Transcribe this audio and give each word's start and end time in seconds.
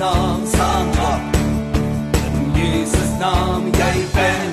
naam 0.00 0.40
staan 0.46 0.88
op. 0.88 1.22
In 2.26 2.52
Jesus 2.60 3.10
naam 3.18 3.64
jy 3.80 3.96
ben. 4.14 4.50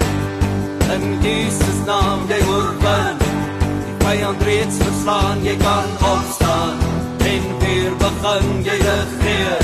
In 0.95 1.05
Jesus 1.21 1.79
naam 1.85 2.19
jy 2.27 2.39
oorwin. 2.51 3.17
Die 3.85 3.95
vyand 4.03 4.41
reeds 4.43 4.77
verslaan, 4.81 5.43
jy 5.43 5.55
kan 5.63 5.87
opstaan 6.11 6.75
en 7.31 7.45
weer 7.59 7.95
begin 8.03 8.47
jy 8.67 8.77
regeer. 8.87 9.63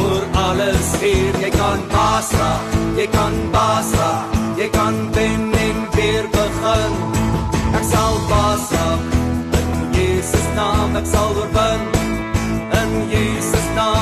Oor 0.00 0.24
alles 0.32 0.90
hier, 1.00 1.40
jy 1.44 1.50
kan 1.56 1.80
baas 1.92 2.32
raak, 2.40 2.76
jy 2.96 3.06
kan 3.16 3.38
baas 3.52 3.94
raak, 4.00 4.36
jy 4.60 4.68
kan 4.76 5.00
wen 5.16 5.48
en 5.64 5.80
weer 5.96 6.28
begin. 6.36 7.00
Ek 7.80 7.88
sal 7.92 8.20
baas 8.28 8.68
raak. 8.76 9.16
In 9.62 9.72
Jesus 9.96 10.52
naam 10.60 11.00
ek 11.00 11.08
sal 11.14 11.32
oorwin. 11.36 11.99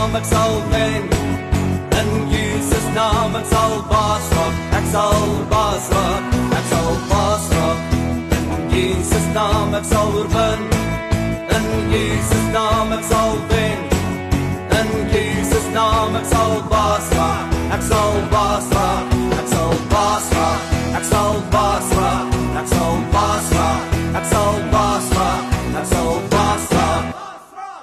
Naam 0.09 0.17
ek 0.17 0.25
sal 0.25 0.55
wen. 0.73 1.03
In 2.01 2.09
Jesus 2.33 2.87
naam 2.97 3.35
ek 3.37 3.45
sal 3.51 3.75
baas 3.91 4.29
raak. 4.37 4.55
Ek 4.79 4.87
sal 4.93 5.27
baas 5.51 5.89
raak. 5.93 6.39
Ek 6.59 6.65
sal 6.71 6.89
baas 7.11 7.45
raak. 7.57 7.93
In 8.39 8.71
Jesus 8.73 9.27
naam 9.37 9.77
ek 9.77 9.85
sal 9.93 10.09
oorwin. 10.17 10.65
In 11.59 11.69
Jesus 11.93 12.45
naam 12.57 12.97
ek 12.97 13.05
sal 13.13 13.37
wen. 13.53 13.81
In 14.81 14.91
Jesus 15.13 15.69
naam 15.77 16.17
ek 16.17 16.27
sal 16.33 16.57
baas 16.73 17.13
raak. 17.21 17.57
Ek 17.77 17.83
sal 17.93 18.21
baas 18.33 18.73
raak. 18.77 19.17
Ek 19.43 19.47
sal 19.55 19.73
baas 19.93 20.37
raak. 20.39 20.77
Ek 20.97 21.05
sal 21.13 21.43
baas 21.53 21.68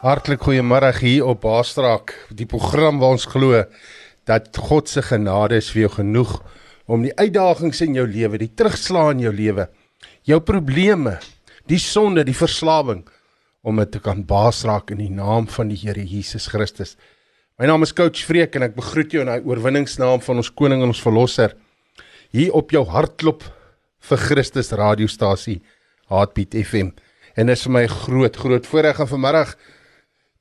Hartlik 0.06 0.44
goeiemôre 0.46 0.92
hier 1.00 1.26
op 1.26 1.40
Baasstraak, 1.42 2.12
die 2.30 2.46
program 2.46 3.00
waar 3.02 3.16
ons 3.16 3.24
glo 3.26 3.64
dat 4.30 4.54
God 4.68 4.86
se 4.86 5.02
genade 5.02 5.58
is 5.58 5.72
vir 5.74 5.88
jou 5.88 5.96
genoeg 5.96 6.36
om 6.86 7.02
die 7.02 7.14
uitdagings 7.18 7.80
in 7.82 7.96
jou 7.98 8.04
lewe, 8.06 8.38
die 8.38 8.52
terugslag 8.54 9.16
in 9.16 9.24
jou 9.24 9.32
lewe, 9.34 9.64
jou 10.30 10.38
probleme, 10.46 11.16
die 11.66 11.82
sonde, 11.82 12.22
die 12.22 12.38
verslawing 12.38 13.02
om 13.66 13.82
dit 13.82 13.96
te 13.96 14.04
kan 14.06 14.22
baasraak 14.30 14.94
in 14.94 15.02
die 15.02 15.10
naam 15.10 15.48
van 15.50 15.74
die 15.74 15.80
Here 15.82 16.06
Jesus 16.06 16.52
Christus. 16.54 16.94
My 17.58 17.66
naam 17.66 17.82
is 17.82 17.96
Coach 17.98 18.22
Freek 18.30 18.54
en 18.60 18.68
ek 18.68 18.78
begroet 18.78 19.16
jou 19.16 19.26
in 19.26 19.32
die 19.34 19.42
oorwinningsnaam 19.50 20.22
van 20.22 20.44
ons 20.44 20.54
koning 20.54 20.86
en 20.86 20.94
ons 20.94 21.02
verlosser 21.02 21.58
hier 22.30 22.54
op 22.54 22.78
jou 22.78 22.86
hartklop 22.94 23.42
vir 24.06 24.22
Christus 24.30 24.70
radiostasie 24.70 25.64
Heartbeat 26.14 26.54
FM. 26.62 26.94
En 27.34 27.50
dit 27.50 27.58
is 27.58 27.66
vir 27.66 27.74
my 27.82 27.88
groot 27.90 28.38
groot 28.38 28.70
voorreg 28.70 29.02
om 29.02 29.10
vanmiddag 29.10 29.58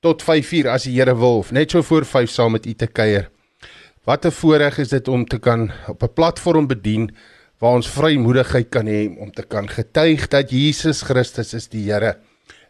tot 0.05 0.21
5uur 0.21 0.69
as 0.69 0.85
die 0.85 0.99
Here 0.99 1.15
wil 1.17 1.41
of 1.41 1.53
net 1.57 1.73
so 1.73 1.83
voor 1.83 2.05
5 2.05 2.29
saam 2.29 2.53
met 2.53 2.67
u 2.69 2.75
te 2.77 2.87
kuier. 2.87 3.31
Wat 4.05 4.27
'n 4.27 4.31
voorreg 4.31 4.79
is 4.79 4.89
dit 4.89 5.09
om 5.09 5.25
te 5.25 5.39
kan 5.39 5.73
op 5.89 6.03
'n 6.03 6.13
platform 6.13 6.67
bedien 6.67 7.11
waar 7.59 7.75
ons 7.75 7.89
vrymoedigheid 7.89 8.69
kan 8.69 8.87
hê 8.87 9.09
om 9.19 9.33
te 9.33 9.43
kan 9.43 9.69
getuig 9.69 10.29
dat 10.29 10.51
Jesus 10.51 11.03
Christus 11.03 11.55
is 11.55 11.69
die 11.69 11.91
Here 11.91 12.19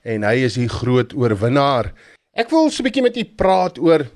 en 0.05 0.23
hy 0.23 0.45
is 0.45 0.55
die 0.55 0.69
groot 0.69 1.15
oorwinnaar. 1.15 1.93
Ek 2.33 2.51
wil 2.51 2.71
so 2.71 2.83
'n 2.83 2.87
bietjie 2.87 3.03
met 3.03 3.17
u 3.17 3.25
praat 3.25 3.79
oor 3.79 4.07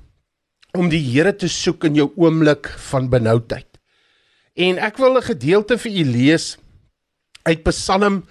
om 0.75 0.89
die 0.89 1.03
Here 1.03 1.33
te 1.33 1.49
soek 1.49 1.85
in 1.85 1.95
jou 1.95 2.13
oomblik 2.17 2.69
van 2.69 3.09
benoudheid. 3.09 3.79
En 4.55 4.79
ek 4.79 4.97
wil 4.97 5.17
'n 5.17 5.23
gedeelte 5.23 5.79
vir 5.79 5.93
u 5.93 6.05
lees 6.05 6.57
uit 7.43 7.63
Psalm 7.65 8.25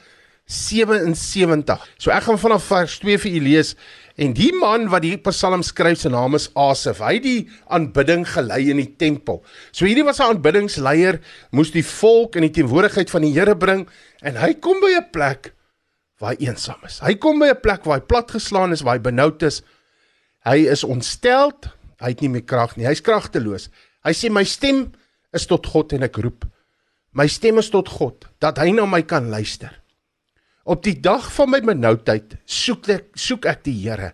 77. 0.46 1.88
So 1.98 2.12
ek 2.12 2.24
gaan 2.24 2.40
vanaf 2.40 2.64
vers 2.64 3.00
2 3.00 3.18
vir 3.18 3.32
u 3.32 3.40
lees 3.40 3.76
en 4.18 4.34
die 4.34 4.52
man 4.58 4.88
wat 4.90 5.04
die 5.06 5.18
Psalm 5.30 5.62
skryf 5.66 6.00
se 6.02 6.10
naam 6.10 6.36
is 6.38 6.50
Asaf. 6.58 7.04
Hy 7.06 7.14
het 7.20 7.26
die 7.26 7.50
aanbidding 7.74 8.26
gelei 8.28 8.64
in 8.74 8.82
die 8.82 8.90
tempel. 8.98 9.44
So 9.72 9.86
hierdie 9.86 10.06
was 10.06 10.20
'n 10.20 10.34
aanbiddingsleier, 10.34 11.20
moes 11.52 11.72
die 11.72 11.86
volk 11.86 12.36
in 12.36 12.42
die 12.42 12.52
teenwoordigheid 12.52 13.10
van 13.10 13.22
die 13.22 13.34
Here 13.34 13.56
bring 13.56 13.88
en 14.22 14.36
hy 14.36 14.54
kom 14.54 14.80
by 14.82 14.98
'n 14.98 15.12
plek 15.12 15.54
waar 16.20 16.34
hy 16.34 16.48
eensaam 16.48 16.82
is. 16.86 17.00
Hy 17.00 17.16
kom 17.16 17.40
by 17.40 17.50
'n 17.54 17.62
plek 17.62 17.86
waar 17.86 18.00
hy 18.00 18.06
platgeslaan 18.06 18.72
is, 18.72 18.82
waar 18.82 18.98
hy 18.98 19.02
benoud 19.02 19.44
is. 19.44 19.62
Hy 20.46 20.68
is 20.68 20.84
ontsteld, 20.84 21.70
hy 22.00 22.10
het 22.10 22.22
nie 22.22 22.30
meer 22.30 22.46
krag 22.46 22.78
nie. 22.78 22.86
Hy's 22.86 23.02
kragteloos. 23.02 23.70
Hy 24.04 24.14
sê 24.14 24.30
my 24.32 24.44
stem 24.44 24.92
is 25.34 25.46
tot 25.46 25.66
God 25.66 25.94
en 25.94 26.04
ek 26.04 26.18
roep. 26.18 26.46
My 27.14 27.28
stem 27.28 27.58
is 27.58 27.70
tot 27.70 27.90
God 27.90 28.26
dat 28.40 28.58
hy 28.58 28.72
na 28.72 28.86
my 28.86 29.02
kan 29.02 29.30
luister. 29.30 29.74
Op 30.68 30.82
die 30.84 30.98
dag 31.00 31.30
van 31.32 31.48
my 31.54 31.62
benoudheid 31.64 32.34
soek 32.44 32.90
ek 32.92 33.06
soek 33.16 33.46
ek 33.48 33.62
die 33.64 33.76
Here. 33.86 34.10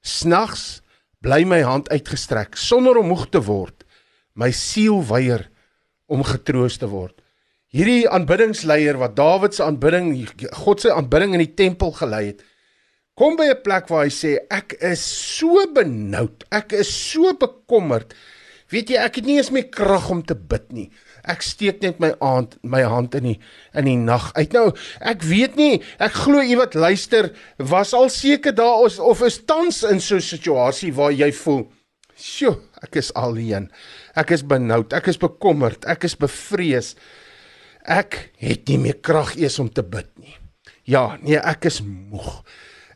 Snags 0.00 0.80
bly 1.20 1.42
my 1.44 1.58
hand 1.66 1.90
uitgestrek 1.92 2.56
sonder 2.56 2.96
om 2.96 3.10
moeg 3.12 3.26
te 3.28 3.42
word. 3.44 3.84
My 4.32 4.48
siel 4.56 5.02
weier 5.04 5.50
om 6.08 6.24
getroos 6.24 6.78
te 6.80 6.88
word. 6.88 7.18
Hierdie 7.76 8.08
aanbiddingsleier 8.08 8.96
wat 9.00 9.18
Dawid 9.20 9.56
se 9.56 9.66
aanbidding, 9.66 10.14
God 10.64 10.80
se 10.80 10.94
aanbidding 10.96 11.36
in 11.36 11.44
die 11.44 11.52
tempel 11.60 11.92
gelei 12.00 12.24
het, 12.30 12.40
kom 13.12 13.36
by 13.36 13.52
'n 13.52 13.60
plek 13.60 13.92
waar 13.92 14.08
hy 14.08 14.12
sê 14.12 14.38
ek 14.48 14.76
is 14.80 15.04
so 15.04 15.60
benoud, 15.76 16.44
ek 16.50 16.72
is 16.72 16.88
so 16.88 17.36
bekommerd. 17.36 18.16
Weet 18.72 18.88
jy, 18.88 19.00
ek 19.04 19.18
het 19.20 19.26
nie 19.28 19.36
eens 19.36 19.50
meer 19.52 19.66
krag 19.68 20.08
om 20.12 20.22
te 20.24 20.34
bid 20.34 20.70
nie. 20.72 20.86
Ek 21.28 21.44
steek 21.44 21.82
net 21.84 22.00
my 22.02 22.10
aand 22.24 22.56
my 22.64 22.80
hand 22.88 23.14
in 23.18 23.28
die 23.28 23.36
in 23.78 23.86
die 23.86 23.98
nag 24.00 24.30
uit. 24.34 24.56
Nou, 24.56 24.72
ek 25.12 25.26
weet 25.28 25.58
nie, 25.60 25.82
ek 26.02 26.16
glo 26.24 26.40
u 26.40 26.56
wat 26.58 26.74
luister 26.74 27.30
was 27.60 27.92
al 27.94 28.08
seker 28.12 28.56
daar 28.56 28.86
is 28.88 28.98
of 28.98 29.20
is 29.26 29.42
tans 29.44 29.82
in 29.84 30.00
so 30.00 30.16
'n 30.16 30.24
situasie 30.24 30.92
waar 30.92 31.12
jy 31.12 31.30
voel, 31.32 31.70
"Sjoe, 32.16 32.56
ek 32.82 32.96
is 32.96 33.12
alleen. 33.14 33.70
Ek 34.16 34.30
is 34.30 34.42
benoud, 34.42 34.92
ek 34.92 35.08
is 35.08 35.18
bekommerd, 35.18 35.84
ek 35.84 36.04
is 36.04 36.16
bevrees. 36.16 36.96
Ek 37.84 38.30
het 38.38 38.68
nie 38.68 38.78
meer 38.78 39.00
krag 39.00 39.36
eers 39.36 39.58
om 39.58 39.68
te 39.68 39.82
bid 39.82 40.08
nie." 40.18 40.36
Ja, 40.84 41.18
nee, 41.22 41.36
ek 41.36 41.64
is 41.66 41.80
moeg. 41.80 42.42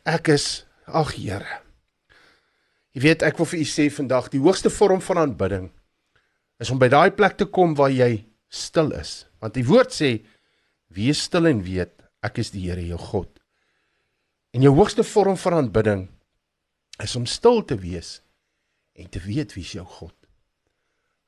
Ek 0.05 0.29
is 0.29 0.65
ag 0.87 1.15
Here. 1.15 1.66
Jy 2.97 3.03
weet, 3.05 3.23
ek 3.29 3.37
wil 3.37 3.49
vir 3.51 3.61
u 3.61 3.67
sê 3.69 3.91
vandag, 3.93 4.31
die 4.33 4.41
hoogste 4.41 4.71
vorm 4.73 5.03
van 5.05 5.19
aanbidding 5.21 5.67
is 6.65 6.71
om 6.73 6.79
by 6.81 6.89
daai 6.89 7.13
plek 7.13 7.35
te 7.37 7.45
kom 7.45 7.75
waar 7.77 7.93
jy 7.93 8.25
stil 8.49 8.89
is. 8.97 9.27
Want 9.45 9.53
die 9.59 9.67
woord 9.69 9.93
sê: 9.93 10.25
"Wees 10.89 11.27
stil 11.29 11.45
en 11.51 11.61
weet 11.61 11.93
ek 12.25 12.39
is 12.41 12.51
die 12.55 12.65
Here 12.65 12.81
jou 12.81 12.97
God." 12.97 13.29
En 14.57 14.65
jou 14.65 14.73
hoogste 14.73 15.05
vorm 15.05 15.37
van 15.37 15.59
aanbidding 15.59 16.07
is 17.05 17.17
om 17.17 17.27
stil 17.27 17.61
te 17.69 17.77
wees 17.77 18.23
en 18.97 19.11
te 19.13 19.21
weet 19.21 19.53
wie 19.53 19.65
is 19.65 19.75
jou 19.77 19.85
God. 19.85 20.17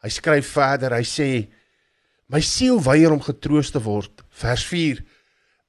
Hy 0.00 0.08
skryf 0.08 0.48
verder, 0.56 0.96
hy 0.96 1.04
sê: 1.04 1.52
"My 2.28 2.40
siel 2.40 2.80
weier 2.80 3.12
om 3.12 3.20
getroos 3.20 3.70
te 3.70 3.82
word." 3.84 4.24
Vers 4.30 4.64
4: 4.64 5.04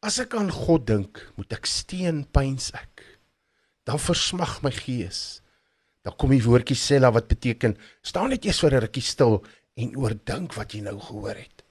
As 0.02 0.20
ek 0.20 0.34
aan 0.34 0.50
God 0.50 0.88
dink, 0.88 1.20
moet 1.36 1.52
ek 1.52 1.66
steen 1.66 2.24
pyns 2.24 2.72
ek. 2.72 3.04
Dan 3.84 4.00
versmag 4.00 4.64
my 4.64 4.72
gees. 4.72 5.42
Dan 6.10 6.18
kom 6.18 6.32
die 6.34 6.42
woordjie 6.42 6.74
sela 6.74 7.12
wat 7.14 7.28
beteken 7.30 7.76
staan 8.02 8.32
net 8.34 8.46
eers 8.48 8.64
vir 8.64 8.74
'n 8.74 8.82
rukkie 8.82 9.06
stil 9.06 9.44
en 9.78 9.96
oordink 9.96 10.56
wat 10.58 10.74
jy 10.74 10.82
nou 10.82 10.98
gehoor 10.98 11.38
het. 11.38 11.62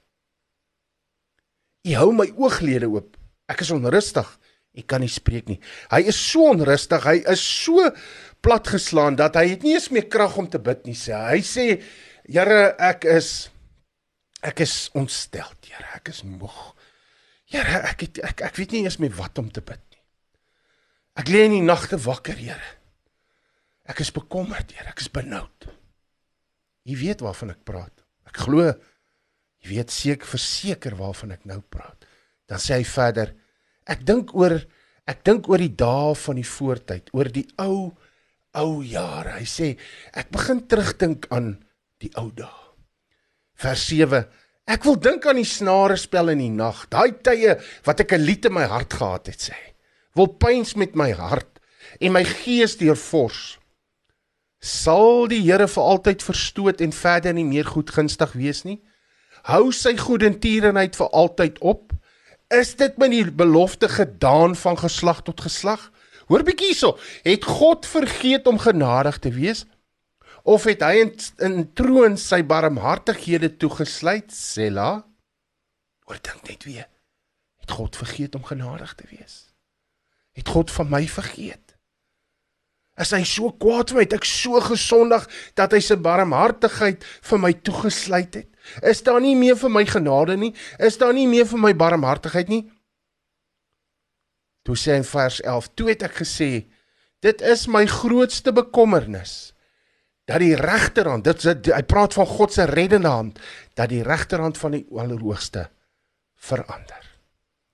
Jy 1.83 1.97
hou 1.99 2.13
my 2.13 2.31
ooglede 2.39 2.87
oop. 2.87 3.17
Ek 3.49 3.61
is 3.61 3.73
onrustig. 3.75 4.29
Ek 4.77 4.87
kan 4.87 5.01
nie 5.01 5.11
spreek 5.11 5.49
nie. 5.49 5.59
Hy 5.91 6.07
is 6.07 6.17
so 6.17 6.53
onrustig. 6.53 7.03
Hy 7.03 7.25
is 7.27 7.43
so 7.43 7.91
platgeslaan 8.41 9.17
dat 9.17 9.35
hy 9.35 9.49
het 9.49 9.63
nie 9.63 9.75
eens 9.75 9.91
meer 9.91 10.07
krag 10.07 10.37
om 10.39 10.47
te 10.47 10.59
bid 10.59 10.87
nie 10.87 10.95
sê. 10.95 11.19
Hy 11.19 11.43
sê 11.43 11.83
Here, 12.29 12.77
ek 12.79 13.05
is 13.05 13.51
ek 14.43 14.61
is 14.61 14.91
ontstel, 14.95 15.51
Here. 15.67 15.89
Ek 15.97 16.11
is 16.11 16.23
moeg. 16.23 16.77
Here, 17.47 17.83
ek 17.91 18.01
het, 18.01 18.19
ek 18.23 18.43
ek 18.43 18.57
weet 18.57 18.71
nie 18.71 18.85
eens 18.85 18.99
meer 18.99 19.17
wat 19.17 19.39
om 19.39 19.51
te 19.51 19.61
bid 19.61 19.81
nie. 19.91 20.03
Ek 21.17 21.29
lê 21.29 21.47
in 21.47 21.57
die 21.57 21.65
nagte 21.65 21.97
wakker, 21.97 22.37
Here. 22.37 22.78
Ek 23.89 24.03
is 24.05 24.13
bekommerd, 24.13 24.73
Here. 24.77 24.91
Ek 24.91 25.01
is 25.01 25.09
benoud. 25.09 25.69
Jy 26.89 26.97
weet 27.01 27.25
waarvan 27.25 27.53
ek 27.55 27.65
praat. 27.69 28.05
Ek 28.29 28.45
glo 28.45 28.69
jy 28.69 29.73
weet 29.73 29.93
seker 29.93 30.29
verseker 30.29 30.97
waarvan 30.99 31.35
ek 31.35 31.47
nou 31.49 31.61
praat. 31.61 32.07
Dan 32.49 32.61
sê 32.63 32.79
hy 32.79 32.87
verder: 32.89 33.35
Ek 33.89 34.05
dink 34.07 34.35
oor 34.37 34.59
ek 35.09 35.23
dink 35.25 35.49
oor 35.49 35.63
die 35.63 35.73
dae 35.73 36.13
van 36.21 36.37
die 36.37 36.47
voortyd, 36.47 37.09
oor 37.17 37.31
die 37.33 37.47
ou 37.65 37.91
ou 38.59 38.71
jare. 38.85 39.39
Hy 39.39 39.47
sê 39.49 39.71
ek 40.17 40.31
begin 40.35 40.63
terugdink 40.69 41.29
aan 41.35 41.55
die 42.03 42.13
ou 42.21 42.29
dae. 42.37 42.65
Vers 43.59 43.89
7: 43.91 44.25
Ek 44.69 44.85
wil 44.85 44.99
dink 45.01 45.27
aan 45.27 45.41
die 45.41 45.49
snare 45.49 45.97
spel 45.97 46.35
in 46.35 46.43
die 46.45 46.53
nag, 46.53 46.85
daai 46.93 47.17
tye 47.25 47.57
wat 47.89 48.05
ek 48.05 48.13
'n 48.13 48.25
lied 48.25 48.45
in 48.47 48.53
my 48.53 48.67
hart 48.69 48.93
gehad 48.93 49.27
het, 49.27 49.41
sê 49.41 49.53
hy. 49.57 49.73
Wil 50.15 50.29
pyns 50.39 50.77
met 50.77 50.95
my 50.95 51.13
hart 51.13 51.61
en 52.01 52.13
my 52.13 52.25
gees 52.25 52.77
deurfors. 52.77 53.58
Sal 54.59 55.29
die 55.31 55.41
Here 55.45 55.69
vir 55.71 55.83
altyd 55.83 56.23
verstoot 56.27 56.81
en 56.83 56.93
verder 56.93 57.35
nie 57.35 57.47
meer 57.47 57.67
goedgunstig 57.67 58.35
wees 58.35 58.65
nie? 58.67 58.81
Hou 59.47 59.71
sy 59.73 59.95
goedertierenheid 59.97 60.99
vir 60.99 61.11
altyd 61.15 61.61
op? 61.63 61.95
Is 62.51 62.75
dit 62.81 62.97
met 62.99 63.13
die 63.13 63.25
belofte 63.31 63.89
gedaan 63.89 64.57
van 64.57 64.79
geslag 64.81 65.23
tot 65.23 65.41
geslag? 65.47 65.91
Hoor 66.29 66.43
bietjie 66.45 66.73
hierso, 66.73 66.97
het 67.25 67.45
God 67.45 67.87
vergeet 67.87 68.47
om 68.51 68.59
genadig 68.61 69.19
te 69.19 69.31
wees? 69.33 69.65
Of 70.43 70.65
het 70.69 70.83
hy 70.85 71.05
in, 71.05 71.13
in 71.45 71.57
troon 71.77 72.17
sy 72.21 72.43
barmhartighede 72.43 73.55
toegesluit? 73.61 74.33
Sela. 74.33 75.05
Oordink 76.09 76.49
net 76.49 76.65
weer. 76.65 76.89
Het 77.61 77.71
God 77.77 77.97
vergeet 77.97 78.35
om 78.35 78.45
genadig 78.49 78.95
te 78.97 79.05
wees? 79.11 79.53
Het 80.33 80.49
God 80.49 80.73
van 80.73 80.89
my 80.91 81.05
vergeet? 81.09 81.68
Is 82.99 83.13
hy 83.15 83.23
so 83.27 83.53
kwaad 83.55 83.93
vir 83.93 84.01
my? 84.01 84.05
Het 84.07 84.17
ek 84.19 84.27
so 84.27 84.59
gesondig 84.65 85.27
dat 85.59 85.75
hy 85.75 85.81
sy 85.85 85.97
barmhartigheid 86.03 87.05
vir 87.31 87.43
my 87.43 87.53
toegesluit 87.67 88.41
het? 88.41 88.49
Is 88.83 89.05
daar 89.07 89.21
nie 89.23 89.37
meer 89.39 89.57
vir 89.57 89.73
my 89.73 89.85
genade 89.89 90.37
nie? 90.37 90.51
Is 90.83 90.99
daar 91.01 91.15
nie 91.17 91.29
meer 91.31 91.47
vir 91.49 91.63
my 91.63 91.73
barmhartigheid 91.79 92.51
nie? 92.51 92.65
Toe 94.67 94.77
sê 94.77 94.99
in 94.99 95.07
vers 95.07 95.41
11: 95.41 95.71
"Toe 95.75 95.89
het 95.89 96.03
ek 96.03 96.19
gesê, 96.21 96.67
dit 97.25 97.41
is 97.41 97.67
my 97.67 97.87
grootste 97.87 98.53
bekommernis 98.53 99.55
dat 100.29 100.43
die 100.45 100.55
regterhand, 100.55 101.25
dit 101.25 101.73
hy 101.73 101.83
praat 101.89 102.13
van 102.13 102.27
God 102.27 102.53
se 102.53 102.67
reddende 102.69 103.09
hand, 103.09 103.39
dat 103.75 103.89
die 103.89 104.03
regterhand 104.03 104.59
van 104.59 104.77
die 104.77 104.87
Allerhoogste 104.93 105.71
verander." 106.37 107.05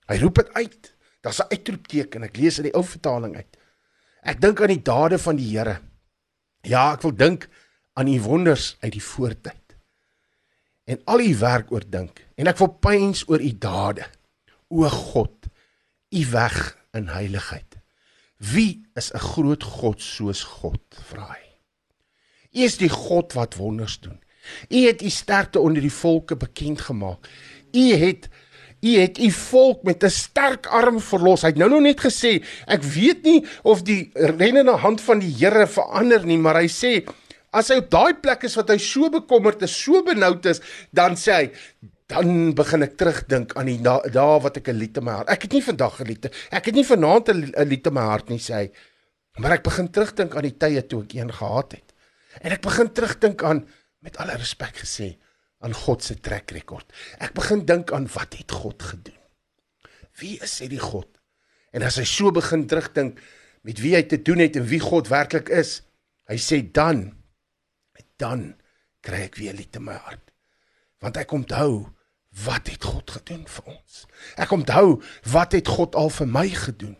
Hy 0.07 0.21
roep 0.21 0.35
dit 0.35 0.53
uit. 0.53 0.93
Daar's 1.21 1.41
'n 1.41 1.49
uitroepteken. 1.49 2.23
Ek 2.23 2.37
lees 2.37 2.57
in 2.57 2.69
die 2.69 2.73
ou 2.73 2.83
vertaling 2.83 3.35
uit. 3.35 3.57
Ek 4.25 4.41
dink 4.41 4.61
aan 4.61 4.73
die 4.73 4.81
dade 4.81 5.19
van 5.21 5.37
die 5.37 5.51
Here. 5.51 5.77
Ja, 6.65 6.95
ek 6.95 7.03
wil 7.05 7.13
dink 7.13 7.45
aan 7.93 8.09
u 8.09 8.17
wonders 8.25 8.73
uit 8.81 8.95
die 8.97 9.03
voortyd. 9.03 9.75
En 10.89 11.01
al 11.05 11.21
u 11.21 11.31
werk 11.37 11.71
oordink 11.73 12.23
en 12.37 12.49
ek 12.49 12.57
wil 12.61 12.73
pyns 12.81 13.23
oor 13.29 13.41
u 13.41 13.51
dade. 13.57 14.05
O 14.73 14.89
God, 14.89 15.49
u 16.09 16.25
weg 16.33 16.57
in 16.97 17.09
heiligheid. 17.13 17.77
Wie 18.37 18.85
is 18.95 19.13
'n 19.13 19.21
groot 19.21 19.63
God 19.63 20.01
soos 20.01 20.43
God? 20.43 20.81
Vra 21.09 21.29
hy. 21.29 21.45
U 22.55 22.63
is 22.63 22.77
die 22.77 22.89
God 22.89 23.33
wat 23.33 23.55
wonders 23.55 23.99
doen. 23.99 24.19
U 24.69 24.77
het 24.87 25.01
u 25.01 25.09
sterkte 25.09 25.59
onder 25.59 25.81
die 25.81 25.93
volke 25.93 26.35
bekend 26.35 26.81
gemaak. 26.81 27.29
U 27.71 27.93
het 27.93 28.29
U 28.85 28.93
het 29.01 29.17
u 29.17 29.31
volk 29.31 29.83
met 29.83 30.03
'n 30.03 30.09
sterk 30.09 30.67
arm 30.67 30.99
verlos. 30.99 31.41
Hy 31.41 31.47
het 31.47 31.57
nou 31.57 31.69
nog 31.69 31.81
net 31.81 31.99
gesê, 31.99 32.43
ek 32.67 32.83
weet 32.83 33.23
nie 33.23 33.45
of 33.63 33.81
die 33.81 34.11
rennende 34.13 34.77
hand 34.77 35.01
van 35.01 35.19
die 35.19 35.33
Here 35.33 35.67
verander 35.67 36.25
nie, 36.25 36.37
maar 36.37 36.55
hy 36.55 36.67
sê 36.67 37.03
as 37.51 37.69
hy 37.71 37.79
op 37.79 37.89
daai 37.89 38.13
plek 38.13 38.43
is 38.43 38.55
wat 38.55 38.69
hy 38.69 38.77
so 38.77 39.09
bekommerd 39.09 39.61
is, 39.61 39.83
so 39.83 40.03
benoud 40.03 40.45
is, 40.45 40.61
dan 40.91 41.15
sê 41.15 41.31
hy 41.31 41.51
dan 42.11 42.53
begin 42.53 42.85
ek 42.85 42.97
terugdink 42.97 43.55
aan 43.57 43.65
die 43.65 43.79
dae 43.81 44.11
da 44.13 44.39
wat 44.39 44.57
ek 44.57 44.69
'n 44.69 44.77
lied 44.77 44.97
in 44.97 45.05
my 45.05 45.11
hart. 45.11 45.29
Ek 45.29 45.41
het 45.41 45.53
nie 45.53 45.63
vandag 45.63 45.95
gelied. 45.97 46.29
Ek 46.51 46.65
het 46.65 46.75
nie 46.75 46.85
vanaand 46.85 47.29
'n 47.29 47.67
lied 47.67 47.87
in 47.87 47.93
my 47.93 48.01
hart 48.01 48.29
nie, 48.29 48.37
sê. 48.39 48.69
Maar 49.37 49.57
ek 49.57 49.63
begin 49.63 49.89
terugdink 49.89 50.35
aan 50.35 50.43
die 50.43 50.57
tye 50.57 50.81
toe 50.87 51.03
ek 51.03 51.13
een 51.13 51.31
gehad 51.31 51.71
het. 51.71 51.93
En 52.41 52.51
ek 52.51 52.61
begin 52.61 52.91
terugdink 52.93 53.43
aan 53.43 53.65
met 53.99 54.17
alle 54.17 54.37
respek 54.37 54.77
gesê, 54.83 55.17
aan 55.63 55.73
God 55.73 56.03
se 56.03 56.17
trek 56.19 56.51
rekord. 56.51 56.89
Ek 57.19 57.33
begin 57.37 57.65
dink 57.65 57.93
aan 57.95 58.07
wat 58.13 58.35
het 58.37 58.51
God 58.51 58.83
gedoen? 58.83 59.19
Wie 60.19 60.37
is 60.43 60.59
hierdie 60.59 60.81
God? 60.81 61.09
En 61.75 61.83
as 61.83 61.99
hy 61.99 62.05
so 62.07 62.31
begin 62.31 62.67
terugdink 62.71 63.19
met 63.67 63.81
wie 63.83 63.95
hy 63.97 64.03
te 64.07 64.21
doen 64.21 64.43
het 64.43 64.55
en 64.59 64.67
wie 64.69 64.79
God 64.83 65.09
werklik 65.11 65.49
is, 65.51 65.81
hy 66.29 66.37
sê 66.41 66.61
dan 66.63 67.11
dan 68.15 68.53
kry 69.03 69.25
ek 69.27 69.35
weer 69.35 69.55
lied 69.55 69.75
in 69.75 69.83
my 69.89 69.97
hart. 70.05 70.31
Want 71.03 71.17
ek 71.19 71.33
onthou 71.35 71.85
wat 72.45 72.69
het 72.71 72.85
God 72.87 73.11
gedoen 73.17 73.43
vir 73.47 73.73
ons? 73.73 74.05
Ek 74.39 74.53
onthou 74.55 75.01
wat 75.33 75.55
het 75.55 75.67
God 75.67 75.97
al 75.99 76.11
vir 76.15 76.29
my 76.31 76.45
gedoen? 76.47 76.95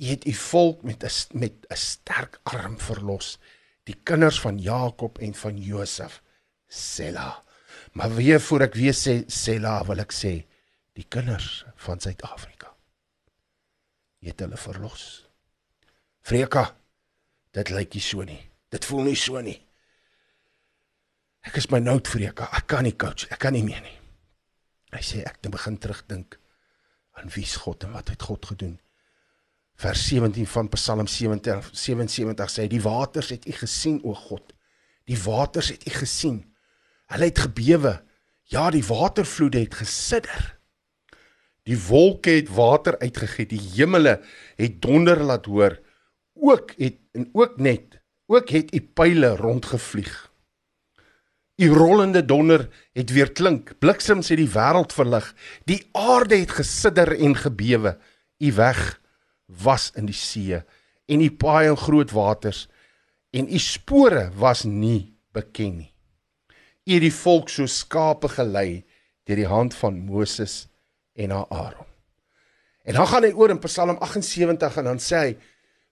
Hy 0.00 0.12
het 0.12 0.24
u 0.28 0.32
volk 0.32 0.82
met 0.88 1.04
'n 1.04 1.38
met 1.38 1.66
'n 1.68 1.76
sterk 1.76 2.40
arm 2.44 2.78
verlos, 2.78 3.38
die 3.84 3.96
kinders 4.04 4.40
van 4.40 4.58
Jakob 4.58 5.18
en 5.18 5.34
van 5.34 5.56
Josef 5.56 6.22
Sela. 6.68 7.42
Maar 7.92 8.14
weer 8.14 8.40
voor 8.40 8.66
ek 8.66 8.74
weer 8.76 8.96
sê 8.96 9.22
Sela, 9.32 9.78
wil 9.88 10.02
ek 10.02 10.12
sê 10.12 10.34
die 10.96 11.06
kinders 11.08 11.64
van 11.86 12.00
Suid-Afrika. 12.00 12.72
Jy 14.20 14.32
het 14.32 14.42
hulle 14.44 14.58
verlos. 14.60 15.04
Freka, 16.26 16.64
dit 17.54 17.70
lyk 17.70 17.94
nie 17.94 18.02
so 18.02 18.24
nie. 18.26 18.40
Dit 18.72 18.88
voel 18.88 19.06
nie 19.10 19.18
so 19.18 19.40
nie. 19.44 19.58
Ek 21.46 21.60
is 21.60 21.68
my 21.70 21.78
nout 21.78 22.08
Freka. 22.10 22.48
Ek 22.56 22.66
kan 22.72 22.82
nie 22.86 22.96
coach, 22.98 23.28
ek 23.30 23.38
kan 23.44 23.54
nie 23.54 23.62
meer 23.66 23.84
nie. 23.84 23.94
Hy 24.96 25.04
sê 25.04 25.22
ek 25.26 25.38
moet 25.44 25.54
begin 25.58 25.78
terugdink 25.82 26.38
aan 27.16 27.30
wie's 27.34 27.54
God 27.62 27.86
en 27.86 27.94
wat 27.96 28.10
het 28.12 28.26
God 28.26 28.48
gedoen. 28.50 28.76
Vers 29.76 30.06
17 30.08 30.46
van 30.48 30.68
Psalm 30.72 31.06
77 31.06 31.70
77 31.76 32.52
sê 32.52 32.66
die 32.72 32.80
waters 32.82 33.30
het 33.34 33.46
u 33.46 33.52
gesien 33.52 34.00
o 34.04 34.14
God. 34.16 34.54
Die 35.06 35.18
waters 35.20 35.68
het 35.74 35.84
u 35.86 35.92
gesien. 36.00 36.40
Hulle 37.06 37.30
het 37.30 37.38
gebewe. 37.38 38.02
Ja, 38.42 38.70
die 38.70 38.84
watervloede 38.84 39.58
het 39.64 39.74
gesidder. 39.74 40.58
Die 41.66 41.78
wolke 41.88 42.30
het 42.30 42.48
water 42.54 42.98
uitgegiet. 42.98 43.50
Die 43.50 43.62
hemele 43.74 44.20
het 44.56 44.82
donder 44.82 45.22
laat 45.22 45.46
hoor. 45.46 45.78
Ook 46.34 46.72
het 46.76 46.98
en 47.12 47.28
ook 47.32 47.56
net, 47.56 48.00
ook 48.26 48.48
het 48.48 48.74
u 48.74 48.80
pile 48.80 49.36
rondgevlieg. 49.36 50.32
U 51.56 51.70
rollende 51.72 52.24
donder 52.24 52.68
het 52.92 53.10
weer 53.10 53.32
klink. 53.32 53.78
Bliksems 53.78 54.28
het 54.28 54.38
die 54.38 54.50
wêreld 54.52 54.92
verlig. 54.92 55.34
Die 55.64 55.88
aarde 55.92 56.36
het 56.36 56.50
gesidder 56.50 57.18
en 57.18 57.36
gebewe. 57.36 57.96
U 58.38 58.52
weg 58.52 59.00
was 59.46 59.90
in 59.94 60.06
die 60.06 60.14
see 60.14 60.62
en 61.06 61.20
u 61.22 61.30
paai 61.30 61.68
in 61.70 61.76
groot 61.76 62.10
waters 62.10 62.66
en 63.30 63.48
u 63.52 63.58
spore 63.58 64.30
was 64.34 64.64
nie 64.64 65.16
bekend 65.32 65.76
nie 65.76 65.95
u 66.86 67.00
die 67.02 67.12
volk 67.12 67.50
so 67.50 67.66
skape 67.66 68.30
gelei 68.36 68.84
deur 69.26 69.40
die 69.42 69.50
hand 69.50 69.74
van 69.74 69.98
Moses 70.06 70.66
en 71.18 71.32
Aaron. 71.34 71.86
En 72.86 72.94
dan 72.94 73.08
gaan 73.10 73.26
hy 73.26 73.32
oor 73.34 73.50
in 73.50 73.60
Psalm 73.64 73.98
78 73.98 74.78
en 74.78 74.90
dan 74.92 75.02
sê 75.02 75.22
hy 75.24 75.36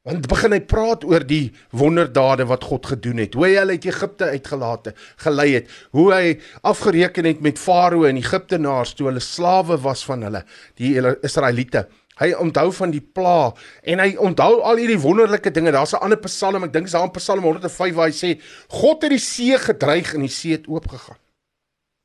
want 0.04 0.26
begin 0.28 0.52
hy 0.52 0.60
praat 0.68 1.04
oor 1.08 1.24
die 1.24 1.48
wonderdade 1.72 2.44
wat 2.50 2.66
God 2.68 2.90
gedoen 2.92 3.22
het. 3.22 3.34
Hoe 3.34 3.46
hy 3.46 3.54
hulle 3.56 3.76
uit 3.78 3.86
Egipte 3.88 4.26
uitgelaat 4.34 4.90
het, 4.90 4.98
gelei 5.24 5.46
het. 5.54 5.70
Hoe 5.96 6.10
hy 6.12 6.34
afgereken 6.60 7.24
het 7.24 7.40
met 7.44 7.60
Farao 7.60 8.04
en 8.04 8.20
Egiptenaars 8.20 8.92
toe 8.98 9.08
hulle 9.08 9.22
slawe 9.24 9.78
was 9.80 10.04
van 10.04 10.26
hulle, 10.28 10.44
die 10.76 10.92
Israeliete. 11.24 11.86
Hy 12.20 12.30
onthou 12.38 12.68
van 12.72 12.92
die 12.94 13.02
pla 13.02 13.52
en 13.82 13.98
hy 13.98 14.14
onthou 14.22 14.60
al 14.62 14.78
hierdie 14.78 15.00
wonderlike 15.02 15.50
dinge. 15.50 15.72
Daar's 15.74 15.94
'n 15.94 16.02
ander 16.04 16.18
Psalm, 16.18 16.64
ek 16.64 16.72
dink 16.72 16.86
dis 16.86 16.92
daar 16.92 17.04
in 17.04 17.10
Psalm 17.10 17.42
105 17.42 17.94
waar 17.94 18.08
hy 18.08 18.14
sê 18.14 18.40
God 18.68 19.02
het 19.02 19.10
die 19.10 19.18
see 19.18 19.58
gedreig 19.58 20.14
en 20.14 20.20
die 20.20 20.30
see 20.30 20.52
het 20.52 20.68
oopgegaan. 20.68 21.18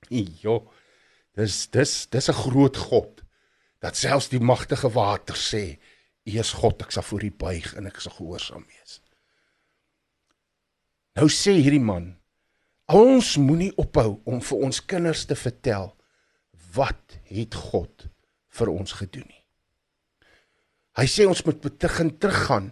Jo. 0.09 0.71
Dis 1.35 1.67
dis 1.67 2.07
dis 2.09 2.29
'n 2.29 2.33
groot 2.33 2.77
God. 2.77 3.21
Dat 3.79 3.95
selfs 3.95 4.29
die 4.29 4.39
magtige 4.39 4.89
water 4.89 5.35
sê, 5.35 5.79
U 6.25 6.39
is 6.39 6.51
God, 6.53 6.81
ek 6.81 6.91
sal 6.91 7.03
voor 7.03 7.23
U 7.23 7.31
buig 7.31 7.75
en 7.75 7.87
ek 7.87 8.01
sal 8.01 8.11
gehoorsaam 8.11 8.65
wees. 8.67 8.99
Nou 11.15 11.27
sê 11.27 11.55
hierdie 11.57 11.81
man, 11.83 12.17
ons 12.87 13.37
moenie 13.37 13.71
ophou 13.77 14.21
om 14.25 14.41
vir 14.41 14.57
ons 14.57 14.85
kinders 14.85 15.25
te 15.25 15.35
vertel 15.35 15.95
wat 16.75 17.17
het 17.23 17.55
God 17.55 18.07
vir 18.59 18.69
ons 18.69 18.91
gedoen 18.91 19.27
nie. 19.27 19.38
Hy 20.99 21.07
sê 21.07 21.25
ons 21.29 21.41
moet 21.47 21.59
begin 21.63 22.09
teruggaan. 22.19 22.71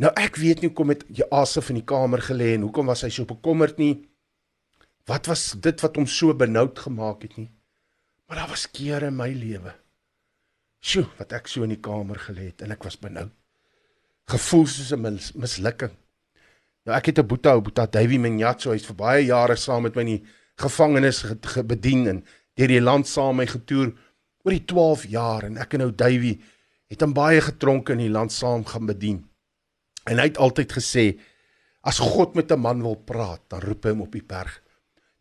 Nou 0.00 0.10
ek 0.16 0.38
weet 0.38 0.62
nie 0.62 0.70
hoekom 0.70 0.92
het 0.94 1.02
Jasef 1.10 1.72
in 1.72 1.80
die 1.80 1.86
kamer 1.86 2.22
gelê 2.22 2.54
en 2.54 2.68
hoekom 2.68 2.88
was 2.92 3.02
hy 3.04 3.10
so 3.12 3.26
bekommerd 3.26 3.80
nie. 3.82 3.96
Wat 5.10 5.26
was 5.26 5.50
dit 5.58 5.82
wat 5.82 5.98
hom 5.98 6.06
so 6.06 6.34
benoud 6.36 6.78
gemaak 6.78 7.24
het 7.26 7.34
nie? 7.40 7.50
Maar 8.28 8.44
daar 8.44 8.52
was 8.52 8.68
kere 8.70 9.10
in 9.10 9.16
my 9.18 9.32
lewe. 9.34 9.74
Sjoe, 10.80 11.08
wat 11.18 11.34
ek 11.36 11.50
so 11.50 11.66
in 11.66 11.74
die 11.74 11.82
kamer 11.82 12.20
gelê 12.22 12.52
het 12.52 12.62
en 12.64 12.70
ek 12.72 12.86
was 12.86 12.96
benoud. 13.00 13.32
Gevoel 14.30 14.66
soos 14.70 14.92
'n 14.94 15.02
mis, 15.02 15.32
mislukking. 15.34 15.90
Nou 16.86 16.96
ek 16.96 17.06
het 17.06 17.18
'n 17.18 17.26
boeta, 17.26 17.58
boeta 17.60 17.86
Davey 17.86 18.18
Minyatso, 18.18 18.70
hy's 18.70 18.86
vir 18.86 18.96
baie 18.96 19.26
jare 19.26 19.56
saam 19.56 19.82
met 19.82 19.96
my 19.96 20.02
in 20.02 20.06
die 20.06 20.26
gevangenis 20.56 21.24
bedien 21.66 22.06
en 22.06 22.24
deur 22.54 22.68
die 22.68 22.80
land 22.80 23.08
saam 23.08 23.36
my 23.36 23.46
getoer 23.46 23.92
oor 24.44 24.52
die 24.52 24.64
12 24.64 25.04
jaar 25.06 25.44
en 25.44 25.58
ek 25.58 25.74
en 25.74 25.80
nou 25.80 25.90
Davey 25.90 26.38
het 26.90 27.00
hom 27.00 27.14
baie 27.14 27.40
getronke 27.40 27.94
in 27.94 28.02
die 28.02 28.12
land 28.12 28.32
saam 28.34 28.64
gaan 28.66 28.86
bedien. 28.86 29.22
En 30.10 30.18
hy 30.18 30.26
het 30.32 30.40
altyd 30.42 30.72
gesê 30.72 31.04
as 31.86 31.98
God 32.02 32.34
met 32.34 32.50
'n 32.50 32.60
man 32.60 32.82
wil 32.82 32.96
praat, 32.96 33.40
dan 33.48 33.60
roep 33.60 33.84
hy 33.84 33.90
hom 33.90 34.02
op 34.02 34.12
die 34.12 34.26
berg. 34.26 34.62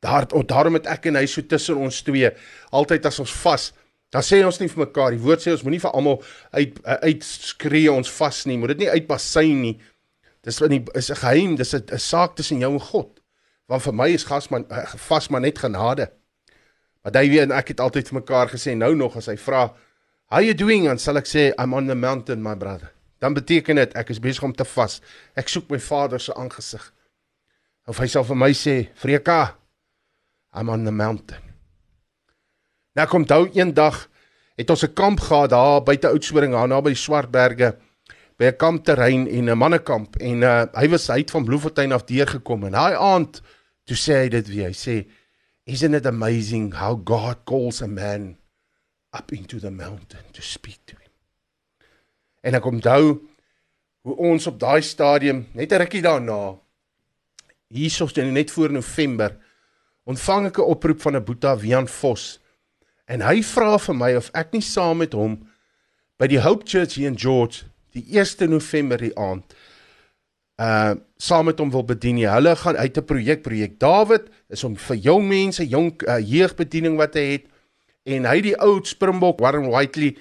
Daar 0.01 0.27
daarom 0.27 0.73
het 0.73 0.87
ek 0.87 1.05
en 1.05 1.15
hy 1.15 1.25
so 1.25 1.41
tussen 1.41 1.77
ons 1.77 2.01
twee 2.01 2.31
altyd 2.71 3.05
as 3.05 3.19
ons 3.19 3.31
vas 3.31 3.73
Dan 4.09 4.25
sê 4.25 4.41
ons 4.41 4.57
nie 4.57 4.69
vir 4.71 4.87
mekaar, 4.87 5.13
die 5.13 5.21
woord 5.21 5.43
sê 5.43 5.53
ons 5.53 5.63
moenie 5.65 5.81
vir 5.83 5.93
almal 5.93 6.17
uit 6.57 6.77
uitskree 6.83 7.91
ons 7.93 8.09
vas 8.17 8.39
nie, 8.49 8.57
moet 8.57 8.73
dit 8.73 8.85
nie 8.85 8.93
uitbasyn 8.95 9.59
nie. 9.61 9.75
Dis 10.45 10.61
in 10.65 10.73
die 10.73 10.83
is 10.97 11.11
'n 11.11 11.21
geheim, 11.21 11.55
dis 11.55 11.75
'n 11.75 11.97
saak 11.97 12.35
tussen 12.35 12.59
jou 12.59 12.73
en 12.73 12.79
God. 12.79 13.19
Want 13.67 13.83
vir 13.83 13.93
my 13.93 14.09
is 14.09 14.23
gasman 14.23 14.65
eh, 14.71 14.95
vas 14.97 15.29
maar 15.29 15.41
net 15.41 15.59
genade. 15.59 16.11
Maar 17.03 17.13
hy 17.13 17.29
weet 17.29 17.41
en 17.41 17.51
ek 17.51 17.67
het 17.67 17.79
altyd 17.79 18.07
vir 18.09 18.19
mekaar 18.19 18.49
gesê 18.49 18.75
nou 18.75 18.95
nog 18.95 19.15
as 19.15 19.27
hy 19.27 19.37
vra, 19.37 19.75
How 20.29 20.43
you 20.45 20.53
doing? 20.53 20.85
Dan 20.85 20.99
sal 21.01 21.17
ek 21.17 21.25
sê 21.25 21.49
I'm 21.57 21.73
on 21.73 21.87
the 21.89 21.97
mountain 21.97 22.43
my 22.45 22.53
brother. 22.53 22.91
Dan 23.17 23.33
beteken 23.33 23.79
dit 23.81 23.95
ek 23.97 24.11
is 24.13 24.21
besig 24.21 24.43
om 24.45 24.53
te 24.53 24.65
vas. 24.75 24.99
Ek 25.33 25.49
soek 25.49 25.71
my 25.73 25.79
Vader 25.81 26.21
se 26.21 26.35
aangesig. 26.37 26.83
Of 27.89 27.97
hy 27.97 28.05
sal 28.13 28.27
vir 28.27 28.37
my 28.37 28.51
sê, 28.53 28.93
"Freka, 28.93 29.55
I'm 30.53 30.69
on 30.69 30.85
the 30.85 30.93
mountain." 30.93 31.41
Nou 32.95 33.07
kom 33.07 33.25
onthou 33.25 33.49
eendag 33.57 34.07
het 34.55 34.69
ons 34.69 34.83
'n 34.83 34.93
kamp 34.93 35.19
gehad 35.19 35.49
daar 35.49 35.81
buite 35.81 36.07
Oudtshoorn, 36.07 36.51
daar 36.51 36.67
naby 36.67 36.93
die 36.93 36.95
Swartberge 36.95 37.77
by 38.37 38.45
'n 38.45 38.57
kampterrein 38.57 39.27
en 39.27 39.49
'n 39.49 39.57
mannekamp 39.57 40.15
en 40.17 40.43
uh, 40.43 40.65
hy 40.73 40.89
was 40.89 41.09
uit 41.09 41.31
van 41.31 41.45
Bloemfontein 41.45 41.91
af 41.91 42.05
deurgekom 42.05 42.65
en 42.65 42.71
daai 42.71 42.95
aand 42.95 43.41
toe 43.85 43.97
sê 43.97 44.13
hy 44.13 44.29
dit 44.29 44.47
weer. 44.47 44.67
Hy 44.67 44.73
sê, 44.73 45.09
"Isn't 45.65 45.95
it 45.95 46.05
amazing 46.05 46.73
how 46.73 47.01
God 47.03 47.37
calls 47.45 47.81
a 47.81 47.87
man 47.87 48.37
up 49.17 49.31
into 49.31 49.59
the 49.59 49.71
mountain 49.71 50.23
to 50.31 50.41
speak 50.41 50.79
to 50.85 50.95
him?" 50.95 51.11
En 52.41 52.53
ek 52.53 52.65
onthou 52.65 53.21
hoe 54.01 54.15
ons 54.15 54.47
op 54.47 54.59
daai 54.59 54.81
stadium 54.81 55.47
net 55.53 55.71
'n 55.71 55.81
rukkie 55.81 56.01
daarna 56.01 56.57
hiersoos 57.67 58.13
net 58.13 58.51
voor 58.51 58.71
November 58.71 59.37
ontvang 60.03 60.47
ek 60.47 60.57
'n 60.57 60.69
oproep 60.73 61.01
van 61.01 61.15
'n 61.15 61.23
Boeta 61.23 61.57
Wian 61.57 61.87
Vos 61.87 62.39
en 63.05 63.21
hy 63.21 63.41
vra 63.43 63.77
vir 63.77 63.95
my 63.95 64.15
of 64.15 64.29
ek 64.33 64.53
nie 64.53 64.61
saam 64.61 64.97
met 64.97 65.13
hom 65.13 65.49
by 66.17 66.27
die 66.27 66.41
Hope 66.41 66.65
Church 66.65 66.95
hier 66.95 67.07
in 67.07 67.17
George 67.17 67.65
die 67.93 68.05
1 68.19 68.49
November 68.49 68.97
die 68.97 69.15
aand 69.17 69.55
uh 70.59 70.95
saam 71.19 71.49
met 71.49 71.59
hom 71.59 71.67
wil 71.71 71.83
bedien. 71.83 72.15
Hulle 72.23 72.55
gaan 72.55 72.77
uit 72.77 72.97
'n 72.97 73.03
projek 73.03 73.41
projek 73.41 73.79
David 73.79 74.29
is 74.47 74.63
om 74.63 74.75
vir 74.75 74.95
jong 74.95 75.27
mense, 75.27 75.67
jong 75.67 75.91
uh, 76.07 76.19
jeugbediening 76.19 76.95
wat 76.95 77.13
hy 77.13 77.25
het 77.31 77.45
en 78.09 78.27
hy 78.29 78.39
die 78.41 78.55
ou 78.57 78.79
Springbok 78.85 79.41
Warren 79.43 79.69
Whiteley 79.69 80.17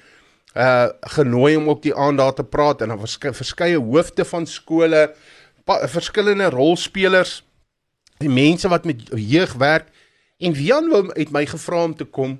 uh 0.58 0.88
genooi 1.14 1.56
om 1.56 1.68
ook 1.68 1.82
die 1.84 1.94
aand 1.94 2.18
daar 2.18 2.34
te 2.34 2.44
praat 2.44 2.82
en 2.82 2.88
dan 2.92 2.98
was 2.98 3.18
verskeie 3.20 3.78
hoofde 3.78 4.24
van 4.24 4.46
skole, 4.46 5.14
verskillende 5.66 6.48
rolspelers, 6.50 7.42
die 8.18 8.32
mense 8.32 8.68
wat 8.68 8.84
met 8.88 9.04
jeug 9.12 9.52
werk. 9.60 9.92
En 10.38 10.56
Wian 10.56 10.88
wou 10.90 11.12
uit 11.12 11.30
my 11.30 11.44
gevra 11.46 11.84
om 11.84 11.94
te 11.94 12.04
kom 12.04 12.38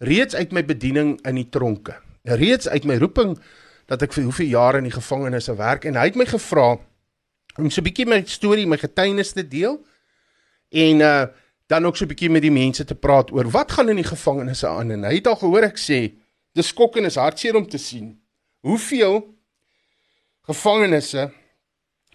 reeds 0.00 0.34
uit 0.34 0.52
my 0.52 0.62
bediening 0.64 1.18
in 1.28 1.36
die 1.36 1.48
tronke. 1.52 1.98
Reeds 2.24 2.68
uit 2.68 2.86
my 2.88 2.96
roeping 3.00 3.36
dat 3.90 4.02
ek 4.06 4.14
vir 4.16 4.26
hoeveel 4.28 4.52
jare 4.54 4.80
in 4.80 4.88
die 4.88 4.94
gevangenis 4.94 5.50
werk. 5.58 5.84
En 5.84 5.98
hy 5.98 6.06
het 6.08 6.18
my 6.18 6.26
gevra 6.28 6.78
om 7.58 7.70
so 7.70 7.80
'n 7.80 7.84
bietjie 7.84 8.06
my 8.06 8.22
storie, 8.26 8.66
my 8.66 8.78
getuienis 8.78 9.32
te 9.32 9.44
deel. 9.44 9.80
En 10.70 11.00
uh 11.00 11.26
dan 11.70 11.86
ook 11.86 11.96
so 11.96 12.04
'n 12.04 12.08
bietjie 12.12 12.30
met 12.30 12.42
die 12.42 12.50
mense 12.50 12.84
te 12.84 12.94
praat 12.94 13.30
oor 13.30 13.50
wat 13.50 13.72
gaan 13.72 13.88
in 13.88 13.96
die 14.02 14.10
gevangenisse 14.14 14.66
aan 14.68 14.90
en 14.90 15.04
hy 15.04 15.14
het 15.14 15.26
al 15.26 15.36
gehoor 15.36 15.62
ek 15.62 15.78
sê 15.78 16.14
dis 16.52 16.66
skokkend 16.66 17.06
is 17.06 17.14
hartseer 17.14 17.56
om 17.56 17.66
te 17.66 17.78
sien 17.78 18.18
hoeveel 18.60 19.22
gevangenisse 20.42 21.30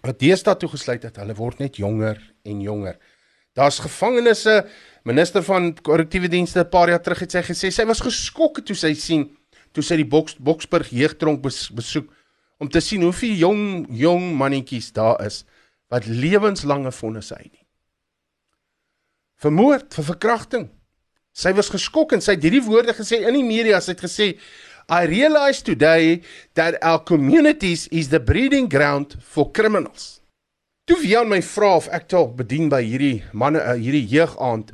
wat 0.06 0.20
deesdae 0.20 0.56
toegesluit 0.60 1.02
het, 1.02 1.16
hulle 1.16 1.34
word 1.34 1.58
net 1.58 1.80
jonger 1.80 2.20
en 2.46 2.60
jonger. 2.60 2.98
Daar's 3.56 3.80
gevangenisse, 3.80 4.66
minister 5.08 5.42
van 5.42 5.72
korrektiewe 5.82 6.28
dienste 6.28 6.60
'n 6.60 6.68
paar 6.68 6.88
jaar 6.88 7.02
terug 7.02 7.20
het 7.24 7.32
sy 7.32 7.42
gesê 7.42 7.70
sy 7.72 7.84
was 7.84 8.00
geskok 8.00 8.64
toe 8.64 8.76
sy 8.76 8.94
sien 8.94 9.36
toe 9.72 9.82
sy 9.82 9.96
die 9.96 10.08
Boks 10.08 10.36
Boksburg 10.36 10.88
jeugtronk 10.90 11.42
bes, 11.42 11.70
besoek 11.70 12.12
om 12.58 12.68
te 12.68 12.80
sien 12.80 13.02
hoeveel 13.02 13.34
jong 13.34 13.86
jong 13.90 14.36
mannetjies 14.36 14.92
daar 14.92 15.24
is 15.26 15.44
wat 15.88 16.06
lewenslange 16.06 16.92
vonnisse 16.92 17.34
uitdien. 17.34 17.65
Vermoord, 19.42 19.92
vir 19.94 20.06
verkrachting. 20.12 20.70
Sy 21.36 21.52
was 21.56 21.68
geskok 21.68 22.14
en 22.16 22.22
sy 22.24 22.36
het 22.36 22.46
hierdie 22.46 22.64
woorde 22.64 22.94
gesê 22.96 23.20
in 23.28 23.36
die 23.36 23.44
media, 23.44 23.80
sy 23.84 23.92
het 23.92 24.06
gesê 24.06 24.30
I 24.88 25.04
realize 25.10 25.62
today 25.62 26.22
that 26.54 26.78
our 26.80 27.02
communities 27.02 27.88
is 27.88 28.08
the 28.08 28.20
breeding 28.20 28.70
ground 28.70 29.16
for 29.20 29.50
criminals. 29.50 30.20
Toe 30.86 31.00
wie 31.02 31.16
aan 31.18 31.28
my 31.28 31.40
vra 31.42 31.72
of 31.80 31.88
ek 31.90 32.06
dalk 32.12 32.36
bedien 32.38 32.68
by 32.70 32.78
hierdie 32.86 33.24
manne 33.34 33.58
uh, 33.58 33.74
hierdie 33.74 34.04
jeugaand, 34.06 34.70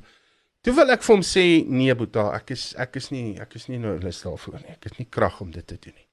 toe 0.61 0.75
wil 0.77 0.93
ek 0.93 1.03
vir 1.07 1.15
hom 1.15 1.25
sê 1.25 1.45
nee 1.65 1.95
Boeta, 1.97 2.29
ek 2.37 2.53
is 2.53 2.67
ek 2.77 3.01
is 3.01 3.09
nie 3.15 3.39
ek 3.41 3.57
is 3.57 3.71
nie 3.73 3.81
nou 3.81 3.97
lus 4.03 4.21
daarvoor 4.21 4.61
nie. 4.61 4.77
Ek 4.77 4.91
het 4.91 5.01
nie 5.01 5.09
krag 5.09 5.41
om 5.41 5.51
dit 5.55 5.65
te 5.65 5.81
doen 5.81 5.97
nie. 5.97 6.09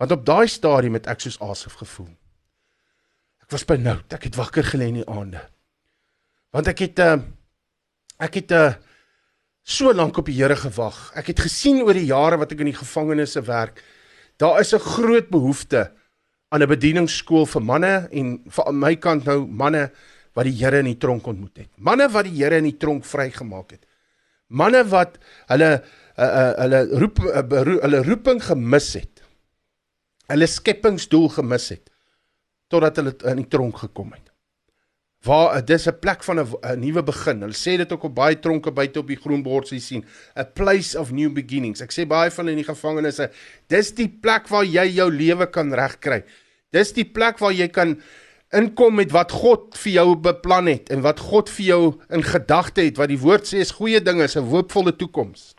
Want 0.00 0.16
op 0.16 0.24
daai 0.24 0.48
stadium 0.48 0.96
het 0.96 1.10
ek 1.12 1.20
soos 1.20 1.36
asof 1.44 1.76
gevoel. 1.82 2.08
Ek 3.44 3.52
was 3.52 3.68
benoud, 3.68 4.08
ek 4.16 4.30
het 4.30 4.40
wakker 4.40 4.64
gelê 4.72 4.88
in 4.88 5.02
die 5.02 5.10
aande. 5.12 5.44
Want 6.56 6.72
ek 6.72 6.86
het 6.88 7.04
uh, 7.04 7.18
ek 8.20 8.34
het 8.34 8.52
'n 8.52 8.54
uh, 8.54 8.74
so 9.62 9.92
lank 9.94 10.18
op 10.18 10.26
die 10.26 10.36
Here 10.36 10.56
gewag. 10.56 11.12
Ek 11.14 11.30
het 11.32 11.40
gesien 11.40 11.82
oor 11.82 11.94
die 11.94 12.08
jare 12.08 12.38
wat 12.40 12.52
ek 12.52 12.60
in 12.60 12.72
die 12.72 12.78
gevangenisse 12.78 13.42
werk, 13.46 13.82
daar 14.38 14.60
is 14.60 14.74
'n 14.74 14.78
groot 14.78 15.28
behoefte 15.30 15.92
aan 16.50 16.62
'n 16.62 16.68
bedieningsskool 16.68 17.46
vir 17.46 17.62
manne 17.62 18.08
en 18.12 18.42
vir 18.48 18.72
my 18.72 18.96
kant 18.96 19.24
nou 19.24 19.46
manne 19.46 19.90
wat 20.34 20.44
die 20.44 20.56
Here 20.56 20.78
in 20.78 20.86
die 20.86 20.98
tronk 20.98 21.26
ontmoet 21.26 21.56
het. 21.56 21.70
Manne 21.76 22.08
wat 22.08 22.24
die 22.24 22.36
Here 22.42 22.56
in 22.56 22.64
die 22.64 22.78
tronk 22.78 23.04
vrygemaak 23.04 23.70
het. 23.70 23.86
Manne 24.48 24.84
wat 24.84 25.18
hulle 25.46 25.82
uh, 26.18 26.24
uh, 26.24 26.54
hulle 26.58 26.86
roep 26.98 27.18
uh, 27.18 27.64
hulle 27.82 28.02
roeping 28.02 28.42
gemis 28.42 28.94
het. 28.94 29.22
Hulle 30.28 30.46
skepingsdoel 30.46 31.28
gemis 31.28 31.68
het 31.68 31.90
totdat 32.68 32.96
hulle 32.96 33.14
in 33.24 33.36
die 33.36 33.48
tronk 33.48 33.78
gekom 33.78 34.12
het 34.12 34.29
waar 35.24 35.56
eh, 35.56 35.62
dis 35.64 35.86
'n 35.86 35.98
plek 36.00 36.24
van 36.24 36.40
'n 36.40 36.80
nuwe 36.80 37.02
begin. 37.02 37.40
Hulle 37.40 37.52
sê 37.52 37.76
dit 37.76 37.92
ook 37.92 38.02
op 38.02 38.14
baie 38.14 38.38
tronke 38.38 38.70
buite 38.70 38.98
op 38.98 39.06
die 39.06 39.20
groen 39.20 39.42
bord 39.42 39.68
jy 39.68 39.78
sien, 39.78 40.04
a 40.36 40.44
place 40.44 40.98
of 40.98 41.10
new 41.12 41.32
beginnings. 41.32 41.80
Ek 41.80 41.92
sê 41.92 42.06
baie 42.06 42.30
van 42.30 42.48
in 42.48 42.56
die 42.56 42.64
gevangenisse, 42.64 43.30
dis 43.68 43.92
die 43.92 44.08
plek 44.08 44.48
waar 44.48 44.64
jy 44.64 44.86
jou 44.88 45.10
lewe 45.10 45.46
kan 45.46 45.72
regkry. 45.72 46.24
Dis 46.72 46.92
die 46.92 47.04
plek 47.04 47.38
waar 47.38 47.52
jy 47.52 47.68
kan 47.68 48.00
inkom 48.52 48.94
met 48.94 49.10
wat 49.10 49.32
God 49.32 49.76
vir 49.78 49.92
jou 49.92 50.16
beplan 50.16 50.66
het 50.66 50.90
en 50.90 51.02
wat 51.02 51.20
God 51.20 51.48
vir 51.48 51.66
jou 51.66 51.82
in 52.10 52.22
gedagte 52.22 52.82
het, 52.82 52.96
wat 52.96 53.08
die 53.08 53.18
woord 53.18 53.46
sê 53.46 53.62
is 53.62 53.70
goeie 53.70 54.00
dinge, 54.00 54.26
'n 54.26 54.50
hoopvolle 54.50 54.96
toekoms. 54.96 55.54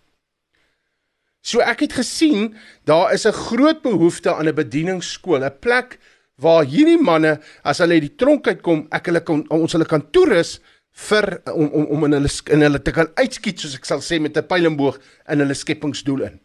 So 1.42 1.60
ek 1.60 1.80
het 1.80 1.94
gesien, 1.94 2.56
daar 2.86 3.14
is 3.14 3.26
'n 3.26 3.32
groot 3.32 3.82
behoefte 3.82 4.34
aan 4.34 4.48
'n 4.48 4.56
bedieningsskool, 4.56 5.44
'n 5.44 5.60
plek 5.60 6.00
waar 6.42 6.66
hierdie 6.66 7.00
manne 7.02 7.38
as 7.64 7.82
hulle 7.84 8.00
uit 8.00 8.08
die 8.10 8.16
tronk 8.18 8.48
uitkom, 8.48 8.88
ek 8.92 9.10
hulle 9.12 9.24
kan 9.26 9.44
ons 9.54 9.78
hulle 9.78 9.88
kan 9.90 10.04
toerus 10.12 10.60
vir 11.08 11.42
om 11.54 11.68
om 11.72 11.86
om 11.96 12.08
in 12.08 12.18
hulle 12.20 12.32
in 12.52 12.66
hulle 12.66 12.82
te 12.84 12.94
kan 12.96 13.12
uitskiet 13.16 13.62
soos 13.62 13.78
ek 13.78 13.86
sal 13.88 14.02
sê 14.04 14.20
met 14.20 14.38
'n 14.38 14.48
pylenboog 14.48 15.00
in 15.30 15.40
hulle 15.40 15.56
skepingsdoel 15.56 16.22
in. 16.30 16.40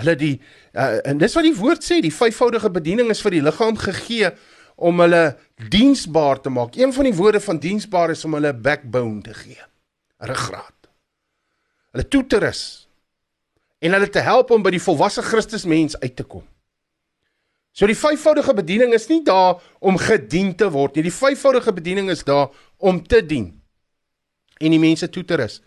Hulle 0.00 0.16
die 0.16 0.40
uh, 0.74 0.98
en 1.04 1.18
dis 1.18 1.34
wat 1.34 1.44
die 1.44 1.56
woord 1.56 1.84
sê, 1.84 2.00
die 2.00 2.14
vyfvoudige 2.14 2.70
bediening 2.70 3.10
is 3.10 3.22
vir 3.22 3.36
die 3.36 3.44
liggaam 3.44 3.76
gegee 3.76 4.32
om 4.76 5.00
hulle 5.00 5.36
diensbaar 5.70 6.40
te 6.40 6.50
maak. 6.50 6.76
Een 6.76 6.92
van 6.92 7.04
die 7.04 7.14
woorde 7.14 7.40
van 7.40 7.58
diensbaar 7.58 8.10
is 8.10 8.24
om 8.24 8.34
hulle 8.34 8.54
backbone 8.54 9.22
te 9.22 9.34
gee. 9.34 9.60
Ruggraat. 10.18 10.88
Hulle 11.92 12.08
toe 12.08 12.26
te 12.26 12.38
rus 12.38 12.88
en 13.82 13.92
hulle 13.92 14.08
te 14.08 14.22
help 14.22 14.50
om 14.50 14.62
by 14.62 14.70
die 14.70 14.82
volwasse 14.82 15.22
Christus 15.22 15.64
mens 15.64 15.98
uit 16.00 16.16
te 16.16 16.24
kom. 16.24 16.44
So 17.72 17.88
die 17.88 17.96
vyfvoudige 17.96 18.52
bediening 18.54 18.92
is 18.92 19.08
nie 19.08 19.22
daar 19.24 19.60
om 19.80 19.96
gedien 19.96 20.52
te 20.56 20.68
word 20.70 20.96
nie. 20.96 21.06
Die 21.08 21.14
vyfvoudige 21.14 21.72
bediening 21.72 22.10
is 22.12 22.24
daar 22.24 22.50
om 22.78 23.00
te 23.00 23.22
dien 23.24 23.48
en 24.62 24.70
die 24.70 24.80
mense 24.82 25.08
toe 25.10 25.24
te 25.26 25.38
rus. 25.40 25.60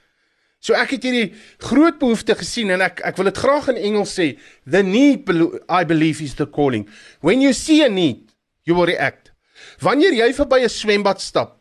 So 0.64 0.74
ek 0.78 0.96
het 0.96 1.04
hierdie 1.06 1.34
groot 1.66 1.98
behoefte 2.02 2.38
gesien 2.40 2.72
en 2.74 2.82
ek 2.86 3.02
ek 3.06 3.18
wil 3.20 3.30
dit 3.30 3.42
graag 3.42 3.68
in 3.74 3.82
Engels 3.92 4.16
sê, 4.18 4.32
the 4.66 4.82
need 4.86 5.28
I 5.70 5.84
believe 5.86 6.24
is 6.24 6.38
the 6.40 6.48
calling. 6.48 6.88
When 7.22 7.42
you 7.42 7.54
see 7.54 7.84
a 7.86 7.90
need, 7.90 8.32
you 8.66 8.78
will 8.78 8.90
react. 8.90 9.34
Wanneer 9.82 10.14
jy 10.14 10.32
verby 10.34 10.64
'n 10.64 10.70
swembad 10.70 11.22
stap 11.22 11.60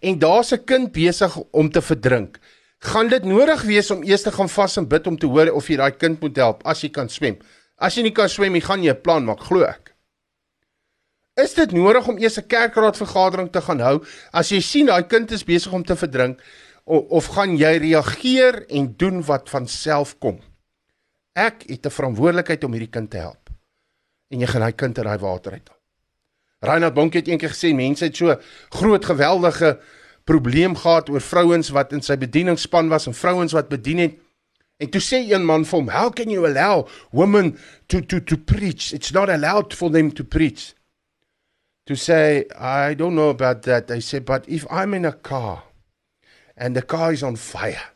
en 0.00 0.18
daar's 0.18 0.52
'n 0.52 0.64
kind 0.64 0.92
besig 0.92 1.36
om 1.52 1.70
te 1.70 1.80
verdrink, 1.80 2.40
gaan 2.80 3.08
dit 3.08 3.24
nodig 3.24 3.62
wees 3.62 3.90
om 3.90 4.02
eers 4.02 4.22
te 4.22 4.32
gaan 4.32 4.48
vas 4.48 4.76
en 4.76 4.88
bid 4.88 5.06
om 5.06 5.16
te 5.16 5.26
hoor 5.26 5.52
of 5.52 5.68
jy 5.68 5.76
daai 5.76 5.96
kind 5.96 6.20
moet 6.20 6.36
help 6.36 6.66
as 6.66 6.80
jy 6.82 6.90
kan 6.90 7.08
swem. 7.08 7.38
As 7.82 7.96
jy 7.98 8.06
nie 8.06 8.14
kan 8.14 8.30
swem 8.30 8.54
nie, 8.54 8.62
gaan 8.62 8.82
jy 8.82 8.94
'n 8.94 9.02
plan 9.02 9.24
maak, 9.26 9.40
glo 9.42 9.66
ek. 9.66 9.92
Is 11.36 11.54
dit 11.54 11.72
nodig 11.72 12.06
om 12.08 12.18
eers 12.18 12.38
'n 12.38 12.46
kerkraad 12.46 12.96
vergadering 12.96 13.50
te 13.50 13.60
gaan 13.60 13.80
hou 13.80 14.04
as 14.32 14.50
jy 14.50 14.60
sien 14.60 14.86
daai 14.86 15.02
kind 15.02 15.32
is 15.32 15.44
besig 15.44 15.72
om 15.72 15.82
te 15.82 15.96
verdrink 15.96 16.40
of, 16.84 17.02
of 17.10 17.26
gaan 17.26 17.56
jy 17.56 17.78
reageer 17.78 18.66
en 18.68 18.94
doen 18.96 19.22
wat 19.22 19.50
van 19.50 19.66
self 19.66 20.18
kom? 20.18 20.38
Ek 21.34 21.64
het 21.66 21.86
'n 21.86 21.90
verantwoordelikheid 21.90 22.64
om 22.64 22.72
hierdie 22.72 22.90
kind 22.90 23.10
te 23.10 23.16
help. 23.16 23.50
En 24.30 24.40
jy 24.40 24.46
gaan 24.46 24.60
daai 24.60 24.76
kind 24.76 24.98
uit 24.98 25.06
daai 25.06 25.18
water 25.18 25.52
uit. 25.52 25.70
Reinhard 26.60 26.94
Bonk 26.94 27.14
het 27.14 27.28
eendag 27.28 27.50
gesê 27.50 27.74
mense 27.74 28.04
het 28.04 28.16
so 28.16 28.36
groot 28.70 29.04
geweldige 29.04 29.80
probleem 30.24 30.76
gehad 30.76 31.08
oor 31.08 31.20
vrouens 31.20 31.70
wat 31.70 31.92
in 31.92 32.02
sy 32.02 32.16
bedieningsspan 32.16 32.88
was 32.88 33.06
en 33.06 33.14
vrouens 33.14 33.52
wat 33.52 33.68
bedien 33.68 33.98
het. 33.98 34.14
En 34.82 34.90
toe 34.90 35.00
sê 35.00 35.20
een 35.30 35.44
man 35.46 35.64
vir 35.64 35.78
hom, 35.78 35.88
"How 35.88 36.10
can 36.10 36.30
you 36.30 36.44
allow 36.46 36.88
women 37.12 37.58
to 37.86 38.00
to 38.00 38.20
to 38.20 38.36
preach? 38.36 38.92
It's 38.92 39.12
not 39.12 39.28
allowed 39.28 39.74
for 39.74 39.90
them 39.90 40.10
to 40.12 40.24
preach." 40.24 40.74
To 41.86 41.94
say, 41.94 42.46
"I 42.58 42.94
don't 42.94 43.14
know 43.14 43.30
about 43.30 43.62
that." 43.62 43.86
They 43.86 44.00
say, 44.00 44.18
"But 44.18 44.48
if 44.48 44.66
I'm 44.70 44.94
in 44.94 45.04
a 45.04 45.12
car 45.12 45.62
and 46.56 46.74
the 46.74 46.82
car 46.82 47.12
is 47.12 47.22
on 47.22 47.36
fire 47.36 47.94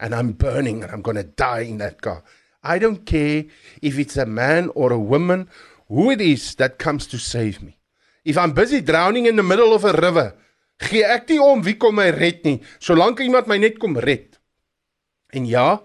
and 0.00 0.12
I'm 0.12 0.32
burning 0.32 0.82
and 0.82 0.90
I'm 0.90 1.02
going 1.02 1.22
to 1.22 1.32
die 1.36 1.66
in 1.70 1.78
that 1.78 2.00
car, 2.00 2.24
I 2.64 2.78
don't 2.78 3.06
care 3.06 3.44
if 3.80 3.98
it's 3.98 4.16
a 4.16 4.26
man 4.26 4.70
or 4.74 4.92
a 4.92 4.98
woman, 4.98 5.48
who 5.88 6.10
it 6.10 6.20
is 6.20 6.54
that 6.56 6.78
comes 6.78 7.06
to 7.06 7.18
save 7.18 7.62
me. 7.62 7.78
If 8.24 8.36
I'm 8.36 8.54
busy 8.54 8.80
drowning 8.80 9.26
in 9.26 9.36
the 9.36 9.42
middle 9.42 9.72
of 9.72 9.84
a 9.84 9.92
river, 9.92 10.34
gee 10.78 11.04
ek 11.04 11.28
nie 11.28 11.38
om 11.38 11.62
wie 11.62 11.74
kom 11.74 11.94
my 11.94 12.10
red 12.10 12.44
nie, 12.44 12.60
solank 12.80 13.20
iemand 13.20 13.46
my 13.46 13.58
net 13.58 13.78
kom 13.78 13.96
red. 13.96 14.38
En 15.32 15.46
ja, 15.46 15.80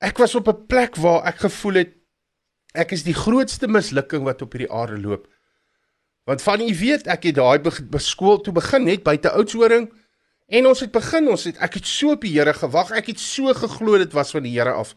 ek 0.00 0.18
was 0.18 0.34
op 0.34 0.48
'n 0.48 0.66
plek 0.66 0.96
waar 0.96 1.24
ek 1.28 1.44
gevoel 1.46 1.74
het 1.74 1.92
ek 2.74 2.92
is 2.94 3.02
die 3.02 3.14
grootste 3.14 3.68
mislukking 3.68 4.24
wat 4.24 4.42
op 4.42 4.52
hierdie 4.52 4.72
aarde 4.72 4.98
loop. 5.00 5.26
Want 6.24 6.42
van 6.42 6.60
u 6.60 6.70
weet, 6.78 7.06
ek 7.06 7.24
het 7.30 7.34
daai 7.34 7.58
skool 7.98 8.40
toe 8.40 8.52
begin 8.54 8.84
net 8.84 9.02
buite 9.02 9.30
Oudtshoorn 9.30 9.90
en 10.46 10.66
ons 10.66 10.80
het 10.80 10.92
begin, 10.92 11.28
ons 11.28 11.44
het 11.44 11.58
ek 11.58 11.74
het 11.80 11.86
so 11.86 12.12
op 12.14 12.22
die 12.22 12.32
Here 12.38 12.54
gewag, 12.54 12.90
ek 12.90 13.06
het 13.06 13.20
so 13.20 13.52
geglo 13.54 13.98
dit 13.98 14.12
was 14.12 14.30
van 14.30 14.42
die 14.42 14.54
Here 14.54 14.72
af. 14.72 14.94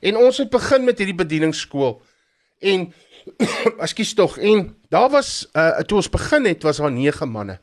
En 0.00 0.16
ons 0.16 0.38
het 0.40 0.50
begin 0.50 0.84
met 0.84 0.98
hierdie 0.98 1.16
bedieningsskool. 1.16 2.00
En 2.60 2.92
ekskuus 3.84 4.14
tog, 4.14 4.38
en 4.38 4.76
daar 4.88 5.10
was 5.12 5.48
uh 5.52 5.84
toe 5.84 6.00
ons 6.00 6.08
begin 6.08 6.48
het 6.48 6.62
was 6.62 6.80
daar 6.80 6.92
9 6.92 7.28
manne. 7.28 7.60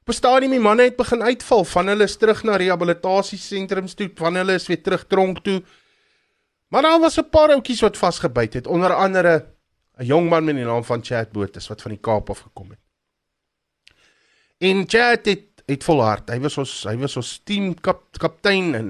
Op 0.00 0.08
'n 0.08 0.12
stadium 0.12 0.50
die 0.50 0.60
manne 0.60 0.82
het 0.82 0.96
begin 0.96 1.22
uitval, 1.22 1.64
van 1.64 1.86
hulle 1.86 2.04
is 2.04 2.16
terug 2.16 2.42
na 2.42 2.56
rehabilitasiesentrums 2.56 3.94
toe, 3.94 4.10
van 4.14 4.34
hulle 4.34 4.52
is 4.52 4.66
weer 4.66 4.82
terug 4.82 5.06
tronk 5.06 5.44
toe. 5.44 5.62
Maar 6.68 6.82
daar 6.82 7.00
was 7.00 7.18
'n 7.18 7.28
paar 7.30 7.50
ouetjies 7.50 7.80
wat 7.80 7.96
vasgebyt 7.96 8.54
het, 8.54 8.66
onder 8.66 8.94
andere 8.94 9.46
'n 9.98 10.04
jong 10.04 10.28
man 10.28 10.44
met 10.44 10.54
die 10.54 10.64
naam 10.64 10.84
van 10.84 11.04
Chad 11.04 11.32
Botha 11.32 11.60
wat 11.68 11.82
van 11.82 11.90
die 11.90 12.00
Kaap 12.00 12.30
af 12.30 12.38
gekom 12.38 12.70
het. 12.70 12.78
En 14.58 14.84
Chad 14.88 15.24
het 15.24 15.50
het 15.66 15.84
volhard. 15.84 16.30
Hy 16.30 16.40
was 16.40 16.58
ons 16.58 16.72
hy 16.88 16.96
was 16.96 17.16
ons 17.16 17.40
team 17.44 17.74
kap, 17.74 18.02
kaptein 18.18 18.74
en 18.74 18.88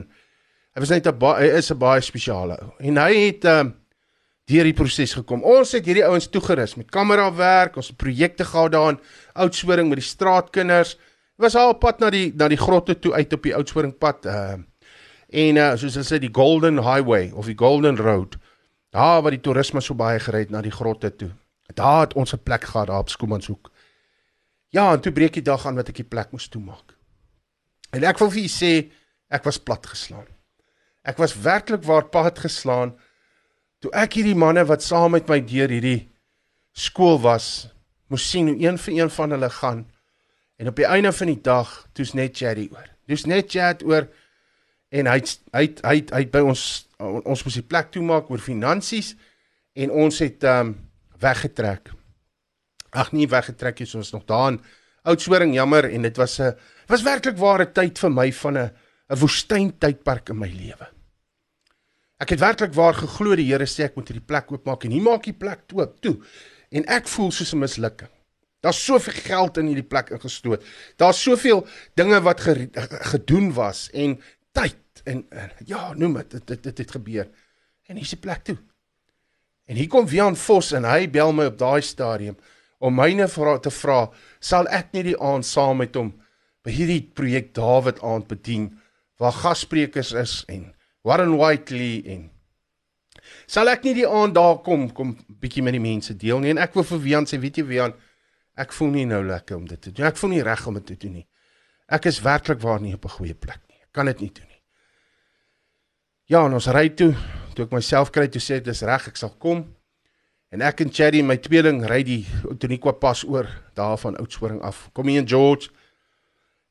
hy 0.74 0.80
was 0.80 0.88
net 0.88 1.06
'n 1.06 1.20
hy 1.20 1.48
is 1.58 1.70
'n 1.70 1.78
baie 1.78 2.00
spesiale 2.00 2.58
ou. 2.62 2.72
En 2.78 2.96
hy 2.96 3.14
het 3.26 3.44
uh, 3.44 3.64
deur 4.50 4.66
die 4.66 4.76
proses 4.76 5.14
gekom. 5.14 5.45
Ons 5.47 5.75
het 5.76 5.87
hierdie 5.87 6.07
ouens 6.07 6.26
toegerus 6.33 6.76
met 6.78 6.90
kamerawerk, 6.92 7.78
ons 7.78 7.92
projekte 7.97 8.45
gehad 8.49 8.75
daarin, 8.75 8.99
oudsoring 9.38 9.88
met 9.90 10.00
die 10.02 10.07
straatkinders. 10.07 10.97
Dit 10.97 11.47
was 11.47 11.57
al 11.57 11.76
pad 11.80 12.02
na 12.02 12.11
die 12.12 12.30
na 12.37 12.50
die 12.50 12.61
grotte 12.61 12.99
toe 12.99 13.14
uit 13.14 13.33
op 13.33 13.47
die 13.47 13.54
oudsoringpad 13.57 14.26
uh 14.26 14.59
en 15.30 15.59
uh 15.62 15.73
soos 15.78 15.95
hulle 15.95 16.09
sê 16.09 16.19
die 16.19 16.33
Golden 16.35 16.83
Highway 16.83 17.30
of 17.30 17.47
die 17.47 17.59
Golden 17.59 17.97
Road. 17.97 18.37
Daar 18.90 19.23
waar 19.23 19.37
die 19.37 19.42
toerisme 19.42 19.80
so 19.80 19.95
baie 19.95 20.19
gery 20.19 20.45
het 20.45 20.50
na 20.50 20.62
die 20.62 20.75
grotte 20.75 21.12
toe. 21.16 21.30
Daar 21.75 22.00
het 22.09 22.14
ons 22.14 22.35
'n 22.35 22.42
plek 22.42 22.64
gehad 22.64 22.88
daar 22.88 23.07
op 23.07 23.09
Skoomanshoek. 23.09 23.71
Ja, 24.71 24.92
en 24.92 25.00
toe 25.00 25.12
breek 25.12 25.33
die 25.33 25.42
dag 25.42 25.66
aan 25.66 25.75
wat 25.75 25.88
ek 25.88 25.95
die 25.95 26.11
plek 26.11 26.30
moes 26.30 26.49
toemaak. 26.49 26.97
En 27.90 28.04
ek 28.04 28.19
wil 28.19 28.30
vir 28.30 28.42
julle 28.42 28.59
sê 28.59 28.90
ek 29.28 29.45
was 29.45 29.59
plat 29.59 29.87
geslaan. 29.87 30.26
Ek 31.02 31.16
was 31.16 31.35
werklik 31.35 31.85
waar 31.85 32.04
pad 32.04 32.38
geslaan 32.38 32.99
toe 33.80 33.92
ek 33.96 34.18
hierdie 34.18 34.37
manne 34.37 34.64
wat 34.68 34.84
saam 34.84 35.16
met 35.16 35.28
my 35.28 35.40
deur 35.40 35.72
hierdie 35.72 36.08
skool 36.76 37.18
was, 37.25 37.70
moes 38.10 38.26
sien 38.26 38.50
hoe 38.50 38.58
een 38.58 38.78
vir 38.78 38.94
een 38.99 39.10
van 39.10 39.34
hulle 39.34 39.50
gaan. 39.50 39.84
En 40.60 40.68
op 40.68 40.76
die 40.76 40.87
einde 40.87 41.12
van 41.12 41.30
die 41.30 41.40
dag, 41.40 41.70
toe's 41.96 42.12
net 42.14 42.38
Jerry 42.38 42.68
oor. 42.72 42.88
Dis 43.08 43.25
net 43.26 43.49
chat 43.50 43.82
oor 43.87 44.06
en 44.90 45.06
hy 45.06 45.18
hy 45.54 45.64
hy 45.87 45.96
hy 46.10 46.25
by 46.30 46.42
ons 46.44 46.64
ons 47.00 47.44
moes 47.46 47.56
die 47.56 47.66
plek 47.66 47.90
toemaak 47.94 48.30
oor 48.30 48.42
finansies 48.42 49.14
en 49.78 49.92
ons 50.04 50.20
het 50.22 50.44
ehm 50.44 50.75
um, 50.75 50.76
weggetrek. 51.20 51.90
Ag 52.96 53.10
nee, 53.12 53.28
weggetrek 53.28 53.82
is 53.84 53.94
ons 53.94 54.12
nog 54.14 54.25
daar 54.25 54.54
in 54.54 54.60
Oudtshoorn, 55.08 55.52
jammer 55.52 55.84
en 55.88 56.02
dit 56.02 56.16
was 56.16 56.40
'n 56.40 56.56
was 56.88 57.02
werklik 57.02 57.37
ware 57.37 57.72
tyd 57.72 57.99
vir 57.99 58.10
my 58.10 58.32
van 58.32 58.58
'n 58.58 58.70
'n 59.10 59.18
woestyntydperk 59.18 60.28
in 60.28 60.38
my 60.38 60.49
lewe. 60.49 60.87
Ek 62.20 62.34
het 62.34 62.42
werklik 62.42 62.74
waar 62.76 62.94
geglo 62.94 63.36
die 63.38 63.48
Here 63.48 63.64
sê 63.64 63.86
ek 63.86 63.96
moet 63.96 64.10
hierdie 64.12 64.26
plek 64.26 64.50
oopmaak 64.52 64.84
en 64.84 64.92
hier 64.92 65.04
maak 65.04 65.24
die 65.24 65.36
plek 65.36 65.64
oop 65.72 66.00
toe. 66.04 66.18
En 66.70 66.84
ek 66.92 67.08
voel 67.08 67.30
soos 67.32 67.54
'n 67.54 67.62
mislukking. 67.62 68.10
Daar's 68.60 68.84
soveel 68.84 69.16
geld 69.24 69.56
in 69.56 69.66
hierdie 69.66 69.88
plek 69.88 70.10
ingestoot. 70.10 70.64
Daar's 70.96 71.22
soveel 71.22 71.66
dinge 71.97 72.21
wat 72.21 72.40
gedoen 72.45 73.52
was 73.52 73.88
en 73.92 74.21
tyd 74.52 74.76
en, 75.04 75.25
en 75.30 75.50
ja, 75.64 75.95
noem 75.95 76.14
dit 76.14 76.30
dit 76.30 76.47
dit, 76.47 76.62
dit 76.62 76.78
het 76.78 76.90
gebeur. 76.90 77.28
En 77.88 77.97
hier's 77.97 78.12
die 78.12 78.21
plek 78.21 78.45
toe. 78.45 78.58
En 79.64 79.76
hier 79.76 79.88
kom 79.88 80.06
Wian 80.06 80.36
Vos 80.36 80.73
en 80.73 80.84
hy 80.84 81.08
bel 81.08 81.32
my 81.32 81.47
op 81.47 81.58
daai 81.58 81.80
stadium 81.82 82.36
om 82.78 82.95
myne 82.95 83.28
vra 83.28 83.58
te 83.58 83.71
vra, 83.71 84.10
sal 84.40 84.68
ek 84.68 84.92
nie 84.92 85.02
die 85.02 85.21
aand 85.21 85.47
saam 85.47 85.80
met 85.82 85.97
hom 85.97 86.14
by 86.64 86.73
hierdie 86.73 87.02
projek 87.16 87.52
Dawid 87.54 88.00
aand 88.04 88.28
bedien 88.28 88.71
waar 89.21 89.36
gassprekers 89.36 90.12
is 90.12 90.45
en 90.49 90.71
Warren 91.06 91.36
Whiteley 91.39 92.02
en 92.13 92.28
sal 93.49 93.71
ek 93.73 93.86
nie 93.89 93.97
die 94.02 94.08
aand 94.08 94.36
daar 94.36 94.60
kom 94.65 94.89
kom 94.95 95.15
bietjie 95.41 95.65
met 95.65 95.76
die 95.76 95.82
mense 95.82 96.15
deel 96.19 96.43
nie. 96.43 96.52
En 96.52 96.63
ek 96.63 96.76
wil 96.76 96.86
vir 96.93 97.02
Wian 97.06 97.28
sê 97.28 97.41
weet 97.41 97.60
jy 97.60 97.67
Wian 97.71 97.97
ek 98.60 98.75
voel 98.76 98.93
nie 98.99 99.06
nou 99.08 99.23
lekker 99.25 99.56
om 99.56 99.67
dit 99.69 99.80
te 99.80 99.93
doen. 99.93 100.06
Ek 100.10 100.21
voel 100.21 100.34
nie 100.36 100.45
reg 100.45 100.67
om 100.69 100.76
dit 100.76 100.86
te 100.93 100.99
doen 101.00 101.21
nie. 101.21 101.26
Ek 101.91 102.06
is 102.10 102.21
werklik 102.23 102.60
waar 102.63 102.80
nie 102.80 102.95
op 102.95 103.04
'n 103.04 103.17
goeie 103.17 103.34
plek 103.34 103.60
nie. 103.69 103.78
Ek 103.82 103.93
kan 103.93 104.06
dit 104.06 104.21
nie 104.21 104.32
doen 104.32 104.47
nie. 104.47 104.63
Ja 106.26 106.47
en 106.47 106.54
ons 106.54 106.69
ry 106.69 106.89
toe. 106.89 107.15
Toe 107.54 107.65
ek 107.65 107.73
myself 107.73 108.10
kry 108.13 108.28
toe 108.28 108.41
sê 108.41 108.60
dis 108.63 108.82
reg 108.82 109.08
ek 109.08 109.17
sal 109.17 109.34
kom. 109.39 109.75
En 110.52 110.63
ek 110.63 110.80
en 110.80 110.91
Cherry 110.91 111.23
my 111.23 111.36
tweeling 111.36 111.84
ry 111.86 112.02
die 112.02 112.26
Toniqua 112.58 112.93
pas 112.93 113.25
oor 113.25 113.49
daar 113.75 113.97
van 113.99 114.17
Oudtshoorn 114.17 114.60
af. 114.63 114.91
Kom 114.93 115.06
hier 115.06 115.21
in 115.21 115.28
George. 115.28 115.71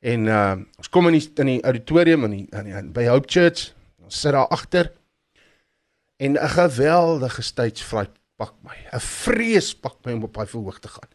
En 0.02 0.28
uh, 0.28 0.56
ons 0.78 0.90
kom 0.90 1.08
in 1.08 1.14
die, 1.20 1.32
in 1.38 1.46
die 1.46 1.62
auditorium 1.64 2.24
in 2.24 2.32
die, 2.32 2.48
in 2.52 2.64
die, 2.64 2.74
in, 2.74 2.94
by 2.94 3.08
Hope 3.08 3.28
Church 3.28 3.74
Ons 4.10 4.24
sit 4.24 4.34
daar 4.34 4.50
agter 4.50 4.88
en 6.18 6.34
'n 6.34 6.50
geweldige 6.50 7.42
stage-fright 7.42 8.16
pak 8.38 8.54
my. 8.66 8.78
'n 8.92 9.00
Vrees 9.00 9.76
pak 9.76 9.98
my 10.04 10.14
om 10.14 10.24
op 10.24 10.34
daai 10.34 10.48
verhoog 10.48 10.80
te 10.80 10.88
gaan. 10.88 11.10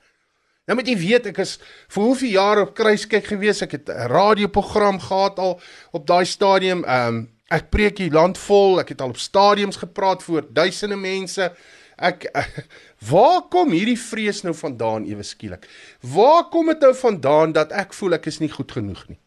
Nou 0.66 0.78
moet 0.78 0.88
jy 0.88 0.96
weet 0.96 1.26
ek 1.26 1.38
is 1.38 1.58
vir 1.88 2.02
hoeveel 2.02 2.30
jare 2.30 2.60
op 2.60 2.74
kruiskyk 2.74 3.26
gewees. 3.26 3.62
Ek 3.62 3.72
het 3.72 3.88
'n 3.88 4.06
radioprogram 4.08 5.00
gehad 5.00 5.38
al 5.38 5.60
op 5.92 6.06
daai 6.06 6.24
stadium. 6.24 6.84
Ehm 6.84 7.08
um, 7.08 7.30
ek 7.50 7.70
preek 7.70 7.96
die 7.96 8.10
land 8.10 8.38
vol. 8.38 8.78
Ek 8.78 8.88
het 8.88 9.00
al 9.00 9.08
op 9.08 9.18
stadiums 9.18 9.76
gepraat 9.76 10.22
voor 10.22 10.46
duisende 10.52 10.96
mense. 10.96 11.52
Ek 11.96 12.30
waar 13.10 13.42
kom 13.50 13.70
hierdie 13.70 13.98
vrees 13.98 14.42
nou 14.42 14.54
vandaan 14.54 15.04
ewe 15.04 15.22
skielik? 15.22 15.66
Waar 16.00 16.48
kom 16.48 16.66
dit 16.66 16.80
nou 16.80 16.94
vandaan 16.94 17.52
dat 17.52 17.72
ek 17.72 17.92
voel 17.92 18.12
ek 18.12 18.26
is 18.26 18.38
nie 18.38 18.50
goed 18.50 18.72
genoeg 18.72 19.08
nie? 19.08 19.18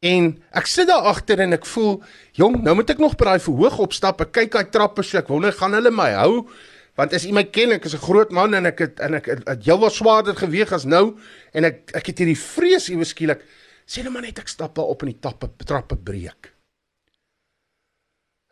En 0.00 0.30
ek 0.56 0.68
sit 0.70 0.88
daar 0.88 1.04
agter 1.10 1.42
en 1.44 1.52
ek 1.52 1.66
voel, 1.68 1.98
jong, 2.38 2.62
nou 2.64 2.72
moet 2.78 2.90
ek 2.94 3.00
nog 3.02 3.18
by 3.20 3.34
daai 3.34 3.42
verhoog 3.44 3.80
opstap. 3.84 4.22
Ek 4.24 4.32
kyk 4.32 4.54
daai 4.54 4.70
trappe 4.72 5.04
so 5.04 5.20
ek 5.20 5.28
wonder 5.28 5.52
gaan 5.52 5.76
hulle 5.76 5.92
my 5.92 6.08
hou? 6.16 6.46
Want 6.96 7.12
as 7.16 7.26
jy 7.26 7.34
my 7.36 7.44
ken, 7.52 7.74
ek 7.76 7.84
is 7.84 7.94
'n 7.94 8.04
groot 8.04 8.30
man 8.32 8.54
en 8.54 8.66
ek 8.66 8.78
het 8.78 9.00
en 9.00 9.14
ek 9.14 9.26
het 9.26 9.64
jou 9.64 9.78
was 9.78 9.96
swaarder 9.96 10.34
geweg 10.34 10.72
as 10.72 10.84
nou 10.84 11.18
en 11.52 11.64
ek 11.64 11.92
ek 11.94 12.06
het 12.06 12.18
hierdie 12.18 12.36
vrees 12.36 12.88
iewes 12.88 13.12
skielik. 13.12 13.44
Sê 13.86 14.02
net 14.02 14.12
maar 14.12 14.22
net 14.22 14.38
ek 14.38 14.48
stap 14.48 14.74
daar 14.74 14.88
op 14.88 15.02
in 15.02 15.12
die 15.12 15.20
tappe 15.20 15.48
trappe 15.64 15.96
breek. 15.96 16.52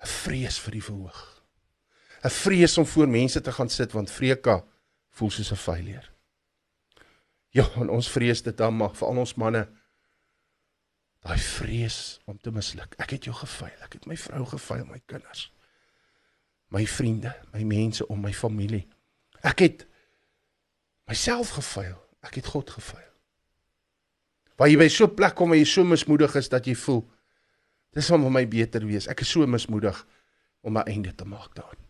'n 0.03 0.07
Vrees 0.07 0.59
vir 0.59 0.73
die 0.73 0.83
verhoog. 0.83 1.43
'n 2.25 2.31
Vrees 2.31 2.79
om 2.79 2.87
voor 2.87 3.09
mense 3.09 3.41
te 3.41 3.53
gaan 3.53 3.69
sit 3.69 3.93
want 3.93 4.11
Freka 4.11 4.65
voel 5.11 5.31
soos 5.31 5.53
'n 5.53 5.57
failure. 5.57 6.09
Ja, 7.51 7.65
en 7.77 7.89
ons 7.89 8.09
vrees 8.09 8.43
dit 8.43 8.57
dan 8.57 8.77
maar 8.77 8.95
vir 8.95 9.09
al 9.09 9.19
ons 9.19 9.35
manne 9.35 9.69
daai 11.27 11.39
vrees 11.39 12.19
om 12.31 12.39
te 12.39 12.53
misluk. 12.55 12.95
Ek 13.03 13.17
het 13.17 13.29
jou 13.29 13.35
gefaal. 13.37 13.75
Ek 13.85 13.99
het 13.99 14.07
my 14.07 14.17
vrou 14.17 14.45
gefaal, 14.47 14.85
my 14.89 15.01
kinders. 15.07 15.49
My 16.75 16.85
vriende, 16.87 17.33
my 17.53 17.65
mense 17.65 18.07
om 18.07 18.21
my 18.23 18.33
familie. 18.37 18.85
Ek 19.43 19.65
het 19.65 19.87
myself 21.09 21.57
gefaal. 21.57 21.97
Ek 22.27 22.41
het 22.41 22.51
God 22.53 22.71
gefaal. 22.71 23.07
Waar 24.59 24.69
jy 24.69 24.79
by 24.79 24.89
so 24.91 25.07
'n 25.07 25.15
plek 25.15 25.35
kom 25.35 25.51
waar 25.51 25.59
jy 25.59 25.65
so 25.65 25.85
mismoedig 25.85 26.35
is 26.35 26.49
dat 26.49 26.67
jy 26.67 26.75
voel 26.75 27.09
dis 27.95 28.07
sal 28.07 28.19
vir 28.19 28.31
my 28.31 28.47
beter 28.47 28.85
wees. 28.87 29.07
Ek 29.09 29.21
is 29.21 29.31
so 29.31 29.47
mismoedig 29.47 30.07
om 30.63 30.73
my 30.73 30.83
einde 30.87 31.15
te 31.15 31.25
maak 31.25 31.55
daarin. 31.55 31.85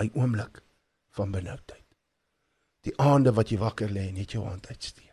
My 0.00 0.10
oomblik 0.14 0.62
van 1.10 1.30
benoudheid. 1.30 1.84
Die 2.80 2.96
aande 2.98 3.32
wat 3.32 3.48
jy 3.48 3.58
wakker 3.58 3.88
lê 3.88 4.08
en 4.08 4.14
net 4.14 4.32
jou 4.32 4.44
hand 4.44 4.66
uitsteek. 4.66 5.11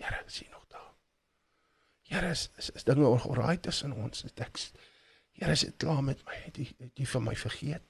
Here, 0.00 0.22
is 0.26 0.40
jy 0.40 0.48
nog 0.50 0.64
daar? 0.72 0.92
Here, 2.08 2.32
is, 2.32 2.48
is, 2.58 2.70
is 2.78 2.86
dinge 2.88 3.06
oral 3.06 3.60
tussen 3.60 3.92
ons? 3.92 4.24
Dit 4.26 4.44
ek 4.44 4.60
Here, 5.36 5.52
is 5.52 5.64
dit 5.64 5.76
klaar 5.80 6.02
met 6.04 6.20
my? 6.26 6.36
Het 6.46 6.60
jy 6.60 6.68
het 6.80 7.00
jy 7.00 7.08
vir 7.08 7.24
my 7.24 7.34
vergeet? 7.38 7.86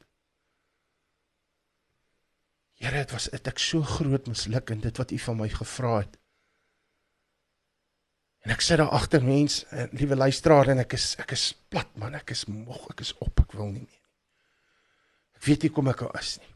Here, 2.81 2.97
dit 2.97 3.15
was 3.15 3.29
het 3.33 3.49
ek 3.51 3.61
so 3.63 3.87
groot 3.87 4.29
misluk 4.31 4.73
in 4.75 4.83
dit 4.85 5.01
wat 5.01 5.15
u 5.15 5.19
van 5.21 5.39
my 5.41 5.49
gevra 5.53 5.95
het. 6.01 6.19
En 8.41 8.55
ek 8.55 8.63
sit 8.65 8.81
daar 8.81 8.95
agter 8.97 9.21
mens, 9.25 9.63
liewe 9.93 10.17
luisteraar 10.17 10.71
en 10.73 10.81
ek 10.81 10.95
is 10.97 11.11
ek 11.21 11.35
is 11.37 11.51
plat 11.69 11.91
man, 12.01 12.15
ek 12.17 12.33
is 12.33 12.47
moeg, 12.49 12.87
ek 12.95 13.03
is 13.05 13.13
op, 13.21 13.43
ek 13.43 13.53
wil 13.59 13.69
nie 13.69 13.85
meer. 13.85 14.07
Ek 15.37 15.45
weet 15.45 15.67
nie 15.67 15.73
kom 15.77 15.91
ek 15.93 16.07
al 16.07 16.15
is 16.21 16.39
nie. 16.41 16.49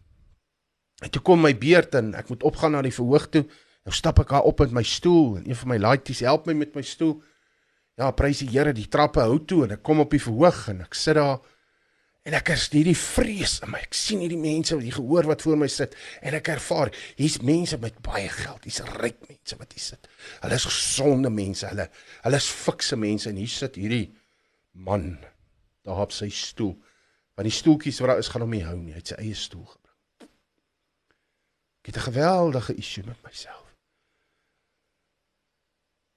En 1.04 1.12
toe 1.12 1.20
kom 1.26 1.42
my 1.44 1.52
beurt 1.58 1.96
en 1.98 2.14
ek 2.16 2.30
moet 2.32 2.46
opgaan 2.48 2.72
na 2.76 2.80
die 2.86 2.94
verhoog 2.94 3.28
toe. 3.34 3.44
Nou 3.84 3.94
stap 3.94 4.18
ek 4.22 4.32
daar 4.32 4.48
op 4.48 4.62
met 4.64 4.72
my 4.72 4.82
stoel 4.82 5.38
en 5.38 5.48
een 5.48 5.56
van 5.56 5.68
my 5.74 5.78
laities 5.78 6.24
help 6.24 6.46
my 6.46 6.54
met 6.56 6.74
my 6.74 6.82
stoel. 6.82 7.18
Ja, 8.00 8.10
prys 8.10 8.40
die 8.42 8.50
Here, 8.50 8.72
die 8.72 8.88
trappe 8.88 9.20
hou 9.20 9.38
toe 9.44 9.64
en 9.66 9.76
ek 9.76 9.82
kom 9.86 10.00
op 10.02 10.10
die 10.10 10.22
verhoog 10.22 10.68
en 10.72 10.80
ek 10.86 10.96
sit 10.98 11.14
daar 11.20 11.42
En 12.24 12.32
ek 12.32 12.54
is 12.54 12.70
hierdie 12.72 12.96
vrees 12.96 13.58
in 13.60 13.68
my. 13.74 13.82
Ek 13.84 13.96
sien 13.96 14.22
hierdie 14.24 14.40
mense 14.40 14.72
wat 14.72 14.84
hier 14.86 14.96
gehoor 14.96 15.26
wat 15.28 15.42
voor 15.44 15.58
my 15.60 15.66
sit 15.68 15.92
en 16.24 16.36
ek 16.38 16.48
ervaar 16.54 16.88
hier's 17.18 17.36
mense 17.44 17.76
met 17.82 17.98
baie 18.04 18.30
geld. 18.32 18.64
Hier's 18.64 18.80
ryk 18.96 19.18
mense 19.28 19.58
wat 19.60 19.74
hier 19.76 19.84
sit. 19.84 20.08
Hulle 20.40 20.56
is 20.56 20.64
gesonde 20.70 21.32
mense. 21.32 21.68
Hulle 21.68 21.90
hulle 22.24 22.40
is 22.40 22.48
fikse 22.48 22.96
mense 22.96 23.28
en 23.28 23.40
hier 23.40 23.52
sit 23.52 23.76
hierdie 23.76 24.06
man 24.72 25.18
daar 25.84 26.00
op 26.06 26.16
sy 26.16 26.30
stoel. 26.32 26.72
Want 27.36 27.50
die 27.50 27.58
stoeltjies 27.58 28.00
wat 28.00 28.14
daar 28.14 28.24
is 28.24 28.32
gaan 28.32 28.46
hom 28.46 28.56
nie 28.56 28.64
hou 28.64 28.78
nie. 28.78 28.96
Hy 28.96 29.02
het 29.02 29.12
sy 29.12 29.20
eie 29.20 29.36
stoel 29.36 29.66
gebring. 29.68 30.30
Ek 31.84 31.92
het 31.92 32.00
'n 32.00 32.08
geweldige 32.08 32.78
issue 32.80 33.04
met 33.04 33.20
myself. 33.20 33.63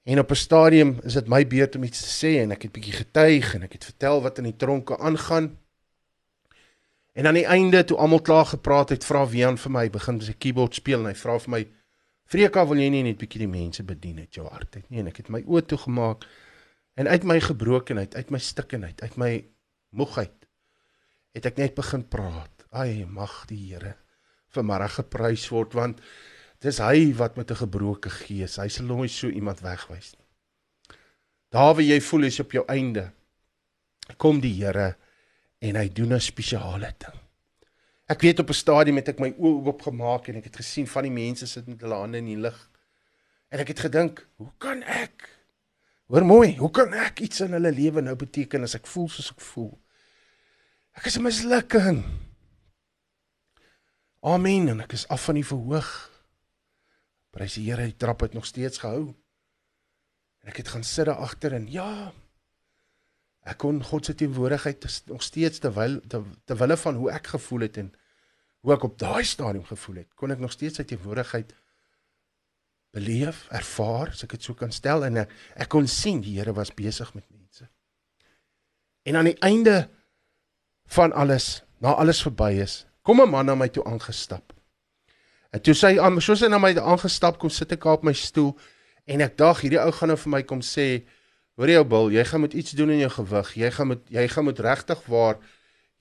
En 0.07 0.19
op 0.19 0.31
'n 0.31 0.35
stadium 0.35 0.99
is 1.03 1.13
dit 1.13 1.27
my 1.27 1.47
beurt 1.47 1.75
om 1.75 1.83
iets 1.83 1.99
te 1.99 2.11
sê 2.19 2.31
en 2.41 2.51
ek 2.51 2.61
het 2.61 2.71
bietjie 2.71 2.93
getuig 2.93 3.53
en 3.53 3.63
ek 3.63 3.73
het 3.73 3.83
vertel 3.83 4.21
wat 4.21 4.37
in 4.37 4.43
die 4.43 4.55
tronke 4.55 4.97
aangaan. 4.97 5.57
En 7.13 7.27
aan 7.27 7.33
die 7.33 7.45
einde 7.45 7.83
toe 7.83 7.97
almal 7.97 8.21
klaar 8.21 8.45
gepraat 8.45 8.89
het, 8.89 9.05
vra 9.05 9.27
Wian 9.27 9.57
vir 9.57 9.71
my, 9.71 9.89
begin 9.89 10.21
sy 10.21 10.33
keyboard 10.37 10.73
speel 10.75 10.99
en 10.99 11.05
hy 11.05 11.15
vra 11.15 11.39
vir 11.39 11.49
my: 11.49 11.67
"Freka, 12.23 12.67
wil 12.67 12.77
jy 12.77 12.89
nie 12.89 13.03
net 13.03 13.17
bietjie 13.17 13.39
die 13.39 13.51
mense 13.51 13.83
bedien 13.83 14.19
uit 14.19 14.35
jou 14.35 14.47
hart 14.47 14.75
uit 14.75 14.89
nie?" 14.89 14.99
En 14.99 15.07
ek 15.07 15.17
het 15.17 15.29
my 15.29 15.43
oë 15.43 15.65
toegemaak 15.65 16.25
en 16.95 17.07
uit 17.07 17.23
my 17.23 17.39
gebrokenheid, 17.39 18.15
uit 18.15 18.29
my 18.29 18.39
stikkenheid, 18.39 19.01
uit 19.01 19.17
my 19.17 19.45
moegheid 19.89 20.47
het 21.33 21.45
ek 21.45 21.57
net 21.57 21.75
begin 21.75 22.07
praat. 22.07 22.65
Ai, 22.71 23.05
mag 23.05 23.45
die 23.45 23.73
Here 23.73 23.95
vanmôre 24.55 24.87
geprys 24.87 25.49
word 25.49 25.73
want 25.73 25.99
Dis 26.59 26.79
hy 26.81 27.13
wat 27.13 27.35
met 27.37 27.51
'n 27.51 27.55
gebroke 27.55 28.09
gees, 28.09 28.57
hy 28.57 28.67
sal 28.67 28.85
nooit 28.85 29.11
so 29.11 29.27
iemand 29.27 29.61
wegwys 29.61 30.13
nie. 30.17 30.25
Daar 31.49 31.73
waar 31.75 31.83
jy 31.83 32.01
voel 32.01 32.21
jy's 32.21 32.39
op 32.39 32.51
jou 32.51 32.65
einde, 32.67 33.11
kom 34.17 34.39
die 34.39 34.53
Here 34.53 34.95
en 35.59 35.75
hy 35.75 35.87
doen 35.89 36.13
'n 36.13 36.19
spesiale 36.19 36.93
ding. 36.97 37.19
Ek 38.07 38.21
weet 38.21 38.39
op 38.39 38.49
'n 38.49 38.53
stadium 38.53 38.95
het 38.95 39.09
ek 39.09 39.19
my 39.19 39.29
oë 39.29 39.65
oopgemaak 39.65 40.27
en 40.27 40.35
ek 40.35 40.43
het 40.43 40.55
gesien 40.55 40.87
van 40.87 41.03
die 41.03 41.11
mense 41.11 41.47
sit 41.47 41.67
met 41.67 41.81
hulle 41.81 41.95
hande 41.95 42.17
in 42.17 42.25
die 42.25 42.37
lug. 42.37 42.69
En 43.49 43.59
ek 43.59 43.67
het 43.67 43.79
gedink, 43.79 44.27
hoe 44.35 44.51
kan 44.57 44.83
ek? 44.83 45.29
Hoor 46.07 46.25
mooi, 46.25 46.57
hoe 46.57 46.71
kan 46.71 46.93
ek 46.93 47.19
iets 47.19 47.41
in 47.41 47.51
hulle 47.51 47.71
lewe 47.71 48.01
nou 48.01 48.15
beteken 48.15 48.63
as 48.63 48.75
ek 48.75 48.87
voel 48.87 49.09
soos 49.09 49.31
ek 49.31 49.41
voel? 49.41 49.79
Ek 50.93 51.05
is 51.05 51.17
'n 51.17 51.21
mislukking. 51.21 52.03
Amen 54.21 54.67
en 54.67 54.81
ek 54.81 54.93
is 54.93 55.07
af 55.07 55.23
van 55.23 55.35
die 55.35 55.45
verhoog. 55.45 56.16
Prys 57.37 57.57
die 57.59 57.67
Here, 57.67 57.85
die 57.85 57.97
trap 58.01 58.23
het 58.25 58.33
nog 58.33 58.47
steeds 58.49 58.81
gehou. 58.81 59.11
En 60.41 60.49
ek 60.49 60.63
het 60.63 60.71
gaan 60.73 60.85
sit 60.87 61.05
daar 61.05 61.21
agter 61.21 61.53
en 61.53 61.67
ja, 61.69 62.09
ek 63.47 63.59
kon 63.61 63.77
God 63.83 64.09
se 64.09 64.15
teenwoordigheid 64.17 64.83
nog 65.11 65.23
steeds 65.23 65.61
terwyl 65.63 65.99
terwille 66.09 66.77
van 66.81 66.97
hoe 66.99 67.11
ek 67.13 67.29
gevoel 67.35 67.67
het 67.67 67.77
en 67.83 67.93
hoe 68.65 68.73
ek 68.73 68.87
op 68.89 68.97
daai 68.99 69.23
stadium 69.27 69.63
gevoel 69.67 70.01
het, 70.01 70.09
kon 70.19 70.33
ek 70.33 70.41
nog 70.41 70.51
steeds 70.51 70.81
sy 70.81 70.87
teenwoordigheid 70.87 71.53
beleef, 72.95 73.45
ervaar, 73.53 74.11
as 74.15 74.25
ek 74.25 74.33
dit 74.37 74.47
so 74.47 74.57
kan 74.57 74.73
stel 74.73 75.05
en 75.05 75.21
ek, 75.23 75.37
ek 75.61 75.69
kon 75.71 75.87
sien 75.91 76.23
die 76.25 76.39
Here 76.39 76.55
was 76.57 76.73
besig 76.73 77.13
met 77.13 77.27
mense. 77.29 77.67
En 79.07 79.19
aan 79.19 79.29
die 79.29 79.39
einde 79.45 79.85
van 80.97 81.13
alles, 81.13 81.61
na 81.83 81.93
alles 81.93 82.23
verby 82.25 82.55
is, 82.63 82.85
kom 83.03 83.21
'n 83.21 83.29
man 83.29 83.45
na 83.45 83.55
my 83.55 83.69
toe 83.69 83.85
aangestap. 83.85 84.56
En 85.51 85.61
toe 85.63 85.75
sy 85.77 85.93
aan 86.03 86.19
soos 86.23 86.43
hy 86.43 86.49
na 86.51 86.59
my 86.59 86.73
aangestap 86.75 87.37
kom 87.39 87.51
sit 87.53 87.71
ek 87.75 87.85
op 87.87 88.03
my 88.03 88.13
stoel 88.17 88.51
en 89.07 89.23
ek 89.23 89.37
dag 89.39 89.61
hierdie 89.63 89.79
ou 89.79 89.93
gaan 89.95 90.11
nou 90.11 90.17
vir 90.19 90.33
my 90.33 90.41
kom 90.47 90.63
sê 90.65 90.87
hoor 91.57 91.71
jy 91.71 91.77
ou 91.81 91.87
bil 91.93 92.11
jy 92.13 92.25
gaan 92.27 92.43
moet 92.43 92.57
iets 92.59 92.75
doen 92.77 92.91
in 92.93 93.05
jou 93.05 93.13
gewig. 93.21 93.53
Jy 93.63 93.71
gaan 93.77 93.91
moet 93.93 94.11
jy 94.13 94.27
gaan 94.33 94.47
moet 94.49 94.59
regtig 94.65 95.05
waar 95.07 95.39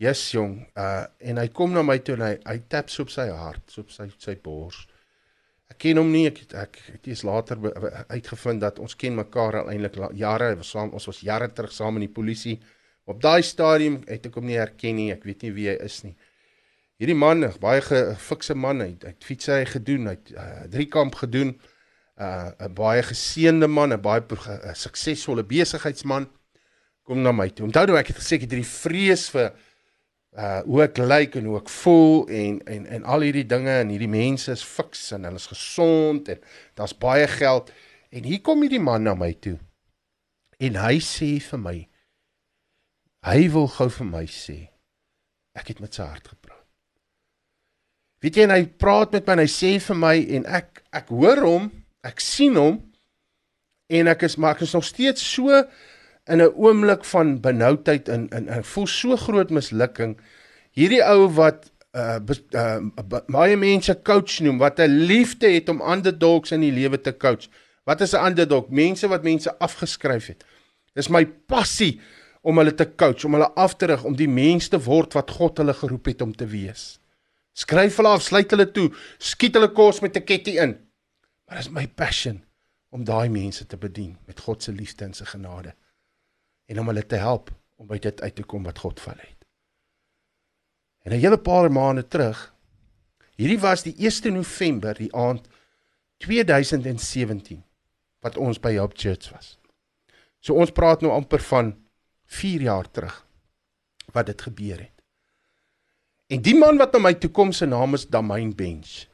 jy's 0.02 0.24
jong. 0.34 0.58
Uh 0.76 1.06
en 1.30 1.40
hy 1.40 1.46
kom 1.54 1.72
na 1.72 1.86
my 1.86 1.98
toe 2.02 2.18
en 2.18 2.26
hy 2.26 2.34
hy 2.44 2.58
tap 2.68 2.90
so 2.92 3.06
op 3.06 3.14
sy 3.14 3.28
hart 3.30 3.64
so 3.70 3.86
op 3.86 3.94
sy 3.94 4.10
sy 4.18 4.36
bors. 4.42 4.84
Ek 5.70 5.78
ken 5.82 5.98
hom 5.98 6.10
nie 6.12 6.26
ek 6.28 6.42
ek 6.54 6.80
het 6.92 7.08
eers 7.10 7.24
later 7.26 7.62
uitgevind 8.10 8.62
dat 8.66 8.82
ons 8.82 8.98
ken 8.98 9.16
mekaar 9.18 9.62
al 9.62 9.70
eintlik 9.72 9.98
jare 10.18 10.52
ons 10.56 10.74
saam 10.74 10.92
ons 10.94 11.08
was 11.10 11.22
jare 11.26 11.48
terug 11.54 11.72
saam 11.74 11.98
in 11.98 12.06
die 12.06 12.16
polisie 12.18 12.58
op 13.06 13.22
daai 13.22 13.42
stadium 13.46 14.00
het 14.06 14.26
ek 14.26 14.34
hom 14.38 14.46
nie 14.46 14.58
herken 14.58 14.98
nie 14.98 15.10
ek 15.14 15.24
weet 15.26 15.46
nie 15.46 15.52
wie 15.54 15.68
hy 15.70 15.76
is 15.86 16.02
nie 16.04 16.14
hierdie 17.00 17.18
man, 17.18 17.44
baie 17.60 17.82
gefikse 17.84 18.54
man, 18.54 18.80
hy 18.80 18.94
het 19.02 19.24
fietsry 19.24 19.64
gedoen, 19.68 20.08
hy 20.10 20.16
het 20.16 20.32
uh, 20.34 20.66
drie 20.72 20.88
kamp 20.88 21.18
gedoen. 21.22 21.56
'n 22.16 22.54
uh, 22.64 22.68
baie 22.72 23.02
geseënde 23.04 23.68
man, 23.68 23.92
'n 23.92 24.00
baie 24.00 24.22
uh, 24.24 24.72
suksesvolle 24.72 25.44
besigheidsman 25.44 26.24
kom 27.04 27.22
na 27.22 27.32
my 27.32 27.50
toe. 27.52 27.66
Onthou 27.66 27.86
nou 27.86 27.98
ek 27.98 28.10
het 28.10 28.20
gesê 28.20 28.38
ek 28.38 28.46
het 28.46 28.54
hierdie 28.54 28.70
vrees 28.70 29.28
vir 29.34 29.50
uh 30.36 30.60
hoe 30.66 30.82
ek 30.84 30.98
lyk 31.00 31.36
en 31.40 31.46
hoe 31.48 31.58
ek 31.60 31.70
voel 31.72 32.26
en 32.28 32.58
en 32.68 32.86
en 32.98 33.04
al 33.08 33.24
hierdie 33.24 33.46
dinge 33.48 33.72
en 33.72 33.92
hierdie 33.92 34.10
mense 34.10 34.52
is 34.52 34.64
fiks 34.64 35.12
en 35.16 35.24
hulle 35.24 35.40
is 35.40 35.48
gesond 35.48 36.28
en 36.28 36.42
daar's 36.76 36.96
baie 37.06 37.28
geld 37.30 37.72
en 38.12 38.28
hier 38.28 38.42
kom 38.44 38.60
hierdie 38.60 38.82
man 38.82 39.06
na 39.06 39.14
my 39.14 39.32
toe. 39.32 39.56
En 40.60 40.76
hy 40.82 40.98
sê 41.00 41.36
vir 41.40 41.62
my 41.62 41.78
hy 43.28 43.48
wil 43.54 43.70
gou 43.78 43.88
vir 44.00 44.10
my 44.12 44.26
sê 44.28 44.58
ek 45.56 45.72
het 45.72 45.80
met 45.80 45.96
sy 45.96 46.04
hart 46.04 46.28
gepraat. 46.28 46.45
Weet 48.26 48.40
jy 48.40 48.42
en 48.42 48.50
hy 48.50 48.64
praat 48.82 49.12
met 49.14 49.28
my 49.28 49.34
en 49.36 49.40
hy 49.44 49.50
sê 49.52 49.68
vir 49.78 49.98
my 50.02 50.16
en 50.34 50.46
ek 50.50 50.80
ek 50.98 51.12
hoor 51.14 51.44
hom, 51.46 51.68
ek 52.02 52.18
sien 52.18 52.56
hom 52.58 52.80
en 53.86 54.10
ek 54.10 54.24
is 54.26 54.34
maar 54.34 54.56
ek 54.56 54.64
is 54.66 54.74
nog 54.74 54.82
steeds 54.88 55.22
so 55.22 55.60
in 56.26 56.42
'n 56.42 56.50
oomblik 56.58 57.06
van 57.06 57.36
benoudheid 57.38 58.10
en 58.10 58.26
en 58.34 58.48
ek 58.50 58.66
voel 58.72 58.88
so 58.90 59.16
groot 59.16 59.54
mislukking. 59.54 60.16
Hierdie 60.74 61.04
ou 61.06 61.28
wat 61.38 61.70
uh, 61.94 62.18
uh 62.18 63.22
baie 63.30 63.56
mense 63.56 63.94
coach 64.02 64.42
noem 64.42 64.58
wat 64.58 64.82
'n 64.82 65.06
liefde 65.06 65.46
het 65.46 65.68
om 65.68 65.78
underdogs 65.78 66.50
in 66.50 66.66
die 66.66 66.74
lewe 66.74 66.98
te 66.98 67.14
coach. 67.14 67.46
Wat 67.86 68.00
is 68.00 68.12
'n 68.12 68.26
underdog? 68.26 68.70
Mense 68.70 69.06
wat 69.06 69.22
mense 69.22 69.54
afgeskryf 69.58 70.26
het. 70.26 70.44
Dis 70.94 71.08
my 71.08 71.24
passie 71.46 72.00
om 72.42 72.58
hulle 72.58 72.74
te 72.74 72.90
coach, 72.96 73.24
om 73.24 73.32
hulle 73.38 73.54
af 73.54 73.76
te 73.76 73.86
rig 73.86 74.04
om 74.04 74.16
die 74.16 74.28
mens 74.28 74.68
te 74.68 74.82
word 74.82 75.14
wat 75.14 75.30
God 75.30 75.58
hulle 75.58 75.74
geroep 75.74 76.06
het 76.06 76.22
om 76.22 76.34
te 76.34 76.46
wees. 76.46 76.98
Skryf 77.56 77.96
hulle 77.96 78.12
af, 78.12 78.22
sluit 78.22 78.50
hulle 78.52 78.66
toe, 78.72 78.90
skiet 79.18 79.56
hulle 79.56 79.70
kos 79.72 80.02
met 80.04 80.16
'n 80.16 80.24
ketty 80.28 80.58
in. 80.60 80.76
Maar 81.46 81.56
dis 81.56 81.70
my 81.70 81.86
passion 81.86 82.44
om 82.90 83.04
daai 83.04 83.28
mense 83.28 83.66
te 83.66 83.76
bedien 83.76 84.18
met 84.26 84.40
God 84.40 84.62
se 84.62 84.72
liefde 84.72 85.04
en 85.04 85.14
sy 85.14 85.24
genade 85.24 85.74
en 86.66 86.80
om 86.80 86.86
hulle 86.86 87.06
te 87.06 87.16
help 87.16 87.50
om 87.76 87.86
by 87.86 87.98
dit 87.98 88.20
uit 88.20 88.34
te 88.34 88.42
kom 88.42 88.64
wat 88.66 88.78
God 88.78 89.00
vir 89.00 89.12
hulle 89.12 89.28
het. 89.28 89.44
En 91.04 91.12
'n 91.12 91.20
hele 91.20 91.38
paar 91.38 91.70
maande 91.72 92.08
terug, 92.08 92.54
hierdie 93.36 93.60
was 93.60 93.82
die 93.82 93.94
1 93.98 94.32
November 94.32 94.94
die 94.94 95.14
aand 95.14 95.48
2017 96.18 97.64
wat 98.20 98.36
ons 98.36 98.58
by 98.58 98.76
Hope 98.76 98.96
Church 98.96 99.30
was. 99.30 99.58
So 100.40 100.54
ons 100.54 100.70
praat 100.70 101.00
nou 101.00 101.12
amper 101.12 101.40
van 101.40 101.86
4 102.24 102.60
jaar 102.60 102.90
terug 102.90 103.26
wat 104.12 104.26
dit 104.26 104.42
gebeur 104.42 104.80
het. 104.80 104.95
En 106.26 106.42
die 106.42 106.56
man 106.58 106.78
wat 106.80 106.94
na 106.96 106.98
my 107.04 107.14
toe 107.14 107.30
kom 107.30 107.52
se 107.54 107.68
naam 107.70 107.94
is 107.94 108.08
Damain 108.10 108.50
Bench. 108.54 109.06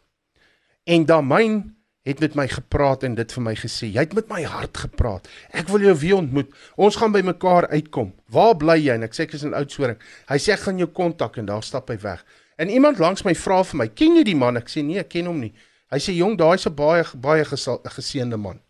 En 0.88 1.04
Damain 1.04 1.74
het 2.02 2.20
met 2.24 2.34
my 2.34 2.46
gepraat 2.48 3.04
en 3.06 3.14
dit 3.14 3.32
vir 3.36 3.42
my 3.44 3.52
gesê, 3.54 3.90
jy 3.92 4.02
het 4.02 4.14
met 4.16 4.30
my 4.32 4.40
hart 4.48 4.80
gepraat. 4.86 5.28
Ek 5.54 5.68
wil 5.70 5.84
jou 5.84 5.94
weer 6.00 6.16
ontmoet. 6.18 6.48
Ons 6.80 6.96
gaan 6.98 7.12
by 7.14 7.20
mekaar 7.26 7.68
uitkom. 7.70 8.10
Waar 8.32 8.56
bly 8.58 8.78
jy? 8.80 8.96
En 8.96 9.04
ek 9.06 9.14
sê 9.14 9.26
ek 9.26 9.36
is 9.36 9.44
in 9.46 9.52
Oudtshoorn. 9.54 10.00
Hy 10.30 10.38
sê 10.40 10.54
ek 10.56 10.64
gaan 10.64 10.80
jou 10.80 10.88
kontak 10.88 11.36
en 11.38 11.50
daar 11.50 11.62
stap 11.66 11.92
hy 11.92 11.98
weg. 12.02 12.24
En 12.58 12.72
iemand 12.72 12.98
langs 13.02 13.26
my 13.28 13.34
vra 13.38 13.62
vir 13.62 13.78
my, 13.78 13.88
"Ken 13.88 14.16
jy 14.16 14.24
die 14.24 14.36
man?" 14.36 14.56
Ek 14.56 14.68
sê, 14.68 14.82
"Nee, 14.82 14.98
ek 14.98 15.10
ken 15.10 15.26
hom 15.26 15.40
nie." 15.40 15.52
Hy 15.90 15.98
sê, 15.98 16.16
"Jong, 16.16 16.38
daai's 16.38 16.66
'n 16.66 16.74
baie 16.74 17.04
baie 17.14 17.44
geseënde 17.44 18.38
man. 18.38 18.60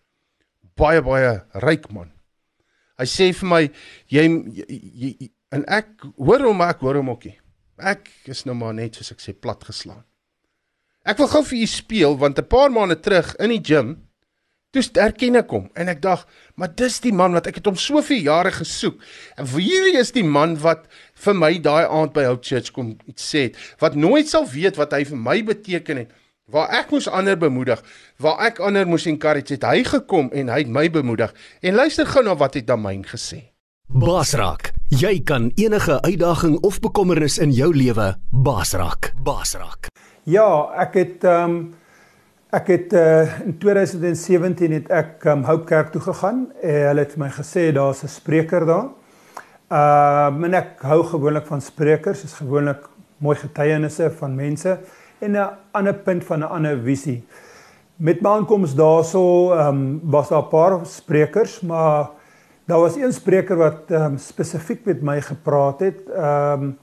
Baie 0.76 1.00
baie 1.00 1.42
ryk 1.54 1.90
man." 1.92 2.10
Hy 2.98 3.04
sê 3.04 3.32
vir 3.34 3.48
my, 3.48 3.70
"Jy, 4.08 4.28
jy, 4.52 5.16
jy 5.20 5.30
en 5.52 5.64
ek 5.68 5.86
hoor 6.16 6.40
hom, 6.40 6.56
maar 6.56 6.70
ek 6.70 6.80
hoor 6.80 6.96
hom 6.96 7.08
ookie." 7.10 7.41
Ek 7.78 8.10
is 8.28 8.44
nou 8.44 8.54
maar 8.56 8.74
net 8.74 8.96
soos 8.96 9.12
ek 9.12 9.20
sê 9.20 9.32
plat 9.32 9.62
geslaan. 9.64 10.04
Ek 11.04 11.18
wil 11.18 11.28
gou 11.28 11.42
vir 11.44 11.62
u 11.62 11.66
speel 11.66 12.18
want 12.18 12.38
'n 12.38 12.46
paar 12.46 12.70
maande 12.70 13.00
terug 13.00 13.34
in 13.36 13.50
die 13.50 13.64
gym 13.64 13.96
toe 14.72 14.82
erken 14.96 15.36
ek 15.36 15.50
hom 15.52 15.68
en 15.76 15.88
ek 15.92 16.00
dink, 16.00 16.24
maar 16.56 16.72
dis 16.72 17.00
die 17.04 17.12
man 17.12 17.32
wat 17.36 17.46
ek 17.46 17.60
het 17.60 17.66
hom 17.66 17.76
soveel 17.76 18.24
jare 18.24 18.52
gesoek. 18.56 19.02
En 19.36 19.46
hierdie 19.46 19.98
is 20.00 20.12
die 20.12 20.24
man 20.24 20.56
wat 20.56 20.88
vir 21.14 21.34
my 21.34 21.52
daai 21.58 21.84
aand 21.84 22.14
by 22.16 22.24
Hope 22.24 22.44
Church 22.46 22.72
kom 22.72 22.96
iets 23.06 23.28
sê 23.34 23.50
het, 23.50 23.56
wat 23.80 23.94
nooit 23.94 24.28
sal 24.28 24.48
weet 24.48 24.80
wat 24.80 24.92
hy 24.92 25.04
vir 25.04 25.20
my 25.20 25.42
beteken 25.42 25.96
het. 25.96 26.10
Waar 26.52 26.72
ek 26.80 26.90
moes 26.90 27.06
ander 27.08 27.36
bemoedig, 27.36 27.82
waar 28.18 28.40
ek 28.48 28.60
ander 28.60 28.88
moes 28.88 29.06
encourage 29.06 29.54
het, 29.54 29.64
hy 29.64 29.84
gekom 29.84 30.32
en 30.32 30.48
hy 30.48 30.64
het 30.64 30.72
my 30.72 30.88
bemoedig. 30.90 31.32
En 31.62 31.74
luister 31.76 32.08
gou 32.08 32.24
na 32.24 32.34
wat 32.36 32.56
hy 32.56 32.64
dan 32.66 32.82
myn 32.82 33.04
gesê. 33.04 33.51
Basrak, 33.92 34.70
jy 34.88 35.18
kan 35.20 35.50
enige 35.60 35.98
uitdaging 36.00 36.54
of 36.64 36.78
bekommernis 36.80 37.34
in 37.36 37.50
jou 37.52 37.66
lewe 37.76 38.06
basrak. 38.32 39.10
Basrak. 39.20 39.90
Ja, 40.24 40.72
ek 40.80 40.96
het 40.96 41.26
ehm 41.28 41.50
um, 41.50 41.58
ek 42.56 42.70
het 42.72 42.94
uh, 42.96 43.34
in 43.44 43.58
2017 43.60 44.72
het 44.72 44.88
ek 44.88 45.26
um, 45.28 45.44
Hope 45.44 45.68
Kerk 45.68 45.92
toe 45.92 46.00
gegaan. 46.00 46.46
Uh, 46.64 46.70
hulle 46.88 47.04
het 47.04 47.18
my 47.20 47.28
gesê 47.36 47.66
daar's 47.68 48.00
'n 48.02 48.08
spreker 48.08 48.64
daar. 48.64 48.88
Uh 49.68 50.40
en 50.44 50.54
ek 50.54 50.80
hou 50.88 51.02
gewoonlik 51.04 51.46
van 51.46 51.60
sprekers, 51.60 52.24
is 52.24 52.32
gewoonlik 52.40 52.88
mooi 53.18 53.36
getuienisse 53.36 54.10
van 54.10 54.34
mense 54.34 54.78
en 55.20 55.36
'n 55.36 55.48
ander 55.72 55.94
punt 55.94 56.24
van 56.24 56.40
'n 56.40 56.48
ander 56.48 56.80
visie. 56.80 57.24
Met 57.96 58.22
my 58.22 58.30
aankoms 58.30 58.74
daarso 58.74 59.52
ehm 59.52 59.68
um, 59.68 60.00
was 60.02 60.28
daar 60.28 60.42
'n 60.42 60.48
paar 60.48 60.80
sprekers, 60.86 61.60
maar 61.60 62.21
daar 62.72 62.80
was 62.80 62.96
een 62.96 63.12
spreker 63.12 63.56
wat 63.56 63.90
ehm 63.90 64.14
um, 64.14 64.18
spesifiek 64.18 64.84
met 64.84 65.02
my 65.02 65.20
gepraat 65.20 65.80
het, 65.80 66.08
ehm 66.08 66.62
um, 66.62 66.78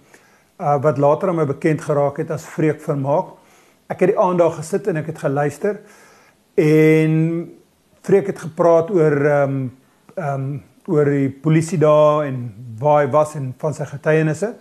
uh, 0.62 0.82
wat 0.82 0.98
later 0.98 1.30
aan 1.30 1.36
my 1.36 1.46
bekend 1.46 1.82
geraak 1.82 2.18
het 2.18 2.32
as 2.32 2.46
Freek 2.46 2.82
Vermaak. 2.82 3.32
Ek 3.88 4.04
het 4.04 4.12
die 4.12 4.20
aand 4.20 4.38
daar 4.38 4.52
gesit 4.52 4.88
en 4.88 5.00
ek 5.02 5.10
het 5.10 5.24
geluister 5.24 5.80
en 6.54 7.16
Freek 8.02 8.28
het 8.28 8.40
gepraat 8.40 8.92
oor 8.92 9.18
ehm 9.26 9.56
um, 9.56 9.72
ehm 10.14 10.34
um, 10.34 10.62
oor 10.86 11.06
die 11.06 11.30
polisie 11.30 11.78
daar 11.78 12.26
en 12.26 12.54
waar 12.80 13.04
hy 13.04 13.10
was 13.12 13.36
en 13.36 13.54
van 13.58 13.74
sy 13.74 13.86
getuienisse. 13.86 14.54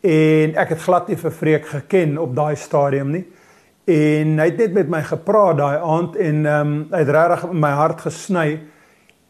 En 0.00 0.56
ek 0.64 0.68
het 0.68 0.82
glad 0.88 1.08
nie 1.08 1.20
vir 1.20 1.30
Freek 1.30 1.66
geken 1.66 2.18
op 2.18 2.36
daai 2.36 2.56
stadium 2.56 3.10
nie. 3.10 3.26
En 3.84 4.38
hy 4.38 4.48
het 4.48 4.56
net 4.64 4.72
met 4.72 4.88
my 4.88 5.02
gepraat 5.02 5.60
daai 5.60 5.76
aand 5.76 6.16
en 6.16 6.46
ehm 6.46 6.60
um, 6.60 6.86
hy 6.90 7.04
het 7.04 7.16
regtig 7.20 7.50
my 7.52 7.76
hart 7.84 8.08
gesny 8.08 8.62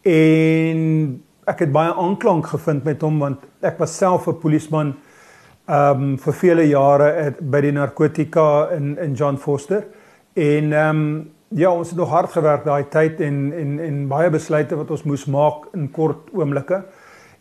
en 0.05 1.24
ek 1.47 1.67
het 1.67 1.73
baie 1.73 1.93
aanklank 1.93 2.47
gevind 2.47 2.85
met 2.85 3.03
hom 3.05 3.19
want 3.23 3.45
ek 3.63 3.79
was 3.79 3.97
self 3.97 4.29
'n 4.29 4.41
polisieman 4.41 4.95
ehm 5.69 6.03
um, 6.03 6.19
vir 6.19 6.33
vele 6.33 6.65
jare 6.69 7.13
at, 7.27 7.41
by 7.41 7.61
die 7.61 7.73
narkotika 7.73 8.71
in 8.77 8.99
in 8.99 9.15
John 9.15 9.37
Foster. 9.37 9.85
En 10.35 10.73
ehm 10.73 10.97
um, 10.97 11.31
ja 11.49 11.71
ons 11.71 11.89
het 11.89 11.99
nog 11.99 12.11
hard 12.11 12.33
gewerk 12.33 12.65
daai 12.65 12.85
tyd 12.91 13.21
en 13.21 13.53
en 13.53 13.79
en 13.81 14.09
baie 14.09 14.31
besluite 14.31 14.77
wat 14.77 14.91
ons 14.91 15.05
moes 15.05 15.25
maak 15.27 15.69
in 15.75 15.91
kort 15.91 16.31
oomblikke. 16.33 16.83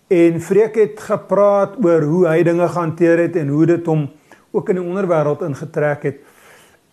En 0.08 0.42
Freek 0.42 0.76
het 0.76 1.00
gepraat 1.00 1.76
oor 1.84 2.02
hoe 2.02 2.28
hy 2.28 2.44
dinge 2.44 2.68
gehanteer 2.68 3.18
het 3.18 3.36
en 3.36 3.48
hoe 3.48 3.66
dit 3.66 3.86
hom 3.86 4.10
ook 4.52 4.70
in 4.70 4.76
die 4.76 4.86
onderwêreld 4.86 5.42
ingetrek 5.42 6.04
het. 6.04 6.18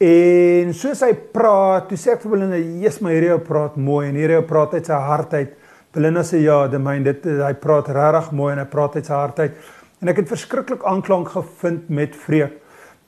En 0.00 0.74
soos 0.74 1.02
hy 1.04 1.12
praat, 1.12 1.88
toe 1.88 1.98
sê 1.98 2.14
ek 2.14 2.22
vir 2.22 2.30
Belinda, 2.30 2.56
"Jesus, 2.56 3.02
my 3.02 3.12
hierdie 3.12 3.32
ou 3.32 3.38
praat 3.38 3.76
mooi 3.76 4.08
en 4.08 4.14
hierdie 4.14 4.36
ou 4.36 4.42
praat 4.42 4.74
uit 4.74 4.86
sy 4.86 4.92
hart 4.92 5.34
uit." 5.34 5.59
Belinda 5.92 6.22
sê, 6.22 6.42
"Ja, 6.42 6.68
dit 6.68 6.80
myn 6.80 7.02
dit 7.02 7.24
hy 7.24 7.52
praat 7.54 7.88
regtig 7.88 8.30
mooi 8.30 8.52
en 8.52 8.58
hy 8.58 8.64
praat 8.64 8.94
uit 8.94 9.06
sy 9.06 9.12
hart 9.12 9.38
uit." 9.38 9.52
En 10.00 10.08
ek 10.08 10.16
het 10.16 10.28
verskriklik 10.28 10.84
aanklank 10.84 11.28
gevind 11.28 11.88
met 11.88 12.16
vreek. 12.16 12.52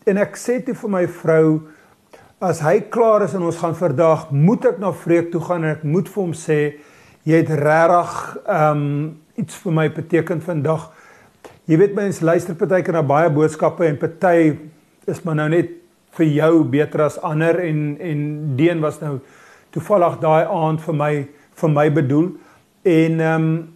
En 0.06 0.18
ek 0.18 0.36
sê 0.36 0.64
toe 0.64 0.74
vir 0.74 0.90
my 0.90 1.06
vrou, 1.08 1.60
as 2.40 2.60
hy 2.60 2.80
klaar 2.80 3.22
is 3.22 3.34
en 3.34 3.42
ons 3.42 3.56
gaan 3.56 3.74
vandag, 3.74 4.30
moet 4.30 4.64
ek 4.64 4.78
na 4.78 4.92
vreek 4.92 5.30
toe 5.30 5.40
gaan 5.40 5.64
en 5.64 5.70
ek 5.70 5.84
moet 5.84 6.08
vir 6.08 6.22
hom 6.22 6.32
sê, 6.32 6.74
"Jy 7.24 7.36
het 7.36 7.48
regtig 7.48 8.36
ehm 8.46 8.76
um, 8.76 9.20
iets 9.36 9.54
vir 9.54 9.72
my 9.72 9.88
beteken 9.88 10.40
vandag." 10.40 10.90
Jy 11.66 11.78
weet 11.78 11.94
mense 11.94 12.24
luister 12.24 12.54
partykeer 12.54 12.92
na 12.92 13.02
baie 13.02 13.30
boodskappe 13.30 13.86
en 13.86 13.96
party 13.96 14.58
is 15.06 15.22
maar 15.24 15.34
nou 15.34 15.48
net 15.48 15.70
vir 16.10 16.26
jou 16.26 16.64
beter 16.64 17.02
as 17.02 17.20
ander 17.22 17.60
en 17.60 17.96
en 18.00 18.56
Deen 18.56 18.80
was 18.80 19.00
nou 19.00 19.20
toevallig 19.70 20.18
daai 20.20 20.44
aand 20.44 20.80
vir 20.80 20.94
my 20.94 21.28
vir 21.54 21.70
my 21.70 21.90
bedoel 21.90 22.32
en 22.82 23.20
ehm 23.20 23.42
um, 23.42 23.68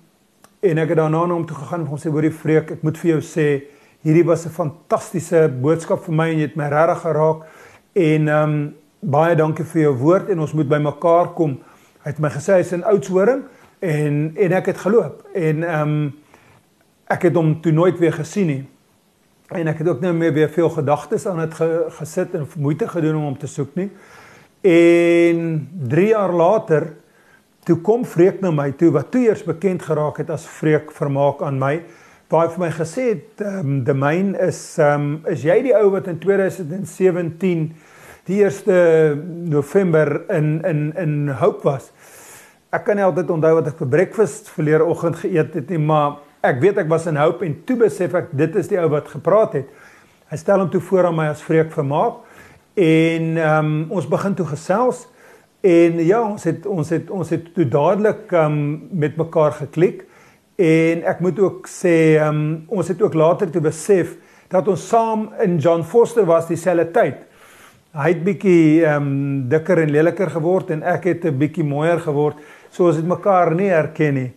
en 0.60 0.78
ek 0.78 0.88
het 0.88 0.98
daarna 0.98 1.26
na 1.26 1.34
hom 1.34 1.46
toe 1.46 1.56
gegaan 1.56 1.80
en 1.84 1.86
hom 1.86 1.98
sê 2.00 2.10
hoorie 2.10 2.32
vreek 2.32 2.70
ek 2.74 2.82
moet 2.82 2.96
vir 2.98 3.10
jou 3.10 3.20
sê 3.22 3.46
hierdie 4.02 4.24
was 4.24 4.46
'n 4.46 4.50
fantastiese 4.50 5.48
boodskap 5.48 6.04
vir 6.04 6.14
my 6.14 6.28
en 6.30 6.38
jy 6.38 6.46
het 6.46 6.56
my 6.56 6.68
regtig 6.68 7.00
geraak. 7.00 7.46
En 7.94 8.28
ehm 8.28 8.50
um, 8.50 8.74
baie 9.00 9.36
dankie 9.36 9.64
vir 9.64 9.82
jou 9.82 9.94
woord 9.94 10.28
en 10.28 10.40
ons 10.40 10.52
moet 10.52 10.68
by 10.68 10.78
mekaar 10.78 11.34
kom. 11.34 11.58
Hy 12.02 12.10
het 12.10 12.18
my 12.18 12.30
gesê 12.30 12.52
hy's 12.52 12.72
in 12.72 12.84
Oudtshoorn 12.84 13.44
en 13.78 14.32
en 14.36 14.52
ek 14.52 14.66
het 14.66 14.78
geloop 14.78 15.26
en 15.34 15.62
ehm 15.62 15.82
um, 15.82 16.14
ek 17.06 17.22
het 17.22 17.34
hom 17.34 17.60
toe 17.60 17.72
nooit 17.72 17.98
weer 17.98 18.12
gesien 18.12 18.46
nie. 18.46 18.64
En 19.54 19.68
ek 19.68 19.78
het 19.78 19.88
ook 19.88 20.00
nou 20.00 20.12
meer 20.12 20.32
weer 20.32 20.48
veel 20.48 20.68
gedagtes 20.70 21.26
aan 21.26 21.38
dit 21.38 21.54
ge, 21.54 21.86
gesit 21.88 22.34
en 22.34 22.48
moeite 22.58 22.88
gedoen 22.88 23.16
om 23.16 23.22
hom 23.22 23.38
te 23.38 23.46
soek 23.46 23.74
nie. 23.74 23.90
En 24.60 25.68
3 25.88 26.08
jaar 26.08 26.32
later 26.32 26.94
toe 27.66 27.80
kom 27.82 28.04
Vreek 28.06 28.40
na 28.44 28.52
my 28.54 28.70
toe 28.78 28.92
wat 28.94 29.10
toe 29.10 29.24
eers 29.26 29.42
bekend 29.46 29.82
geraak 29.82 30.20
het 30.22 30.30
as 30.30 30.46
Vreek 30.58 30.92
Vermaak 30.94 31.42
aan 31.42 31.58
my. 31.58 31.80
Hy 32.30 32.46
vir 32.50 32.62
my 32.62 32.70
gesê 32.74 33.08
het, 33.12 33.42
ehm 33.42 33.58
um, 33.58 33.74
die 33.86 33.94
myn 33.94 34.34
is 34.42 34.60
ehm 34.78 35.02
um, 35.02 35.08
is 35.30 35.42
jy 35.46 35.60
die 35.66 35.74
ou 35.78 35.90
wat 35.94 36.08
in 36.10 36.18
2017 36.22 37.66
die 38.26 38.38
1 38.42 39.50
November 39.50 40.22
in 40.34 40.60
in 40.66 40.92
in 40.98 41.16
Hope 41.40 41.66
was. 41.66 41.90
Ek 42.74 42.84
kan 42.86 42.98
nie 42.98 43.06
altyd 43.06 43.30
onthou 43.30 43.54
wat 43.58 43.70
ek 43.70 43.78
vir 43.82 43.90
breakfast 43.94 44.50
verlede 44.50 44.86
oggend 44.86 45.18
geëet 45.22 45.54
het 45.54 45.70
nie, 45.70 45.78
maar 45.78 46.18
ek 46.42 46.60
weet 46.62 46.78
ek 46.82 46.90
was 46.90 47.06
in 47.06 47.18
hoop 47.18 47.42
en 47.42 47.54
toe 47.66 47.76
besef 47.82 48.14
ek 48.14 48.30
dit 48.34 48.56
is 48.58 48.70
die 48.70 48.78
ou 48.82 48.88
wat 48.94 49.10
gepraat 49.10 49.58
het. 49.58 49.70
Hy 50.30 50.38
stel 50.38 50.62
hom 50.62 50.70
toe 50.70 50.82
voor 50.82 51.10
aan 51.10 51.18
my 51.18 51.28
as 51.30 51.42
vreek 51.42 51.74
vermaak 51.74 52.22
en 52.74 53.36
ehm 53.36 53.58
um, 53.58 53.76
ons 53.90 54.10
begin 54.10 54.34
toe 54.38 54.46
gesels 54.54 55.06
en 55.66 55.98
ja, 56.04 56.20
ons 56.22 56.44
het 56.46 56.66
ons 56.70 56.90
het 56.94 57.10
ons 57.10 57.30
het 57.32 57.48
toe 57.54 57.66
dadelik 57.70 58.30
um, 58.38 58.58
met 58.94 59.16
mekaar 59.18 59.56
geklik 59.58 60.04
en 60.62 61.02
ek 61.10 61.22
moet 61.24 61.38
ook 61.42 61.66
sê 61.68 62.16
um, 62.22 62.42
ons 62.72 62.88
het 62.88 63.02
ook 63.02 63.16
later 63.18 63.50
toe 63.50 63.62
besef 63.64 64.14
dat 64.52 64.68
ons 64.70 64.84
saam 64.88 65.26
in 65.42 65.58
John 65.58 65.82
Foster 65.82 66.26
was 66.28 66.46
dieselfde 66.46 66.86
tyd. 66.94 67.24
Hy 67.96 68.12
het 68.12 68.22
bietjie 68.24 68.84
ehm 68.84 69.08
um, 69.08 69.48
dikker 69.50 69.82
en 69.82 69.90
leliker 69.90 70.30
geword 70.36 70.70
en 70.70 70.84
ek 70.86 71.08
het 71.10 71.24
'n 71.24 71.38
bietjie 71.38 71.64
mooier 71.64 71.98
geword. 72.00 72.36
So 72.70 72.86
ons 72.86 72.96
het 72.96 73.06
mekaar 73.06 73.54
nie 73.54 73.70
herken 73.70 74.14
nie. 74.14 74.32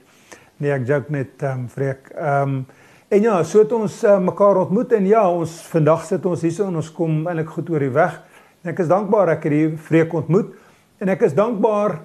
Nee, 0.58 0.72
ek 0.72 0.88
joke 0.88 1.12
net 1.12 1.44
ehm 1.44 1.60
um, 1.60 1.68
vreek. 1.70 2.10
Ehm 2.16 2.42
um, 2.42 2.66
en 3.10 3.22
ja, 3.22 3.44
so 3.44 3.60
het 3.60 3.72
ons 3.72 4.04
uh, 4.04 4.20
mekaar 4.20 4.58
ontmoet 4.58 4.92
en 4.94 5.06
ja, 5.06 5.30
ons 5.30 5.62
vandag 5.68 6.06
sit 6.06 6.26
ons 6.26 6.42
hier 6.42 6.66
en 6.66 6.76
ons 6.76 6.92
kom 6.92 7.28
eintlik 7.28 7.50
goed 7.50 7.70
oor 7.70 7.80
die 7.80 7.94
weg. 7.94 8.22
En 8.64 8.72
ek 8.72 8.80
is 8.80 8.88
dankbaar 8.88 9.30
ek 9.30 9.44
het 9.44 9.52
die 9.52 9.78
vreek 9.78 10.14
ontmoet 10.14 10.54
en 11.00 11.10
ek 11.16 11.22
is 11.28 11.36
dankbaar 11.38 12.00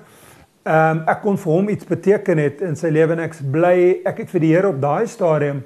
ehm 0.64 0.98
um, 0.98 1.00
ek 1.12 1.20
kon 1.20 1.36
vir 1.36 1.52
hom 1.52 1.66
iets 1.68 1.84
beteken 1.84 2.40
het 2.40 2.62
in 2.64 2.76
sy 2.80 2.88
lewe 2.94 3.12
en 3.12 3.20
ek's 3.26 3.42
bly 3.52 4.00
ek 4.08 4.22
het 4.22 4.30
vir 4.32 4.40
die 4.40 4.52
Here 4.54 4.70
op 4.70 4.80
daai 4.80 5.04
stadium 5.10 5.60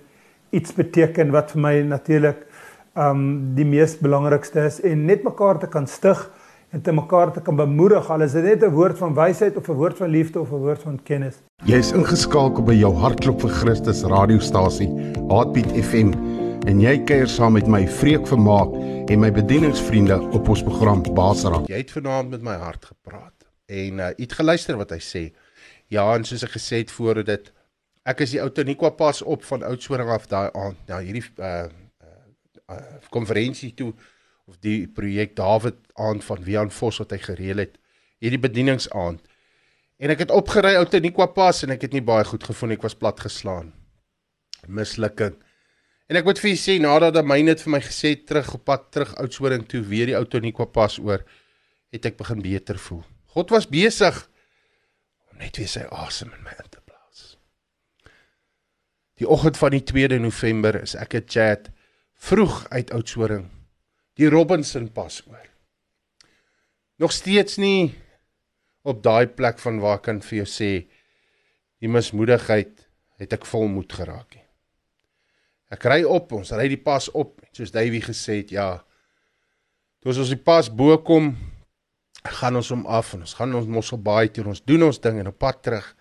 iets 0.51 0.75
beteken 0.75 1.31
wat 1.35 1.53
vir 1.55 1.63
my 1.63 1.75
natuurlik 1.87 2.41
ehm 2.97 3.11
um, 3.11 3.29
die 3.55 3.69
mees 3.69 3.95
belangrikste 4.03 4.65
is 4.67 4.81
en 4.83 5.07
net 5.07 5.23
mekaar 5.25 5.61
te 5.63 5.71
kan 5.71 5.87
stig 5.87 6.25
en 6.75 6.83
te 6.83 6.93
mekaar 6.93 7.31
te 7.33 7.41
kan 7.41 7.57
bemoedig 7.57 8.11
al 8.11 8.27
is 8.27 8.33
dit 8.33 8.45
net 8.45 8.65
'n 8.65 8.75
woord 8.75 8.99
van 8.99 9.15
wysheid 9.15 9.57
of 9.57 9.69
'n 9.69 9.79
woord 9.83 9.97
van 9.97 10.11
liefde 10.11 10.41
of 10.41 10.51
'n 10.51 10.65
woord 10.65 10.83
van 10.83 10.99
kennis. 11.05 11.39
Jy 11.65 11.79
is 11.79 11.93
ingeskakel 11.93 12.65
by 12.65 12.75
jou 12.75 12.93
hartklop 12.95 13.41
vir 13.41 13.51
Christus 13.51 14.03
radiostasie, 14.03 14.89
Heartbeat 15.29 15.73
FM, 15.73 16.13
en 16.67 16.81
jy 16.83 16.95
kuier 17.07 17.29
saam 17.31 17.55
met 17.55 17.69
my 17.71 17.85
Vreek 18.01 18.27
Vermaak 18.27 18.73
en 19.09 19.21
my 19.23 19.31
bedieningsvriende 19.35 20.17
op 20.35 20.49
ons 20.51 20.63
program 20.67 21.05
Basraak. 21.15 21.69
Jy 21.71 21.83
het 21.83 21.93
vanaand 21.95 22.33
met 22.35 22.43
my 22.43 22.57
hart 22.59 22.91
gepraat 22.91 23.47
en 23.69 24.03
uh, 24.03 24.11
iets 24.17 24.39
geluister 24.39 24.79
wat 24.81 24.91
hy 24.97 24.99
sê. 25.05 25.23
Ja, 25.93 26.07
en 26.17 26.27
soos 26.29 26.45
ek 26.47 26.57
gesê 26.57 26.83
het 26.83 26.93
voor 26.95 27.23
dit 27.23 27.51
ek 28.09 28.23
is 28.25 28.35
die 28.35 28.43
ou 28.43 28.49
Toniqua 28.51 28.91
pas 28.97 29.21
op 29.23 29.45
van 29.45 29.65
Oudtshoorn 29.69 30.09
af 30.09 30.27
daai 30.31 30.49
aand. 30.53 30.81
Nou 30.89 31.01
hierdie 31.05 31.25
uh 31.39 31.67
uh 32.69 32.85
konferensie 33.15 33.73
toe 33.77 33.93
of 34.49 34.59
die 34.65 34.87
projek 34.89 35.37
David 35.37 35.77
aand 35.95 36.25
van 36.25 36.45
Wian 36.45 36.73
Vos 36.73 37.01
wat 37.01 37.13
hy 37.15 37.21
gereël 37.23 37.63
het 37.65 37.77
hierdie 38.21 38.41
bedieningsaand 38.41 39.21
en 39.99 40.13
ek 40.15 40.25
het 40.25 40.33
opgery 40.35 40.75
ou 40.79 40.87
te 40.89 41.01
Nikwa 41.01 41.29
pas 41.33 41.63
en 41.65 41.73
ek 41.75 41.87
het 41.87 41.97
nie 41.97 42.05
baie 42.05 42.27
goed 42.29 42.45
gevoel 42.45 42.77
ek 42.77 42.85
was 42.85 42.97
plat 42.99 43.21
geslaan 43.25 43.73
mislukking 44.67 45.37
en 46.09 46.19
ek 46.21 46.25
moet 46.25 46.41
vir 46.41 46.51
julle 46.51 46.63
sê 46.63 46.79
nadat 46.83 47.15
dat 47.19 47.29
my 47.29 47.41
net 47.45 47.63
vir 47.65 47.75
my 47.77 47.83
gesê 47.85 48.15
terug 48.17 48.55
op 48.57 48.65
pad 48.65 48.89
terug 48.95 49.15
Oudtshoorn 49.21 49.67
toe 49.69 49.83
weer 49.85 50.11
die 50.11 50.17
ou 50.19 50.25
te 50.25 50.41
Nikwa 50.41 50.67
pas 50.67 50.99
oor 50.99 51.25
het 51.93 52.09
ek 52.09 52.19
begin 52.21 52.43
beter 52.45 52.81
voel 52.89 53.05
God 53.35 53.53
was 53.55 53.69
besig 53.69 54.25
om 55.31 55.39
net 55.43 55.61
weer 55.61 55.71
sy 55.71 55.85
asem 55.91 56.33
in 56.33 56.43
my 56.45 56.57
in 56.57 56.73
te 56.73 56.81
blaas 56.85 57.37
die 59.21 59.29
oggend 59.29 59.61
van 59.61 59.77
die 59.77 59.85
2de 59.85 60.21
November 60.23 60.83
is 60.83 60.97
ek 60.97 61.15
'n 61.15 61.29
chat 61.29 61.71
vroeg 62.19 62.67
uit 62.75 62.91
Oudtshoorn 62.91 63.49
die 64.19 64.29
Robinson 64.29 64.89
pas 64.93 65.21
oor. 65.31 65.47
Nog 66.99 67.13
steeds 67.15 67.57
nie 67.63 67.95
op 68.83 69.03
daai 69.03 69.31
plek 69.31 69.61
van 69.63 69.79
waar 69.83 70.01
kan 70.03 70.19
vir 70.25 70.41
jou 70.43 70.49
sê 70.51 70.71
die 71.79 71.91
mismoedigheid 71.91 72.89
het 73.23 73.35
ek 73.37 73.47
volmoed 73.47 73.93
geraak 73.95 74.35
nie. 74.35 74.38
Ek 75.73 75.85
ry 75.85 76.03
op, 76.09 76.33
ons 76.33 76.53
ry 76.57 76.69
die 76.73 76.81
pas 76.81 77.11
op, 77.13 77.39
soos 77.53 77.75
Davey 77.75 78.01
gesê 78.01 78.41
het, 78.43 78.55
ja. 78.57 78.71
Toe 80.01 80.15
ons 80.15 80.33
die 80.33 80.41
pas 80.41 80.71
bo 80.73 80.97
kom, 81.05 81.35
gaan 82.39 82.57
ons 82.59 82.71
hom 82.73 82.87
af 82.87 83.15
en 83.15 83.23
ons 83.25 83.35
gaan 83.39 83.55
ons 83.55 83.69
Mossel 83.71 84.01
Baai 84.03 84.29
toe, 84.33 84.47
ons 84.49 84.65
doen 84.65 84.89
ons 84.89 85.01
ding 85.01 85.21
en 85.21 85.31
op 85.31 85.39
pad 85.39 85.61
terug 85.63 85.95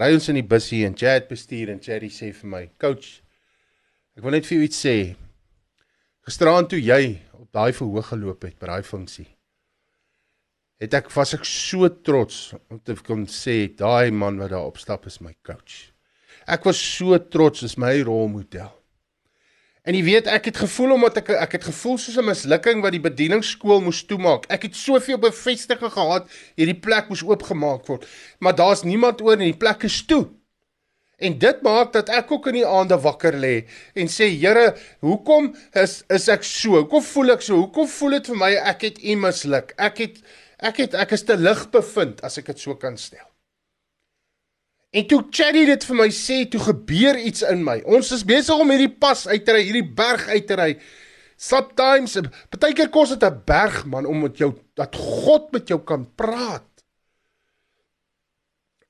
ry 0.00 0.14
ons 0.16 0.30
in 0.32 0.38
die 0.38 0.46
busie 0.46 0.84
en 0.86 0.96
Chad 0.96 1.28
bestuur 1.28 1.72
en 1.72 1.82
Chaddy 1.82 2.08
sê 2.08 2.32
vir 2.32 2.48
my, 2.48 2.70
"Coach, 2.78 3.20
ek 4.16 4.22
wil 4.22 4.32
net 4.32 4.46
vir 4.46 4.58
jou 4.58 4.64
iets 4.64 4.80
sê. 4.86 5.16
Gisteraand 6.24 6.68
toe 6.70 6.80
jy 6.80 7.20
op 7.34 7.52
daai 7.52 7.72
verhoog 7.72 8.06
geloop 8.06 8.42
het 8.42 8.58
by 8.58 8.66
daai 8.66 8.82
funksie. 8.82 9.28
Het 10.80 10.94
ek 10.94 11.10
was 11.14 11.34
ek 11.34 11.44
so 11.44 11.88
trots 11.88 12.54
om 12.70 12.78
te 12.78 12.94
kon 12.94 13.26
sê 13.26 13.76
daai 13.76 14.10
man 14.10 14.38
wat 14.38 14.50
daar 14.50 14.66
opstap 14.66 15.06
is 15.06 15.20
my 15.20 15.34
coach. 15.42 15.92
ek 16.46 16.64
was 16.64 16.78
so 16.78 17.18
trots, 17.18 17.60
dis 17.60 17.76
my 17.76 18.02
rolmodel. 18.02 18.79
En 19.88 19.96
jy 19.96 20.02
weet, 20.04 20.26
ek 20.28 20.50
het 20.50 20.58
gevoel 20.60 20.92
omdat 20.98 21.22
ek 21.22 21.30
ek 21.40 21.54
het 21.56 21.64
gevoel 21.70 21.96
soos 21.98 22.18
'n 22.20 22.26
mislukking 22.26 22.82
wat 22.84 22.92
die 22.92 23.00
bedieningsskool 23.00 23.80
moes 23.80 24.02
toemaak. 24.04 24.44
Ek 24.52 24.62
het 24.68 24.76
soveel 24.76 25.18
bevestiging 25.18 25.92
gehad 25.92 26.28
hierdie 26.56 26.76
plek 26.76 27.08
moes 27.08 27.24
oopgemaak 27.24 27.86
word, 27.88 28.04
maar 28.40 28.54
daar's 28.54 28.82
niemand 28.82 29.22
oor 29.22 29.32
en 29.32 29.48
die 29.48 29.56
plek 29.56 29.82
is 29.88 30.04
toe. 30.04 30.28
En 31.18 31.38
dit 31.38 31.62
maak 31.62 31.92
dat 31.92 32.08
ek 32.08 32.30
ook 32.32 32.46
in 32.46 32.60
die 32.60 32.66
aande 32.66 33.00
wakker 33.00 33.32
lê 33.32 33.66
en 33.94 34.08
sê 34.08 34.28
Here, 34.28 34.74
hoekom 35.00 35.54
is 35.72 36.04
is 36.08 36.28
ek 36.28 36.44
so? 36.44 36.76
Hoekom 36.80 37.02
voel 37.02 37.30
ek 37.36 37.42
so? 37.42 37.56
Hoekom 37.56 37.88
voel 37.88 38.10
dit 38.10 38.26
vir 38.26 38.36
my 38.36 38.52
ek 38.54 38.82
het 38.82 39.02
U 39.04 39.16
misluk? 39.16 39.72
Ek 39.78 39.98
het 39.98 40.22
ek 40.58 40.76
het 40.76 40.94
ek 40.94 41.12
is 41.12 41.24
te 41.24 41.36
lig 41.36 41.70
bevind 41.70 42.20
as 42.24 42.38
ek 42.38 42.52
dit 42.52 42.58
so 42.60 42.74
kan 42.74 42.96
stel. 42.96 43.29
En 44.90 45.06
toe 45.06 45.20
Cherry 45.30 45.66
dit 45.68 45.84
vir 45.86 45.98
my 46.00 46.08
sê, 46.14 46.40
toe 46.50 46.60
gebeur 46.64 47.18
iets 47.18 47.44
in 47.46 47.62
my. 47.66 47.78
Ons 47.86 48.10
is 48.16 48.24
besig 48.26 48.58
om 48.58 48.72
hierdie 48.72 48.90
pas 48.90 49.22
uit 49.30 49.44
te 49.46 49.54
ry, 49.54 49.62
hierdie 49.68 49.86
berg 49.86 50.26
uit 50.32 50.48
te 50.48 50.58
ry. 50.58 50.70
Sometimes, 51.40 52.16
baie 52.52 52.74
keer 52.76 52.90
kos 52.92 53.14
dit 53.14 53.22
'n 53.24 53.42
berg 53.46 53.84
man 53.86 54.06
om 54.06 54.26
met 54.26 54.36
jou 54.36 54.52
dat 54.74 54.94
God 54.96 55.52
met 55.52 55.68
jou 55.68 55.78
kan 55.80 56.04
praat. 56.16 56.66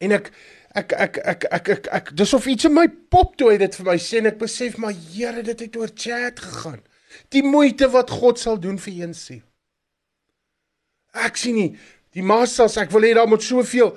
En 0.00 0.12
ek 0.12 0.32
ek 0.74 0.92
ek 0.92 1.18
ek 1.18 1.44
ek 1.50 1.68
ek, 1.68 1.86
ek 1.92 2.16
dis 2.16 2.34
of 2.34 2.46
iets 2.46 2.64
in 2.64 2.74
my 2.74 2.88
pop 2.88 3.36
toe 3.36 3.50
hy 3.50 3.58
dit 3.58 3.74
vir 3.74 3.86
my 3.86 3.98
sê 3.98 4.18
en 4.18 4.26
ek 4.26 4.38
besef 4.38 4.78
maar 4.78 4.92
Here, 4.92 5.42
dit 5.42 5.60
het 5.60 5.76
oor 5.76 5.90
chat 5.94 6.40
gegaan. 6.40 6.80
Die 7.28 7.42
moeite 7.42 7.90
wat 7.90 8.10
God 8.10 8.38
sal 8.38 8.58
doen 8.58 8.78
vir 8.78 8.94
een 9.02 9.14
siel. 9.14 9.42
Ek 11.12 11.36
sien 11.36 11.54
nie 11.54 11.78
die 12.14 12.22
massas, 12.22 12.76
ek 12.76 12.90
wil 12.90 13.02
hê 13.02 13.14
daar 13.14 13.28
moet 13.28 13.42
soveel 13.42 13.96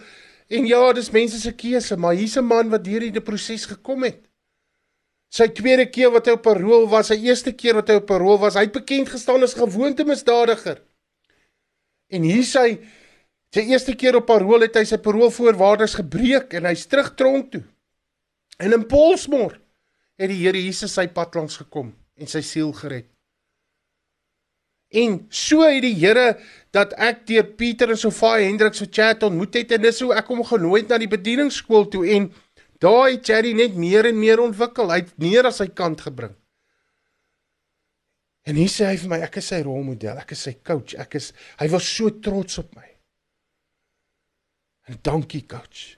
En 0.49 0.65
ja, 0.67 0.81
dis 0.93 1.11
mense 1.11 1.39
se 1.39 1.53
keuse, 1.55 1.97
maar 1.97 2.15
hier's 2.15 2.37
'n 2.37 2.45
man 2.45 2.69
wat 2.69 2.83
deur 2.83 3.01
hierdie 3.01 3.21
proses 3.21 3.65
gekom 3.65 4.03
het. 4.03 4.19
Sy 5.33 5.47
tweede 5.47 5.85
keer 5.89 6.11
wat 6.11 6.25
hy 6.25 6.35
op 6.37 6.43
parol 6.45 6.89
was, 6.89 7.07
sy 7.07 7.17
eerste 7.25 7.53
keer 7.53 7.73
wat 7.73 7.87
hy 7.89 7.95
op 7.95 8.05
parol 8.05 8.37
was, 8.39 8.53
hy 8.53 8.67
het 8.67 8.75
bekend 8.75 9.09
gestaan 9.09 9.43
as 9.43 9.55
gewoonte 9.57 10.05
misdadiger. 10.05 10.81
En 12.09 12.21
hier 12.21 12.43
sy 12.43 12.79
sy 13.53 13.61
eerste 13.69 13.93
keer 13.95 14.15
op 14.15 14.25
parol 14.25 14.61
het 14.65 14.75
hy 14.75 14.83
sy 14.83 14.97
paroolvoorwaardes 14.97 15.93
gebreek 16.01 16.53
en 16.53 16.65
hy's 16.65 16.87
terug 16.89 17.15
tronk 17.15 17.51
toe. 17.51 17.63
En 18.57 18.73
in 18.73 18.87
Polsmoor 18.89 19.59
het 20.17 20.29
die 20.29 20.41
Here 20.41 20.57
Jesus 20.57 20.93
sy 20.93 21.07
pad 21.07 21.35
langs 21.35 21.57
gekom 21.61 21.93
en 22.17 22.27
sy 22.27 22.41
siel 22.41 22.73
gered. 22.73 23.12
En 24.93 25.17
so 25.33 25.65
het 25.65 25.81
die 25.81 25.95
Here 25.97 26.35
dat 26.73 26.93
ek 27.01 27.25
deur 27.29 27.47
Pieter 27.57 27.93
en 27.93 27.97
Sofia 27.97 28.43
Hendriks 28.43 28.81
so 28.81 28.89
chat 28.89 29.25
ontmoet 29.25 29.57
het 29.57 29.73
en 29.73 29.81
dis 29.85 30.01
hoe 30.05 30.13
ek 30.13 30.29
hom 30.29 30.43
genooi 30.45 30.83
het 30.83 30.93
na 30.93 30.99
die 31.01 31.09
bedieningsskool 31.09 31.87
toe 31.93 32.03
en 32.13 32.29
daai 32.83 33.17
Cherry 33.21 33.55
net 33.57 33.77
meer 33.79 34.09
en 34.09 34.19
meer 34.19 34.41
ontwikkel. 34.43 34.91
Hy 34.93 35.01
het 35.01 35.13
meer 35.21 35.49
as 35.49 35.61
sy 35.63 35.69
kant 35.73 36.05
gebring. 36.05 36.35
En 38.43 38.59
hy 38.59 38.67
sê 38.67 38.89
hy 38.91 38.99
vir 38.99 39.13
my 39.13 39.19
ek 39.23 39.39
is 39.39 39.49
sy 39.53 39.61
rolmodel, 39.63 40.19
ek 40.19 40.33
is 40.35 40.45
sy 40.49 40.57
coach, 40.67 40.97
ek 40.99 41.15
is 41.15 41.31
hy 41.61 41.69
was 41.71 41.87
so 41.87 42.11
trots 42.23 42.59
op 42.59 42.73
my. 42.75 42.89
En 44.91 44.99
dankie 44.99 45.45
coach. 45.47 45.93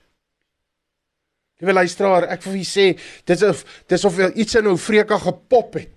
Liewe 1.58 1.74
luisteraar, 1.74 2.28
ek 2.30 2.44
wil 2.44 2.54
vir 2.54 2.62
u 2.62 2.68
sê 2.68 2.86
dis 3.26 3.42
of 3.48 3.64
dis 3.90 4.04
of 4.06 4.20
iets 4.28 4.56
in 4.60 4.70
ou 4.70 4.76
vreka 4.78 5.18
gepop 5.24 5.80
het 5.80 5.95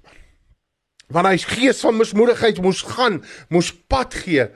want 1.09 1.27
hy 1.27 1.37
gees 1.37 1.81
van 1.81 1.97
mismoedigheid 1.97 2.61
moes 2.61 2.81
gaan, 2.85 3.23
moes 3.49 3.71
pad 3.89 4.13
gee. 4.13 4.47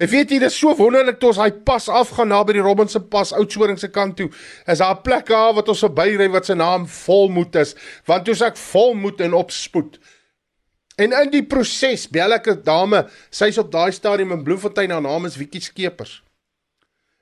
En 0.00 0.08
weet 0.08 0.30
jy, 0.32 0.38
dit 0.40 0.48
is 0.48 0.56
so 0.56 0.72
wonderlik 0.76 1.18
toe 1.20 1.28
ons 1.28 1.40
hy 1.42 1.50
pas 1.64 1.88
afgaan 1.92 2.30
na 2.32 2.38
by 2.44 2.54
die 2.56 2.64
Robinson 2.64 3.02
pas 3.12 3.34
Oudtshoorn 3.36 3.76
se 3.80 3.90
kant 3.92 4.16
toe. 4.16 4.30
Is 4.66 4.80
daar 4.80 4.96
'n 4.96 5.02
plek 5.04 5.28
daar 5.28 5.52
wat 5.54 5.68
ons 5.68 5.84
verbyry 5.84 6.28
wat 6.30 6.46
se 6.46 6.54
naam 6.54 6.86
Volmoed 6.86 7.54
is, 7.56 7.74
want 8.06 8.24
toe 8.24 8.34
ek 8.46 8.56
volmoed 8.56 9.20
en 9.20 9.34
opspoed. 9.34 9.98
En 10.96 11.12
in 11.12 11.30
die 11.30 11.42
proses 11.42 12.08
bel 12.08 12.32
ek 12.32 12.48
'n 12.48 12.62
dame, 12.64 13.08
sy's 13.30 13.58
op 13.58 13.70
daai 13.72 13.92
stadium 13.92 14.32
in 14.32 14.44
Bloemfontein, 14.44 14.90
haar 14.90 15.02
naam 15.02 15.26
is 15.26 15.36
Wiekie 15.36 15.60
Skeepers. 15.60 16.22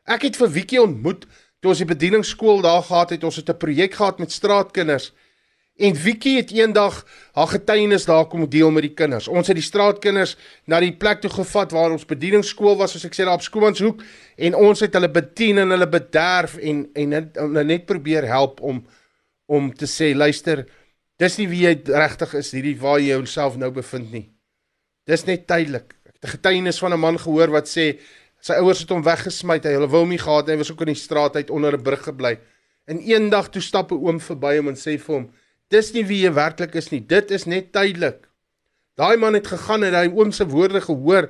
Ek 0.07 0.23
het 0.23 0.37
vir 0.37 0.49
Wiekie 0.49 0.83
ontmoet 0.83 1.27
toe 1.61 1.71
ons 1.71 1.79
die 1.79 1.87
bedieningsskool 1.87 2.63
daar 2.63 2.83
gehad 2.83 3.11
het, 3.11 3.25
ons 3.25 3.37
het 3.37 3.49
'n 3.49 3.59
projek 3.59 3.95
gehad 3.95 4.19
met 4.19 4.33
straatkinders. 4.33 5.13
En 5.79 5.95
Vicky 5.95 6.35
het 6.35 6.51
eendag 6.51 7.05
haar 7.33 7.47
getuienis 7.47 8.05
daar 8.05 8.27
kom 8.27 8.49
deel 8.51 8.71
met 8.75 8.83
die 8.83 8.95
kinders. 8.99 9.29
Ons 9.31 9.47
het 9.47 9.55
die 9.55 9.63
straatkinders 9.65 10.35
na 10.67 10.81
die 10.83 10.91
plek 10.91 11.21
toe 11.23 11.31
gevat 11.31 11.71
waar 11.77 11.95
ons 11.95 12.07
bedieningsskool 12.09 12.75
was, 12.81 12.97
soos 12.97 13.07
ek 13.07 13.15
sê 13.15 13.23
daar 13.23 13.39
op 13.39 13.45
Skoemanshoek, 13.47 14.03
en 14.49 14.59
ons 14.59 14.83
het 14.83 14.99
hulle 14.99 15.11
bedien 15.15 15.63
en 15.63 15.77
hulle 15.77 15.89
bederf 15.93 16.57
en 16.59 16.83
en 16.99 17.15
net, 17.15 17.39
net 17.71 17.87
probeer 17.87 18.27
help 18.27 18.59
om 18.61 18.83
om 19.49 19.71
te 19.73 19.87
sê, 19.89 20.11
luister, 20.13 20.67
dis 21.17 21.39
nie 21.39 21.47
wie 21.49 21.63
jy 21.63 21.73
regtig 21.89 22.35
is 22.37 22.51
hierdie 22.53 22.75
waar 22.83 22.99
jy 23.01 23.15
jouself 23.15 23.55
nou 23.57 23.71
bevind 23.73 24.11
nie. 24.13 24.27
Dis 25.09 25.25
net 25.25 25.47
tydelik. 25.49 25.95
Ek 26.05 26.19
het 26.19 26.25
'n 26.25 26.35
getuienis 26.37 26.83
van 26.83 26.93
'n 26.93 27.01
man 27.01 27.19
gehoor 27.19 27.55
wat 27.55 27.71
sê 27.71 27.99
sy 28.41 28.55
ouers 28.59 28.81
het 28.81 28.91
hom 28.91 29.03
weggesmy, 29.03 29.61
hy 29.63 29.79
hulle 29.79 29.89
wou 29.89 30.01
hom 30.01 30.11
nie 30.11 30.19
gehad 30.19 30.47
nie, 30.47 30.55
hy 30.55 30.59
was 30.59 30.73
ook 30.73 30.81
in 30.81 30.95
die 30.95 31.05
straat 31.07 31.37
uit 31.37 31.51
onder 31.51 31.73
'n 31.73 31.83
brug 31.83 32.03
gebly. 32.03 32.39
En 32.87 32.99
eendag 32.99 33.49
toe 33.51 33.63
stap 33.63 33.93
'n 33.93 33.95
oom 33.95 34.21
verby 34.21 34.57
hom 34.57 34.69
en 34.69 34.75
sê 34.75 34.99
vir 34.99 35.15
hom 35.15 35.31
Dis 35.73 35.93
nie 35.93 36.05
wie 36.09 36.23
jy 36.25 36.33
werklik 36.33 36.75
is 36.81 36.91
nie. 36.93 37.01
Dit 37.01 37.31
is 37.35 37.45
net 37.47 37.73
tydelik. 37.77 38.27
Daai 38.99 39.17
man 39.21 39.37
het 39.37 39.47
gegaan 39.47 39.85
en 39.87 39.95
hy 39.95 40.09
oom 40.11 40.33
se 40.35 40.47
woorde 40.49 40.81
gehoor 40.83 41.29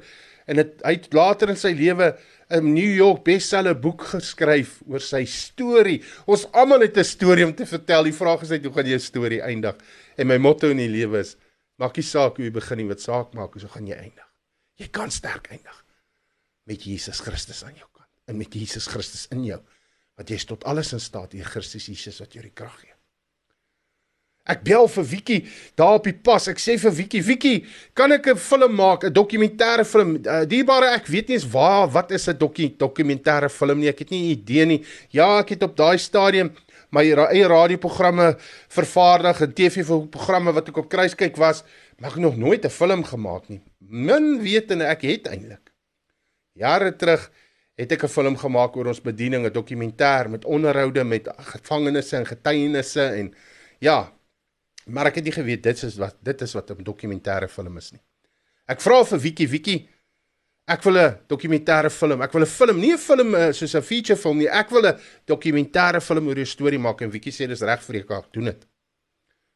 en 0.48 0.62
het, 0.62 0.78
hy 0.86 0.94
het 0.96 1.12
later 1.12 1.50
in 1.52 1.58
sy 1.60 1.74
lewe 1.76 2.14
'n 2.48 2.72
New 2.72 2.94
York 2.96 3.24
bestseller 3.24 3.76
boek 3.76 4.06
geskryf 4.14 4.78
oor 4.88 5.02
sy 5.04 5.24
storie. 5.28 6.00
Ons 6.26 6.46
almal 6.52 6.80
het 6.80 6.96
'n 6.96 7.04
storie 7.04 7.44
om 7.44 7.54
te 7.54 7.66
vertel. 7.66 8.04
Die 8.04 8.12
vraag 8.12 8.42
is 8.42 8.48
net 8.48 8.64
hoe 8.64 8.72
gaan 8.72 8.86
jou 8.86 8.98
storie 8.98 9.42
eindig? 9.42 9.76
En 10.16 10.26
my 10.26 10.38
motto 10.38 10.70
in 10.70 10.78
die 10.78 10.88
lewe 10.88 11.18
is: 11.18 11.36
maak 11.76 11.96
nie 11.96 12.02
saak 12.02 12.36
hoe 12.36 12.44
jy 12.44 12.50
begin 12.50 12.78
nie, 12.78 12.88
wat 12.88 13.00
saak 13.00 13.34
maak 13.34 13.52
hoe 13.52 13.68
gaan 13.68 13.86
jy 13.86 13.96
eindig. 13.96 14.28
Jy 14.76 14.88
kan 14.88 15.10
sterk 15.10 15.50
eindig 15.50 15.84
met 16.64 16.82
Jesus 16.84 17.20
Christus 17.20 17.64
aan 17.64 17.74
jou 17.74 17.88
kant 17.92 18.08
en 18.26 18.36
met 18.36 18.54
Jesus 18.54 18.86
Christus 18.86 19.26
in 19.30 19.44
jou. 19.44 19.60
Want 20.16 20.28
jy 20.28 20.34
is 20.34 20.44
tot 20.44 20.64
alles 20.64 20.92
in 20.92 21.00
staat 21.00 21.30
deur 21.30 21.44
Christus 21.44 21.86
Jesus 21.86 22.18
wat 22.18 22.32
jou 22.32 22.42
die 22.42 22.54
krag 22.54 22.80
gee. 22.80 22.97
Ek 24.48 24.62
bel 24.64 24.88
vir 24.88 25.04
Wiekie 25.04 25.40
daar 25.76 25.98
op 25.98 26.04
die 26.08 26.14
pas. 26.14 26.48
Ek 26.48 26.58
sê 26.58 26.78
vir 26.80 26.94
Wiekie, 26.96 27.22
Wiekie, 27.22 27.66
kan 27.94 28.12
ek 28.12 28.28
'n 28.28 28.36
film 28.36 28.74
maak, 28.74 29.04
'n 29.04 29.12
dokumentêre 29.12 29.84
film? 29.84 30.16
Uh, 30.24 30.44
Dierbare, 30.44 30.94
ek 30.96 31.06
weet 31.06 31.28
nie 31.28 31.36
eens 31.36 31.50
waar 31.52 31.88
wat 31.88 32.10
is 32.12 32.28
'n 32.28 32.38
doku 32.38 32.70
dokumentêre 32.76 33.50
film 33.50 33.80
nie. 33.80 33.88
Ek 33.88 33.98
het 33.98 34.10
nie 34.10 34.22
'n 34.22 34.30
idee 34.38 34.64
nie. 34.66 34.84
Ja, 35.10 35.38
ek 35.38 35.50
het 35.50 35.62
op 35.62 35.76
daai 35.76 35.98
stadium 35.98 36.50
my 36.90 37.04
eie 37.04 37.48
radioprogramme 37.48 38.36
vervaardig 38.72 39.42
en 39.44 39.52
TV-programme 39.52 40.52
wat 40.52 40.68
ek 40.68 40.80
op 40.80 40.88
kruis 40.88 41.14
kyk 41.14 41.36
was, 41.36 41.62
maar 42.00 42.10
ek 42.10 42.16
nog 42.22 42.36
nooit 42.36 42.64
'n 42.64 42.70
film 42.70 43.04
gemaak 43.04 43.48
nie. 43.48 43.60
Min 43.78 44.40
wetende 44.40 44.84
ek 44.84 45.02
het 45.02 45.28
eintlik. 45.28 45.72
Jare 46.54 46.96
terug 46.96 47.30
het 47.76 47.92
ek 47.92 48.04
'n 48.04 48.08
film 48.08 48.36
gemaak 48.36 48.76
oor 48.76 48.86
ons 48.86 49.00
bediening, 49.00 49.44
'n 49.44 49.52
dokumentêr 49.52 50.28
met 50.30 50.44
onderhoude 50.44 51.04
met 51.04 51.28
gevangenes 51.36 52.12
en 52.12 52.26
getuienisse 52.26 53.02
en 53.02 53.34
ja, 53.80 54.12
Maar 54.88 55.06
ek 55.06 55.20
het 55.20 55.24
nie 55.24 55.36
geweet 55.36 55.62
dit 55.62 55.82
is 55.82 55.96
wat 55.96 56.16
dit 56.24 56.42
is 56.42 56.52
wat 56.54 56.70
'n 56.70 56.84
dokumentêre 56.84 57.48
film 57.48 57.76
is 57.76 57.92
nie. 57.92 58.02
Ek 58.66 58.80
vra 58.80 59.04
vir 59.04 59.18
Wiki 59.18 59.48
Wiki 59.48 59.88
ek 60.68 60.84
wil 60.84 60.98
'n 60.98 61.16
dokumentêre 61.28 61.90
film. 61.90 62.22
Ek 62.22 62.32
wil 62.32 62.42
'n 62.42 62.46
film, 62.46 62.80
nie 62.80 62.92
'n 62.92 62.98
film 62.98 63.34
eh, 63.34 63.52
soos 63.52 63.74
'n 63.74 63.82
feature 63.82 64.18
film 64.18 64.38
nie. 64.38 64.48
Ek 64.48 64.70
wil 64.70 64.86
'n 64.86 64.98
dokumentêre 65.26 66.00
film 66.00 66.28
oor 66.28 66.38
'n 66.38 66.46
storie 66.46 66.78
maak 66.78 67.00
en 67.00 67.10
Wiki 67.10 67.30
sê 67.30 67.46
dis 67.48 67.62
reg 67.62 67.82
vir 67.82 67.96
ek 67.96 68.32
doen 68.32 68.44
dit. 68.44 68.66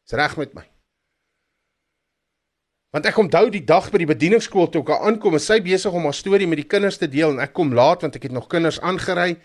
Dis 0.05 0.19
reg 0.19 0.37
met 0.37 0.55
my. 0.55 0.65
Want 2.93 3.07
ek 3.07 3.17
onthou 3.17 3.51
die 3.51 3.65
dag 3.65 3.91
by 3.91 3.99
die 3.99 4.07
bedieningsskool 4.07 4.69
toe 4.69 4.83
ek 4.83 4.91
aankom 4.91 5.35
en 5.35 5.41
sy 5.41 5.61
besig 5.61 5.93
om 5.93 6.05
haar 6.05 6.15
storie 6.15 6.47
met 6.47 6.59
die 6.59 6.69
kinders 6.69 6.99
te 6.99 7.09
deel 7.09 7.31
en 7.31 7.41
ek 7.41 7.53
kom 7.53 7.73
laat 7.73 8.03
want 8.03 8.17
ek 8.17 8.23
het 8.23 8.33
nog 8.33 8.49
kinders 8.49 8.81
aangery. 8.81 9.37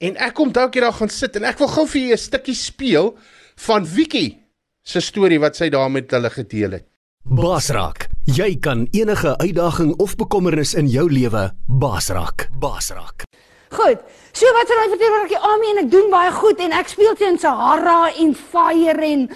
En 0.00 0.16
ek 0.16 0.34
kom 0.34 0.52
dalk 0.52 0.74
hier 0.74 0.82
daar 0.82 0.92
gaan 0.92 1.08
sit 1.08 1.36
en 1.36 1.44
ek 1.44 1.58
wil 1.58 1.68
gou 1.68 1.86
vir 1.86 2.00
julle 2.00 2.12
'n 2.14 2.18
stukkie 2.18 2.54
speel 2.54 3.18
van 3.56 3.84
Wiki 3.84 4.38
se 4.82 5.00
storie 5.00 5.40
wat 5.40 5.56
sy 5.56 5.68
daar 5.72 5.90
met 5.90 6.10
hulle 6.10 6.30
gedeel 6.30 6.78
het. 6.78 6.86
Basrak, 7.24 8.08
jy 8.24 8.54
kan 8.64 8.86
enige 8.96 9.36
uitdaging 9.38 9.92
of 10.00 10.16
bekommernis 10.16 10.72
in 10.74 10.88
jou 10.88 11.06
lewe 11.10 11.50
basrak. 11.66 12.48
Basrak. 12.58 13.26
Goed. 13.70 14.00
So 14.32 14.46
wat 14.56 14.70
sê 14.70 14.76
hy 14.78 14.88
vertel 14.92 15.14
oor 15.14 15.28
die 15.30 15.38
army 15.38 15.70
en 15.72 15.82
ek 15.84 15.90
doen 15.92 16.10
baie 16.10 16.30
goed 16.34 16.60
en 16.62 16.74
ek 16.74 16.90
speel 16.90 17.16
teen 17.18 17.38
Sahara 17.38 18.12
en 18.22 18.32
Fire 18.34 19.04
en 19.06 19.26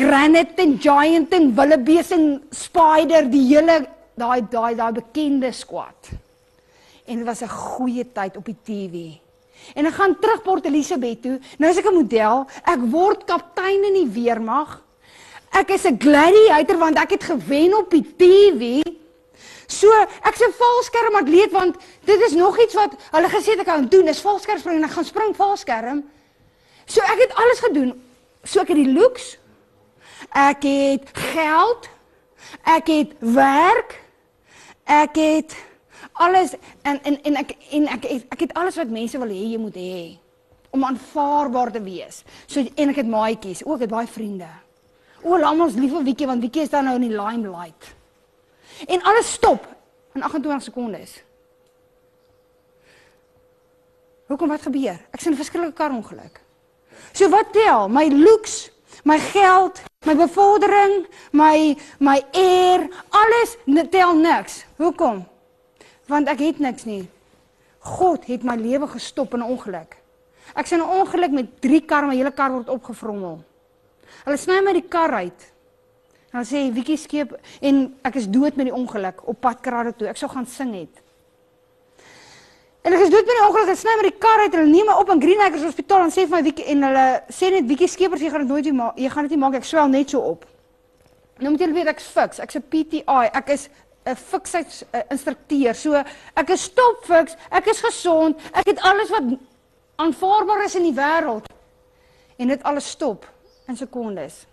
Granite 0.00 0.62
en 0.62 0.76
Giant 0.80 1.34
en 1.36 1.48
Wildebeest 1.56 2.14
en 2.16 2.26
Spider 2.54 3.28
die 3.32 3.42
hele 3.50 3.82
daai 4.20 4.44
daai 4.52 4.76
daai 4.78 4.92
bekende 5.00 5.52
squad. 5.56 6.12
En 7.06 7.18
dit 7.18 7.26
was 7.26 7.42
'n 7.42 7.48
goeie 7.48 8.04
tyd 8.12 8.36
op 8.36 8.44
die 8.44 8.56
TV. 8.62 9.18
En 9.74 9.86
ek 9.86 9.94
gaan 9.94 10.16
terug 10.20 10.42
Port 10.42 10.64
Elizabeth 10.64 11.22
toe. 11.22 11.40
Nou 11.58 11.70
is 11.70 11.78
ek 11.78 11.86
'n 11.86 11.94
model. 11.94 12.46
Ek 12.64 12.80
word 12.90 13.24
kaptein 13.24 13.84
in 13.84 13.94
die 13.94 14.10
weermag. 14.22 14.82
Ek 15.50 15.70
is 15.70 15.84
'n 15.84 15.98
gladiator 15.98 16.78
want 16.78 16.98
ek 16.98 17.10
het 17.10 17.24
gewen 17.24 17.76
op 17.76 17.90
die 17.90 18.06
TV. 18.16 18.82
So, 19.66 19.90
ek's 20.22 20.40
'n 20.40 20.52
valskerm 20.58 21.14
atleet 21.14 21.50
want 21.50 21.76
dit 22.04 22.20
is 22.20 22.32
nog 22.32 22.58
iets 22.58 22.74
wat 22.74 22.92
hulle 23.10 23.28
gesê 23.28 23.58
ek 23.58 23.64
kan 23.64 23.86
doen, 23.88 24.08
is 24.08 24.20
valskerm 24.20 24.58
spring 24.58 24.76
en 24.76 24.84
ek 24.84 24.90
gaan 24.90 25.04
spring 25.04 25.36
valskerm. 25.36 26.04
So 26.86 27.00
ek 27.00 27.18
het 27.18 27.34
alles 27.34 27.60
gedoen. 27.60 28.02
So 28.44 28.60
ek 28.60 28.68
het 28.68 28.76
die 28.76 28.92
looks. 28.92 29.38
Ek 30.34 30.62
het 30.62 31.10
geld. 31.12 31.88
Ek 32.66 32.86
het 32.86 33.12
werk. 33.18 34.00
Ek 34.84 35.14
het 35.14 35.54
alles 36.20 36.54
en 36.82 36.98
en 37.02 37.16
en 37.22 37.36
ek 37.40 37.54
en 37.76 37.86
ek 37.96 38.04
ek, 38.04 38.26
ek 38.36 38.42
het 38.46 38.56
alles 38.60 38.76
wat 38.80 38.92
mense 38.92 39.18
wil 39.18 39.32
hê 39.32 39.44
jy 39.54 39.60
moet 39.60 39.78
hê 39.80 40.02
om 40.70 40.84
aanvaarbaar 40.86 41.72
te 41.74 41.82
wees. 41.82 42.22
So 42.46 42.62
en 42.62 42.92
ek 42.92 43.00
het 43.02 43.08
maatjies, 43.10 43.64
ook 43.66 43.80
het 43.82 43.90
baie 43.90 44.06
vriende. 44.06 44.48
O, 45.22 45.34
laat 45.38 45.58
ons 45.58 45.78
lief 45.80 45.92
vir 45.96 46.04
Wiekie 46.06 46.28
want 46.30 46.44
Wiekie 46.44 46.62
is 46.62 46.72
dan 46.72 46.86
nou 46.86 46.94
in 47.00 47.08
die 47.08 47.16
limelight. 47.16 47.90
En 48.86 49.02
alles 49.02 49.32
stop 49.32 49.66
in 50.14 50.22
28 50.22 50.68
sekondes. 50.68 51.16
Hoekom 54.30 54.52
wat 54.52 54.62
gebeur? 54.62 55.00
Ek 55.10 55.20
sien 55.20 55.32
'n 55.32 55.40
verskillike 55.42 55.74
karongeluk. 55.74 56.40
So 57.12 57.28
wat 57.28 57.52
tel? 57.52 57.88
My 57.88 58.06
looks, 58.08 58.70
my 59.04 59.18
geld, 59.18 59.82
my 60.06 60.14
bevordering, 60.14 61.06
my 61.32 61.76
my 61.98 62.22
eer, 62.32 62.88
alles 63.10 63.56
tel 63.90 64.14
niks. 64.14 64.64
Hoekom? 64.76 65.26
Want 66.10 66.30
ek 66.30 66.42
het 66.42 66.58
niks 66.58 66.86
nie. 66.88 67.04
God 67.86 68.26
het 68.28 68.42
my 68.44 68.56
lewe 68.58 68.88
gestop 68.90 69.34
in 69.34 69.40
'n 69.40 69.50
ongeluk. 69.54 69.96
Ek 70.54 70.66
sien 70.66 70.80
'n 70.80 70.90
ongeluk 71.00 71.30
met 71.30 71.60
3 71.60 71.80
karre, 71.86 72.06
my 72.06 72.16
hele 72.16 72.32
kar 72.32 72.50
word 72.50 72.68
opgevrommel. 72.68 73.38
Hulle 74.24 74.36
sny 74.36 74.60
my 74.64 74.72
die 74.72 74.88
kar 74.88 75.12
uit. 75.14 75.52
En 76.32 76.38
hulle 76.38 76.46
sê 76.46 76.72
Wiekie 76.74 76.96
skeep 76.96 77.38
en 77.60 77.96
ek 78.02 78.14
is 78.14 78.28
dood 78.28 78.56
met 78.56 78.66
die 78.66 78.74
ongeluk 78.74 79.22
op 79.28 79.40
pad 79.40 79.60
Karade 79.60 79.96
toe. 79.96 80.08
Ek 80.08 80.16
sou 80.16 80.30
gaan 80.30 80.46
sing 80.46 80.74
het. 80.74 81.02
En 82.82 82.92
ek 82.92 83.00
is 83.00 83.10
dood 83.10 83.26
met 83.26 83.36
die 83.36 83.46
ongeluk, 83.46 83.66
hulle 83.66 83.76
sny 83.76 83.96
my 83.96 84.02
die 84.02 84.18
kar 84.18 84.40
uit, 84.40 84.52
hulle 84.52 84.70
neem 84.70 84.86
my 84.86 84.92
op 84.92 85.10
in 85.10 85.20
Greenacres 85.20 85.62
Hospitaal 85.62 86.02
en 86.02 86.10
sê 86.10 86.26
vir 86.26 86.36
my 86.36 86.42
Wiekie 86.42 86.64
en 86.64 86.82
hulle 86.82 87.22
sê 87.28 87.50
net 87.50 87.66
Wiekie 87.68 87.88
skeepers 87.88 88.20
jy 88.20 88.30
gaan 88.30 88.40
dit 88.40 88.48
nooit 88.48 88.64
weer 88.64 88.74
maak. 88.74 88.98
Jy 88.98 89.08
gaan 89.08 89.22
dit 89.28 89.30
nie 89.30 89.38
maak, 89.38 89.54
ek 89.54 89.64
swel 89.64 89.88
net 89.88 90.10
so 90.10 90.20
op. 90.20 90.46
Nou 91.40 91.50
moet 91.50 91.60
julle 91.60 91.72
weet 91.72 91.86
ek's 91.86 92.04
fiks. 92.04 92.38
Ek's 92.38 92.56
'n 92.56 92.62
PTI. 92.68 93.30
Ek 93.32 93.48
is 93.48 93.68
'n 94.04 94.16
fiksheidsinstrukteur. 94.16 95.74
So 95.74 95.94
ek 96.34 96.50
is 96.50 96.62
stopfiks, 96.62 97.36
ek 97.50 97.66
is 97.66 97.80
gesond, 97.80 98.40
ek 98.52 98.66
het 98.72 98.80
alles 98.80 99.10
wat 99.10 99.22
aanvaarbaar 99.96 100.64
is 100.64 100.74
in 100.74 100.88
die 100.88 100.96
wêreld. 100.96 101.48
En 102.36 102.48
dit 102.48 102.62
alles 102.62 102.90
stop 102.90 103.26
in 103.68 103.76
sekondes. 103.76 104.46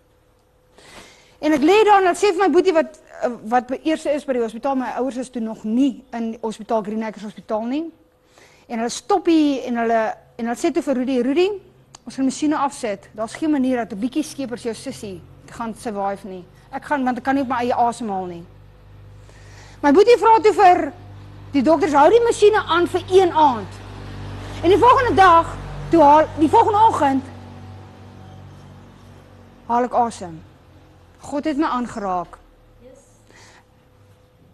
En 1.39 1.53
ek 1.53 1.61
lê 1.61 1.83
daar 1.85 2.03
en 2.03 2.17
sê 2.17 2.33
vir 2.33 2.47
my 2.47 2.49
boetie 2.49 2.73
wat 2.73 3.03
wat 3.49 3.65
by 3.65 3.79
eerste 3.81 4.11
is 4.13 4.25
by 4.25 4.35
die 4.37 4.43
hospitaal, 4.43 4.75
my 4.77 4.91
ouers 4.99 5.15
is 5.17 5.31
toe 5.33 5.41
nog 5.41 5.63
nie 5.65 6.03
in 6.13 6.33
die 6.35 6.39
hospitaal 6.41 6.83
Greenacres 6.85 7.23
Hospitaal 7.25 7.63
nie. 7.65 7.87
En 8.67 8.77
hulle 8.77 8.93
stop 8.93 9.25
hier 9.25 9.63
en 9.65 9.79
hulle 9.81 10.01
en 10.37 10.45
hulle 10.45 10.59
sê 10.59 10.69
toe 10.73 10.83
vir 10.85 10.99
Rudy, 11.01 11.15
Rudy, 11.25 11.47
ons 12.05 12.15
gaan 12.15 12.27
masjiene 12.27 12.59
afsit. 12.61 13.09
Daar's 13.17 13.33
geen 13.33 13.51
manier 13.51 13.77
dat 13.77 13.93
'n 13.93 13.99
bietjie 13.99 14.23
skepers 14.23 14.63
jou 14.63 14.75
sussie 14.75 15.21
gaan 15.49 15.73
survive 15.73 16.27
nie. 16.27 16.45
Ek 16.71 16.85
gaan 16.85 17.03
want 17.03 17.17
ek 17.17 17.23
kan 17.23 17.35
nie 17.35 17.41
op 17.41 17.49
my 17.49 17.63
eie 17.63 17.73
asemhaal 17.73 18.25
nie. 18.25 18.45
My 19.88 19.93
boetie 19.95 20.17
vra 20.19 20.33
toe 20.43 20.51
vir 20.51 20.81
die 21.53 21.61
dokters 21.63 21.93
hou 21.95 22.09
die 22.11 22.19
masjiene 22.19 22.59
aan 22.59 22.89
vir 22.91 23.03
een 23.07 23.29
aand. 23.31 23.75
En 24.59 24.73
die 24.73 24.79
volgende 24.81 25.13
dag, 25.15 25.53
toe 25.93 26.01
haal 26.03 26.27
die 26.35 26.49
volgende 26.51 26.81
oggend 26.89 27.29
haal 29.69 29.88
ek 29.88 29.95
asem. 29.95 30.33
God 31.29 31.47
het 31.47 31.61
my 31.63 31.69
aangeraak. 31.77 32.35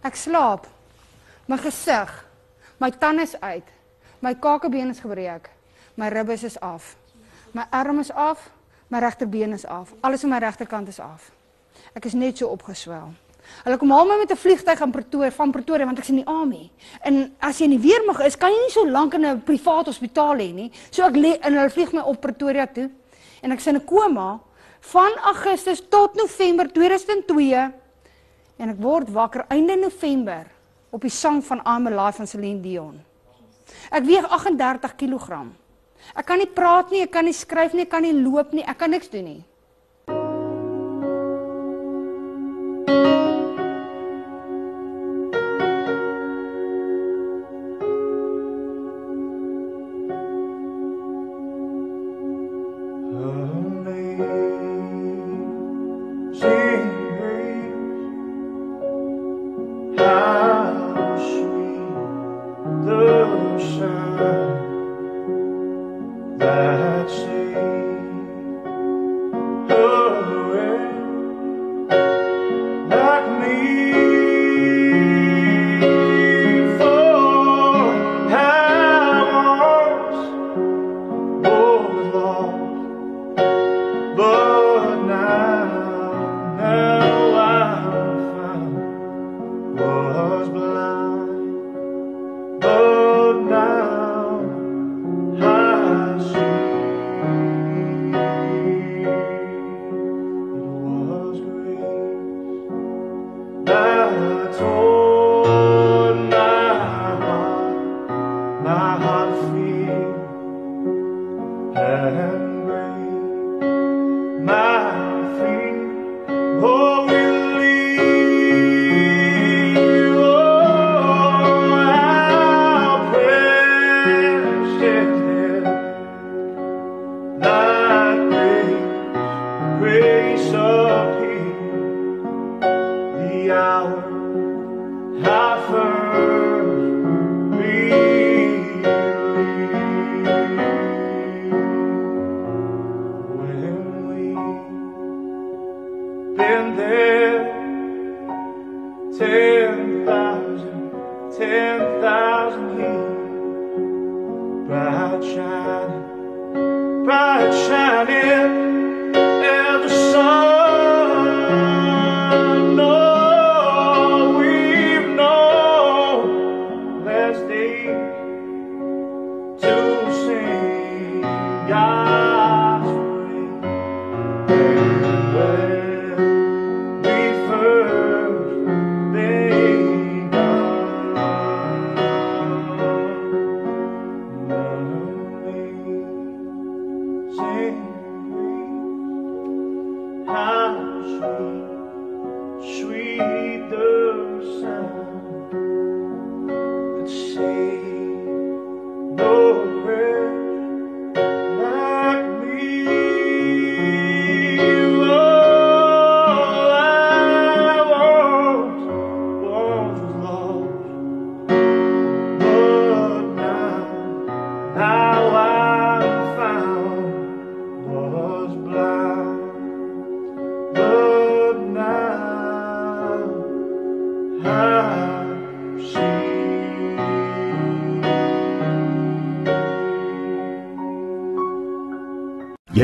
Ek 0.06 0.14
slaap. 0.14 0.70
My 1.50 1.58
gesig, 1.66 2.14
my 2.78 2.92
tande 2.94 3.26
is 3.26 3.34
uit. 3.40 3.74
My 4.22 4.36
kakebeen 4.38 4.94
is 4.94 5.02
gebreek. 5.02 5.50
My 5.98 6.14
ribbes 6.14 6.46
is 6.46 6.60
af. 6.62 6.94
My 7.50 7.66
arm 7.74 7.98
is 7.98 8.14
af, 8.14 8.50
my 8.86 9.02
regterbeen 9.02 9.58
is 9.58 9.66
af. 9.66 9.90
Alles 10.00 10.22
aan 10.22 10.30
my 10.30 10.38
regterkant 10.38 10.94
is 10.94 11.02
af. 11.02 11.32
Ek 11.92 12.06
is 12.06 12.14
net 12.14 12.38
so 12.38 12.54
opgeswel. 12.54 13.14
Hulle 13.64 13.78
kom 13.80 13.90
haal 13.90 14.06
my 14.06 14.18
met 14.18 14.30
'n 14.30 14.36
vliegtyg 14.36 14.80
aan 14.80 14.90
Pretoria 14.90 15.30
van 15.30 15.52
Pretoria 15.52 15.86
want 15.86 15.98
ek's 15.98 16.08
in 16.08 16.22
die 16.22 16.26
army. 16.26 16.70
En 17.02 17.34
as 17.40 17.58
jy 17.58 17.64
in 17.64 17.78
die 17.78 17.88
weermag 17.90 18.20
is, 18.26 18.36
kan 18.36 18.50
jy 18.50 18.60
nie 18.60 18.70
so 18.70 18.84
lank 18.86 19.14
in 19.14 19.24
'n 19.24 19.42
privaat 19.42 19.86
hospitaal 19.86 20.36
hê 20.36 20.52
nie. 20.52 20.70
So 20.90 21.02
ek 21.04 21.14
lê 21.14 21.38
en 21.40 21.54
hulle 21.54 21.70
vlieg 21.70 21.92
my 21.92 22.00
op 22.00 22.20
Pretoria 22.20 22.66
toe 22.66 22.90
en 23.42 23.52
ek's 23.52 23.66
in 23.66 23.76
'n 23.76 23.84
koma 23.84 24.40
van 24.80 25.12
Augustus 25.24 25.80
tot 25.88 26.14
November 26.14 26.68
2002 26.72 27.72
en 28.58 28.70
ek 28.70 28.76
word 28.78 29.08
wakker 29.10 29.44
einde 29.48 29.76
November 29.76 30.46
op 30.90 31.00
die 31.00 31.10
sang 31.10 31.42
van 31.44 31.60
I'm 31.66 31.86
Alive 31.86 32.16
van 32.16 32.26
Celine 32.26 32.60
Dion. 32.60 33.00
Ek 33.90 34.04
weeg 34.04 34.28
38 34.28 34.96
kg. 34.96 35.46
Ek 36.14 36.26
kan 36.26 36.38
nie 36.38 36.50
praat 36.50 36.90
nie, 36.92 37.02
ek 37.02 37.10
kan 37.10 37.24
nie 37.24 37.32
skryf 37.32 37.72
nie, 37.72 37.86
ek 37.86 37.90
kan 37.90 38.02
nie 38.02 38.12
loop 38.12 38.52
nie, 38.52 38.64
ek 38.66 38.78
kan 38.78 38.92
niks 38.92 39.08
doen 39.08 39.24
nie. 39.24 39.44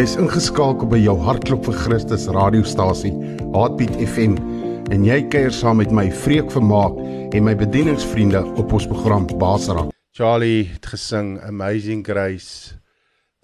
Jy 0.00 0.06
is 0.08 0.14
ingeskakel 0.16 0.88
by 0.88 0.96
jou 0.96 1.12
Hartklop 1.20 1.66
vir 1.66 1.74
Christus 1.76 2.22
radiostasie, 2.32 3.10
Heartbeat 3.52 3.98
FM, 4.00 4.38
en 4.96 5.02
jy 5.04 5.18
kuier 5.28 5.52
saam 5.52 5.76
met 5.76 5.90
my 5.92 6.06
Vreek 6.22 6.48
Vermaak 6.54 6.96
en 7.36 7.44
my 7.44 7.52
bedieningsvriende 7.60 8.40
op 8.62 8.72
ons 8.78 8.86
program 8.88 9.26
Basra. 9.42 9.82
Charlie 10.16 10.70
het 10.70 10.88
gesing 10.88 11.34
Amazing 11.44 12.00
Grace. 12.08 12.78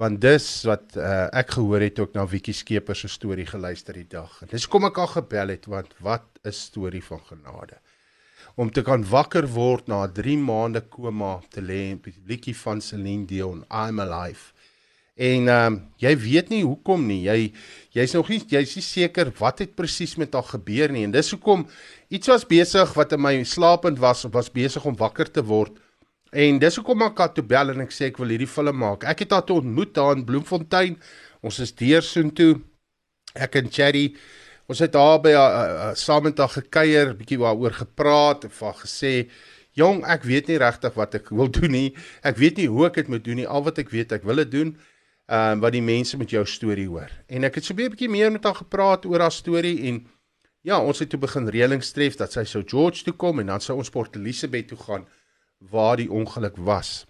Want 0.00 0.22
dis 0.24 0.46
wat 0.64 0.96
uh, 0.96 1.26
ek 1.36 1.58
gehoor 1.58 1.84
het 1.84 2.00
ook 2.00 2.16
na 2.16 2.24
Wiekie 2.24 2.56
Skeper 2.56 2.96
se 2.96 3.12
storie 3.12 3.44
geluister 3.44 4.00
die 4.00 4.08
dag. 4.08 4.40
En 4.40 4.54
dis 4.54 4.64
kom 4.64 4.88
ek 4.88 5.02
al 5.04 5.12
gebel 5.12 5.52
het 5.58 5.68
want 5.68 5.92
wat 6.00 6.24
'n 6.40 6.56
storie 6.56 7.04
van 7.04 7.20
genade. 7.20 7.76
Om 8.56 8.72
te 8.72 8.80
kan 8.80 9.04
wakker 9.04 9.44
word 9.44 9.92
na 9.92 10.06
3 10.08 10.38
maande 10.40 10.80
koma 10.88 11.36
te 11.52 11.60
lê 11.60 11.92
en 11.92 12.00
'n 12.00 12.24
liedjie 12.24 12.56
van 12.56 12.80
Celine 12.80 13.26
Dion, 13.26 13.66
I'm 13.68 14.00
alive. 14.00 14.55
En 15.16 15.48
ehm 15.48 15.72
um, 15.72 15.76
jy 15.96 16.12
weet 16.20 16.50
nie 16.52 16.60
hoekom 16.60 17.06
nie. 17.08 17.22
Jy 17.24 17.52
jy's 17.96 18.12
nog 18.12 18.28
nie 18.28 18.42
jy's 18.52 18.74
nie 18.76 18.84
seker 18.84 19.30
wat 19.38 19.62
het 19.64 19.72
presies 19.72 20.12
met 20.20 20.34
haar 20.36 20.44
gebeur 20.44 20.92
nie. 20.92 21.06
En 21.08 21.14
dis 21.14 21.30
hoekom 21.32 21.62
iets 22.12 22.28
was 22.28 22.44
besig 22.44 22.92
wat 22.92 23.14
in 23.16 23.22
my 23.24 23.32
slapend 23.48 23.96
was 23.98 24.26
was 24.32 24.50
besig 24.52 24.84
om 24.84 24.96
wakker 24.96 25.30
te 25.32 25.40
word. 25.40 25.78
En 26.36 26.58
dis 26.60 26.76
hoekom 26.76 27.06
ek 27.06 27.22
haar 27.22 27.32
toe 27.32 27.44
bel 27.48 27.72
en 27.72 27.80
ek 27.86 27.94
sê 27.96 28.10
ek 28.10 28.18
wil 28.20 28.28
hierdie 28.34 28.50
film 28.50 28.76
maak. 28.76 29.06
Ek 29.08 29.22
het 29.24 29.32
haar 29.32 29.46
toe 29.48 29.62
ontmoet 29.62 29.94
daar 29.96 30.18
in 30.18 30.24
Bloemfontein. 30.28 30.98
Ons 31.40 31.62
is 31.64 31.72
deur 31.72 32.04
soontoe. 32.04 32.58
Ek 33.32 33.56
en 33.56 33.70
Cherry 33.72 34.10
ons 34.68 34.82
het 34.82 34.92
daar 34.92 35.20
by 35.22 35.32
haar 35.32 35.54
uh, 35.56 35.62
uh, 35.62 35.90
saam 35.94 36.24
met 36.26 36.40
haar 36.42 36.50
gekuier, 36.50 37.12
bietjie 37.16 37.38
daaroor 37.38 37.72
gepraat 37.72 38.44
en 38.48 38.52
vir 38.52 38.74
gesê 38.82 39.12
Jong, 39.76 40.02
ek 40.08 40.24
weet 40.24 40.48
nie 40.48 40.56
regtig 40.60 40.94
wat 40.96 41.14
ek 41.16 41.32
wil 41.32 41.48
doen 41.56 41.72
nie. 41.72 41.88
Ek 42.20 42.36
weet 42.36 42.60
nie 42.60 42.68
hoe 42.68 42.88
ek 42.90 43.00
dit 43.00 43.08
moet 43.12 43.24
doen 43.24 43.40
nie. 43.40 43.48
Al 43.48 43.64
wat 43.64 43.80
ek 43.80 43.92
weet, 43.92 44.12
ek 44.12 44.24
wil 44.28 44.44
dit 44.44 44.52
doen 44.52 44.76
ehm 45.26 45.52
um, 45.52 45.60
wat 45.60 45.72
die 45.72 45.82
mense 45.82 46.16
met 46.16 46.30
jou 46.30 46.44
storie 46.46 46.86
hoor. 46.88 47.10
En 47.26 47.44
ek 47.44 47.54
het 47.54 47.64
so 47.64 47.74
'n 47.74 47.90
bietjie 47.90 48.08
meer 48.08 48.30
met 48.32 48.44
haar 48.44 48.54
gepraat 48.54 49.06
oor 49.06 49.20
haar 49.20 49.32
storie 49.32 49.82
en 49.88 50.06
ja, 50.62 50.80
ons 50.80 50.98
het 50.98 51.10
toe 51.10 51.18
begin 51.18 51.48
reëlings 51.48 51.90
tref 51.90 52.16
dat 52.16 52.32
sy 52.32 52.44
sou 52.44 52.62
George 52.66 53.04
toe 53.04 53.14
kom 53.14 53.40
en 53.40 53.46
dan 53.46 53.60
sou 53.60 53.76
ons 53.78 53.90
Port 53.90 54.16
Elizabeth 54.16 54.68
toe 54.68 54.78
gaan 54.78 55.06
waar 55.58 55.96
die 55.96 56.10
ongeluk 56.10 56.56
was. 56.56 57.06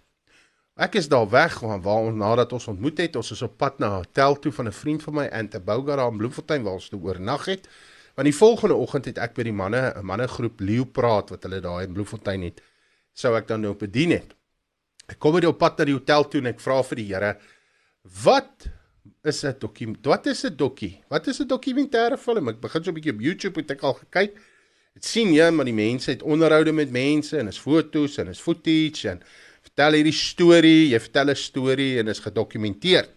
Ek 0.77 0.95
is 0.95 1.07
daar 1.09 1.29
weg 1.29 1.59
waar, 1.59 1.81
waar 1.81 2.05
ons 2.05 2.17
nadat 2.17 2.53
ons 2.53 2.67
ontmoet 2.67 2.97
het, 2.97 3.15
ons 3.15 3.31
is 3.31 3.41
op 3.41 3.57
pad 3.57 3.79
na 3.79 3.87
'n 3.87 3.97
hotel 4.03 4.39
toe 4.39 4.51
van 4.51 4.67
'n 4.67 4.71
vriend 4.71 5.03
van 5.03 5.13
my 5.13 5.25
in 5.25 5.49
Teboga 5.49 5.95
daar 5.95 6.11
in 6.11 6.17
Bloemfontein 6.17 6.63
waar 6.63 6.73
ons 6.73 6.89
toe 6.89 7.01
oornag 7.01 7.45
het. 7.45 7.67
Want 8.15 8.25
die 8.25 8.37
volgende 8.37 8.75
oggend 8.75 9.05
het 9.05 9.17
ek 9.17 9.33
by 9.33 9.43
die 9.43 9.53
manne 9.53 9.93
'n 9.95 10.05
mannegroep 10.05 10.59
Leo 10.59 10.85
praat 10.85 11.29
wat 11.29 11.43
hulle 11.43 11.59
daar 11.59 11.83
in 11.83 11.93
Bloemfontein 11.93 12.41
het. 12.41 12.61
Sou 13.13 13.35
ek 13.37 13.47
dan 13.47 13.61
nou 13.61 13.73
bedien 13.73 14.11
het. 14.11 14.35
Ek 15.07 15.19
kom 15.19 15.33
by 15.33 15.39
die 15.39 15.49
op 15.49 15.57
pad 15.57 15.77
na 15.77 15.85
die 15.85 15.93
hotel 15.93 16.27
toe 16.27 16.41
en 16.41 16.47
ek 16.47 16.59
vra 16.59 16.83
vir 16.83 16.95
die 16.95 17.13
Here 17.13 17.37
Wat 18.23 18.69
is 19.23 19.43
'n 19.43 19.55
dokument? 19.59 20.05
Wat 20.05 20.25
is 20.25 20.43
'n 20.43 20.55
dokkie? 20.55 21.03
Wat 21.07 21.27
is 21.27 21.39
'n 21.39 21.47
dokumentêre 21.47 22.17
film? 22.17 22.49
Ek 22.49 22.59
begin 22.59 22.83
so 22.83 22.89
'n 22.89 22.93
bietjie 22.93 23.13
op 23.13 23.21
YouTube 23.21 23.59
het 23.59 23.71
ek 23.71 23.81
al 23.81 23.93
gekyk. 23.93 24.39
Dit 24.93 25.05
sien 25.05 25.33
jy 25.33 25.49
maar 25.49 25.65
die 25.65 25.73
mense 25.73 26.11
het 26.11 26.23
onderhoude 26.23 26.71
met 26.71 26.91
mense 26.91 27.37
en 27.37 27.47
is 27.47 27.57
fotos 27.57 28.17
en 28.17 28.27
is 28.27 28.39
footage 28.39 29.09
en 29.09 29.21
vertel 29.61 29.91
hierdie 29.91 30.13
storie, 30.13 30.89
jy 30.89 30.99
vertel 30.99 31.29
'n 31.29 31.35
storie 31.35 31.99
en 31.99 32.07
is 32.07 32.19
gedokumenteer. 32.19 33.07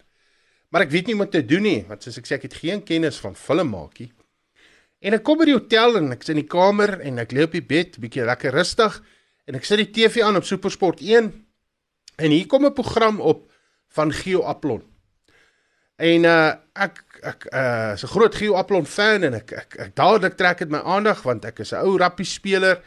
Maar 0.68 0.82
ek 0.82 0.90
weet 0.90 1.06
nie 1.06 1.16
wat 1.16 1.30
te 1.30 1.46
doen 1.46 1.62
nie, 1.62 1.84
want 1.88 2.02
soos 2.02 2.18
ek 2.18 2.26
sê 2.26 2.34
ek 2.34 2.42
het 2.42 2.54
geen 2.54 2.82
kennis 2.82 3.18
van 3.18 3.34
film 3.34 3.70
maakie. 3.70 4.12
En 5.00 5.14
ek 5.14 5.22
kom 5.22 5.38
by 5.38 5.44
die 5.44 5.54
hotel 5.56 5.96
en 5.96 6.12
ek's 6.12 6.28
in 6.28 6.36
die 6.36 6.46
kamer 6.46 7.00
en 7.00 7.18
ek 7.18 7.32
lê 7.32 7.42
op 7.42 7.52
die 7.52 7.64
bed, 7.64 7.98
bietjie 7.98 8.24
lekker 8.24 8.52
rustig 8.52 9.02
en 9.46 9.54
ek 9.54 9.64
sit 9.64 9.78
die 9.78 9.90
TV 9.90 10.22
aan 10.22 10.36
op 10.36 10.44
SuperSport 10.44 11.00
1 11.00 11.32
en 12.18 12.30
hier 12.30 12.46
kom 12.46 12.66
'n 12.66 12.74
program 12.74 13.20
op 13.20 13.49
van 13.96 14.12
Gio 14.12 14.42
Aplon. 14.42 14.82
En 16.00 16.24
uh 16.24 16.52
ek 16.74 17.02
ek 17.22 17.46
uh 17.52 17.92
is 17.94 18.04
'n 18.04 18.12
groot 18.14 18.34
Gio 18.34 18.54
Aplon 18.54 18.86
fan 18.86 19.24
en 19.24 19.34
ek 19.34 19.52
ek, 19.52 19.76
ek 19.78 19.94
dadelik 19.94 20.36
trek 20.36 20.58
dit 20.58 20.70
my 20.70 20.80
aandag 20.80 21.22
want 21.22 21.44
ek 21.44 21.60
is 21.60 21.72
'n 21.72 21.84
ou 21.84 21.98
rappie 21.98 22.26
speler 22.26 22.80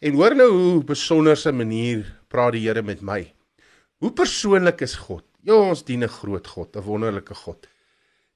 en 0.00 0.14
hoor 0.14 0.34
nou 0.34 0.50
hoe 0.50 0.84
besonderse 0.84 1.52
manier 1.52 2.06
praat 2.28 2.52
die 2.52 2.66
Here 2.66 2.82
met 2.82 3.00
my. 3.02 3.32
Hoe 3.98 4.12
persoonlik 4.12 4.80
is 4.80 4.94
God? 4.94 5.24
Ja, 5.42 5.54
ons 5.54 5.84
dien 5.84 6.02
'n 6.04 6.08
groot 6.08 6.46
God, 6.46 6.76
'n 6.76 6.82
wonderlike 6.82 7.34
God. 7.34 7.66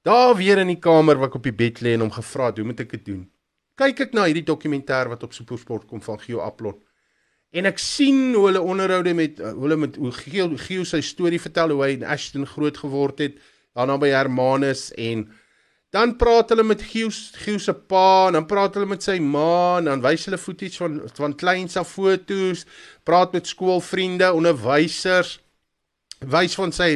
Daar 0.02 0.34
weer 0.36 0.58
in 0.58 0.66
die 0.66 0.80
kamer 0.80 1.16
waar 1.16 1.28
ek 1.28 1.34
op 1.34 1.42
die 1.42 1.52
bed 1.54 1.80
lê 1.80 1.94
en 1.94 2.00
hom 2.00 2.10
gevra 2.10 2.46
het, 2.46 2.56
hoe 2.58 2.66
moet 2.66 2.80
ek 2.80 2.90
dit 2.90 3.04
doen? 3.04 3.30
Kyk 3.76 4.00
ek 4.00 4.12
na 4.12 4.24
hierdie 4.24 4.44
dokumentêr 4.44 5.08
wat 5.08 5.22
op 5.22 5.32
SuperSport 5.32 5.86
kom 5.86 6.02
van 6.02 6.18
Gio 6.18 6.40
Aplon. 6.40 6.74
En 7.52 7.68
ek 7.68 7.80
sien 7.80 8.32
hoe 8.32 8.46
hulle 8.48 8.62
onderhoude 8.64 9.12
met 9.16 9.40
hoe 9.42 9.60
hulle 9.60 9.76
met 9.76 9.98
hoe 10.00 10.12
Geo, 10.16 10.48
Geo 10.56 10.86
sy 10.88 11.02
storie 11.04 11.40
vertel 11.40 11.74
hoe 11.74 11.82
hy 11.84 11.90
in 11.98 12.06
Ashton 12.08 12.46
groot 12.48 12.78
geword 12.80 13.20
het, 13.20 13.36
daarna 13.76 13.98
by 14.00 14.08
Hermanus 14.12 14.88
en 15.00 15.26
dan 15.92 16.14
praat 16.16 16.54
hulle 16.54 16.64
met 16.64 16.80
Geo 16.88 17.10
Geo 17.12 17.60
se 17.60 17.74
pa 17.76 18.30
en 18.30 18.38
dan 18.38 18.48
praat 18.48 18.78
hulle 18.78 18.88
met 18.88 19.04
sy 19.04 19.18
ma 19.20 19.76
en 19.82 19.90
dan 19.90 20.04
wys 20.04 20.24
hulle 20.28 20.40
footage 20.40 20.80
van 20.80 20.96
van 21.18 21.36
kleins 21.36 21.76
af 21.76 21.92
fotos, 21.92 22.64
praat 23.04 23.36
met 23.36 23.52
skoolvriende, 23.52 24.32
onderwysers, 24.32 25.36
wys 26.24 26.56
van 26.56 26.72
sy 26.72 26.90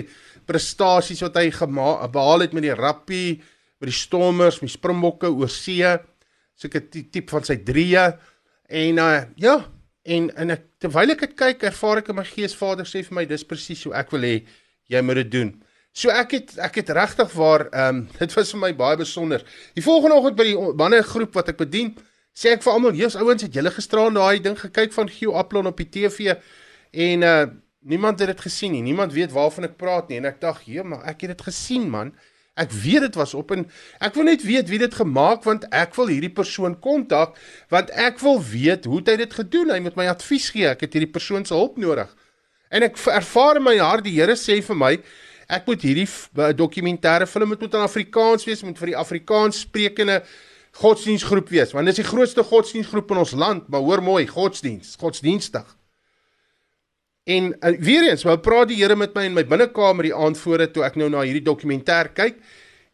prestasies 0.48 1.20
wat 1.26 1.36
hy 1.36 1.50
behaal 1.52 2.46
het 2.46 2.56
met 2.56 2.64
die 2.64 2.76
rappie, 2.76 3.42
met 3.82 3.92
die 3.92 4.00
stormers, 4.00 4.62
met 4.62 4.70
die 4.70 4.78
springbokke 4.78 5.28
oor 5.28 5.52
see, 5.52 5.84
sulke 6.56 6.86
tipe 6.88 7.28
van 7.28 7.44
sy 7.44 7.60
drieë 7.60 8.08
en 8.72 9.04
uh, 9.04 9.24
ja, 9.36 9.58
En 10.06 10.30
en 10.38 10.54
ek 10.54 10.66
terwyl 10.82 11.14
ek 11.16 11.24
dit 11.24 11.36
kyk, 11.38 11.64
ervaar 11.66 12.02
ek 12.02 12.10
in 12.12 12.18
my 12.20 12.24
gees 12.28 12.54
Vader 12.56 12.86
sê 12.86 13.02
vir 13.06 13.16
my 13.18 13.24
dis 13.28 13.44
presies 13.46 13.82
hoe 13.86 13.94
ek 13.98 14.12
wil 14.14 14.26
hê 14.26 14.36
jy 14.92 15.02
moet 15.02 15.20
dit 15.24 15.32
doen. 15.32 15.54
So 15.96 16.12
ek 16.12 16.34
het 16.36 16.52
ek 16.62 16.80
het 16.82 16.92
regtig 16.94 17.32
waar 17.34 17.66
ehm 17.70 18.02
um, 18.02 18.02
dit 18.20 18.36
was 18.36 18.52
vir 18.54 18.62
my 18.62 18.72
baie 18.76 19.00
besonder. 19.00 19.42
Die 19.74 19.84
volgende 19.84 20.18
oggend 20.20 20.38
by 20.38 20.46
die 20.50 20.56
manne 20.82 21.02
groep 21.02 21.34
wat 21.38 21.50
ek 21.54 21.58
bedien, 21.62 21.94
sê 22.36 22.52
ek 22.54 22.62
vir 22.62 22.72
almal, 22.72 22.94
"Jesus 22.94 23.18
ouens, 23.20 23.42
het 23.42 23.54
julle 23.54 23.72
gisteraan 23.72 24.14
daai 24.14 24.42
ding 24.44 24.58
gekyk 24.60 24.92
van 24.92 25.08
Gio 25.08 25.34
Aplon 25.34 25.66
op 25.66 25.76
die 25.82 25.90
TV?" 25.90 26.36
En 26.92 27.22
uh 27.22 27.46
niemand 27.86 28.18
het 28.18 28.26
dit 28.26 28.40
gesien 28.40 28.72
nie. 28.72 28.82
Niemand 28.82 29.12
weet 29.14 29.30
waarvan 29.30 29.64
ek 29.64 29.76
praat 29.78 30.08
nie. 30.08 30.18
En 30.18 30.24
ek 30.26 30.40
dink, 30.40 30.62
"Ja, 30.66 30.82
maar 30.82 31.04
ek 31.06 31.20
het 31.20 31.38
dit 31.38 31.42
gesien, 31.42 31.90
man." 31.90 32.14
Ek 32.56 32.72
weet 32.72 33.04
dit 33.04 33.16
was 33.20 33.34
op 33.36 33.50
en 33.52 33.66
ek 34.00 34.14
wil 34.16 34.30
net 34.30 34.44
weet 34.46 34.70
wie 34.72 34.80
dit 34.80 34.94
gemaak 34.96 35.44
want 35.44 35.66
ek 35.76 35.92
wil 35.98 36.08
hierdie 36.08 36.32
persoon 36.32 36.78
kontak 36.80 37.36
want 37.72 37.92
ek 37.92 38.22
wil 38.24 38.40
weet 38.40 38.88
hoe 38.88 39.02
hy 39.04 39.16
dit 39.20 39.36
gedoen. 39.40 39.74
Hy 39.74 39.80
moet 39.84 39.98
my 39.98 40.08
advies 40.08 40.48
gee. 40.54 40.64
Ek 40.70 40.86
het 40.86 40.96
hierdie 40.96 41.12
persoon 41.12 41.44
se 41.44 41.52
hulp 41.52 41.76
nodig. 41.76 42.08
En 42.72 42.86
ek 42.86 42.96
ervaar 43.12 43.60
in 43.60 43.66
my 43.66 43.76
hart 43.76 44.06
die 44.08 44.16
Here 44.16 44.38
sê 44.40 44.62
vir 44.64 44.78
my 44.78 44.94
ek 45.46 45.68
moet 45.68 45.84
hierdie 45.84 46.08
dokumentêre 46.56 47.28
film 47.28 47.52
moet 47.52 47.68
in 47.68 47.84
Afrikaans 47.84 48.48
wees, 48.48 48.64
moet 48.64 48.80
vir 48.80 48.94
die 48.94 48.98
Afrikaans 48.98 49.60
sprekende 49.68 50.22
godsdienstgroep 50.80 51.52
wees 51.52 51.76
want 51.76 51.86
dit 51.86 51.94
is 51.94 52.02
die 52.02 52.08
grootste 52.08 52.42
godsdienstgroep 52.44 53.12
in 53.12 53.20
ons 53.20 53.36
land, 53.36 53.68
maar 53.68 53.84
hoor 53.84 54.02
mooi, 54.02 54.24
godsdienst, 54.26 54.96
godsdienstig. 55.00 55.75
En 57.26 57.48
uh, 57.58 57.78
weer 57.82 58.04
eens, 58.06 58.22
wou 58.22 58.36
praat 58.38 58.70
die 58.70 58.78
Here 58.78 58.94
met 58.94 59.14
my 59.16 59.24
in 59.26 59.34
my 59.34 59.42
binnekamer 59.46 60.06
die 60.06 60.14
aand 60.14 60.38
voor 60.38 60.62
dit 60.62 60.72
toe 60.76 60.84
ek 60.86 60.94
nou 61.00 61.08
na 61.10 61.24
hierdie 61.26 61.42
dokumentêr 61.42 62.12
kyk. 62.14 62.38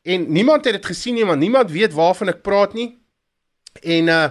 En 0.09 0.25
niemand 0.33 0.65
het 0.65 0.79
dit 0.79 0.89
gesien 0.89 1.19
nie, 1.19 1.27
want 1.29 1.43
niemand 1.43 1.71
weet 1.71 1.93
waarvan 1.93 2.33
ek 2.33 2.41
praat 2.47 2.73
nie. 2.79 2.95
En 3.83 4.09
uh 4.13 4.25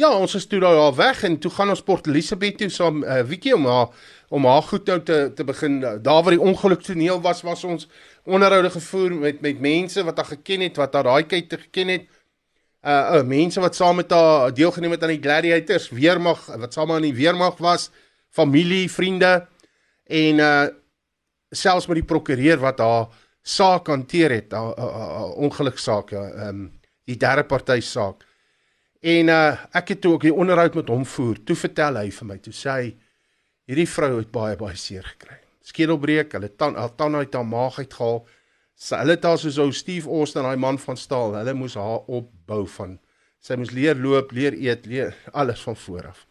ja, 0.00 0.08
ons 0.16 0.32
is 0.34 0.46
toe 0.48 0.58
daar 0.58 0.94
weg 0.96 1.20
en 1.28 1.36
toe 1.38 1.50
gaan 1.52 1.68
ons 1.70 1.82
Port 1.84 2.06
Elizabeth 2.08 2.56
toe 2.58 2.70
saam 2.72 3.02
uh, 3.04 3.20
weetie 3.28 3.52
om 3.54 3.66
haar 3.68 3.92
om 4.32 4.46
haar 4.48 4.62
goed 4.64 4.88
nou 4.88 4.96
te 5.04 5.18
te 5.36 5.44
begin 5.44 5.76
daar 5.84 6.22
waar 6.24 6.32
die 6.32 6.40
ongeluk 6.40 6.80
toneel 6.82 7.20
was 7.20 7.42
was 7.44 7.64
ons 7.68 7.86
onderhoude 8.24 8.70
gevoer 8.72 9.12
met 9.12 9.44
met 9.44 9.60
mense 9.60 10.02
wat 10.04 10.16
haar 10.16 10.30
geken 10.32 10.64
het, 10.64 10.80
wat 10.80 10.96
haar 10.96 11.04
daai 11.04 11.26
tyd 11.28 11.52
geken 11.66 11.92
het. 11.92 12.08
Uh, 12.82 13.20
uh 13.20 13.22
mense 13.22 13.60
wat 13.60 13.76
saam 13.76 14.00
met 14.00 14.10
haar 14.10 14.54
deelgeneem 14.54 14.96
het 14.96 15.04
aan 15.04 15.12
die 15.12 15.22
gladiators, 15.22 15.90
weermag 15.92 16.48
wat 16.56 16.72
saam 16.72 16.96
aan 16.96 17.04
die 17.04 17.14
weermag 17.14 17.60
was 17.60 17.90
familie, 18.32 18.86
vriende 18.90 19.34
en 20.08 20.46
uh 20.46 20.68
selfs 21.52 21.84
met 21.84 21.98
die 22.00 22.08
prokureur 22.08 22.56
wat 22.62 22.78
haar 22.80 23.10
saak 23.44 23.90
hanteer 23.92 24.32
het, 24.32 24.54
haar 24.56 25.34
ongeluksaak, 25.36 26.14
ehm 26.16 26.48
um, 26.48 26.62
die 27.04 27.18
derde 27.18 27.44
party 27.44 27.80
saak. 27.84 28.22
En 29.02 29.28
uh 29.28 29.56
ek 29.76 29.94
het 29.94 30.00
toe 30.00 30.14
ook 30.14 30.24
die 30.28 30.34
onderhoud 30.34 30.78
met 30.80 30.88
hom 30.88 31.04
voer. 31.04 31.42
Toe 31.44 31.56
vertel 31.56 31.98
hy 32.00 32.10
vir 32.10 32.28
my, 32.30 32.38
toe 32.38 32.54
sê 32.56 32.76
hy 32.78 32.92
hierdie 33.68 33.88
vrou 33.88 34.14
het 34.16 34.32
baie 34.32 34.56
baie 34.56 34.76
seer 34.76 35.04
gekry. 35.04 35.38
Skedelbreek, 35.62 36.32
hulle 36.32 36.48
tan 36.56 36.78
haar 36.78 36.96
tan 36.96 37.14
uit 37.20 37.34
haar 37.34 37.46
maag 37.46 37.78
uitgehaal. 37.78 38.22
Sy 38.74 38.98
hulle 39.02 39.18
het 39.18 39.28
haar 39.28 39.38
soos 39.38 39.60
ou 39.60 39.70
Steve 39.76 40.10
Austin, 40.10 40.46
daai 40.48 40.56
man 40.56 40.78
van 40.80 40.96
staal, 40.96 41.36
hulle 41.36 41.54
moes 41.54 41.76
haar 41.78 42.08
opbou 42.08 42.64
van 42.78 42.98
sy 43.42 43.58
moes 43.58 43.72
leer 43.74 43.98
loop, 43.98 44.32
leer 44.32 44.54
eet, 44.54 44.86
leer 44.86 45.16
alles 45.32 45.62
van 45.66 45.76
voor 45.76 46.06
af. 46.14 46.26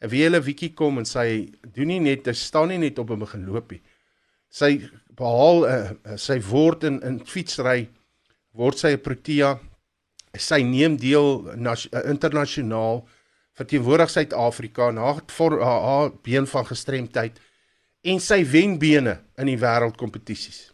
En 0.00 0.08
wie 0.08 0.22
hulle 0.24 0.40
wiekie 0.40 0.72
kom 0.76 0.98
en 0.98 1.08
sy 1.08 1.50
doen 1.74 1.90
nie 1.92 2.00
net, 2.00 2.26
hy 2.26 2.36
staan 2.36 2.72
nie 2.72 2.80
net 2.80 2.98
op 2.98 3.12
en 3.12 3.20
begin 3.20 3.44
loop 3.48 3.74
nie. 3.74 3.82
Sy 4.50 4.72
behaal 5.16 5.66
uh, 5.68 6.16
sy 6.18 6.38
word 6.48 6.86
in 6.88 6.98
in 7.06 7.20
fietsry 7.28 7.84
word 8.56 8.80
sy 8.80 8.94
'n 8.96 9.04
protea. 9.04 9.58
Sy 10.34 10.62
neem 10.62 10.96
deel 10.96 11.46
uh, 11.52 11.76
internasionaal 12.08 13.04
verteenwoordig 13.60 14.10
Suid-Afrika 14.10 14.88
en 14.88 14.96
haar 14.96 16.10
been 16.24 16.46
van 16.46 16.66
gestremdheid 16.66 17.40
en 18.02 18.20
sy 18.20 18.44
wen 18.48 18.78
bene 18.78 19.18
in 19.36 19.50
die 19.50 19.58
wêreldkompetisies. 19.60 20.70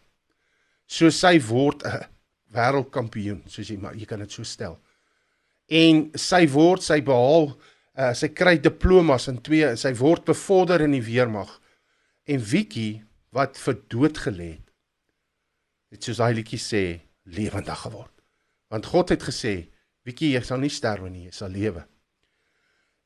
So 0.87 1.11
sy 1.11 1.41
word 1.43 1.83
'n 1.83 2.07
wêreldkampioen, 2.55 3.43
soos 3.51 3.69
jy 3.69 3.77
maar 3.77 3.95
jy 3.95 4.07
kan 4.07 4.21
dit 4.23 4.31
so 4.31 4.45
stel. 4.45 4.79
En 5.69 6.13
sy 6.15 6.47
word 6.47 6.83
sy 6.83 7.01
behaal 7.03 7.57
uh, 7.97 8.13
sy 8.15 8.31
kry 8.37 8.57
diplomas 8.63 9.29
in 9.33 9.41
twee 9.45 9.73
sy 9.81 9.93
word 9.99 10.27
bevorder 10.29 10.85
in 10.85 10.95
die 10.97 11.05
weermag. 11.05 11.51
En 12.27 12.43
Wiki 12.43 13.03
wat 13.37 13.59
vir 13.61 13.81
dood 13.93 14.19
gelê 14.19 14.51
het, 14.57 14.71
het 15.93 16.07
soos 16.07 16.21
hy 16.25 16.33
liedjie 16.37 16.61
sê 16.61 16.85
lewendig 17.37 17.83
geword. 17.85 18.13
Want 18.73 18.89
God 18.91 19.13
het 19.15 19.27
gesê, 19.27 19.69
Wiki 20.07 20.33
jy 20.35 20.43
sal 20.47 20.63
nie 20.63 20.73
sterwe 20.73 21.11
nie, 21.11 21.27
jy 21.29 21.35
sal 21.35 21.53
lewe. 21.55 21.85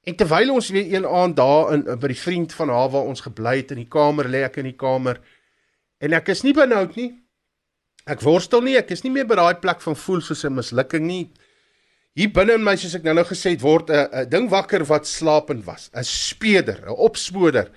En 0.09 0.16
terwyl 0.16 0.55
ons 0.55 0.70
weer 0.72 0.95
een 0.95 1.07
aand 1.07 1.36
daar 1.36 1.74
in 1.74 1.82
by 2.01 2.09
die 2.09 2.16
vriend 2.16 2.55
van 2.57 2.72
haar 2.72 2.88
waar 2.93 3.09
ons 3.09 3.20
gebly 3.24 3.59
het 3.59 3.74
in 3.74 3.82
die 3.82 3.91
kamer 3.91 4.28
lê 4.32 4.47
ek 4.47 4.57
in 4.62 4.70
die 4.70 4.78
kamer 4.80 5.20
en 6.01 6.16
ek 6.16 6.30
is 6.32 6.41
nie 6.47 6.55
benoud 6.57 6.97
nie. 6.97 7.11
Ek 8.09 8.22
worstel 8.24 8.64
nie, 8.64 8.78
ek 8.80 8.95
is 8.97 9.05
nie 9.05 9.12
meer 9.12 9.28
by 9.28 9.36
daai 9.36 9.61
plek 9.61 9.82
van 9.84 9.97
voel 9.97 10.22
soos 10.24 10.45
'n 10.45 10.57
mislukking 10.57 11.05
nie. 11.07 11.26
Hier 12.18 12.30
binne 12.34 12.56
in 12.58 12.64
my 12.66 12.72
soos 12.74 12.96
ek 12.98 13.04
nou-nou 13.06 13.22
gesê 13.28 13.52
het 13.54 13.62
word 13.62 13.90
'n 13.90 14.26
ding 14.26 14.48
wakker 14.50 14.82
wat 14.84 15.06
slapend 15.06 15.64
was, 15.64 15.90
'n 15.94 16.02
speder, 16.02 16.82
'n 16.82 16.98
opspoder. 16.98 17.70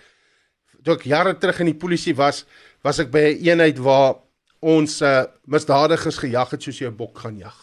Toe 0.83 0.95
ek 0.95 1.05
jare 1.05 1.37
terug 1.37 1.59
in 1.59 1.69
die 1.69 1.77
polisie 1.77 2.15
was, 2.15 2.45
was 2.83 2.99
ek 2.99 3.11
by 3.11 3.19
'n 3.19 3.37
een 3.37 3.45
eenheid 3.45 3.77
waar 3.77 4.15
ons 4.59 5.01
uh, 5.01 5.25
misdadigers 5.45 6.17
gejag 6.17 6.49
het 6.51 6.63
soos 6.63 6.79
jy 6.79 6.87
'n 6.87 6.97
bok 6.97 7.19
gaan 7.19 7.37
jag. 7.37 7.53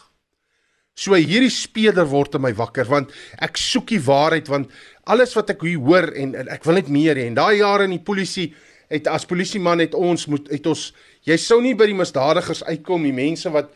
So 0.95 1.13
hierdie 1.13 1.49
speler 1.49 2.05
word 2.05 2.35
in 2.35 2.41
my 2.41 2.53
wakker 2.53 2.85
want 2.85 3.11
ek 3.37 3.57
soek 3.57 3.87
die 3.87 3.99
waarheid 3.99 4.47
want 4.47 4.71
alles 5.05 5.35
wat 5.35 5.49
ek 5.49 5.61
hier 5.61 5.79
hoor 5.79 6.07
en, 6.13 6.35
en 6.35 6.47
ek 6.47 6.63
wil 6.63 6.75
net 6.75 6.87
meer 6.87 7.15
hê 7.15 7.27
en 7.27 7.35
daai 7.35 7.57
jare 7.57 7.83
in 7.83 7.97
die 7.97 8.05
polisie 8.05 8.53
het 8.89 9.07
as 9.07 9.25
polisieman 9.25 9.79
het 9.79 9.93
ons 9.93 10.27
moet 10.27 10.47
het 10.49 10.67
ons 10.67 10.93
jy 11.23 11.37
sou 11.37 11.61
nie 11.61 11.75
by 11.75 11.85
die 11.85 11.95
misdadigers 11.95 12.63
uitkom 12.63 13.03
die 13.03 13.13
mense 13.13 13.49
wat 13.49 13.71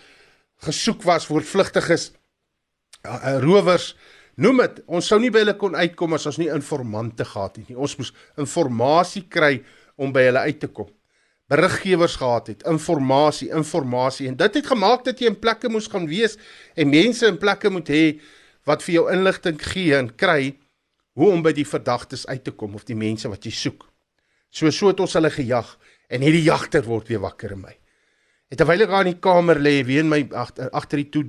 gesoek 0.62 1.04
was 1.04 1.26
voortvlugtiges 1.26 2.12
uh, 2.12 2.25
uh, 3.06 3.38
rowers 3.44 3.94
noem 4.36 4.66
dit 4.66 4.84
ons 4.88 5.08
sou 5.08 5.20
nie 5.22 5.32
by 5.32 5.46
hulle 5.46 5.58
kon 5.62 5.78
uitkom 5.78 6.18
as 6.18 6.28
ons 6.32 6.42
nie 6.42 6.52
informante 6.52 7.26
gehad 7.26 7.62
het 7.62 7.72
nie 7.72 7.80
ons 7.80 7.98
moes 8.02 8.14
inligting 8.42 9.24
kry 9.32 9.60
om 9.96 10.12
by 10.16 10.28
hulle 10.28 10.46
uit 10.50 10.60
te 10.60 10.68
kom 10.68 10.92
beriggewers 11.52 12.16
gehad 12.18 12.48
het, 12.48 12.64
inligting, 12.66 13.52
inligting 13.54 14.28
en 14.28 14.38
dit 14.38 14.58
het 14.58 14.68
gemaak 14.68 15.04
dat 15.06 15.20
jy 15.22 15.30
in 15.30 15.40
plekke 15.40 15.70
moes 15.70 15.88
gaan 15.92 16.08
wees 16.10 16.40
en 16.74 16.90
mense 16.90 17.26
in 17.28 17.38
plekke 17.42 17.70
moet 17.70 17.90
hê 17.94 18.06
wat 18.66 18.82
vir 18.86 18.96
jou 18.98 19.06
inligting 19.14 19.60
gee 19.62 19.94
en 19.94 20.10
kry 20.10 20.56
hoe 21.16 21.30
om 21.32 21.44
by 21.46 21.54
die 21.56 21.68
verdagtes 21.68 22.26
uit 22.28 22.44
te 22.44 22.52
kom 22.52 22.76
of 22.76 22.88
die 22.88 22.98
mense 22.98 23.30
wat 23.30 23.46
jy 23.46 23.54
soek. 23.54 23.86
So 24.50 24.72
so 24.74 24.90
het 24.90 25.00
ons 25.04 25.14
hulle 25.16 25.30
gejag 25.32 25.70
en 26.10 26.26
hierdie 26.26 26.48
jagter 26.48 26.86
word 26.88 27.12
weer 27.12 27.22
wakker 27.22 27.54
in 27.56 27.62
my. 27.62 27.76
En 28.50 28.58
terwyl 28.58 28.86
ek 28.86 28.92
daar 28.92 29.06
in 29.06 29.14
die 29.14 29.22
kamer 29.22 29.62
lê, 29.62 29.80
weer 29.86 30.04
in 30.04 30.10
my 30.10 30.22
agter 30.34 30.70
agter 30.74 31.02
die 31.02 31.10
toe 31.14 31.24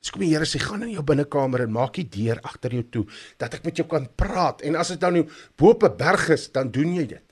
deur, 0.00 0.08
sê 0.08 0.18
die 0.18 0.30
Here 0.32 0.46
sê 0.46 0.58
gaan 0.58 0.82
in 0.82 0.94
jou 0.94 1.04
binnekamer 1.04 1.60
en 1.64 1.72
maak 1.72 1.94
die 1.94 2.08
deur 2.08 2.40
agter 2.42 2.72
jou 2.72 2.84
toe 2.90 3.04
dat 3.38 3.54
ek 3.54 3.64
met 3.64 3.76
jou 3.76 3.86
kan 3.86 4.08
praat 4.16 4.62
en 4.62 4.76
as 4.76 4.88
dit 4.88 5.00
dan 5.00 5.12
nou 5.14 5.26
bo 5.56 5.70
op 5.70 5.84
'n 5.84 5.96
berg 5.96 6.30
is, 6.30 6.50
dan 6.52 6.70
doen 6.70 6.94
jy 6.94 7.06
dit. 7.06 7.24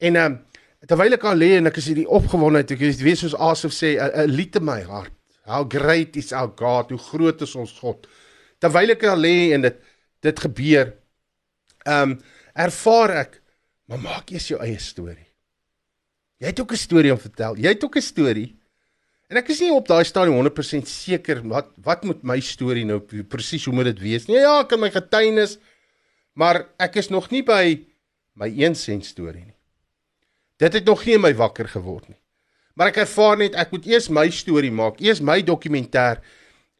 En 0.00 0.16
ehm 0.16 0.32
um, 0.32 0.44
terwyl 0.86 1.12
ek 1.12 1.24
al 1.24 1.36
lê 1.36 1.56
en 1.58 1.66
ek 1.66 1.76
is 1.76 1.86
hierdie 1.86 2.06
opgewondenheid, 2.06 2.70
ek 2.70 3.02
weet 3.02 3.18
soos 3.18 3.34
Asaf 3.34 3.72
sê, 3.72 3.98
'n 3.98 4.30
lied 4.30 4.56
in 4.56 4.64
my 4.64 4.82
hart. 4.82 5.12
How 5.44 5.64
great 5.64 6.16
is 6.16 6.32
our 6.32 6.52
God? 6.54 6.90
Hoe 6.90 6.98
groot 6.98 7.42
is 7.42 7.54
ons 7.56 7.72
God? 7.80 8.06
Terwyl 8.60 8.90
ek 8.90 9.04
al 9.04 9.18
lê 9.18 9.52
en 9.54 9.62
dit 9.62 9.76
dit 10.22 10.38
gebeur, 10.38 10.94
ehm 11.86 12.10
um, 12.10 12.20
ervaar 12.54 13.10
ek, 13.10 13.42
maar 13.86 13.98
maak 13.98 14.30
eers 14.30 14.48
jou 14.48 14.60
eie 14.60 14.78
storie. 14.78 15.26
Jy 16.38 16.46
het 16.46 16.60
ook 16.60 16.72
'n 16.72 16.76
storie 16.76 17.12
om 17.12 17.18
vertel. 17.18 17.56
Jy 17.56 17.68
het 17.68 17.84
ook 17.84 17.96
'n 17.96 18.02
storie. 18.02 18.57
En 19.28 19.36
ek 19.36 19.50
is 19.52 19.60
nie 19.60 19.72
op 19.74 19.84
daai 19.88 20.06
stadium 20.08 20.38
100% 20.40 20.88
seker 20.88 21.42
wat 21.52 21.68
wat 21.84 22.04
moet 22.08 22.22
my 22.24 22.38
storie 22.40 22.86
nou 22.88 23.02
presies 23.28 23.66
hoe 23.68 23.74
moet 23.76 23.90
dit 23.90 24.00
wees 24.00 24.24
nie. 24.28 24.38
Ja, 24.40 24.62
ek 24.62 24.70
kan 24.72 24.80
my 24.80 24.88
getuienis, 24.92 25.58
maar 26.32 26.64
ek 26.80 26.96
is 27.02 27.12
nog 27.12 27.28
nie 27.34 27.42
by 27.44 27.76
my 28.40 28.48
1 28.48 28.78
sent 28.78 29.04
storie 29.04 29.44
nie. 29.44 29.56
Dit 30.58 30.80
het 30.80 30.88
nog 30.88 31.04
nie 31.04 31.18
in 31.18 31.22
my 31.26 31.34
wakker 31.36 31.68
geword 31.68 32.08
nie. 32.08 32.16
Maar 32.78 32.94
ek 32.94 33.02
ervaar 33.04 33.36
net 33.42 33.58
ek 33.58 33.74
moet 33.74 33.86
eers 33.90 34.08
my 34.08 34.24
storie 34.32 34.72
maak, 34.72 35.02
eers 35.04 35.20
my 35.20 35.42
dokumentêr 35.44 36.22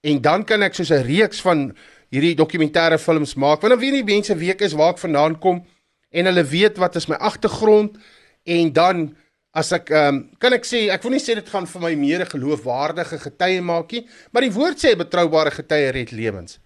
en 0.08 0.20
dan 0.22 0.44
kan 0.46 0.62
ek 0.62 0.78
soos 0.78 0.90
'n 0.94 1.04
reeks 1.04 1.44
van 1.44 1.74
hierdie 2.08 2.36
dokumentêre 2.38 2.98
films 2.98 3.34
maak. 3.34 3.60
Want 3.60 3.76
dan 3.76 3.80
weet 3.80 4.00
die 4.00 4.14
mense 4.14 4.34
wie 4.34 4.50
ek 4.50 4.62
is, 4.62 4.72
waar 4.72 4.94
ek 4.94 5.04
vandaan 5.04 5.36
kom 5.38 5.66
en 6.10 6.24
hulle 6.24 6.44
weet 6.44 6.78
wat 6.78 6.96
is 6.96 7.08
my 7.08 7.16
agtergrond 7.16 7.98
en 8.44 8.72
dan 8.72 9.16
as 9.58 9.72
ek 9.74 9.90
ehm 9.90 10.08
um, 10.08 10.18
kan 10.40 10.54
ek 10.54 10.66
sê 10.68 10.86
ek 10.94 11.04
wil 11.04 11.16
nie 11.16 11.22
sê 11.22 11.34
dit 11.38 11.48
gaan 11.52 11.66
vir 11.66 11.82
my 11.82 11.92
meer 11.98 12.24
geloofwaardige 12.30 13.18
getuie 13.24 13.62
maak 13.64 13.94
nie, 13.96 14.04
maar 14.32 14.46
die 14.46 14.54
woord 14.54 14.78
sê 14.80 14.94
betroubare 14.98 15.52
getuie 15.54 15.90
red 15.94 16.12
lewens. 16.14 16.58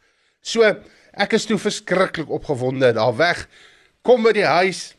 So 0.43 0.66
ek 1.12 1.36
is 1.38 1.47
toe 1.49 1.59
verskriklik 1.61 2.30
opgewonde 2.32 2.93
daar 2.97 3.16
weg 3.16 3.47
kom 4.07 4.26
by 4.26 4.34
die 4.36 4.49
huis 4.49 4.93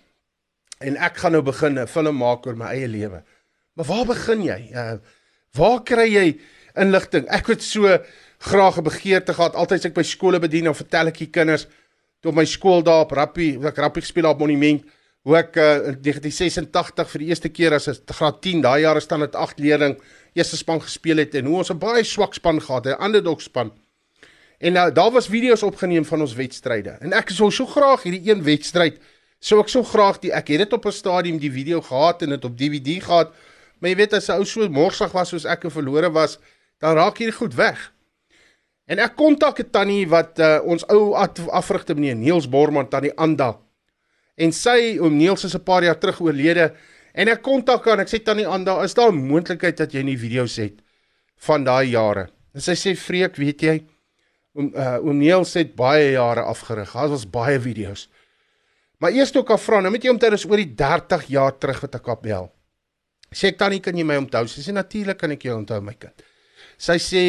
en 0.84 0.98
ek 0.98 1.22
gaan 1.22 1.36
nou 1.38 1.44
begin 1.46 1.80
'n 1.80 1.88
film 1.88 2.18
maak 2.18 2.48
oor 2.48 2.56
my 2.56 2.74
eie 2.74 2.88
lewe. 2.88 3.24
Maar 3.76 3.86
waar 3.86 4.06
begin 4.06 4.44
jy? 4.44 4.62
Uh 4.74 4.98
waar 5.54 5.84
kry 5.86 6.08
jy 6.10 6.40
inligting? 6.76 7.28
Ek 7.30 7.48
het 7.48 7.62
so 7.62 7.86
graag 8.40 8.78
'n 8.78 8.84
begeerte 8.84 9.34
gehad 9.34 9.56
altyd 9.56 9.80
as 9.80 9.86
ek 9.86 9.94
by 9.94 10.04
skole 10.04 10.40
bedien 10.40 10.68
en 10.68 10.76
vertel 10.76 11.08
ek 11.08 11.18
die 11.18 11.32
kinders 11.32 11.68
toe 12.22 12.32
op 12.32 12.36
my 12.36 12.46
skool 12.46 12.82
daar 12.82 13.06
op 13.06 13.12
Rappie, 13.12 13.60
ek 13.68 13.78
Rappie 13.78 14.02
gespeel 14.02 14.26
op 14.26 14.40
monument 14.40 14.84
hoe 15.24 15.38
ek 15.38 15.56
uh, 15.56 15.76
in 15.94 16.00
1986 16.04 17.10
vir 17.10 17.20
die 17.20 17.28
eerste 17.28 17.50
keer 17.50 17.74
as 17.74 17.88
'n 17.88 18.14
graad 18.14 18.42
10 18.42 18.62
daai 18.62 18.82
jare 18.82 19.00
staan 19.00 19.20
dit 19.20 19.36
8 19.36 19.60
leerling 19.60 19.96
eerste 20.34 20.58
span 20.58 20.82
gespeel 20.82 21.18
het 21.18 21.36
en 21.36 21.46
hoe 21.46 21.58
ons 21.58 21.72
'n 21.72 21.80
baie 21.80 22.04
swak 22.04 22.34
span 22.34 22.62
gehad 22.62 22.86
het, 22.86 23.00
'n 23.00 23.04
underdog 23.04 23.42
span. 23.42 23.72
En 24.60 24.74
nou 24.74 24.92
daar 24.92 25.12
was 25.12 25.28
video's 25.28 25.64
opgeneem 25.64 26.06
van 26.06 26.22
ons 26.22 26.36
wedstryde. 26.36 26.98
En 27.02 27.14
ek 27.14 27.30
sou 27.30 27.52
so 27.52 27.66
graag 27.66 28.04
hierdie 28.04 28.32
een 28.32 28.44
wedstryd 28.44 29.00
So 29.44 29.60
ek 29.60 29.68
so 29.68 29.84
graag 29.84 30.22
die 30.24 30.32
ek 30.32 30.54
het 30.54 30.62
dit 30.64 30.74
op 30.74 30.86
'n 30.88 30.96
stadium 30.96 31.38
die 31.38 31.52
video 31.52 31.82
gehad 31.82 32.22
en 32.22 32.30
dit 32.30 32.46
op 32.46 32.58
DVD 32.58 33.04
gehad. 33.04 33.34
Maar 33.80 33.90
jy 33.90 33.96
weet 33.96 34.14
as 34.14 34.30
'n 34.30 34.40
ou 34.40 34.46
so 34.46 34.70
morsig 34.70 35.12
was 35.12 35.30
soos 35.30 35.46
ek 35.46 35.64
en 35.64 35.72
verlore 35.72 36.12
was, 36.12 36.40
dan 36.80 36.96
raak 36.96 37.18
hierdie 37.18 37.36
goed 37.36 37.54
weg. 37.56 37.92
En 38.88 39.00
ek 39.00 39.16
kontak 39.16 39.60
'n 39.60 39.70
tannie 39.70 40.08
wat 40.08 40.40
uh, 40.40 40.60
ons 40.64 40.88
ou 40.88 41.14
afrigter 41.52 41.96
meneer 41.96 42.16
Niels 42.16 42.50
Borman 42.50 42.88
tannie 42.88 43.12
Anda. 43.18 43.60
En 44.38 44.52
sy 44.52 44.98
oom 45.00 45.18
Niels 45.18 45.44
is 45.46 45.56
'n 45.56 45.64
paar 45.64 45.84
jaar 45.84 46.00
terug 46.00 46.22
oorlede 46.22 46.74
en 47.14 47.28
ek 47.28 47.42
kontak 47.42 47.86
haar 47.86 48.00
en 48.00 48.06
ek 48.06 48.10
sê 48.10 48.24
tannie 48.24 48.48
Anda, 48.48 48.84
is 48.84 48.94
daar 48.94 49.12
'n 49.12 49.28
moontlikheid 49.28 49.78
dat 49.78 49.94
jy 49.94 50.02
nie 50.04 50.18
video's 50.18 50.56
het 50.58 50.82
van 51.38 51.64
daai 51.64 51.90
jare? 51.92 52.30
En 52.54 52.62
sy 52.62 52.74
sê 52.74 52.96
vreek, 52.96 53.36
weet 53.36 53.62
jy, 53.62 53.86
oom 54.54 54.72
uh, 54.76 54.98
oom 55.02 55.18
Niels 55.18 55.54
het 55.54 55.76
baie 55.76 56.12
jare 56.12 56.42
afgerig. 56.42 56.92
Daar 56.94 57.10
was 57.10 57.30
baie 57.30 57.60
video's. 57.60 58.10
Maar 58.98 59.12
eers 59.12 59.32
toe 59.32 59.42
ek 59.42 59.50
haar 59.50 59.60
vra, 59.60 59.82
nou 59.82 59.92
moet 59.92 60.04
jy 60.04 60.14
onthou 60.14 60.30
dis 60.30 60.46
oor 60.46 60.58
die 60.58 60.76
30 60.76 61.26
jaar 61.28 61.58
terug 61.58 61.82
wat 61.82 61.96
ek 61.96 62.06
haar 62.06 62.22
bel. 62.22 62.52
Sê 63.34 63.50
ek 63.50 63.58
tannie, 63.58 63.82
kan 63.82 63.98
jy 63.98 64.06
my 64.06 64.20
onthou? 64.22 64.46
Sy 64.48 64.62
sê 64.62 64.74
natuurlik 64.76 65.18
kan 65.18 65.32
ek 65.32 65.44
jou 65.44 65.58
onthou 65.58 65.82
my 65.82 65.96
kind. 65.98 66.24
Sy 66.78 67.00
sê 67.02 67.24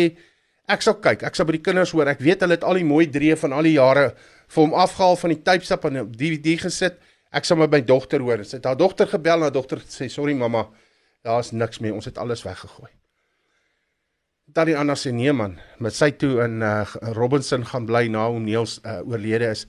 ek 0.68 0.84
sal 0.84 1.00
kyk, 1.00 1.24
ek 1.24 1.36
sal 1.36 1.48
by 1.48 1.56
die 1.56 1.64
kinders 1.64 1.92
hoor. 1.96 2.08
Ek 2.12 2.20
weet 2.20 2.44
hulle 2.44 2.58
het 2.58 2.64
al 2.64 2.80
die 2.80 2.86
mooi 2.88 3.06
dreë 3.12 3.36
van 3.40 3.56
al 3.56 3.66
die 3.66 3.76
jare 3.78 4.12
vir 4.48 4.62
hom 4.62 4.74
afgehaal 4.74 5.16
van 5.16 5.34
die 5.34 5.42
typestap 5.42 5.84
en 5.84 6.00
op 6.00 6.16
DVD 6.16 6.58
gesit. 6.60 6.98
Ek 7.34 7.44
sal 7.44 7.58
met 7.58 7.70
my 7.70 7.80
dogter 7.82 8.22
hoor. 8.22 8.44
Sy 8.44 8.58
het 8.58 8.68
haar 8.68 8.78
dogter 8.78 9.08
gebel 9.10 9.40
en 9.40 9.48
haar 9.48 9.54
dogter 9.54 9.82
sê 9.90 10.08
sorry 10.08 10.34
mamma, 10.38 10.68
daar's 11.26 11.52
niks 11.52 11.80
meer. 11.80 11.94
Ons 11.94 12.04
het 12.10 12.18
alles 12.18 12.44
weggegooi. 12.46 12.90
Dan 14.54 14.68
die 14.68 14.76
ander 14.76 14.98
sê 15.00 15.10
nee 15.10 15.32
man, 15.32 15.56
met 15.80 15.96
sy 15.96 16.10
toe 16.20 16.36
in 16.44 16.60
uh, 16.62 16.84
Robinson 17.16 17.64
gaan 17.64 17.86
bly 17.88 18.06
na 18.12 18.26
hom 18.28 18.44
Niels 18.44 18.76
uh, 18.84 19.00
oorlede 19.08 19.48
is 19.54 19.64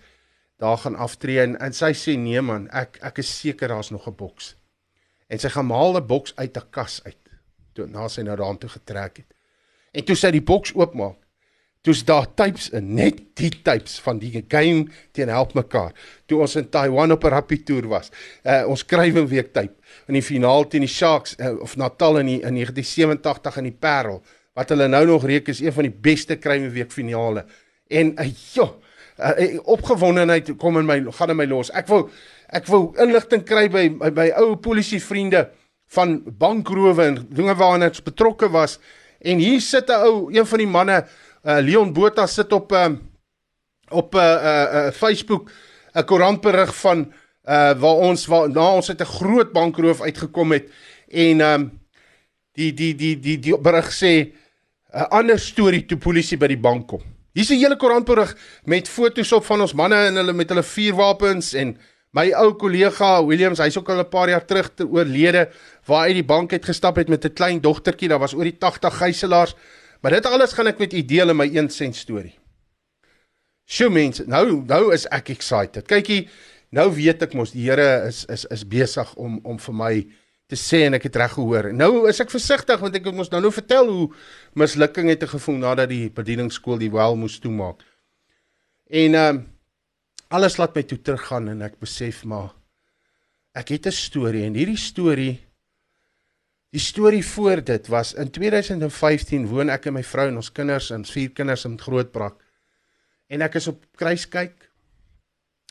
daar 0.60 0.78
gaan 0.78 0.96
aftree 0.96 1.42
en, 1.42 1.56
en 1.60 1.74
sy 1.76 1.92
sê 1.96 2.16
nee 2.20 2.42
man, 2.44 2.68
ek 2.72 3.00
ek 3.04 3.20
is 3.24 3.32
seker 3.40 3.72
daar's 3.72 3.92
nog 3.92 4.08
'n 4.08 4.16
boks. 4.16 4.56
En 5.28 5.40
sy 5.40 5.50
gaan 5.50 5.72
haal 5.72 5.98
'n 5.98 6.08
boks 6.08 6.36
uit 6.36 6.58
'n 6.58 6.70
kas 6.70 7.02
uit. 7.06 7.24
Toe 7.74 7.88
na 7.88 8.08
sy 8.08 8.22
nou 8.22 8.36
daartoe 8.36 8.70
getrek 8.70 9.18
het. 9.18 9.34
En 9.92 10.04
toe 10.04 10.16
sy 10.16 10.32
die 10.32 10.44
boks 10.44 10.76
oopmaak, 10.76 11.18
toe's 11.86 12.02
daar 12.06 12.26
tapes 12.34 12.72
in, 12.74 12.94
net 12.98 13.20
die 13.38 13.52
tapes 13.64 14.00
van 14.02 14.18
die 14.22 14.32
game 14.50 14.88
teen 15.14 15.30
help 15.30 15.54
mekaar. 15.54 15.94
Toe 16.26 16.40
ons 16.42 16.56
in 16.58 16.70
Taiwan 16.74 17.14
op 17.14 17.24
'n 17.24 17.34
rugby 17.34 17.62
toer 17.64 17.88
was. 17.88 18.10
Uh 18.44 18.64
ons 18.68 18.80
skryf 18.80 19.16
'n 19.16 19.28
week 19.28 19.54
tape 19.54 19.76
in 20.08 20.14
die 20.14 20.24
finaal 20.24 20.68
teen 20.68 20.82
die 20.82 20.90
Sharks 20.90 21.36
uh, 21.40 21.62
of 21.62 21.78
Natal 21.78 22.18
in 22.20 22.26
die, 22.26 22.42
in 22.42 22.54
1987 22.54 23.58
in 23.58 23.64
die 23.64 23.78
Parel 23.80 24.22
wat 24.54 24.70
hulle 24.70 24.88
nou 24.88 25.06
nog 25.06 25.26
reek 25.26 25.48
is 25.48 25.60
een 25.60 25.74
van 25.74 25.84
die 25.84 25.98
beste 26.02 26.36
kryme 26.36 26.70
week 26.70 26.92
finale. 26.92 27.46
En 27.88 28.14
uh, 28.20 28.32
joh 28.54 28.82
uh, 29.20 29.60
opgewondenheid 29.64 30.56
kom 30.58 30.78
in 30.78 30.86
my 30.86 31.04
gaan 31.12 31.30
in 31.30 31.38
my 31.38 31.46
los. 31.46 31.72
Ek 31.72 31.88
wil 31.88 32.10
ek 32.50 32.68
wil 32.68 32.94
inligting 33.02 33.44
kry 33.44 33.68
by 33.70 33.90
by, 33.90 34.12
by 34.12 34.28
ou 34.42 34.56
polisie 34.56 35.02
vriende 35.04 35.50
van 35.96 36.22
bankrowe 36.26 37.04
en 37.04 37.20
dinge 37.30 37.56
waarna 37.56 37.92
ons 37.92 38.04
betrokke 38.04 38.50
was. 38.50 38.80
En 39.26 39.40
hier 39.40 39.62
sit 39.62 39.90
'n 39.90 40.02
ou, 40.06 40.34
een 40.34 40.46
van 40.46 40.58
die 40.58 40.68
manne, 40.68 41.06
uh, 41.46 41.62
Leon 41.62 41.94
Botha 41.94 42.28
sit 42.28 42.54
op 42.54 42.72
um, 42.72 43.00
op 43.90 44.14
'n 44.14 44.18
uh, 44.18 44.24
uh, 44.24 44.86
uh, 44.86 44.92
Facebook 44.92 45.52
'n 45.94 46.04
koerantberig 46.04 46.76
van 46.76 47.14
uh 47.46 47.74
waar 47.80 48.00
ons 48.02 48.26
waar 48.26 48.50
na 48.50 48.74
ons 48.74 48.90
uit 48.90 49.02
'n 49.02 49.06
groot 49.06 49.52
bankroof 49.52 50.02
uitgekom 50.02 50.52
het 50.52 50.72
en 51.08 51.42
ehm 51.42 51.62
um, 51.62 51.80
die 52.54 52.74
die 52.74 52.96
die 52.96 53.20
die 53.20 53.40
die 53.40 53.58
berig 53.58 53.92
sê 53.94 54.34
'n 54.94 55.10
ander 55.10 55.40
storie 55.40 55.86
toe 55.86 55.98
polisie 55.98 56.38
by 56.38 56.48
die 56.48 56.58
bank 56.58 56.88
kom. 56.88 57.02
Hier's 57.34 57.50
'n 57.50 57.60
hele 57.60 57.76
koerantberig 57.76 58.36
met 58.64 58.88
foto's 58.88 59.32
op 59.32 59.46
van 59.46 59.62
ons 59.62 59.74
manne 59.74 59.96
en 59.96 60.16
hulle 60.16 60.34
met 60.34 60.50
hulle 60.50 60.64
vuurwapens 60.64 61.54
en 61.54 61.78
my 62.16 62.32
ou 62.32 62.54
kollega 62.54 63.26
Williams, 63.26 63.60
hy's 63.60 63.78
ook 63.78 63.90
al 63.90 64.00
'n 64.00 64.10
paar 64.10 64.30
jaar 64.30 64.46
terug 64.46 64.72
te 64.76 64.88
oorlede 64.88 65.50
waar 65.86 66.08
hy 66.08 66.14
die 66.14 66.24
bank 66.24 66.52
het 66.52 66.66
gestap 66.66 66.96
het 66.96 67.10
met 67.10 67.26
'n 67.26 67.34
klein 67.34 67.62
dogtertjie, 67.62 68.08
daar 68.08 68.20
was 68.20 68.34
oor 68.34 68.44
die 68.44 68.58
80 68.58 68.98
gijslaers. 68.98 69.56
Maar 70.06 70.20
dit 70.20 70.28
alles 70.30 70.52
gaan 70.54 70.68
ek 70.70 70.78
met 70.78 70.92
u 70.94 71.00
deel 71.02 71.32
in 71.34 71.38
my 71.40 71.48
1 71.50 71.72
sent 71.74 71.96
storie. 71.98 72.36
Sjoe 73.66 73.90
mense, 73.90 74.22
nou 74.30 74.60
nou 74.62 74.92
is 74.94 75.08
ek 75.10 75.32
excited. 75.34 75.88
Kykie, 75.90 76.28
nou 76.78 76.92
weet 76.94 77.24
ek 77.26 77.34
mos 77.34 77.56
die 77.56 77.64
Here 77.66 78.04
is 78.06 78.20
is 78.30 78.44
is 78.54 78.62
besig 78.70 79.16
om 79.18 79.40
om 79.42 79.58
vir 79.58 79.76
my 79.80 79.90
te 80.46 80.60
sê 80.62 80.84
en 80.86 80.94
ek 81.00 81.08
het 81.10 81.18
reg 81.18 81.34
gehoor. 81.34 81.72
Nou 81.74 82.06
is 82.12 82.22
ek 82.22 82.30
versigtig 82.30 82.84
want 82.86 83.00
ek 83.00 83.10
moet 83.10 83.18
mos 83.24 83.34
nou 83.34 83.42
nou 83.48 83.52
vertel 83.56 83.90
hoe 83.90 84.06
mislukking 84.54 85.10
het 85.10 85.26
gevoel 85.32 85.58
nadat 85.64 85.90
die 85.90 86.14
bedieningsskool 86.14 86.78
die 86.86 86.92
wel 86.94 87.18
moes 87.18 87.42
toemaak. 87.42 87.82
En 88.86 89.18
ehm 89.18 89.42
um, 89.42 89.44
alles 90.30 90.62
laat 90.62 90.78
my 90.78 90.86
toe 90.86 91.02
teruggaan 91.02 91.50
en 91.50 91.66
ek 91.66 91.82
besef 91.82 92.22
maar 92.30 92.52
ek 93.58 93.74
het 93.74 93.90
'n 93.90 94.02
storie 94.06 94.46
en 94.46 94.54
hierdie 94.54 94.78
storie 94.78 95.40
die 96.76 96.84
storie 96.84 97.24
voor 97.24 97.64
dit 97.64 97.88
was 97.88 98.14
in 98.20 98.30
2015 98.36 99.48
woon 99.48 99.72
ek 99.72 99.88
en 99.88 99.96
my 99.96 100.04
vrou 100.04 100.28
en 100.28 100.42
ons 100.42 100.52
kinders 100.52 100.92
en 100.92 101.06
ons 101.06 101.16
vier 101.16 101.32
kinders 101.32 101.64
in 101.66 101.80
Grootbrak. 101.80 102.42
En 103.32 103.42
ek 103.42 103.56
is 103.62 103.70
op 103.72 103.86
kruiskyk 103.96 104.66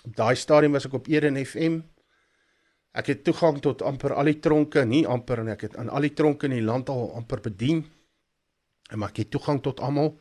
Op 0.05 0.13
daai 0.19 0.37
stadium 0.37 0.75
was 0.77 0.85
ek 0.85 0.97
op 0.99 1.09
Eden 1.09 1.39
FM. 1.41 1.81
Ek 2.95 3.09
het 3.11 3.23
toegang 3.27 3.59
tot 3.65 3.83
amper 3.83 4.13
al 4.15 4.29
die 4.29 4.39
tronke, 4.45 4.85
nie 4.85 5.07
amper 5.09 5.41
en 5.43 5.49
ek 5.55 5.65
het 5.69 5.79
aan 5.81 5.89
al 5.89 6.05
die 6.05 6.13
tronke 6.15 6.47
in 6.51 6.59
die 6.59 6.65
land 6.65 6.93
al 6.93 7.09
amper 7.17 7.41
bedien. 7.47 7.81
En 8.93 9.01
maar 9.01 9.15
ek 9.15 9.23
het 9.25 9.31
toegang 9.33 9.63
tot 9.65 9.81
almal. 9.81 10.13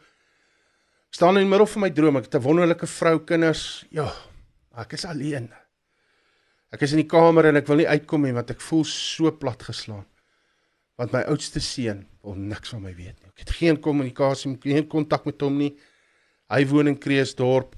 Ek 1.12 1.20
staan 1.20 1.38
in 1.38 1.46
die 1.46 1.52
middel 1.52 1.68
van 1.70 1.84
my 1.84 1.92
droom. 1.94 2.18
Ek 2.18 2.30
het 2.32 2.40
'n 2.40 2.46
wonderlike 2.48 2.88
vrou, 2.88 3.20
kinders. 3.20 3.86
Ja, 3.92 4.08
ek 4.78 4.94
is 4.94 5.06
alleen. 5.06 5.52
Ek 6.72 6.82
is 6.82 6.92
in 6.92 7.04
die 7.04 7.12
kamer 7.12 7.46
en 7.46 7.58
ek 7.58 7.68
wil 7.68 7.78
nie 7.78 7.88
uitkom 7.88 8.24
nie 8.24 8.34
want 8.34 8.50
ek 8.50 8.62
voel 8.62 8.84
so 8.86 9.32
plat 9.32 9.62
geslaan. 9.62 10.06
Want 11.00 11.14
my 11.16 11.24
oudste 11.32 11.60
seun 11.64 12.04
wil 12.22 12.36
niks 12.38 12.74
van 12.76 12.84
my 12.84 12.94
weet 12.96 13.18
nie. 13.18 13.32
Ek 13.34 13.46
het 13.46 13.56
geen 13.58 13.80
kommunikasie, 13.82 14.54
geen 14.62 14.88
kontak 14.88 15.26
met 15.26 15.42
hom 15.42 15.58
nie. 15.58 15.72
Hy 16.54 16.62
woon 16.70 16.92
in 16.92 17.00
Kreeusdorp 17.02 17.74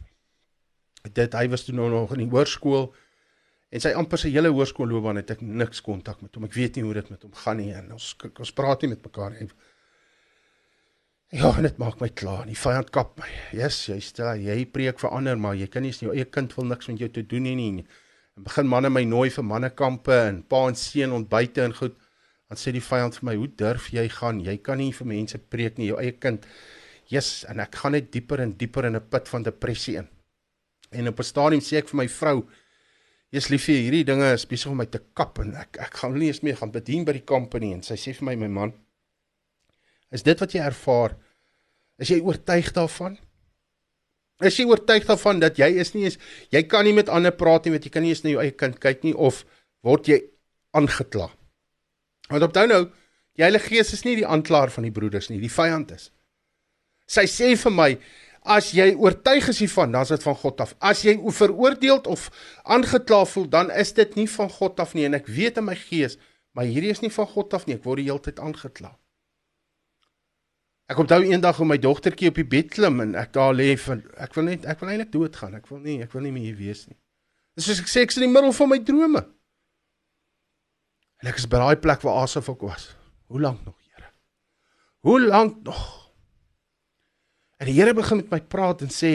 dit 1.13 1.37
hy 1.37 1.45
was 1.51 1.65
toe 1.65 1.75
nou 1.75 1.89
nog 1.91 2.13
in 2.15 2.23
die 2.23 2.31
hoërskool 2.31 2.87
en 3.75 3.83
sy 3.83 3.91
amper 3.97 4.21
sy 4.21 4.31
hele 4.33 4.51
hoërskoolloopbaan 4.53 5.19
het 5.19 5.35
ek 5.35 5.41
niks 5.43 5.81
kontak 5.85 6.21
met 6.23 6.35
hom. 6.35 6.45
Ek 6.47 6.55
weet 6.55 6.77
nie 6.77 6.85
hoe 6.85 6.93
dit 6.97 7.09
met 7.11 7.25
hom 7.25 7.33
gaan 7.43 7.59
nie 7.59 7.71
en 7.75 7.91
ons 7.97 8.11
ons 8.25 8.53
praat 8.55 8.83
nie 8.83 8.93
met 8.93 9.03
mekaar 9.03 9.35
nie. 9.35 9.49
Ja, 11.35 11.49
dit 11.59 11.79
maak 11.81 11.99
my 11.99 12.07
klaar. 12.13 12.45
Die 12.47 12.55
vyand 12.55 12.91
kap 12.95 13.17
my. 13.19 13.27
Yes, 13.57 13.81
jy 13.89 13.97
stel 14.03 14.39
jy 14.39 14.61
preek 14.71 15.01
vir 15.01 15.11
ander, 15.11 15.39
maar 15.41 15.57
jy 15.57 15.67
kan 15.71 15.83
nie 15.83 15.91
jou 15.91 16.13
eie 16.13 16.27
kind 16.29 16.53
wil 16.55 16.69
niks 16.69 16.87
met 16.87 17.01
jou 17.01 17.09
te 17.11 17.25
doen 17.25 17.43
nie 17.49 17.55
nie. 17.57 17.85
En 18.37 18.45
begin 18.45 18.69
manne 18.69 18.91
my 18.93 19.03
nooi 19.09 19.27
vir 19.33 19.47
mannekampe 19.47 20.15
en 20.29 20.41
pa 20.47 20.61
en 20.69 20.77
seun 20.79 21.15
ontbyte 21.17 21.65
en 21.65 21.75
goed. 21.75 21.97
Dan 22.49 22.59
sê 22.61 22.71
die 22.75 22.83
vyand 22.83 23.15
vir 23.17 23.25
my, 23.25 23.35
"Hoe 23.35 23.47
durf 23.47 23.89
jy 23.91 24.07
gaan? 24.09 24.39
Jy 24.39 24.57
kan 24.57 24.77
nie 24.77 24.91
vir 24.91 25.07
mense 25.07 25.37
preek 25.37 25.77
nie, 25.77 25.87
jou 25.87 25.99
eie 25.99 26.11
kind." 26.11 26.45
Yes, 27.07 27.45
en 27.49 27.59
ek 27.59 27.75
gaan 27.75 27.91
net 27.91 28.11
dieper 28.11 28.41
en 28.41 28.53
dieper 28.57 28.85
in 28.85 28.95
'n 28.95 29.09
put 29.09 29.27
van 29.27 29.43
depressie 29.43 29.97
in. 29.97 30.07
En 30.91 31.07
op 31.07 31.19
'n 31.19 31.23
stadium 31.23 31.61
sê 31.61 31.77
ek 31.77 31.89
vir 31.89 31.97
my 31.97 32.07
vrou: 32.07 32.47
"Jy's 33.31 33.49
liefie, 33.49 33.81
hierdie 33.81 34.05
dinge 34.05 34.33
is 34.33 34.45
besig 34.45 34.71
om 34.71 34.77
my 34.77 34.85
te 34.85 35.01
kap 35.13 35.39
en 35.39 35.55
ek 35.55 35.77
ek 35.79 35.93
gaan 35.93 36.17
nie 36.17 36.27
eens 36.27 36.41
meer 36.41 36.57
gaan 36.57 36.71
bedien 36.71 37.05
by 37.05 37.13
die 37.13 37.25
company." 37.25 37.73
En 37.73 37.83
sy 37.83 37.95
sê 37.95 38.13
vir 38.13 38.25
my: 38.25 38.35
"My 38.35 38.47
man, 38.47 38.73
is 40.11 40.23
dit 40.23 40.39
wat 40.39 40.51
jy 40.51 40.59
ervaar? 40.59 41.17
Is 41.99 42.09
jy 42.09 42.21
oortuig 42.21 42.71
daarvan?" 42.73 43.17
Is 44.41 44.57
jy 44.57 44.65
oortuig 44.65 45.05
daarvan 45.05 45.39
dat 45.39 45.57
jy 45.57 45.79
is 45.79 45.93
nie 45.93 46.03
eens 46.03 46.17
jy 46.51 46.63
kan 46.63 46.83
nie 46.83 46.93
met 46.93 47.09
ander 47.09 47.31
praat 47.31 47.65
nie, 47.65 47.71
want 47.71 47.85
jy 47.85 47.91
kan 47.91 48.03
nie 48.03 48.09
eens 48.09 48.23
na 48.23 48.29
jou 48.29 48.41
eie 48.41 48.51
kind 48.51 48.79
kyk 48.79 49.03
nie 49.03 49.15
of 49.15 49.45
word 49.81 50.07
jy 50.07 50.21
aangekla? 50.73 51.29
Want 52.31 52.47
onthou 52.47 52.67
nou, 52.67 52.83
die 53.37 53.43
Heilige 53.45 53.71
Gees 53.73 53.93
is 53.93 54.05
nie 54.05 54.15
die 54.19 54.27
aanklaer 54.27 54.71
van 54.73 54.87
die 54.87 54.93
broeders 54.93 55.29
nie, 55.29 55.41
die 55.41 55.51
vyand 55.51 55.91
is. 55.95 56.09
Sy 57.05 57.27
sê 57.29 57.51
vir 57.59 57.73
my, 57.73 57.89
As 58.45 58.67
jy 58.77 58.91
oortuig 58.93 59.47
is 59.49 59.59
hiervan, 59.63 59.89
dan 59.95 60.05
is 60.05 60.11
dit 60.13 60.21
van 60.21 60.35
God 60.37 60.59
af. 60.61 60.75
As 60.77 60.99
jy 61.01 61.15
veroordeel 61.33 62.03
of 62.13 62.27
aangekla 62.61 63.23
voel, 63.25 63.47
dan 63.49 63.71
is 63.73 63.95
dit 63.97 64.11
nie 64.19 64.27
van 64.29 64.51
God 64.53 64.79
af 64.79 64.93
nie 64.93 65.07
en 65.07 65.17
ek 65.17 65.25
weet 65.33 65.57
in 65.57 65.65
my 65.65 65.73
gees, 65.79 66.19
maar 66.53 66.69
hierdie 66.69 66.91
is 66.93 67.01
nie 67.01 67.09
van 67.09 67.25
God 67.31 67.55
af 67.57 67.65
nie. 67.65 67.79
Ek 67.79 67.87
word 67.87 68.03
die 68.03 68.05
hele 68.11 68.21
tyd 68.21 68.37
aangekla. 68.39 68.91
Ek 70.93 71.01
onthou 71.01 71.23
eendag 71.25 71.57
hoe 71.57 71.65
my 71.65 71.79
dogtertjie 71.81 72.29
op 72.29 72.37
die 72.37 72.45
bed 72.45 72.69
klim 72.75 73.01
en 73.01 73.15
ek 73.17 73.33
daar 73.33 73.55
lê 73.57 73.71
van 73.81 74.03
ek 74.21 74.37
wil 74.37 74.45
net 74.51 74.67
ek 74.69 74.83
wil 74.83 74.93
eintlik 74.93 75.09
doodgaan. 75.15 75.57
Ek 75.57 75.65
wil 75.71 75.81
nie, 75.81 75.97
ek 76.05 76.13
wil 76.13 76.27
nie 76.27 76.33
meer 76.35 76.51
hier 76.51 76.59
wees 76.59 76.85
nie. 76.85 76.99
Dis 77.57 77.65
soos 77.65 77.81
ek 77.81 77.89
sê 77.89 78.05
ek 78.05 78.13
is 78.13 78.21
in 78.21 78.27
die 78.27 78.33
middel 78.35 78.53
van 78.53 78.69
my 78.69 78.77
drome. 78.85 79.25
En 81.21 81.31
ek 81.31 81.39
is 81.39 81.47
by 81.49 81.61
daai 81.61 81.79
plek 81.81 82.03
waar 82.05 82.23
asof 82.23 82.49
ek 82.51 82.65
was. 82.67 82.89
Hoe 83.31 83.41
lank 83.41 83.63
nog, 83.65 83.77
Here? 83.89 84.11
Hoe 85.05 85.21
lank 85.21 85.63
nog? 85.63 85.83
En 87.57 87.69
die 87.69 87.77
Here 87.77 87.93
begin 87.93 88.23
met 88.23 88.33
my 88.33 88.41
praat 88.41 88.83
en 88.85 88.91
sê 88.91 89.13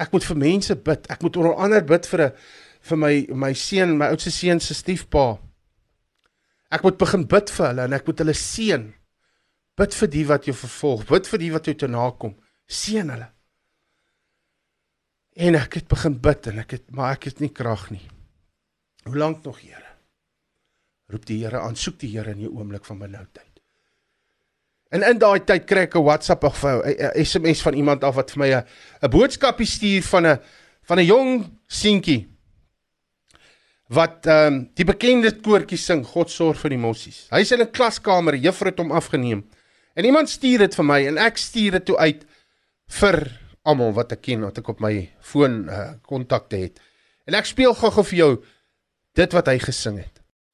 ek 0.00 0.12
moet 0.14 0.24
vir 0.24 0.40
mense 0.40 0.76
bid. 0.76 1.10
Ek 1.12 1.22
moet 1.22 1.36
onder 1.36 1.58
ander 1.60 1.84
bid 1.84 2.06
vir 2.08 2.20
'n 2.26 2.32
vir 2.80 2.96
my 2.96 3.14
my 3.34 3.52
seun, 3.52 3.98
my 3.98 4.08
oudste 4.08 4.30
seun 4.30 4.60
se 4.60 4.74
stiefpa. 4.74 5.38
Ek 6.70 6.82
moet 6.82 6.98
begin 6.98 7.26
bid 7.26 7.50
vir 7.50 7.66
hulle 7.66 7.84
en 7.84 7.92
ek 7.92 8.06
moet 8.06 8.22
hulle 8.22 8.34
seën. 8.34 8.86
Bid 9.76 9.94
vir 9.94 10.08
die 10.08 10.24
wat 10.26 10.46
jou 10.46 10.54
vervolg, 10.54 11.04
bid 11.08 11.26
vir 11.26 11.38
die 11.38 11.52
wat 11.52 11.66
jou 11.66 11.74
te 11.74 11.88
nakom. 11.88 12.34
Seën 12.66 13.10
hulle. 13.10 13.28
En 15.36 15.54
ek 15.54 15.74
het 15.74 15.88
begin 15.88 16.18
bid 16.20 16.46
en 16.46 16.58
ek 16.58 16.70
het 16.70 16.90
maar 16.90 17.12
ek 17.16 17.30
het 17.30 17.40
nie 17.40 17.52
krag 17.52 17.90
nie. 17.90 18.06
Hoe 19.04 19.16
lank 19.16 19.44
nog, 19.44 19.60
Here? 19.60 19.89
Roep 21.10 21.26
die 21.26 21.42
Here 21.44 21.60
aan, 21.60 21.76
soek 21.76 21.98
die 21.98 22.12
Here 22.14 22.30
in 22.30 22.40
jou 22.40 22.52
oomblik 22.56 22.84
van 22.84 22.98
benoudheid. 22.98 23.50
En 24.90 25.04
in 25.06 25.18
daai 25.22 25.44
tyd 25.46 25.66
kry 25.70 25.86
ek 25.86 25.94
'n 25.94 26.02
WhatsApp 26.02 26.44
of 26.44 26.64
'n 26.64 27.24
SMS 27.24 27.62
van 27.62 27.74
iemand 27.74 28.04
af 28.04 28.14
wat 28.14 28.30
vir 28.30 28.38
my 28.38 28.50
'n 28.54 28.64
'n 29.02 29.10
boodskapie 29.10 29.66
stuur 29.66 30.02
van 30.02 30.26
'n 30.26 30.38
van 30.82 30.98
'n 30.98 31.06
jong 31.06 31.58
seentjie 31.66 32.28
wat 33.90 34.26
ehm 34.26 34.46
um, 34.46 34.70
die 34.74 34.84
bekende 34.84 35.30
koortjie 35.42 35.78
sing 35.78 36.04
God 36.06 36.30
sorg 36.30 36.58
vir 36.58 36.70
die 36.70 36.78
mossies. 36.78 37.26
Hy's 37.30 37.52
in 37.52 37.60
'n 37.60 37.70
klaskamer, 37.70 38.34
juffrou 38.34 38.70
het 38.70 38.78
hom 38.78 38.92
afgeneem. 38.92 39.44
En 39.94 40.04
iemand 40.04 40.28
stuur 40.28 40.58
dit 40.58 40.74
vir 40.74 40.84
my 40.84 41.06
en 41.06 41.18
ek 41.18 41.36
stuur 41.36 41.70
dit 41.70 41.84
toe 41.84 41.98
uit 41.98 42.24
vir 43.00 43.40
almal 43.62 43.92
wat 43.92 44.12
ek 44.12 44.22
ken 44.22 44.40
wat 44.40 44.58
ek 44.58 44.68
op 44.68 44.80
my 44.80 45.10
foon 45.20 45.68
uh, 45.68 45.92
kontakte 46.02 46.56
het. 46.56 46.80
En 47.26 47.34
ek 47.34 47.46
speel 47.46 47.74
gou-gou 47.74 48.04
vir 48.04 48.18
jou 48.18 48.44
dit 49.14 49.32
wat 49.32 49.46
hy 49.46 49.58
gesing 49.58 49.98
het. 49.98 50.19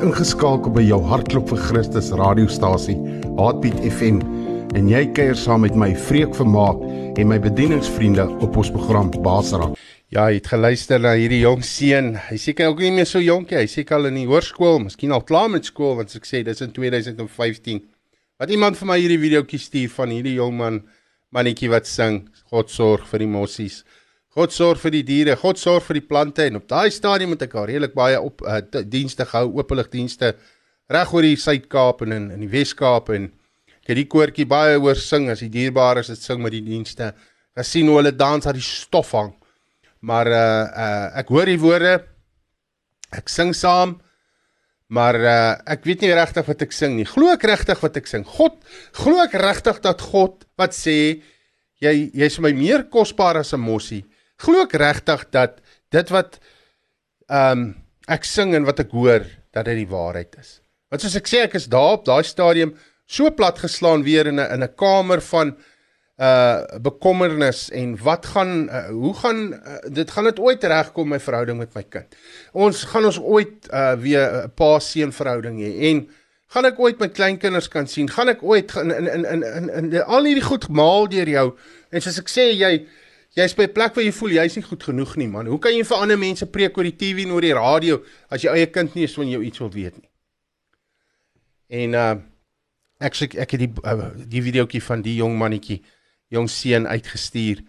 Dankie. 0.00 0.16
Jy 0.16 0.16
is 0.16 0.32
ingeskakel 0.32 0.72
by 0.72 0.82
jou 0.82 0.98
hartklop 1.04 1.50
vir 1.50 1.58
Christus 1.60 2.06
radiostasie, 2.16 2.94
Heartbeat 3.36 3.82
FM, 3.84 4.20
en 4.72 4.88
jy 4.88 5.02
kuier 5.12 5.36
saam 5.36 5.60
met 5.60 5.74
my 5.76 5.90
Freek 5.94 6.32
Vermaak 6.34 6.80
en 7.18 7.28
my 7.28 7.36
bedieningsvriende 7.38 8.24
op 8.40 8.56
ons 8.56 8.70
program 8.72 9.10
Basara. 9.20 9.68
Ja, 10.08 10.30
jy 10.30 10.38
het 10.38 10.48
geluister 10.48 11.02
na 11.02 11.12
hierdie 11.18 11.42
jong 11.42 11.60
seun. 11.62 12.14
Hy 12.30 12.38
seker 12.40 12.70
ook 12.70 12.80
nie 12.80 12.94
meer 12.96 13.08
so 13.10 13.20
jonkie, 13.20 13.58
hy 13.58 13.66
seker 13.68 13.98
al 13.98 14.08
in 14.08 14.22
die 14.22 14.26
hoërskool, 14.30 14.80
miskien 14.86 15.12
al 15.12 15.24
klaar 15.26 15.50
met 15.52 15.68
skool 15.68 15.98
want 16.00 16.16
ek 16.16 16.24
sê 16.24 16.40
dis 16.46 16.64
in 16.64 16.72
2015. 16.72 17.84
Wat 18.40 18.56
iemand 18.56 18.80
vir 18.80 18.88
my 18.88 18.96
hierdie 19.02 19.20
videoetjie 19.20 19.60
stuur 19.60 19.92
van 19.98 20.16
hierdie 20.16 20.38
jong 20.38 20.56
man 20.56 20.80
mannetjie 21.28 21.68
wat 21.70 21.86
sing 21.86 22.22
God 22.48 22.72
sorg 22.72 23.04
vir 23.10 23.26
die 23.26 23.32
mossies. 23.36 23.82
God 24.40 24.54
sorg 24.56 24.80
vir 24.80 24.94
die 24.94 25.04
diere, 25.04 25.34
God 25.36 25.58
sorg 25.60 25.84
vir 25.84 25.98
die 25.98 26.06
plante 26.08 26.46
en 26.48 26.56
op 26.56 26.68
daai 26.70 26.88
stadium 26.94 27.34
moet 27.34 27.42
ek 27.44 27.58
al 27.60 27.66
redelik 27.68 27.92
baie 27.92 28.16
op 28.16 28.40
uh, 28.48 28.62
dienste 28.88 29.26
gehou, 29.28 29.50
openligdienste 29.60 30.30
reg 30.90 31.10
oor 31.12 31.26
die 31.26 31.36
Suid-Kaap 31.36 32.06
en 32.06 32.14
in 32.16 32.28
in 32.38 32.44
die 32.46 32.48
Wes-Kaap 32.48 33.10
en 33.12 33.26
ek 33.82 33.90
het 33.92 33.98
die 33.98 34.06
koortjie 34.08 34.46
baie 34.48 34.78
hoor 34.80 34.96
sing 34.96 35.28
as 35.28 35.42
die 35.44 35.50
dierbares 35.52 36.08
dit 36.08 36.22
sing 36.24 36.40
met 36.40 36.54
die 36.54 36.62
dienste. 36.64 37.10
Gesien 37.58 37.90
hoe 37.90 37.98
hulle 37.98 38.14
dans 38.16 38.46
aan 38.48 38.56
die 38.56 38.64
stof 38.64 39.12
hang. 39.18 39.34
Maar 40.00 40.30
uh 40.32 40.44
uh 40.84 41.08
ek 41.20 41.32
hoor 41.34 41.50
die 41.50 41.60
woorde. 41.60 41.98
Ek 43.12 43.28
sing 43.28 43.52
saam. 43.56 43.98
Maar 44.88 45.18
uh 45.20 45.74
ek 45.74 45.84
weet 45.84 46.06
nie 46.06 46.14
regtig 46.16 46.48
wat 46.48 46.64
ek 46.64 46.72
sing 46.72 46.96
nie. 46.96 47.08
Glo 47.08 47.34
ek 47.34 47.44
regtig 47.50 47.82
wat 47.84 48.00
ek 48.00 48.08
sing? 48.08 48.24
God, 48.24 48.56
glo 49.02 49.20
ek 49.26 49.36
regtig 49.36 49.82
dat 49.84 50.00
God 50.14 50.48
wat 50.56 50.72
sê 50.76 50.96
jy 51.84 51.94
jy's 52.22 52.40
my 52.40 52.54
meer 52.56 52.86
kosbaar 52.88 53.42
as 53.44 53.52
'n 53.52 53.60
mossie? 53.60 54.06
Glo 54.40 54.64
ek 54.64 54.76
regtig 54.80 55.26
dat 55.34 55.60
dit 55.92 56.12
wat 56.14 56.40
ehm 57.30 57.60
um, 57.60 57.68
ek 58.10 58.24
sing 58.26 58.56
en 58.58 58.64
wat 58.66 58.80
ek 58.82 58.90
hoor 58.96 59.22
dat 59.54 59.68
dit 59.68 59.84
die 59.84 59.90
waarheid 59.90 60.34
is. 60.40 60.58
Want 60.90 61.04
soos 61.04 61.14
ek 61.18 61.28
sê 61.30 61.44
ek 61.46 61.54
is 61.54 61.68
daar 61.70 62.00
op 62.00 62.06
daai 62.08 62.24
stadium 62.26 62.72
so 63.06 63.30
plat 63.30 63.58
geslaan 63.58 64.02
weer 64.06 64.26
in 64.26 64.40
'n 64.40 64.52
in 64.54 64.64
'n 64.64 64.74
kamer 64.74 65.20
van 65.20 65.56
uh 66.20 66.78
bekommernis 66.82 67.70
en 67.70 67.96
wat 67.96 68.26
gaan 68.26 68.68
uh, 68.68 68.88
hoe 68.88 69.14
gaan 69.14 69.52
uh, 69.54 69.78
dit 69.88 70.10
gaan 70.10 70.24
dit 70.24 70.38
ooit 70.38 70.64
regkom 70.64 71.08
my 71.08 71.20
verhouding 71.20 71.58
met 71.58 71.74
my 71.74 71.82
kind. 71.82 72.16
Ons 72.52 72.84
gaan 72.84 73.04
ons 73.04 73.20
ooit 73.20 73.68
uh 73.72 73.94
weer 73.96 74.26
'n 74.26 74.34
uh, 74.44 74.48
pa 74.54 74.78
seun 74.78 75.12
verhouding 75.12 75.56
hê 75.60 75.70
en 75.90 76.08
gaan 76.52 76.64
ek 76.64 76.78
ooit 76.78 76.98
my 77.00 77.08
kleinkinders 77.08 77.68
kan 77.68 77.86
sien? 77.86 78.10
Gaan 78.10 78.28
ek 78.28 78.42
ooit 78.42 78.74
in 78.76 78.90
in 78.90 79.06
in 79.06 79.24
in, 79.24 79.42
in, 79.42 79.92
in, 79.92 80.02
al 80.02 80.24
hierdie 80.24 80.44
goed 80.44 80.68
maal 80.68 81.08
deur 81.08 81.28
jou 81.28 81.56
en 81.90 82.00
soos 82.00 82.18
ek 82.18 82.28
sê 82.28 82.50
jy 82.52 82.86
Jy's 83.36 83.54
by 83.54 83.68
'n 83.68 83.72
plek 83.72 83.94
waar 83.94 84.04
jy 84.04 84.12
voel 84.12 84.32
jy's 84.34 84.56
nie 84.56 84.64
goed 84.66 84.82
genoeg 84.82 85.16
nie, 85.16 85.28
man. 85.28 85.46
Hoe 85.46 85.58
kan 85.58 85.72
jy 85.72 85.84
vir 85.86 85.96
ander 86.02 86.18
mense 86.18 86.46
preek 86.46 86.76
oor 86.76 86.84
die 86.84 86.96
TV 86.98 87.22
en 87.22 87.32
oor 87.32 87.44
die 87.46 87.54
radio 87.54 88.02
as 88.28 88.42
jou 88.42 88.54
eie 88.54 88.66
kind 88.66 88.94
nie 88.94 89.06
eens 89.06 89.14
van 89.14 89.30
jou 89.30 89.42
iets 89.42 89.58
wil 89.58 89.70
weet 89.70 89.96
nie? 90.00 90.10
En 91.68 91.94
uh 91.94 92.16
ek 93.00 93.14
sê 93.14 93.30
ek 93.40 93.54
het 93.54 93.60
die 93.60 93.70
uh, 93.86 94.10
die 94.28 94.42
videoetjie 94.42 94.82
van 94.82 95.00
die 95.02 95.14
jong 95.16 95.38
mannetjie, 95.38 95.78
jong 96.28 96.50
seun 96.50 96.86
uitgestuur. 96.86 97.62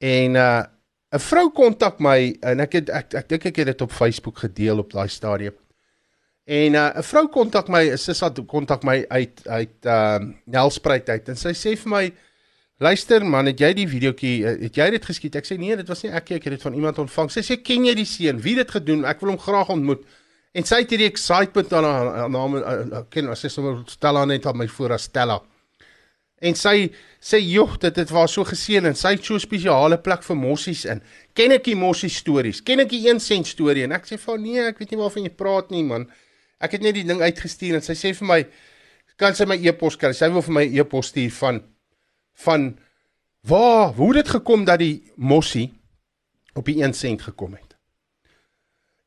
En 0.00 0.34
uh 0.34 0.64
'n 1.12 1.20
vrou 1.20 1.50
kontak 1.50 2.00
my 2.00 2.34
en 2.42 2.60
ek 2.60 2.72
het 2.72 2.90
ek 2.90 3.14
ek 3.14 3.28
dink 3.28 3.46
ek 3.46 3.56
het 3.56 3.66
dit 3.66 3.82
op 3.82 3.92
Facebook 3.92 4.38
gedeel 4.38 4.78
op 4.78 4.90
daai 4.92 5.08
stadium. 5.08 5.54
En 6.46 6.74
uh 6.74 6.90
'n 6.96 7.02
vrou 7.02 7.28
kontak 7.28 7.68
my, 7.68 7.84
'n 7.92 7.98
sussie 7.98 8.44
kontak 8.46 8.82
my 8.82 9.04
uit 9.08 9.46
uit 9.46 9.76
uh 9.84 10.18
Nelspruit 10.46 11.08
uit 11.08 11.28
en 11.28 11.36
sy 11.36 11.52
sê 11.52 11.76
vir 11.76 11.90
my 11.90 12.12
Luister 12.76 13.24
man, 13.24 13.48
het 13.48 13.60
jy 13.62 13.70
die 13.72 13.86
videoetjie 13.88 14.32
het 14.44 14.76
jy 14.76 14.86
dit 14.92 15.06
geskiet? 15.08 15.36
Ek 15.40 15.46
sê 15.48 15.56
nee, 15.56 15.72
dit 15.80 15.88
was 15.88 16.02
nie 16.04 16.10
ek 16.12 16.26
nie, 16.28 16.36
ek 16.36 16.44
het 16.44 16.54
dit 16.58 16.64
van 16.66 16.74
iemand 16.76 16.98
ontvang. 17.00 17.30
Sy 17.32 17.40
sê 17.46 17.56
ken 17.64 17.86
jy 17.88 17.94
die 17.96 18.04
seun? 18.04 18.42
Wie 18.44 18.52
het 18.52 18.66
dit 18.66 18.74
gedoen? 18.74 19.06
Ek 19.08 19.22
wil 19.22 19.30
hom 19.32 19.38
graag 19.40 19.70
ontmoet. 19.72 20.02
En 20.56 20.66
sy 20.68 20.82
het 20.82 20.90
hierdie 20.92 21.08
excitement 21.08 21.72
aan 21.72 21.86
haar 21.88 22.26
naam 22.32 22.56
ken, 23.12 23.30
sy 23.32 23.46
sê 23.46 23.52
sommer 23.54 23.78
Stella 23.88 24.26
net 24.28 24.44
aan 24.44 24.58
my 24.60 24.66
voor 24.68 24.92
as 24.98 25.06
Stella. 25.08 25.38
En 26.44 26.52
sy 26.52 26.90
sê 27.16 27.40
joh, 27.40 27.78
dit 27.80 27.96
het 27.96 28.12
was 28.12 28.36
so 28.36 28.44
geseën 28.44 28.84
en 28.84 28.96
sy 28.96 29.14
het 29.14 29.24
so 29.24 29.40
'n 29.40 29.40
spesiale 29.40 29.96
plek 29.96 30.22
vir 30.22 30.36
mossies 30.36 30.84
in. 30.84 31.00
Ken 31.32 31.52
ek 31.52 31.64
die 31.64 31.76
mossie 31.76 32.10
stories? 32.12 32.60
Ken 32.60 32.80
ek 32.80 32.90
die 32.90 33.08
1 33.08 33.20
sent 33.20 33.46
storie? 33.46 33.84
En 33.84 33.92
ek 33.92 34.04
sê 34.04 34.18
van 34.18 34.42
nee, 34.42 34.60
ek 34.60 34.78
weet 34.78 34.90
nie 34.90 35.00
waarvan 35.00 35.24
jy 35.24 35.30
praat 35.30 35.70
nie 35.70 35.82
man. 35.82 36.10
Ek 36.60 36.72
het 36.72 36.82
net 36.82 36.94
die 36.94 37.04
ding 37.04 37.22
uitgestuur 37.22 37.76
en 37.76 37.82
sy 37.82 37.94
sê 37.94 38.12
vir 38.12 38.28
my 38.28 38.46
kan 39.16 39.34
sy 39.34 39.46
my 39.46 39.56
e-pos 39.56 39.96
kry? 39.96 40.12
Sy 40.12 40.28
wil 40.28 40.42
vir 40.42 40.52
my 40.52 40.64
e-pos 40.76 41.06
stuur 41.06 41.30
van 41.30 41.62
van 42.36 42.78
waar 43.40 43.94
hoe 43.94 44.12
dit 44.12 44.28
gekom 44.28 44.64
dat 44.64 44.78
die 44.78 45.12
mossie 45.16 45.72
op 46.52 46.64
die 46.64 46.82
1 46.82 46.92
sent 46.92 47.22
gekom 47.22 47.52
het. 47.52 47.76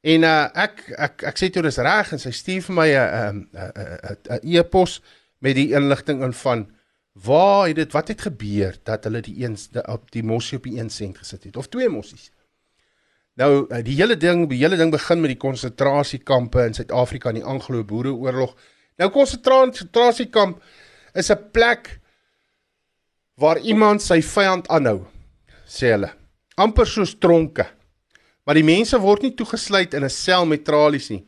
En 0.01 0.23
uh, 0.23 0.47
ek 0.55 0.85
ek 0.95 1.23
ek 1.27 1.39
sê 1.39 1.49
toe 1.51 1.63
dis 1.65 1.81
reg 1.83 2.13
en 2.15 2.21
sy 2.21 2.31
stuur 2.31 2.63
vir 2.69 2.75
my 2.75 2.87
'n 2.87 3.39
'n 3.51 4.37
'n 4.37 4.55
e-pos 4.55 5.01
met 5.43 5.55
die 5.55 5.73
inligting 5.75 6.23
in 6.23 6.33
van 6.33 6.69
waar 7.13 7.67
het 7.67 7.75
dit 7.75 7.91
wat 7.91 8.07
het 8.07 8.21
gebeur 8.21 8.77
dat 8.83 9.03
hulle 9.03 9.21
die 9.21 9.43
een 9.43 9.57
op 9.85 10.11
die 10.11 10.23
mossie 10.23 10.57
op 10.57 10.63
die 10.63 10.79
1 10.79 10.89
sent 10.89 11.17
gesit 11.17 11.43
het 11.43 11.57
of 11.57 11.67
twee 11.67 11.89
mossies. 11.89 12.31
Nou 13.35 13.67
uh, 13.67 13.83
die 13.83 13.95
hele 13.95 14.17
ding 14.17 14.47
die 14.49 14.63
hele 14.63 14.77
ding 14.77 14.91
begin 14.91 15.19
met 15.21 15.35
die 15.35 15.43
konsentrasiekampe 15.43 16.65
in 16.65 16.73
Suid-Afrika 16.73 17.29
in 17.29 17.41
die 17.41 17.47
Anglo-Boereoorlog. 17.47 18.55
Nou 18.97 19.09
konsentrasiekamp 19.11 20.63
is 21.13 21.31
'n 21.31 21.51
plek 21.51 21.98
waar 23.39 23.59
iemand 23.63 24.03
sy 24.03 24.19
vyand 24.21 24.67
aanhou, 24.67 25.05
sê 25.65 25.93
hulle. 25.95 26.11
amper 26.59 26.87
soos 26.91 27.13
tronke. 27.15 27.63
Maar 28.43 28.57
die 28.59 28.67
mense 28.67 28.97
word 28.99 29.23
nie 29.23 29.35
toegesluit 29.37 29.93
in 29.93 30.03
'n 30.03 30.09
sel 30.09 30.45
met 30.45 30.65
tralies 30.65 31.09
nie. 31.09 31.23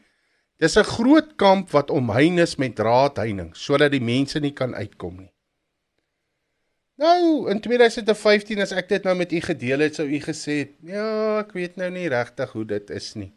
Dis 0.59 0.78
'n 0.78 0.84
groot 0.84 1.38
kamp 1.38 1.72
wat 1.72 1.89
omheind 1.89 2.39
is 2.39 2.57
met 2.57 2.76
draadheining 2.76 3.55
sodat 3.55 3.91
die 3.91 4.03
mense 4.03 4.39
nie 4.39 4.51
kan 4.51 4.76
uitkom 4.76 5.18
nie. 5.18 5.32
Nou, 6.97 7.49
in 7.49 7.59
2015 7.59 8.62
as 8.62 8.72
ek 8.72 8.89
dit 8.89 9.03
nou 9.03 9.16
met 9.16 9.32
u 9.32 9.39
gedeel 9.41 9.80
het, 9.80 9.95
sou 9.95 10.05
u 10.05 10.20
gesê 10.20 10.57
het, 10.59 10.74
ja, 10.84 11.39
ek 11.39 11.53
weet 11.53 11.78
nou 11.78 11.89
nie 11.89 12.09
regtig 12.09 12.51
hoe 12.51 12.66
dit 12.66 12.89
is 12.89 13.16
nie. 13.16 13.32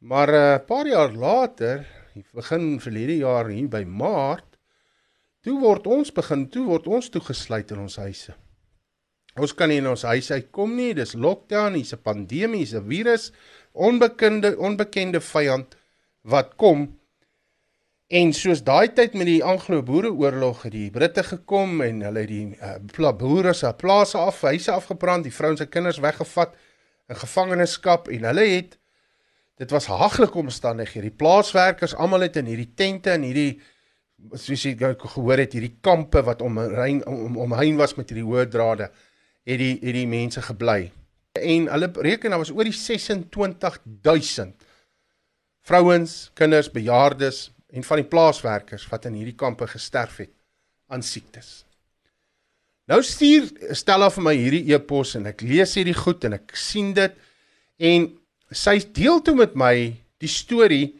Maar 0.00 0.28
'n 0.28 0.34
uh, 0.34 0.54
eh, 0.54 0.66
paar 0.66 0.86
jaar 0.86 1.12
later, 1.12 1.86
begin 2.34 2.80
verlede 2.80 3.16
jaar 3.16 3.48
hier 3.48 3.68
by 3.68 3.84
Maart, 3.84 4.47
Toe 5.46 5.54
word 5.60 5.86
ons 5.86 6.10
begin, 6.14 6.48
toe 6.50 6.64
word 6.66 6.86
ons 6.90 7.08
toegesluit 7.14 7.70
in 7.70 7.84
ons 7.84 7.96
huise. 8.02 8.34
Ons 9.38 9.54
kan 9.54 9.70
nie 9.70 9.78
in 9.78 9.86
ons 9.86 10.02
huis 10.02 10.30
uitkom 10.34 10.72
nie. 10.74 10.92
Dis 10.98 11.14
lockdown, 11.14 11.76
hier's 11.78 11.94
'n 11.94 12.02
pandemie, 12.02 12.64
hier's 12.64 12.74
'n 12.74 12.88
virus, 12.88 13.32
onbekende 13.72 14.56
onbekende 14.58 15.20
vyand 15.20 15.76
wat 16.22 16.56
kom. 16.56 16.98
En 18.08 18.32
soos 18.32 18.62
daai 18.64 18.88
tyd 18.88 19.14
met 19.14 19.26
die 19.26 19.44
Anglo-Boereoorlog 19.44 20.62
het 20.62 20.72
die 20.72 20.90
Britte 20.90 21.22
gekom 21.22 21.82
en 21.82 22.00
hulle 22.00 22.20
het 22.20 22.28
die 22.28 22.56
uh, 22.56 23.12
boere 23.12 23.52
se 23.52 23.72
plase 23.76 24.18
af, 24.18 24.40
huise 24.40 24.72
afgebrand, 24.72 25.24
die 25.24 25.32
vrouens 25.32 25.60
en 25.60 25.68
kinders 25.68 25.98
weggevat 25.98 26.54
in 27.08 27.16
gevangenskap 27.16 28.08
en 28.08 28.24
hulle 28.24 28.46
het 28.48 28.78
dit 29.58 29.70
was 29.70 29.86
haglike 29.86 30.38
omstandighede. 30.38 31.10
Die 31.10 31.16
plaaswerkers 31.16 31.94
almal 31.94 32.20
het 32.20 32.36
in 32.36 32.46
hierdie 32.46 32.72
tente 32.74 33.10
en 33.10 33.22
hierdie 33.22 33.60
soos 34.34 34.64
jy 34.64 34.74
gehoor 34.78 35.38
het 35.38 35.54
hierdie 35.54 35.76
kampe 35.80 36.22
wat 36.26 36.42
omheen 36.42 37.04
om, 37.06 37.36
omheen 37.38 37.76
was 37.78 37.94
met 37.96 38.10
hierdie 38.10 38.26
hoë 38.26 38.48
drade 38.50 38.90
het 39.48 39.58
die 39.60 39.76
het 39.78 39.94
die 39.94 40.08
mense 40.10 40.42
gebly 40.42 40.90
en 41.38 41.68
hulle 41.70 41.90
reken 42.02 42.30
daar 42.34 42.42
was 42.42 42.50
oor 42.50 42.66
die 42.66 42.74
26000 42.74 44.66
vrouens, 45.68 46.30
kinders, 46.34 46.70
bejaardes 46.72 47.50
en 47.68 47.84
van 47.84 48.00
die 48.00 48.08
plaaswerkers 48.08 48.86
wat 48.88 49.06
in 49.08 49.18
hierdie 49.18 49.36
kampe 49.36 49.66
gesterf 49.68 50.22
het 50.22 50.32
aan 50.88 51.02
siektes. 51.04 51.64
Nou 52.88 53.02
stuur 53.04 53.50
Stella 53.76 54.08
vir 54.10 54.24
my 54.24 54.32
hierdie 54.38 54.72
e-pos 54.72 55.12
en 55.18 55.28
ek 55.28 55.44
lees 55.44 55.74
hierdie 55.76 55.96
goed 55.96 56.24
en 56.24 56.38
ek 56.38 56.56
sien 56.56 56.94
dit 56.96 57.18
en 57.90 58.06
sy 58.48 58.78
deel 58.96 59.20
toe 59.20 59.36
met 59.36 59.52
my 59.60 59.74
die 60.22 60.32
storie 60.32 60.94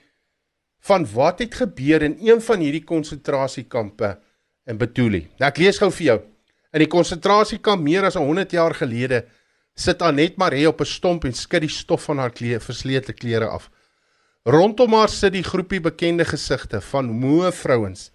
van 0.88 1.06
wat 1.12 1.42
het 1.44 1.54
gebeur 1.54 2.02
in 2.02 2.16
een 2.24 2.40
van 2.40 2.64
hierdie 2.64 2.84
konsentrasiekampe 2.84 4.16
in 4.68 4.78
Betuli. 4.80 5.26
Nou 5.38 5.48
ek 5.48 5.60
lees 5.62 5.80
gou 5.80 5.90
vir 5.92 6.06
jou. 6.06 6.18
In 6.72 6.84
die 6.84 6.90
konsentrasiekamp 6.90 7.84
meer 7.84 8.08
as 8.08 8.18
100 8.18 8.52
jaar 8.56 8.74
gelede 8.76 9.24
sit 9.78 10.02
Anet 10.02 10.36
Marie 10.36 10.66
op 10.68 10.80
'n 10.80 10.84
stomp 10.88 11.24
en 11.24 11.32
skud 11.32 11.60
die 11.60 11.70
stof 11.70 12.08
van 12.08 12.18
haar 12.18 12.32
klere, 12.32 12.60
verslete 12.60 13.12
klere 13.12 13.46
af. 13.46 13.70
Rondom 14.44 14.92
haar 14.92 15.08
sit 15.08 15.32
die 15.32 15.44
groepie 15.44 15.80
bekende 15.80 16.24
gesigte 16.24 16.80
van 16.80 17.10
moe 17.10 17.52
vrouens. 17.52 18.10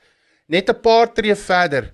Net 0.47 0.69
'n 0.69 0.81
paar 0.81 1.13
tree 1.13 1.35
verder 1.35 1.93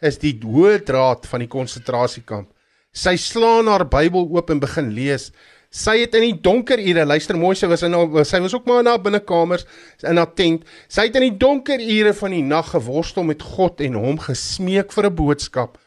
is 0.00 0.18
die 0.18 0.38
hoë 0.42 0.82
draad 0.84 1.26
van 1.26 1.40
die 1.40 1.48
konsentrasiekamp. 1.48 2.50
Sy 2.92 3.16
slaan 3.16 3.66
haar 3.66 3.88
Bybel 3.88 4.28
oop 4.30 4.50
en 4.50 4.60
begin 4.60 4.90
lees. 4.92 5.30
Sy 5.72 5.94
het 6.02 6.12
in 6.18 6.26
die 6.26 6.40
donker 6.44 6.80
ure, 6.82 7.06
luister 7.08 7.38
mooi, 7.40 7.54
sy 7.56 7.68
was 7.70 7.80
in 7.86 7.94
sy 8.28 8.42
was 8.44 8.52
ook 8.52 8.66
maar 8.68 8.82
in 8.82 8.90
haar 8.90 9.00
binnekamers 9.00 9.64
in 10.04 10.20
haar 10.20 10.34
tent. 10.36 10.66
Sy 10.92 11.06
het 11.08 11.16
in 11.16 11.30
die 11.30 11.38
donker 11.40 11.80
ure 11.80 12.12
van 12.18 12.34
die 12.36 12.42
nag 12.44 12.74
geworstel 12.74 13.24
met 13.24 13.40
God 13.54 13.80
en 13.80 13.96
hom 13.96 14.20
gesmeek 14.20 14.92
vir 14.92 15.08
'n 15.08 15.16
boodskap 15.16 15.78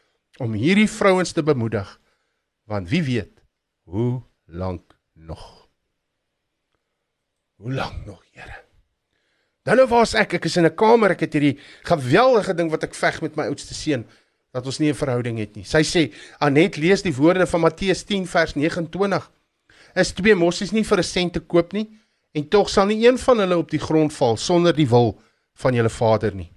om 0.42 0.58
hierdie 0.58 0.90
vrouens 0.90 1.34
te 1.34 1.44
bemoedig. 1.44 2.00
Want 2.66 2.90
wie 2.90 3.04
weet 3.04 3.46
hoe 3.86 4.24
lank 4.48 4.98
nog? 5.14 5.68
Hoe 7.62 7.72
lank 7.72 8.06
nog, 8.06 8.24
Here? 8.34 8.66
Dan 9.64 9.78
nou 9.78 9.88
waar's 9.88 10.14
ek? 10.14 10.34
Ek 10.34 10.46
is 10.46 10.58
in 10.58 10.66
'n 10.66 10.76
kamer, 10.76 11.12
ek 11.12 11.20
het 11.20 11.34
hierdie 11.34 11.60
geweldige 11.84 12.54
ding 12.54 12.72
wat 12.72 12.84
ek 12.84 12.96
veg 12.96 13.22
met 13.22 13.36
my 13.36 13.46
oudste 13.46 13.74
seun 13.74 14.06
dat 14.52 14.66
ons 14.66 14.80
nie 14.80 14.90
'n 14.90 14.96
verhouding 14.96 15.38
het 15.38 15.56
nie. 15.56 15.64
Sy 15.64 15.84
sê, 15.84 16.14
"Anet, 16.40 16.78
lees 16.78 17.02
die 17.02 17.14
woorde 17.14 17.46
van 17.46 17.62
Matteus 17.62 18.04
10 18.04 18.26
vers 18.26 18.56
29. 18.56 19.32
Is 19.96 20.14
twee 20.14 20.36
mossies 20.36 20.72
nie 20.72 20.84
vir 20.84 21.00
'n 21.00 21.04
sent 21.04 21.34
te 21.34 21.40
koop 21.40 21.74
nie 21.74 21.90
en 22.34 22.50
tog 22.50 22.70
sal 22.70 22.86
nie 22.86 23.06
een 23.08 23.18
van 23.18 23.40
hulle 23.40 23.58
op 23.58 23.72
die 23.72 23.80
grond 23.80 24.14
val 24.14 24.38
sonder 24.38 24.74
die 24.74 24.90
wil 24.90 25.20
van 25.54 25.74
julle 25.74 25.90
Vader 25.90 26.36
nie." 26.36 26.52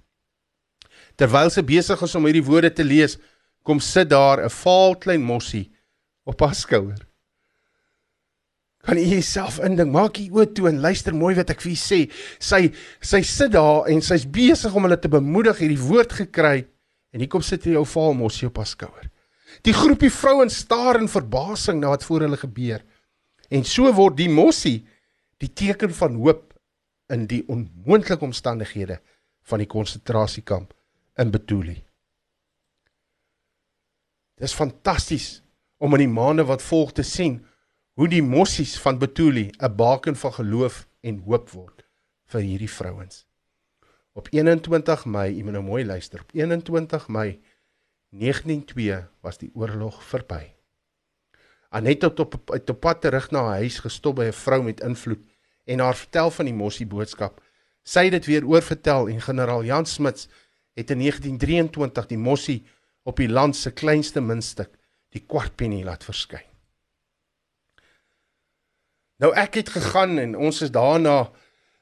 Terwyl 1.15 1.49
sy 1.49 1.61
besig 1.61 2.01
is 2.01 2.15
om 2.15 2.25
hierdie 2.25 2.45
woorde 2.45 2.73
te 2.73 2.83
lees, 2.83 3.17
kom 3.63 3.79
sit 3.79 4.09
daar 4.09 4.43
'n 4.43 4.49
vaal 4.49 4.95
klein 4.95 5.21
mossie 5.21 5.71
op 6.25 6.39
haar 6.39 6.55
skouer. 6.55 7.09
Kan 8.81 8.97
u 8.97 9.03
jouself 9.03 9.59
indink? 9.59 9.91
Maak 9.91 10.17
u 10.17 10.29
oë 10.31 10.53
toe 10.55 10.69
en 10.69 10.79
luister 10.79 11.15
mooi 11.15 11.35
wat 11.35 11.49
ek 11.49 11.61
vir 11.61 11.71
u 11.71 11.75
sê. 11.75 11.99
Sy 12.39 12.71
sy 13.01 13.21
sit 13.21 13.51
daar 13.51 13.89
en 13.91 14.01
sy's 14.01 14.25
besig 14.25 14.73
om 14.73 14.83
hulle 14.87 14.99
te 14.99 15.11
bemoedig 15.11 15.59
hierdie 15.59 15.81
woord 15.81 16.13
gekry 16.13 16.67
en 17.11 17.19
hier 17.19 17.27
kom 17.27 17.41
sit 17.41 17.63
hier 17.63 17.73
jou 17.73 17.85
vaal 17.85 18.13
mossie 18.13 18.47
op 18.47 18.57
haar 18.57 18.69
skouer. 18.69 19.09
Die 19.65 19.73
groepie 19.73 20.11
vrouens 20.13 20.61
staar 20.63 21.01
in 21.01 21.09
verbasing 21.11 21.81
na 21.81 21.89
wat 21.89 22.05
voor 22.07 22.21
hulle 22.21 22.37
gebeur. 22.37 22.81
En 23.49 23.65
so 23.65 23.89
word 23.93 24.17
die 24.17 24.29
mossie 24.29 24.85
die 25.41 25.49
teken 25.53 25.93
van 25.95 26.17
hoop 26.21 26.53
in 27.09 27.25
die 27.29 27.41
onmoontlike 27.49 28.25
omstandighede 28.25 28.99
van 29.49 29.63
die 29.63 29.69
konsentrasiekamp 29.69 30.73
in 31.19 31.31
Betuli. 31.33 31.79
Dis 34.39 34.53
fantasties 34.55 35.39
om 35.79 35.95
in 35.97 36.05
die 36.05 36.11
maande 36.11 36.45
wat 36.47 36.63
volg 36.63 36.93
te 36.95 37.03
sien 37.03 37.39
hoe 37.99 38.07
die 38.07 38.23
mossies 38.23 38.77
van 38.79 38.99
Betuli 38.99 39.49
'n 39.59 39.75
baken 39.75 40.15
van 40.15 40.33
geloof 40.33 40.87
en 41.01 41.23
hoop 41.25 41.49
word 41.49 41.83
vir 42.25 42.41
hierdie 42.41 42.69
vrouens. 42.69 43.25
Op 44.13 44.27
21 44.31 45.05
Mei, 45.05 45.43
moet 45.43 45.53
nou 45.53 45.63
mooi 45.63 45.85
luister, 45.85 46.21
op 46.21 46.31
21 46.33 47.07
Mei 47.07 47.41
1902 48.09 49.07
was 49.21 49.37
die 49.37 49.51
oorlog 49.53 50.03
verby. 50.03 50.58
Anet 51.69 52.01
het 52.01 52.19
op 52.19 52.33
op 52.49 52.79
pad 52.79 53.01
terug 53.01 53.31
na 53.31 53.43
haar 53.43 53.61
huis 53.61 53.79
gestop 53.79 54.15
by 54.15 54.25
'n 54.29 54.33
vrou 54.33 54.63
met 54.63 54.81
invloed 54.81 55.23
en 55.65 55.79
haar 55.79 55.95
vertel 55.95 56.31
van 56.31 56.45
die 56.45 56.53
mossie 56.53 56.87
boodskap. 56.87 57.41
Sy 57.83 58.03
het 58.03 58.11
dit 58.11 58.25
weer 58.25 58.45
oorvertel 58.45 59.09
en 59.09 59.21
generaal 59.21 59.63
Jan 59.63 59.85
Smuts 59.85 60.27
het 60.73 60.89
in 60.89 60.99
1923 60.99 62.05
die 62.05 62.17
mossie 62.17 62.65
op 63.03 63.17
die 63.17 63.29
land 63.29 63.55
se 63.55 63.71
kleinste 63.71 64.21
muntstuk, 64.21 64.69
die 65.09 65.23
kwartpenny 65.25 65.83
laat 65.83 66.03
verskyn. 66.03 66.45
Nou 69.19 69.33
ek 69.35 69.53
het 69.53 69.69
gegaan 69.69 70.17
en 70.17 70.35
ons 70.35 70.61
is 70.61 70.71
daarna 70.71 71.31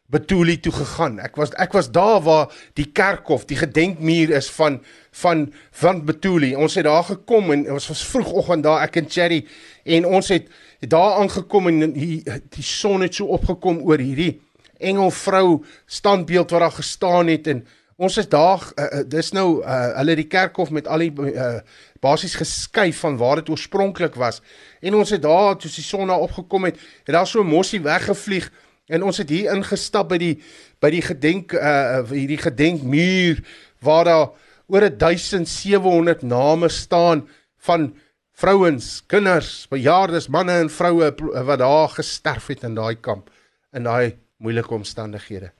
Betuli 0.07 0.59
toe 0.59 0.71
gegaan. 0.71 1.17
Ek 1.19 1.35
was 1.35 1.51
ek 1.59 1.73
was 1.75 1.89
daar 1.91 2.21
waar 2.23 2.53
die 2.79 2.87
kerkhof, 2.95 3.43
die 3.45 3.57
gedenkmuur 3.59 4.31
is 4.37 4.47
van 4.55 4.79
van 5.11 5.53
van 5.81 6.05
Betuli. 6.05 6.53
Ons 6.55 6.77
het 6.79 6.87
daar 6.87 7.03
gekom 7.03 7.51
en 7.51 7.65
ons 7.73 7.87
was 7.91 8.05
vroegoggend 8.07 8.63
daar 8.63 8.85
ek 8.87 9.01
en 9.01 9.09
Cherry 9.11 9.41
en 9.83 10.05
ons 10.05 10.31
het 10.31 10.47
daar 10.79 11.19
aangekom 11.19 11.67
en 11.67 11.91
die 11.93 12.21
die 12.23 12.63
son 12.63 13.03
het 13.03 13.15
so 13.19 13.27
opgekom 13.35 13.81
oor 13.83 13.99
hierdie 13.99 14.37
engelvrou 14.77 15.65
standbeeld 15.85 16.51
wat 16.51 16.59
daar 16.59 16.71
gestaan 16.71 17.27
het 17.27 17.47
en 17.47 17.65
ons 17.97 18.17
is 18.17 18.29
daar 18.29 18.61
uh, 18.77 19.01
dis 19.09 19.31
nou 19.33 19.63
uh, 19.63 19.97
hulle 19.97 20.15
die 20.19 20.27
kerkhof 20.29 20.69
met 20.69 20.87
al 20.87 21.01
die 21.01 21.11
uh, 21.33 21.57
basies 21.99 22.35
geskuif 22.37 22.99
van 23.01 23.17
waar 23.17 23.41
dit 23.41 23.49
oorspronklik 23.49 24.15
was 24.15 24.41
en 24.81 24.95
ons 24.95 25.09
het 25.09 25.21
daar 25.21 25.57
toe 25.57 25.71
die 25.71 25.83
son 25.83 26.07
daar 26.07 26.21
opgekom 26.21 26.69
het 26.69 26.77
het 26.77 27.15
daar 27.15 27.27
so 27.27 27.43
mossie 27.43 27.81
weggevlieg 27.81 28.51
en 28.87 29.03
ons 29.03 29.17
het 29.19 29.29
hier 29.29 29.51
ingestap 29.53 30.09
by 30.13 30.19
die 30.21 30.33
by 30.83 30.91
die 30.93 31.03
gedenk 31.03 31.53
uh 31.53 32.03
hierdie 32.11 32.39
gedenkmuur 32.41 33.41
waar 33.83 34.05
daar 34.07 34.27
oor 34.67 34.87
1700 34.89 36.21
name 36.27 36.69
staan 36.69 37.27
van 37.57 37.93
vrouens, 38.37 39.01
kinders, 39.09 39.65
bejaardes, 39.71 40.27
manne 40.29 40.59
en 40.61 40.69
vroue 40.69 41.09
wat 41.47 41.59
daar 41.59 41.89
gesterf 41.89 42.51
het 42.51 42.63
in 42.67 42.75
daai 42.77 42.95
kamp 42.95 43.31
in 43.73 43.87
daai 43.87 44.17
moeilike 44.37 44.73
omstandighede. 44.73 45.51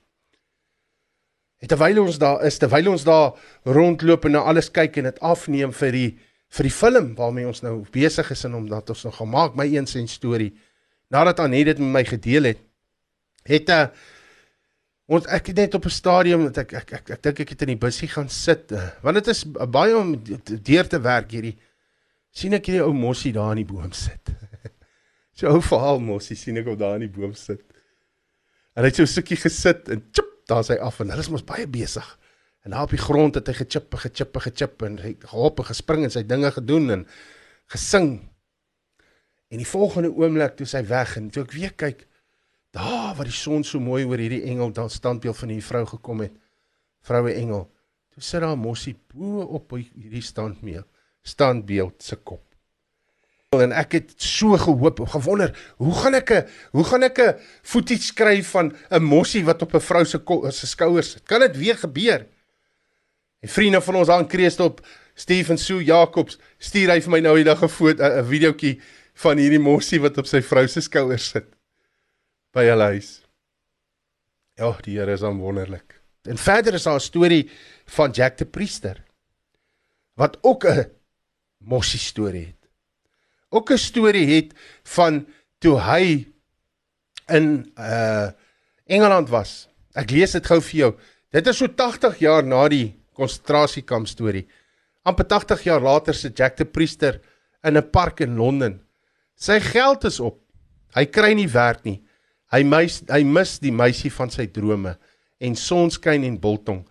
En 1.58 1.68
terwyl 1.68 2.04
ons 2.04 2.20
daar 2.22 2.44
is, 2.46 2.60
terwyl 2.62 2.92
ons 2.92 3.04
daar 3.04 3.34
rondloop 3.66 4.28
en 4.30 4.38
na 4.38 4.46
alles 4.46 4.70
kyk 4.70 5.00
en 5.02 5.10
dit 5.10 5.20
afneem 5.26 5.74
vir 5.74 5.96
die 5.96 6.10
vir 6.54 6.64
die 6.64 6.72
film 6.72 7.10
waarmee 7.18 7.48
ons 7.50 7.60
nou 7.66 7.82
besig 7.92 8.30
is 8.32 8.46
en 8.48 8.54
omdat 8.56 8.94
ons 8.94 9.04
nog 9.04 9.18
gemaak 9.20 9.58
my 9.60 9.66
een 9.68 9.90
sen 9.90 10.08
storie 10.08 10.54
nadat 11.12 11.42
Anet 11.44 11.66
dit 11.74 11.82
met 11.82 11.92
my 11.92 12.04
gedeel 12.08 12.52
het, 12.52 12.62
het 13.48 13.70
'n 13.70 13.92
ons 15.08 15.26
ek 15.26 15.48
het 15.48 15.58
net 15.58 15.76
op 15.76 15.86
'n 15.86 15.90
stadium 15.90 16.44
dat 16.52 16.58
ek 16.58 16.74
ek 16.74 16.92
ek, 16.94 17.10
ek 17.10 17.24
dink 17.24 17.40
ek 17.40 17.50
het 17.50 17.62
in 17.62 17.74
die 17.76 17.84
busie 17.86 18.08
gaan 18.08 18.30
sit 18.30 18.72
uh, 18.72 18.90
want 19.02 19.16
dit 19.16 19.28
is 19.28 19.46
baie 19.48 19.96
om 19.98 20.16
deur 20.44 20.88
te 20.88 21.00
werk 21.00 21.32
hierdie 21.32 21.58
sien 22.38 22.54
ek 22.58 22.70
hierdie 22.70 22.86
ou 22.86 22.94
mossie 22.94 23.34
daar 23.34 23.56
in 23.56 23.64
die 23.64 23.70
boom 23.70 23.92
sit. 23.98 24.30
so 25.38 25.50
ou 25.50 25.62
verhaal 25.62 26.00
mossie 26.04 26.38
sien 26.38 26.60
ek 26.62 26.70
hom 26.70 26.78
daar 26.80 26.98
in 27.00 27.08
die 27.08 27.14
boom 27.14 27.34
sit. 27.38 27.64
En 28.78 28.86
hy 28.86 28.92
het 28.92 29.00
so 29.00 29.08
'n 29.08 29.14
stukkie 29.16 29.40
gesit 29.42 29.90
en 29.90 30.04
tjop 30.12 30.34
daar 30.48 30.64
sy 30.64 30.78
af 30.80 31.02
en 31.02 31.10
hulle 31.12 31.26
is 31.26 31.32
mos 31.34 31.46
baie 31.46 31.68
besig. 31.68 32.08
En 32.64 32.72
daar 32.72 32.84
op 32.86 32.94
die 32.94 33.02
grond 33.02 33.36
het 33.36 33.48
hy 33.48 33.54
gechip, 33.54 33.94
gechip, 33.96 34.38
gechip 34.44 34.84
en 34.84 34.98
hy 35.00 35.16
gehop 35.20 35.60
en 35.60 35.66
gespring 35.66 36.04
en 36.04 36.12
sy 36.12 36.24
dinge 36.24 36.52
gedoen 36.52 36.92
en 36.92 37.08
gesing. 37.74 38.30
En 39.48 39.58
die 39.58 39.68
volgende 39.68 40.12
oomblik 40.12 40.58
toe 40.58 40.68
sy 40.68 40.84
weg 40.86 41.16
en 41.18 41.30
toe 41.32 41.44
ek 41.44 41.56
weer 41.56 41.74
kyk, 41.74 42.07
daar 42.78 43.16
waar 43.18 43.30
die 43.30 43.36
son 43.36 43.66
so 43.66 43.82
mooi 43.84 44.06
oor 44.06 44.22
hierdie 44.22 44.44
engel 44.52 44.72
daar 44.72 44.90
standbeeld 44.94 45.38
van 45.38 45.54
hierdie 45.54 45.70
vrou 45.70 45.86
gekom 45.86 46.26
het. 46.26 46.34
Vroue 47.02 47.34
engel. 47.34 47.66
Toe 48.14 48.24
sit 48.24 48.42
daar 48.42 48.58
mossie 48.58 48.96
bo 49.14 49.46
op 49.60 49.74
hierdie 49.78 50.22
standbeeld, 50.22 50.88
standbeeld 51.22 52.04
se 52.04 52.16
kop 52.16 52.48
en 53.56 53.72
ek 53.72 53.94
het 53.96 54.10
so 54.22 54.58
gehoop, 54.60 55.00
gewonder, 55.08 55.54
hoe 55.80 55.94
gaan 55.96 56.16
ek 56.16 56.32
'n 56.32 56.48
hoe 56.72 56.84
gaan 56.84 57.04
ek 57.04 57.20
'n 57.20 57.36
footage 57.64 58.02
skryf 58.02 58.50
van 58.52 58.76
'n 58.92 59.04
mossie 59.04 59.44
wat 59.46 59.62
op 59.62 59.74
'n 59.74 59.80
vrou 59.80 60.06
se 60.06 60.20
se 60.52 60.68
skouers 60.68 61.12
sit? 61.12 61.24
Kan 61.24 61.40
dit 61.40 61.58
weer 61.58 61.78
gebeur? 61.78 62.28
En 63.40 63.50
vriende 63.50 63.82
van 63.82 63.96
ons 63.96 64.10
aan 64.10 64.28
Kreestop, 64.28 64.86
Steven 65.16 65.58
Sue 65.58 65.84
Jacobs, 65.84 66.38
stuur 66.58 66.90
hy 66.90 67.02
vir 67.02 67.12
my 67.12 67.20
nou 67.20 67.38
eendag 67.38 67.64
'n 67.64 67.70
foto 67.70 68.04
'n 68.04 68.26
videoetjie 68.26 68.82
van 69.14 69.38
hierdie 69.38 69.60
mossie 69.60 70.02
wat 70.02 70.18
op 70.18 70.26
sy 70.26 70.42
vrou 70.42 70.68
se 70.68 70.82
skouers 70.82 71.30
sit 71.30 71.57
by 72.54 72.66
hulle 72.66 72.84
huis. 72.84 73.22
Ja, 74.58 74.72
die 74.84 74.98
Here 74.98 75.14
is 75.14 75.24
aan 75.24 75.40
wonderlik. 75.40 76.02
En 76.28 76.38
verder 76.38 76.74
is 76.74 76.84
daar 76.84 76.96
'n 76.96 77.00
storie 77.00 77.50
van 77.86 78.12
Jack 78.12 78.38
the 78.38 78.46
Priester 78.46 79.04
wat 80.16 80.38
ook 80.42 80.66
'n 80.66 80.92
mossie 81.58 82.00
storie 82.00 82.46
het 82.46 82.58
ook 83.50 83.72
'n 83.72 83.78
storie 83.78 84.36
het 84.36 84.54
van 84.84 85.28
toe 85.58 85.80
hy 85.80 86.28
in 87.28 87.72
uh 87.78 88.30
Engeland 88.86 89.30
was. 89.30 89.68
Ek 89.92 90.10
lees 90.10 90.32
dit 90.32 90.46
gou 90.46 90.62
vir 90.62 90.80
jou. 90.80 90.96
Dit 91.30 91.48
is 91.48 91.58
so 91.58 91.68
80 91.68 92.20
jaar 92.20 92.44
na 92.44 92.68
die 92.68 92.96
konsentrasiekamp 93.14 94.08
storie. 94.08 94.48
amper 95.04 95.26
80 95.26 95.64
jaar 95.64 95.82
later 95.82 96.14
sit 96.14 96.38
Jack 96.38 96.56
the 96.56 96.66
Priester 96.66 97.22
in 97.64 97.78
'n 97.78 97.90
park 97.90 98.20
in 98.20 98.36
Londen. 98.36 98.82
Sy 99.36 99.60
geld 99.60 100.04
is 100.04 100.20
op. 100.20 100.40
Hy 100.94 101.06
kry 101.06 101.34
nie 101.34 101.50
werk 101.50 101.84
nie. 101.84 102.07
Hy 102.52 102.64
mis 102.64 103.02
hy 103.12 103.24
mis 103.28 103.58
die 103.60 103.74
meisie 103.76 104.12
van 104.14 104.32
sy 104.32 104.48
drome 104.48 104.96
en 105.44 105.56
sonskyn 105.56 106.24
en 106.24 106.38
biltong. 106.40 106.86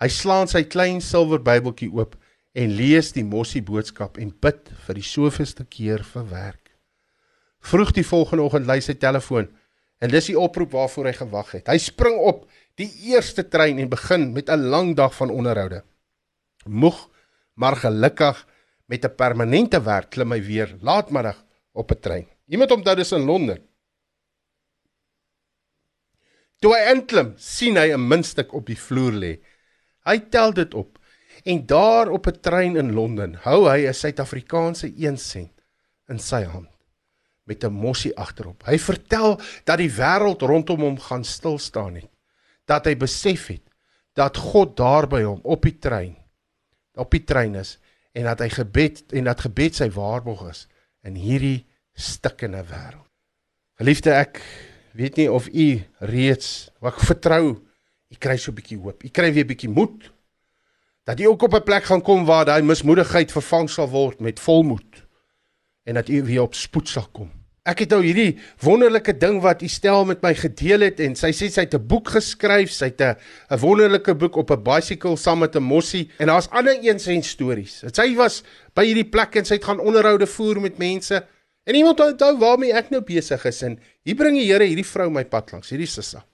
Hy 0.00 0.08
slaan 0.08 0.48
sy 0.48 0.62
klein 0.64 1.00
silwer 1.04 1.42
Bybeltjie 1.42 1.90
oop 1.92 2.14
en 2.54 2.74
lees 2.78 3.10
die 3.14 3.26
mossie 3.26 3.62
boodskap 3.62 4.18
en 4.22 4.30
bid 4.30 4.70
vir 4.86 4.98
die 4.98 5.06
soveelste 5.06 5.66
keer 5.70 6.04
vir 6.06 6.28
werk. 6.30 6.70
Vroeg 7.60 7.92
die 7.96 8.06
volgende 8.06 8.46
oggend 8.46 8.70
lui 8.70 8.78
sy 8.80 8.94
telefoon 8.94 9.50
en 10.00 10.12
dis 10.12 10.30
die 10.30 10.38
oproep 10.38 10.72
waarvoor 10.72 11.10
hy 11.10 11.14
gewag 11.18 11.50
het. 11.58 11.68
Hy 11.68 11.78
spring 11.82 12.16
op 12.16 12.46
die 12.80 12.88
eerste 13.10 13.44
trein 13.44 13.78
en 13.82 13.90
begin 13.90 14.30
met 14.32 14.48
'n 14.48 14.70
lang 14.70 14.94
dag 14.96 15.14
van 15.14 15.30
onderhoude. 15.30 15.82
Moeg, 16.64 17.08
maar 17.54 17.76
gelukkig 17.76 18.46
met 18.86 19.04
'n 19.04 19.14
permanente 19.16 19.82
werk 19.82 20.10
klim 20.10 20.32
hy 20.32 20.40
weer 20.40 20.76
laatmiddag 20.80 21.44
op 21.72 21.90
'n 21.90 22.00
trein. 22.00 22.26
Iemand 22.48 22.70
onthou 22.70 22.96
dis 22.96 23.12
in 23.12 23.24
Londen. 23.24 23.69
Toe 26.60 26.74
hy 26.76 26.92
inklim, 26.92 27.34
sien 27.36 27.76
hy 27.76 27.92
'n 27.92 28.08
muntstuk 28.08 28.54
op 28.54 28.66
die 28.66 28.76
vloer 28.76 29.12
lê. 29.12 29.40
Hy 30.04 30.18
tel 30.30 30.52
dit 30.52 30.74
op 30.74 31.00
En 31.42 31.66
daar 31.66 32.08
op 32.08 32.26
'n 32.26 32.40
trein 32.40 32.76
in 32.76 32.92
Londen 32.92 33.34
hou 33.34 33.68
hy 33.68 33.86
'n 33.86 33.94
Suid-Afrikaanse 33.94 34.92
1 34.96 35.18
sent 35.18 35.52
in 36.08 36.18
sy 36.18 36.42
hand 36.42 36.68
met 37.44 37.64
'n 37.64 37.72
mossie 37.72 38.16
agterop. 38.16 38.62
Hy 38.66 38.78
vertel 38.78 39.40
dat 39.64 39.78
die 39.78 39.92
wêreld 39.92 40.42
rondom 40.42 40.80
hom 40.80 40.98
gaan 40.98 41.24
stil 41.24 41.58
staan 41.58 41.94
het. 41.94 42.10
Dat 42.64 42.84
hy 42.84 42.96
besef 42.96 43.46
het 43.46 43.62
dat 44.12 44.36
God 44.36 44.76
daar 44.76 45.06
by 45.06 45.22
hom 45.22 45.40
op 45.42 45.62
die 45.62 45.78
trein 45.78 46.16
op 46.94 47.10
die 47.10 47.24
trein 47.24 47.54
is 47.54 47.78
en 48.12 48.24
dat 48.24 48.38
hy 48.38 48.48
gebed 48.48 49.12
en 49.12 49.24
dat 49.24 49.40
gebed 49.40 49.74
sy 49.74 49.90
waarborg 49.90 50.50
is 50.50 50.68
in 51.02 51.14
hierdie 51.14 51.66
stikkende 51.94 52.64
wêreld. 52.64 53.08
Geliefde 53.74 54.10
ek 54.10 54.42
weet 54.92 55.16
nie 55.16 55.32
of 55.32 55.48
u 55.48 55.82
reeds, 55.98 56.70
wat 56.78 56.94
vertrou, 57.04 57.58
u 58.10 58.16
kry 58.18 58.36
so 58.36 58.50
'n 58.50 58.54
bietjie 58.54 58.78
hoop. 58.78 59.04
U 59.04 59.08
kry 59.08 59.32
weer 59.32 59.44
'n 59.44 59.46
bietjie 59.46 59.68
moed. 59.70 60.10
Dat 61.04 61.20
u 61.20 61.24
ook 61.24 61.42
op 61.42 61.54
'n 61.54 61.62
plek 61.62 61.84
gaan 61.84 62.02
kom 62.02 62.24
waar 62.24 62.44
daai 62.44 62.62
mismoedigheid 62.62 63.32
vervang 63.32 63.70
sal 63.70 63.88
word 63.88 64.20
met 64.20 64.40
volmoed 64.40 65.06
en 65.84 65.94
dat 65.94 66.08
u 66.08 66.22
weer 66.22 66.42
op 66.42 66.54
spoed 66.54 66.88
sal 66.88 67.06
kom. 67.12 67.30
Ek 67.62 67.78
het 67.78 67.90
nou 67.90 68.00
hierdie 68.00 68.38
wonderlike 68.64 69.12
ding 69.20 69.40
wat 69.44 69.62
u 69.62 69.68
stel 69.68 70.04
met 70.08 70.22
my 70.24 70.32
gedeel 70.34 70.80
het 70.80 71.00
en 71.00 71.14
sy 71.14 71.28
sê 71.36 71.50
sy 71.52 71.66
het 71.66 71.74
'n 71.74 71.86
boek 71.86 72.08
geskryf, 72.08 72.70
sy 72.70 72.84
het 72.88 73.00
'n 73.00 73.58
wonderlike 73.58 74.14
boek 74.14 74.36
op 74.36 74.50
'n 74.50 74.62
bicycle 74.62 75.16
saam 75.16 75.38
met 75.38 75.56
'n 75.56 75.62
mossie 75.62 76.10
en 76.18 76.26
daar's 76.26 76.48
ander 76.48 76.78
eens 76.80 77.06
en 77.06 77.22
stories. 77.22 77.84
Sy 77.92 78.14
was 78.14 78.42
by 78.74 78.84
hierdie 78.84 79.08
plek 79.08 79.36
en 79.36 79.44
sy 79.44 79.54
het 79.54 79.64
gaan 79.64 79.80
onderhoude 79.80 80.26
voer 80.26 80.60
met 80.60 80.78
mense 80.78 81.26
en 81.70 81.78
iemand 81.78 82.00
onthou 82.02 82.32
waarmee 82.40 82.74
ek 82.74 82.90
nou 82.90 83.00
besig 83.06 83.44
is 83.46 83.62
en 83.62 83.76
hier 84.02 84.18
bring 84.18 84.34
die 84.34 84.48
Here 84.48 84.66
hierdie 84.66 84.86
vrou 84.86 85.06
my 85.14 85.22
pad 85.30 85.52
langs, 85.54 85.70
hierdie 85.70 85.88
sissa. 85.90 86.24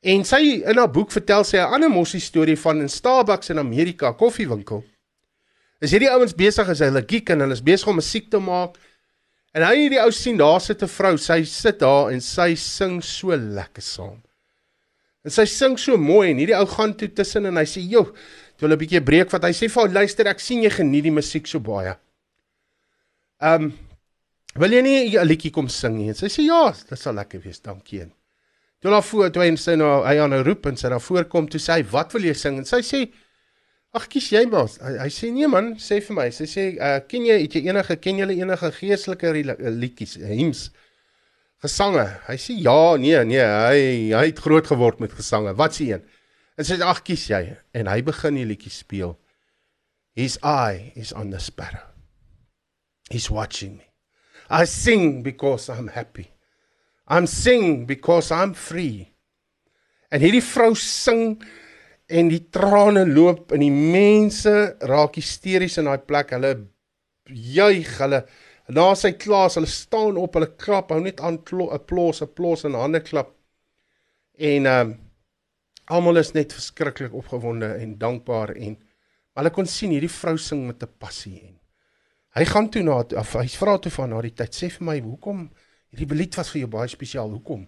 En 0.00 0.24
sy 0.24 0.40
in 0.58 0.80
haar 0.80 0.92
boek 0.92 1.12
vertel 1.12 1.44
sy 1.44 1.56
'n 1.56 1.74
ander 1.76 1.90
mossie 1.92 2.20
storie 2.20 2.56
van 2.56 2.82
'n 2.82 2.88
Starbucks 2.88 3.50
in 3.50 3.58
Amerika, 3.58 4.12
koffiewinkel. 4.12 4.84
Is 5.80 5.92
hierdie 5.92 6.12
ouens 6.12 6.34
besig 6.36 6.68
as 6.68 6.78
hulle 6.78 7.02
geek 7.08 7.30
en 7.30 7.40
hulle 7.40 7.52
is 7.52 7.64
besig 7.64 7.88
om 7.88 7.96
musiek 7.96 8.30
te 8.30 8.38
maak. 8.38 8.76
En 9.54 9.62
hy 9.62 9.76
hierdie 9.76 10.02
ou 10.04 10.10
sien 10.10 10.36
daar 10.36 10.60
sit 10.60 10.82
'n 10.82 10.88
vrou, 10.88 11.16
sy 11.16 11.44
sit 11.44 11.78
daar 11.78 12.12
en 12.12 12.20
sy 12.20 12.54
sing 12.54 13.02
so 13.02 13.36
lekker 13.36 13.82
saam. 13.82 14.22
En 15.24 15.30
sy 15.30 15.44
sing 15.44 15.78
so 15.78 15.96
mooi 15.96 16.30
en 16.30 16.36
hierdie 16.36 16.56
ou 16.56 16.66
gaan 16.66 16.94
toe 16.94 17.08
tussen 17.08 17.46
en 17.46 17.56
hy 17.56 17.64
sê, 17.64 17.80
"Jo, 17.80 18.04
toe 18.04 18.68
hulle 18.68 18.76
'n 18.76 18.78
bietjie 18.78 19.04
breek 19.04 19.30
wat 19.32 19.42
hy 19.42 19.52
sê 19.52 19.70
vir 19.70 19.82
haar, 19.82 19.92
luister, 19.92 20.26
ek 20.26 20.40
sien 20.40 20.62
jy 20.62 20.70
geniet 20.70 21.04
die 21.04 21.10
musiek 21.10 21.46
so 21.46 21.58
baie." 21.58 21.96
Ehm 23.40 23.70
um, 23.70 23.72
wil 24.60 24.72
jy 24.72 24.80
nie 24.82 25.18
'n 25.18 25.26
liedjie 25.26 25.50
kom 25.50 25.68
sing 25.68 25.96
nie? 25.96 26.08
En 26.08 26.14
sy 26.14 26.26
sê, 26.26 26.42
"Ja, 26.42 26.72
dit 26.88 26.98
sal 26.98 27.14
lekker 27.14 27.40
wees, 27.40 27.60
dankie." 27.60 28.00
En 28.00 28.12
toe 28.80 28.90
daar 28.90 29.02
voor 29.02 29.30
toe 29.30 29.42
hy 29.42 29.56
sy 29.56 29.74
nou 29.74 30.04
hy 30.06 30.18
aan 30.18 30.34
'n 30.34 30.44
roep 30.44 30.66
en 30.66 30.76
sy 30.76 30.88
daar 30.88 31.00
voorkom 31.00 31.48
toe 31.48 31.60
sê 31.60 31.72
hy, 31.72 31.84
"Wat 31.90 32.12
wil 32.12 32.22
jy 32.22 32.34
sing?" 32.34 32.58
En 32.58 32.64
sy 32.64 32.80
sê, 32.82 33.10
Ag 33.90 34.06
kies 34.06 34.28
jy 34.30 34.44
maar. 34.46 34.68
Hy, 34.78 34.92
hy 35.02 35.08
sê 35.10 35.32
nee 35.34 35.48
man, 35.50 35.72
sê 35.82 35.98
vir 36.04 36.14
my. 36.14 36.28
Sy 36.34 36.46
sê 36.50 36.66
uh, 36.78 37.00
ken 37.10 37.26
jy 37.26 37.40
het 37.42 37.56
jy 37.58 37.64
enige 37.66 37.96
ken 37.98 38.22
julle 38.22 38.36
enige 38.38 38.70
geestelike 38.76 39.32
liedjies, 39.34 40.14
hymns, 40.30 40.68
gesange? 41.64 42.06
Hy 42.28 42.38
sê 42.38 42.54
ja, 42.62 42.78
nee, 43.02 43.18
nee, 43.26 43.42
hy 43.42 43.82
hy 44.14 44.24
het 44.28 44.44
groot 44.46 44.70
geword 44.70 45.02
met 45.02 45.16
gesange. 45.18 45.56
Wat 45.58 45.74
sê 45.74 45.90
een? 45.90 46.06
En 46.54 46.68
sy 46.68 46.78
sê 46.78 46.86
ag 46.86 47.02
kies 47.06 47.26
jy 47.32 47.42
en 47.74 47.90
hy 47.90 47.98
begin 48.06 48.38
die 48.38 48.46
liedjie 48.52 48.74
speel. 48.74 49.16
His 50.14 50.38
eye 50.46 50.92
is 50.94 51.10
on 51.16 51.34
the 51.34 51.42
sparrow. 51.42 51.89
He's 53.10 53.30
watching 53.30 53.78
me. 53.78 53.86
I 54.48 54.64
sing 54.64 55.22
because 55.22 55.68
I'm 55.68 55.88
happy. 55.88 56.30
I'm 57.06 57.26
sing 57.26 57.86
because 57.86 58.30
I'm 58.30 58.54
free. 58.54 59.10
En 60.10 60.22
hierdie 60.22 60.42
vrou 60.42 60.74
sing 60.78 61.42
en 62.10 62.30
die 62.30 62.42
trane 62.54 63.04
loop 63.06 63.52
en 63.54 63.62
die 63.62 63.70
mense 63.70 64.54
raak 64.90 65.18
hysteries 65.18 65.78
in 65.82 65.90
daai 65.90 66.02
plek. 66.06 66.34
Hulle 66.34 66.54
juig, 67.30 67.90
hulle 67.98 68.24
na 68.74 68.88
sy 68.98 69.12
klaas, 69.18 69.58
hulle 69.58 69.70
staan 69.70 70.18
op, 70.18 70.38
hulle 70.38 70.50
klap, 70.58 70.90
hou 70.94 71.02
net 71.02 71.20
aan 71.20 71.38
'n 71.38 71.68
applaus, 71.74 72.22
applaus 72.22 72.64
en 72.64 72.78
hande 72.78 73.02
klap. 73.02 73.34
En 74.38 74.66
ehm 74.66 74.90
um, 74.90 74.98
almal 75.90 76.22
is 76.22 76.34
net 76.34 76.52
verskriklik 76.52 77.14
opgewonde 77.14 77.66
en 77.82 77.98
dankbaar 77.98 78.54
en 78.54 78.76
hulle 79.34 79.50
kon 79.50 79.66
sien 79.66 79.90
hierdie 79.90 80.16
vrou 80.20 80.36
sing 80.38 80.66
met 80.66 80.82
'n 80.82 80.94
passie 80.98 81.40
en 81.46 81.59
hy 82.36 82.46
gaan 82.46 82.70
toe 82.70 82.82
na 82.86 83.00
of 83.02 83.34
hy 83.38 83.48
vra 83.58 83.76
toe 83.78 83.92
van 83.92 84.14
na 84.14 84.22
die 84.26 84.34
tyd 84.42 84.56
sê 84.56 84.70
vir 84.70 84.86
my 84.86 84.98
hoekom 85.02 85.48
hierdie 85.90 86.16
lied 86.16 86.36
was 86.38 86.52
vir 86.54 86.64
jou 86.64 86.72
baie 86.76 86.90
spesiaal 86.90 87.30
hoekom 87.34 87.66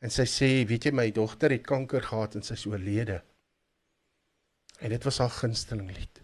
en 0.00 0.14
sy 0.14 0.26
sê 0.26 0.50
weet 0.68 0.88
jy 0.88 0.94
my 0.96 1.10
dogter 1.14 1.54
het 1.54 1.66
kanker 1.66 2.02
gehad 2.02 2.38
en 2.38 2.46
sy 2.46 2.56
is 2.58 2.66
oorlede 2.66 3.20
En 4.80 4.88
dit 4.88 5.04
was 5.04 5.18
haar 5.18 5.30
gunsteling 5.30 5.96
lied. 5.96 6.22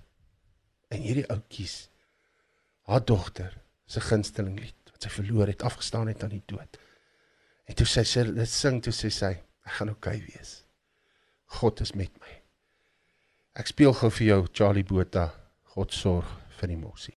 En 0.88 1.00
hierdie 1.00 1.28
ouetjies 1.28 1.88
haar 2.86 3.04
dogter 3.04 3.62
se 3.86 4.00
gunsteling 4.00 4.60
lied 4.60 4.92
wat 4.92 5.02
sy 5.02 5.10
verloor 5.12 5.50
het, 5.50 5.62
afgestaan 5.62 6.08
het 6.08 6.22
aan 6.22 6.32
die 6.32 6.44
dood. 6.46 6.78
En 7.66 7.76
toe 7.76 7.86
sy 7.90 8.04
sê 8.06 8.22
dit 8.30 8.48
sing 8.50 8.78
toe 8.82 8.94
sê 8.94 9.10
sy, 9.12 9.32
ek 9.66 9.74
gaan 9.78 9.90
oukei 9.92 10.14
okay 10.16 10.30
wees. 10.30 10.52
God 11.58 11.82
is 11.84 11.92
met 11.98 12.14
my. 12.22 12.38
Ek 13.60 13.68
speel 13.68 13.92
gou 13.98 14.10
vir 14.20 14.26
jou 14.26 14.40
Charlie 14.52 14.86
Botha. 14.86 15.26
God 15.74 15.92
sorg 15.92 16.30
vir 16.56 16.72
die 16.72 16.80
mosie. 16.80 17.16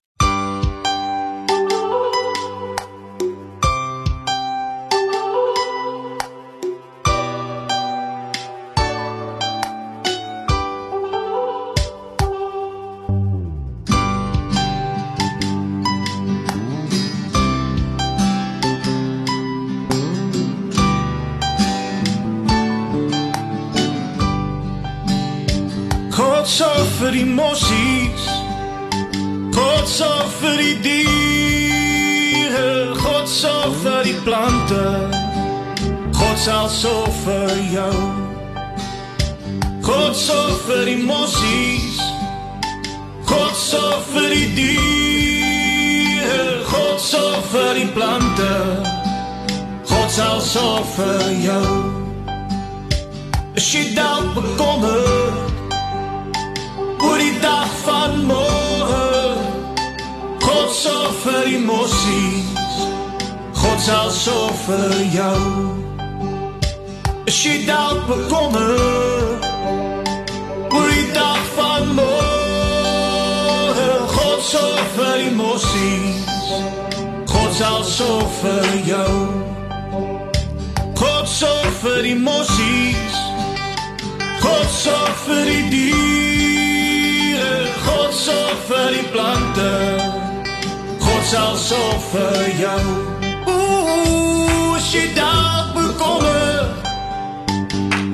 Vir 27.11 27.25
die 27.25 27.31
mossies. 27.35 28.27
God 29.51 29.87
sorg 29.89 30.29
vir 30.39 30.61
die 30.61 30.75
diere. 30.85 32.69
God 32.95 33.27
sorg 33.27 33.73
vir 33.83 34.05
die 34.07 34.15
plante. 34.23 34.83
God 36.15 36.39
sal 36.39 36.69
sorg 36.71 37.11
vir 37.25 37.51
jou. 37.73 37.97
God 39.83 40.15
sorg 40.15 40.55
vir 40.69 40.85
die 40.87 41.03
mossies. 41.03 41.99
God 43.27 43.59
sorg 43.59 44.07
vir 44.13 44.31
die 44.31 44.47
diere. 44.61 46.41
God 46.71 47.03
sorg 47.11 47.43
vir 47.51 47.73
die 47.81 47.91
plante. 47.91 48.51
God 49.91 50.09
sal 50.15 50.39
sorg 50.39 50.87
vir 50.95 51.27
jou. 51.43 51.63
As 53.51 53.73
jy 53.75 53.89
dalk 53.99 54.31
bekommerd 54.37 55.50
oor 57.03 57.17
die 57.17 57.39
dag 57.39 57.69
van 57.83 58.25
môre. 58.25 59.37
God 60.39 60.69
sorg 60.75 61.13
vir 61.23 61.43
die 61.45 61.61
mossies. 61.65 62.71
God 63.61 63.79
sal 63.79 64.11
sorg 64.11 64.55
vir 64.67 64.95
jou. 65.15 65.41
As 67.27 67.37
jy 67.45 67.61
dalk 67.67 68.03
bekommer 68.09 68.75
oor 70.71 70.89
die 70.89 71.09
dag 71.15 71.41
van 71.57 71.93
môre. 71.99 73.89
God 74.15 74.41
sorg 74.51 74.85
vir 74.97 75.15
die 75.25 75.35
mossies. 75.37 76.41
God 77.31 77.51
sal 77.57 77.83
sorg 77.85 78.29
vir 78.41 78.69
jou. 78.89 79.15
God 81.01 81.27
sorg 81.29 81.73
vir 81.81 82.03
die 82.05 82.17
mossies. 82.17 83.19
God 84.41 84.69
sorg 84.73 85.17
vir 85.27 85.45
die 85.45 85.65
diere, 85.69 86.10
God 88.21 88.33
sorg 88.33 88.57
vir 88.67 88.91
die 88.93 89.07
plante. 89.09 89.69
God 91.01 91.23
sal 91.25 91.55
sorg 91.57 92.03
vir 92.11 92.49
jou. 92.59 92.83
Ooh, 93.49 94.75
as 94.77 94.89
jy 94.93 95.07
dalk 95.15 95.71
bekommer 95.73 96.69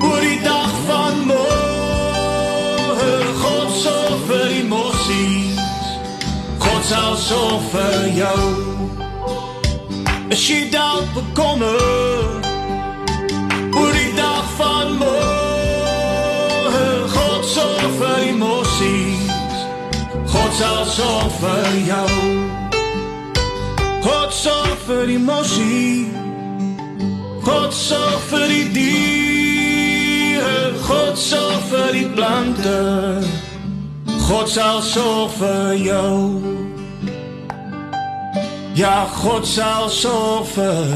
oor 0.00 0.24
die 0.24 0.40
dag 0.40 0.72
van 0.86 1.20
môre, 1.28 3.10
God 3.42 3.76
sorg 3.82 4.24
vir 4.30 4.48
die 4.54 4.64
mossies. 4.70 5.60
God 6.64 6.88
sal 6.88 7.20
sorg 7.26 7.68
vir 7.74 8.08
jou. 8.22 8.48
As 10.32 10.40
jy 10.48 10.70
dalk 10.72 11.04
bekommer 11.18 12.27
God 20.58 20.66
sal 20.66 20.86
sorg 20.86 21.32
vir 21.38 21.66
jou. 21.86 22.08
God 24.02 24.32
sorg 24.34 24.80
vir 24.88 25.04
die 25.06 25.20
mossie. 25.22 26.10
God 27.46 27.70
sorg 27.70 28.18
vir 28.32 28.48
die 28.50 28.66
diere. 28.74 30.74
God 30.82 31.14
sorg 31.14 31.62
vir 31.70 31.94
die 31.94 32.10
plante. 32.10 32.74
God 34.26 34.50
sal 34.50 34.82
sorg 34.82 35.30
vir 35.38 35.78
jou. 35.78 36.42
Ja, 38.74 39.06
God 39.22 39.46
sal 39.46 39.86
sorg 39.94 40.50
vir 40.56 40.90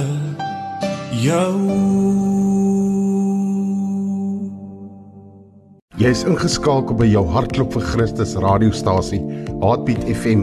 jou. 1.23 2.42
Jy 6.03 6.11
is 6.11 6.25
ingeskakel 6.27 6.97
by 6.99 7.07
jou 7.07 7.21
hartklop 7.31 7.77
vir 7.77 7.85
Christus 7.93 8.33
radiostasie, 8.43 9.21
Heartbeat 9.61 10.03
FM, 10.11 10.41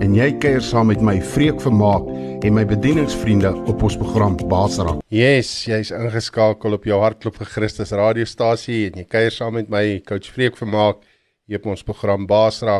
en 0.00 0.14
jy 0.16 0.30
kuier 0.40 0.62
saam 0.64 0.88
met 0.88 1.02
my 1.04 1.18
Freek 1.20 1.58
Vermaak 1.60 2.06
en 2.40 2.54
my 2.56 2.62
bedieningsvriende 2.64 3.50
op 3.68 3.82
ons 3.84 3.98
program 4.00 4.38
Basara. 4.48 4.94
Yes, 5.12 5.50
jy's 5.68 5.90
ingeskakel 5.92 6.78
op 6.78 6.88
jou 6.88 6.96
hartklop 7.02 7.36
vir 7.42 7.50
Christus 7.52 7.92
radiostasie 7.92 8.78
en 8.86 8.96
jy 9.02 9.04
kuier 9.12 9.34
saam 9.34 9.58
met 9.58 9.68
my 9.74 9.82
coach 10.08 10.30
Freek 10.32 10.56
Vermaak 10.56 11.02
hier 11.44 11.60
op 11.60 11.68
ons 11.74 11.84
program 11.84 12.24
Basara. 12.30 12.78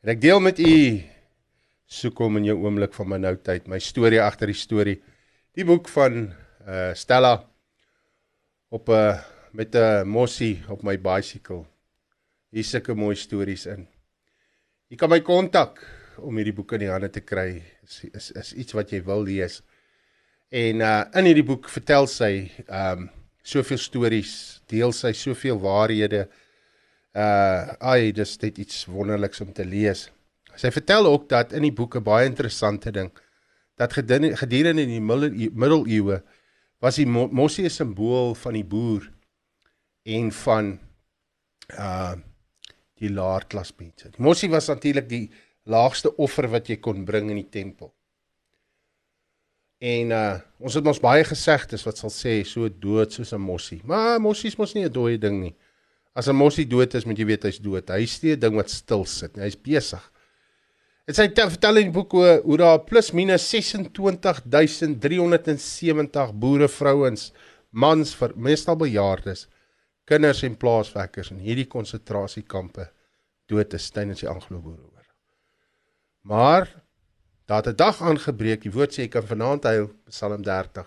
En 0.00 0.14
ek 0.14 0.22
deel 0.22 0.40
met 0.40 0.62
u 0.64 0.76
soek 1.92 2.22
hom 2.24 2.38
in 2.40 2.46
jou 2.54 2.56
oomblik 2.62 2.96
van 2.96 3.10
my 3.10 3.18
nou 3.26 3.34
tyd, 3.36 3.68
my 3.68 3.82
storie 3.84 4.22
agter 4.24 4.48
die 4.48 4.56
storie. 4.56 4.96
Die 5.52 5.68
boek 5.68 5.92
van 5.92 6.30
uh 6.64 6.94
Stella 6.96 7.34
op 8.72 8.88
'n 8.88 8.96
uh, 8.96 9.29
met 9.52 9.74
'n 9.74 10.06
mossie 10.06 10.62
op 10.68 10.82
my 10.82 11.00
bicycle. 11.00 11.64
Hier 12.50 12.64
sulke 12.64 12.94
mooi 12.94 13.14
stories 13.14 13.66
in. 13.66 13.86
Jy 14.88 14.96
kan 14.96 15.08
my 15.08 15.20
kontak 15.20 15.86
om 16.18 16.36
hierdie 16.36 16.54
boek 16.54 16.72
in 16.72 16.78
die 16.78 16.90
hande 16.90 17.10
te 17.10 17.20
kry. 17.20 17.62
Is 17.82 18.04
is, 18.12 18.30
is 18.30 18.52
iets 18.54 18.72
wat 18.72 18.90
jy 18.90 19.02
wil 19.04 19.22
lees. 19.22 19.62
En 20.48 20.80
uh 20.80 21.04
in 21.14 21.24
hierdie 21.24 21.46
boek 21.46 21.68
vertel 21.68 22.06
sy 22.06 22.50
um 22.68 23.10
soveel 23.42 23.78
stories, 23.78 24.62
deel 24.66 24.92
sy 24.92 25.12
soveel 25.12 25.60
waarhede. 25.60 26.28
Uh 27.14 27.74
ai, 27.80 28.12
dis 28.12 28.36
net 28.42 28.58
iets 28.58 28.84
wonderliks 28.86 29.40
om 29.40 29.52
te 29.52 29.64
lees. 29.64 30.10
Sy 30.56 30.70
vertel 30.70 31.06
ook 31.06 31.28
dat 31.28 31.52
in 31.52 31.62
die 31.62 31.72
boek 31.72 31.96
'n 31.96 32.02
baie 32.02 32.26
interessante 32.26 32.90
ding 32.90 33.10
dat 33.80 33.92
gedurende 33.92 34.82
in 34.82 34.88
die 34.88 35.50
middeleeue 35.50 36.22
was 36.80 36.96
die 36.96 37.06
mossie 37.06 37.64
'n 37.64 37.70
simbool 37.70 38.34
van 38.34 38.52
die 38.52 38.64
boer 38.64 39.08
en 40.16 40.32
van 40.44 40.74
uh 41.78 42.16
die 43.00 43.08
laer 43.08 43.46
klas 43.48 43.70
mense. 43.78 44.10
Die 44.12 44.20
mossie 44.20 44.50
was 44.52 44.66
natuurlik 44.68 45.06
die 45.08 45.30
laagste 45.72 46.10
offer 46.20 46.50
wat 46.52 46.66
jy 46.68 46.76
kon 46.84 47.06
bring 47.08 47.30
in 47.32 47.38
die 47.40 47.48
tempel. 47.48 47.94
En 49.80 50.12
uh 50.12 50.36
ons 50.60 50.76
het 50.76 50.90
ons 50.92 51.00
baie 51.00 51.24
gesegdes 51.24 51.86
wat 51.88 52.00
sal 52.00 52.12
sê 52.12 52.44
so 52.44 52.68
dood 52.68 53.12
soos 53.12 53.32
'n 53.32 53.40
mossie. 53.40 53.80
Maar 53.84 54.20
mossie 54.20 54.48
is 54.52 54.58
mos 54.58 54.74
nie 54.74 54.84
'n 54.84 54.92
dooie 54.92 55.18
ding 55.18 55.40
nie. 55.40 55.54
As 56.14 56.28
'n 56.28 56.36
mossie 56.36 56.66
dood 56.66 56.94
is, 56.94 57.06
moet 57.06 57.18
jy 57.18 57.24
weet 57.24 57.42
hy's 57.44 57.58
dood. 57.58 57.88
Hy's 57.88 58.22
nie 58.22 58.32
'n 58.32 58.40
ding 58.40 58.56
wat 58.56 58.70
stil 58.70 59.04
sit 59.04 59.36
nie. 59.36 59.44
Hy's 59.44 59.56
besig. 59.56 60.12
Dit 61.06 61.16
sê 61.16 61.32
vertel 61.32 61.76
in 61.76 61.84
die 61.90 61.92
boek 61.92 62.12
hoe, 62.12 62.40
hoe 62.44 62.56
daar 62.56 62.84
plus 62.84 63.12
minus 63.12 63.48
26370 63.48 66.32
boere 66.34 66.68
vrouens, 66.68 67.32
mans 67.70 68.14
vir 68.14 68.32
meestal 68.36 68.76
bejaardes 68.76 69.46
kinders 70.10 70.42
en 70.46 70.56
plaaswerkers 70.58 71.30
in 71.34 71.42
hierdie 71.42 71.68
konsentrasiekampe 71.70 72.88
dood 73.50 73.74
is 73.78 73.90
tydens 73.94 74.22
die 74.22 74.30
Anglo-Boereoorlog. 74.30 75.06
Maar 76.26 76.66
daar 77.46 77.62
het 77.62 77.74
'n 77.74 77.76
dag 77.76 78.02
aangebreek, 78.02 78.62
die 78.62 78.72
woord 78.72 78.92
sê 78.92 79.02
jy 79.02 79.08
kan 79.08 79.26
vanaand 79.26 79.64
huil, 79.64 79.90
Psalm 80.08 80.42
30, 80.42 80.86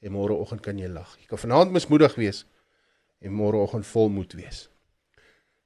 en 0.00 0.12
môreoggend 0.12 0.60
kan 0.60 0.78
jy 0.78 0.88
lag. 0.88 1.16
Jy 1.18 1.26
kan 1.26 1.38
vanaand 1.38 1.72
mismoedig 1.72 2.14
wees 2.14 2.46
en 3.20 3.32
môreoggend 3.32 3.86
volmoed 3.86 4.32
wees. 4.32 4.68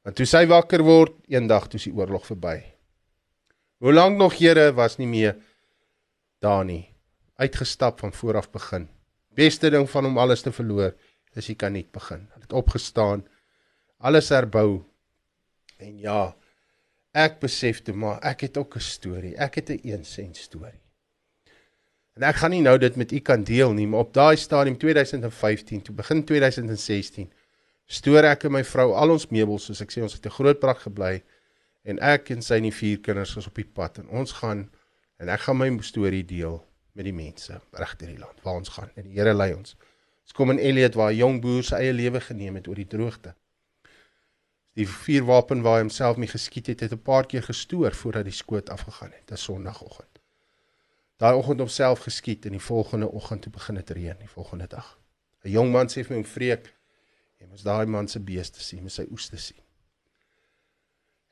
Want 0.02 0.16
toe 0.16 0.26
sy 0.26 0.46
wakker 0.46 0.82
word, 0.82 1.12
eendag 1.28 1.68
toe 1.68 1.76
is 1.76 1.84
die 1.84 1.92
oorlog 1.92 2.26
verby. 2.26 2.62
Hoe 3.78 3.92
lank 3.92 4.16
nog 4.18 4.38
Here 4.38 4.72
was 4.72 4.96
nie 4.98 5.06
meer 5.06 5.36
daar 6.38 6.64
nie. 6.64 6.94
Uitgestap 7.36 8.00
van 8.00 8.12
vooraf 8.12 8.50
begin. 8.50 8.88
Beste 9.34 9.70
ding 9.70 9.90
van 9.90 10.04
hom 10.04 10.18
alles 10.18 10.42
te 10.42 10.52
verloor 10.52 10.94
is 11.38 11.48
hy 11.50 11.54
kan 11.54 11.72
net 11.72 11.92
begin. 11.92 12.26
Hy 12.34 12.42
het 12.42 12.52
opgestaan, 12.52 13.24
alles 13.98 14.28
herbou. 14.34 14.84
En 15.78 15.98
ja, 15.98 16.34
ek 17.14 17.40
besef 17.40 17.82
toe 17.82 17.94
maar 17.94 18.20
ek 18.22 18.46
het 18.48 18.58
ook 18.58 18.76
'n 18.76 18.80
storie. 18.80 19.36
Ek 19.36 19.54
het 19.54 19.70
'n 19.70 19.80
een 19.82 20.04
sent 20.04 20.36
storie. 20.36 20.80
En 22.18 22.22
ek 22.22 22.36
gaan 22.36 22.50
nie 22.50 22.62
nou 22.62 22.78
dit 22.78 22.96
met 22.96 23.12
u 23.12 23.18
kan 23.18 23.44
deel 23.44 23.72
nie, 23.72 23.86
maar 23.86 24.00
op 24.00 24.14
daai 24.14 24.36
stadium 24.36 24.78
2015 24.78 25.82
toe 25.82 25.94
begin 25.94 26.24
2016 26.24 27.32
stoor 27.86 28.24
ek 28.24 28.44
en 28.44 28.52
my 28.52 28.64
vrou 28.64 28.92
al 28.92 29.10
ons 29.10 29.28
meubels, 29.30 29.64
soos 29.64 29.80
ek 29.80 29.92
sê 29.94 30.02
ons 30.02 30.12
het 30.12 30.26
'n 30.26 30.34
groot 30.34 30.60
prak 30.60 30.78
gebly 30.78 31.22
en 31.84 31.98
ek 31.98 32.30
en 32.30 32.42
sy 32.42 32.56
en 32.56 32.66
die 32.66 32.74
vier 32.74 32.98
kinders 32.98 33.36
is 33.36 33.46
op 33.46 33.54
die 33.54 33.64
pad 33.64 33.98
en 33.98 34.08
ons 34.08 34.32
gaan 34.32 34.68
en 35.18 35.28
ek 35.28 35.40
gaan 35.40 35.56
my 35.56 35.70
storie 35.80 36.24
deel 36.24 36.58
met 36.94 37.04
die 37.04 37.14
mense 37.14 37.60
regter 37.72 38.08
die 38.08 38.18
land 38.18 38.42
waar 38.42 38.58
ons 38.58 38.68
gaan 38.68 38.90
en 38.96 39.04
die 39.04 39.14
Here 39.14 39.34
lei 39.34 39.54
ons. 39.54 39.76
Ons 40.28 40.36
kom 40.36 40.50
in 40.52 40.58
Elliot 40.60 40.94
waar 40.94 41.10
'n 41.10 41.16
jong 41.16 41.36
boer 41.40 41.64
sy 41.64 41.76
eie 41.80 41.92
lewe 41.92 42.20
geneem 42.20 42.54
het 42.60 42.66
oor 42.68 42.76
die 42.76 42.86
droogte. 42.86 43.34
Die 44.76 44.84
vuurwapen 44.88 45.62
waar 45.64 45.78
hy 45.78 45.86
homself 45.86 46.16
mee 46.20 46.28
geskiet 46.28 46.66
het, 46.66 46.80
het 46.80 46.92
'n 46.92 47.02
paar 47.02 47.26
keer 47.26 47.42
gestoor 47.42 47.94
voordat 47.94 48.24
die 48.24 48.32
skoot 48.32 48.70
afgegaan 48.70 49.12
het. 49.12 49.26
Dis 49.26 49.42
Sondagoggend. 49.42 50.20
Daai 51.16 51.34
oggend 51.34 51.58
homself 51.58 51.98
geskiet 51.98 52.44
en 52.44 52.52
die 52.52 52.60
volgende 52.60 53.08
oggend 53.08 53.42
toe 53.42 53.52
begin 53.52 53.74
dit 53.74 53.90
reën, 53.90 54.18
die 54.18 54.28
volgende 54.28 54.66
dag. 54.66 54.98
'n 55.44 55.50
Jong 55.50 55.72
man 55.72 55.88
sê 55.88 56.04
vir 56.04 56.10
my 56.10 56.16
om 56.16 56.24
vreek, 56.24 56.74
jy 57.40 57.46
moet 57.46 57.64
daai 57.64 57.86
man 57.86 58.08
se 58.08 58.20
beeste 58.20 58.60
sien, 58.60 58.82
moet 58.82 58.92
sy 58.92 59.06
oes 59.10 59.28
te 59.28 59.36
sien. 59.36 59.62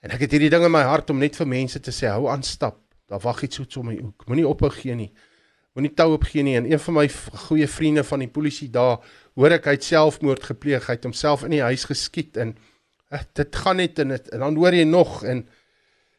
En 0.01 0.11
ek 0.11 0.21
het 0.21 0.31
hierdie 0.31 0.51
ding 0.51 0.65
in 0.65 0.71
my 0.71 0.83
hart 0.83 1.11
om 1.11 1.19
net 1.19 1.37
vir 1.37 1.47
mense 1.47 1.81
te 1.81 1.91
sê, 1.91 2.09
hou 2.09 2.29
aan 2.29 2.43
stap. 2.43 2.81
Daar 3.07 3.21
wag 3.21 3.43
iets 3.43 3.57
soets 3.57 3.77
om 3.77 3.87
my 3.87 3.97
hoek. 4.01 4.27
Moenie 4.27 4.49
ophou 4.49 4.71
gee 4.71 4.95
nie 4.95 5.13
moenie 5.77 5.93
tou 5.93 6.15
opgee 6.17 6.43
nie. 6.43 6.57
En 6.57 6.71
een 6.71 6.81
van 6.81 6.97
my 6.97 7.05
goeie 7.47 7.69
vriende 7.69 8.05
van 8.05 8.25
die 8.25 8.33
polisie 8.33 8.71
daar 8.73 9.05
hoor 9.37 9.59
ek 9.59 9.69
hy 9.69 9.77
het 9.77 9.85
selfmoord 9.85 10.49
gepleeg. 10.49 10.89
Hy 10.89 10.97
het 10.97 11.05
homself 11.05 11.45
in 11.45 11.53
die 11.59 11.65
huis 11.65 11.85
geskiet 11.89 12.41
en 12.41 12.57
uh, 13.13 13.21
dit 13.37 13.61
gaan 13.63 13.81
net 13.83 14.01
en, 14.03 14.15
het, 14.17 14.31
en 14.33 14.45
dan 14.47 14.57
hoor 14.57 14.75
jy 14.75 14.89
nog 14.89 15.23
en 15.25 15.47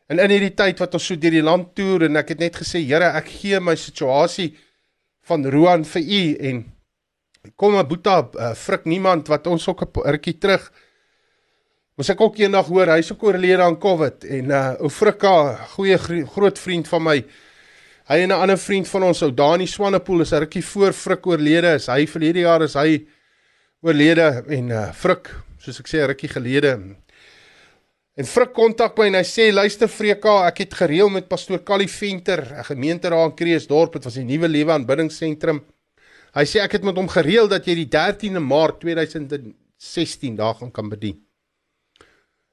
en 0.07 0.21
in 0.23 0.31
hierdie 0.31 0.53
tyd 0.55 0.79
wat 0.79 0.93
ons 0.95 1.03
so 1.09 1.19
deur 1.19 1.33
die 1.35 1.43
land 1.43 1.73
toer 1.75 2.05
en 2.07 2.15
ek 2.21 2.29
het 2.31 2.39
net 2.39 2.55
gesê 2.61 2.79
Here 2.79 3.09
ek 3.19 3.27
gee 3.41 3.59
my 3.59 3.75
situasie 3.75 4.53
van 5.27 5.43
Roan 5.51 5.83
vir 5.83 6.05
u 6.05 6.21
en 6.49 6.61
kom 7.59 7.75
maar 7.75 7.87
Boeta 7.89 8.21
uh, 8.23 8.53
frik 8.55 8.85
niemand 8.87 9.27
wat 9.27 9.47
ons 9.51 9.67
ook 9.67 9.83
'n 9.83 10.11
rukkie 10.15 10.37
terug. 10.39 10.71
Ons 11.97 12.09
ek 12.13 12.21
ook 12.21 12.37
eendag 12.37 12.67
hoor 12.69 12.87
hy's 12.93 13.11
ook 13.11 13.23
oorlede 13.23 13.63
aan 13.63 13.79
Covid 13.79 14.23
en 14.23 14.51
uh 14.53 14.79
ou 14.79 14.89
Frikka 14.89 15.55
goeie 15.73 15.97
groot 15.97 16.59
vriend 16.59 16.87
van 16.87 17.03
my 17.03 17.17
Hy 18.07 18.21
en 18.23 18.31
'n 18.31 18.39
ander 18.39 18.57
vriend 18.57 18.87
van 18.87 19.03
ons, 19.03 19.21
ou 19.21 19.33
Dani 19.33 19.65
Swanepoel, 19.67 20.21
is 20.21 20.31
'n 20.31 20.39
rukkie 20.39 20.63
voor 20.63 20.93
Frik 20.93 21.27
oorlede. 21.27 21.75
Is 21.75 21.87
hy 21.87 22.05
vir 22.07 22.21
hierdie 22.21 22.45
jaar 22.45 22.61
is 22.61 22.73
hy 22.73 23.05
oorlede 23.81 24.45
en 24.47 24.69
uh 24.71 24.93
Frik, 24.93 25.27
soos 25.59 25.79
ek 25.79 25.87
sê, 25.87 25.97
'n 25.99 26.07
rukkie 26.07 26.29
gelede. 26.29 26.95
En 28.15 28.25
Frik 28.25 28.53
kontak 28.53 28.97
my 28.97 29.07
en 29.07 29.13
hy 29.15 29.23
sê, 29.23 29.51
"Luister 29.51 29.89
Freka, 29.89 30.47
ek 30.47 30.57
het 30.57 30.73
gereël 30.73 31.09
met 31.09 31.27
pastoor 31.27 31.63
Callie 31.63 31.89
Venter, 31.89 32.39
'n 32.59 32.63
gemeenteraad 32.63 33.29
in 33.29 33.35
Kreeusdorp, 33.35 33.93
dit 33.93 34.03
was 34.03 34.13
die 34.13 34.23
nuwe 34.23 34.47
lewe 34.47 34.71
aanbiddingsentrum. 34.71 35.61
Hy 36.33 36.45
sê 36.45 36.61
ek 36.61 36.71
het 36.71 36.83
met 36.83 36.95
hom 36.95 37.09
gereël 37.09 37.47
dat 37.49 37.65
jy 37.65 37.75
die 37.75 37.89
13de 37.89 38.39
Maart 38.39 38.79
2016 38.79 40.35
daar 40.35 40.55
gaan 40.55 40.71
kan 40.71 40.89
bedien." 40.89 41.25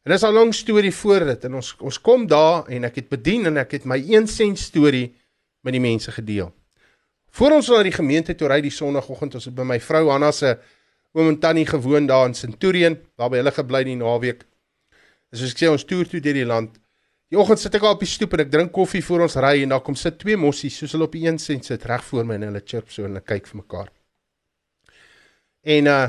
En 0.05 0.11
dis 0.11 0.23
'n 0.23 0.33
lang 0.33 0.53
storie 0.53 0.93
voor 0.93 1.25
dit 1.25 1.45
en 1.45 1.55
ons 1.55 1.77
ons 1.81 2.01
kom 2.01 2.27
daar 2.27 2.69
en 2.69 2.85
ek 2.85 2.97
het 2.97 3.09
bedien 3.09 3.47
en 3.47 3.57
ek 3.57 3.71
het 3.71 3.85
my 3.85 3.99
1 3.99 4.27
sent 4.27 4.59
storie 4.59 5.15
met 5.65 5.75
die 5.77 5.83
mense 5.83 6.13
gedeel. 6.13 6.53
Voor 7.35 7.57
ons 7.57 7.69
na 7.73 7.83
die 7.83 7.95
gemeente 7.95 8.37
toe 8.39 8.49
ry 8.53 8.61
die 8.63 8.71
sonoggend, 8.71 9.35
ons 9.35 9.49
het 9.49 9.55
by 9.57 9.67
my 9.67 9.81
vrou 9.83 10.07
Hanna 10.13 10.31
se 10.33 10.55
oom 11.15 11.33
en 11.33 11.39
tannie 11.43 11.67
gewoon 11.67 12.07
daar 12.07 12.29
in 12.29 12.37
Centurion, 12.39 12.99
waar 13.19 13.33
by 13.33 13.41
hulle 13.41 13.53
gebly 13.55 13.83
die 13.89 13.99
naweek. 13.99 14.45
En 15.33 15.41
soos 15.41 15.55
ek 15.55 15.63
sê, 15.65 15.71
ons 15.71 15.87
toer 15.89 16.07
toe 16.11 16.21
deur 16.23 16.37
die 16.39 16.47
land. 16.47 16.77
Die 17.33 17.39
oggend 17.41 17.59
sit 17.59 17.75
ek 17.75 17.83
al 17.83 17.97
op 17.97 18.03
die 18.05 18.11
stoep 18.11 18.37
en 18.37 18.45
ek 18.45 18.51
drink 18.53 18.71
koffie 18.75 19.03
voor 19.03 19.25
ons 19.25 19.35
ry 19.43 19.57
en 19.65 19.73
daar 19.75 19.83
kom 19.83 19.97
sit 19.99 20.21
twee 20.21 20.37
mossies 20.39 20.77
soos 20.79 20.93
hulle 20.95 21.09
op 21.09 21.15
die 21.17 21.25
een 21.25 21.41
sent 21.43 21.67
sit 21.67 21.83
reg 21.91 22.05
voor 22.07 22.27
my 22.29 22.37
en 22.39 22.45
hulle 22.51 22.61
chirp 22.63 22.93
so 22.93 23.03
en 23.03 23.11
hulle 23.11 23.25
kyk 23.25 23.49
vir 23.51 23.61
mekaar. 23.65 23.89
En 25.77 25.91
uh 25.91 26.05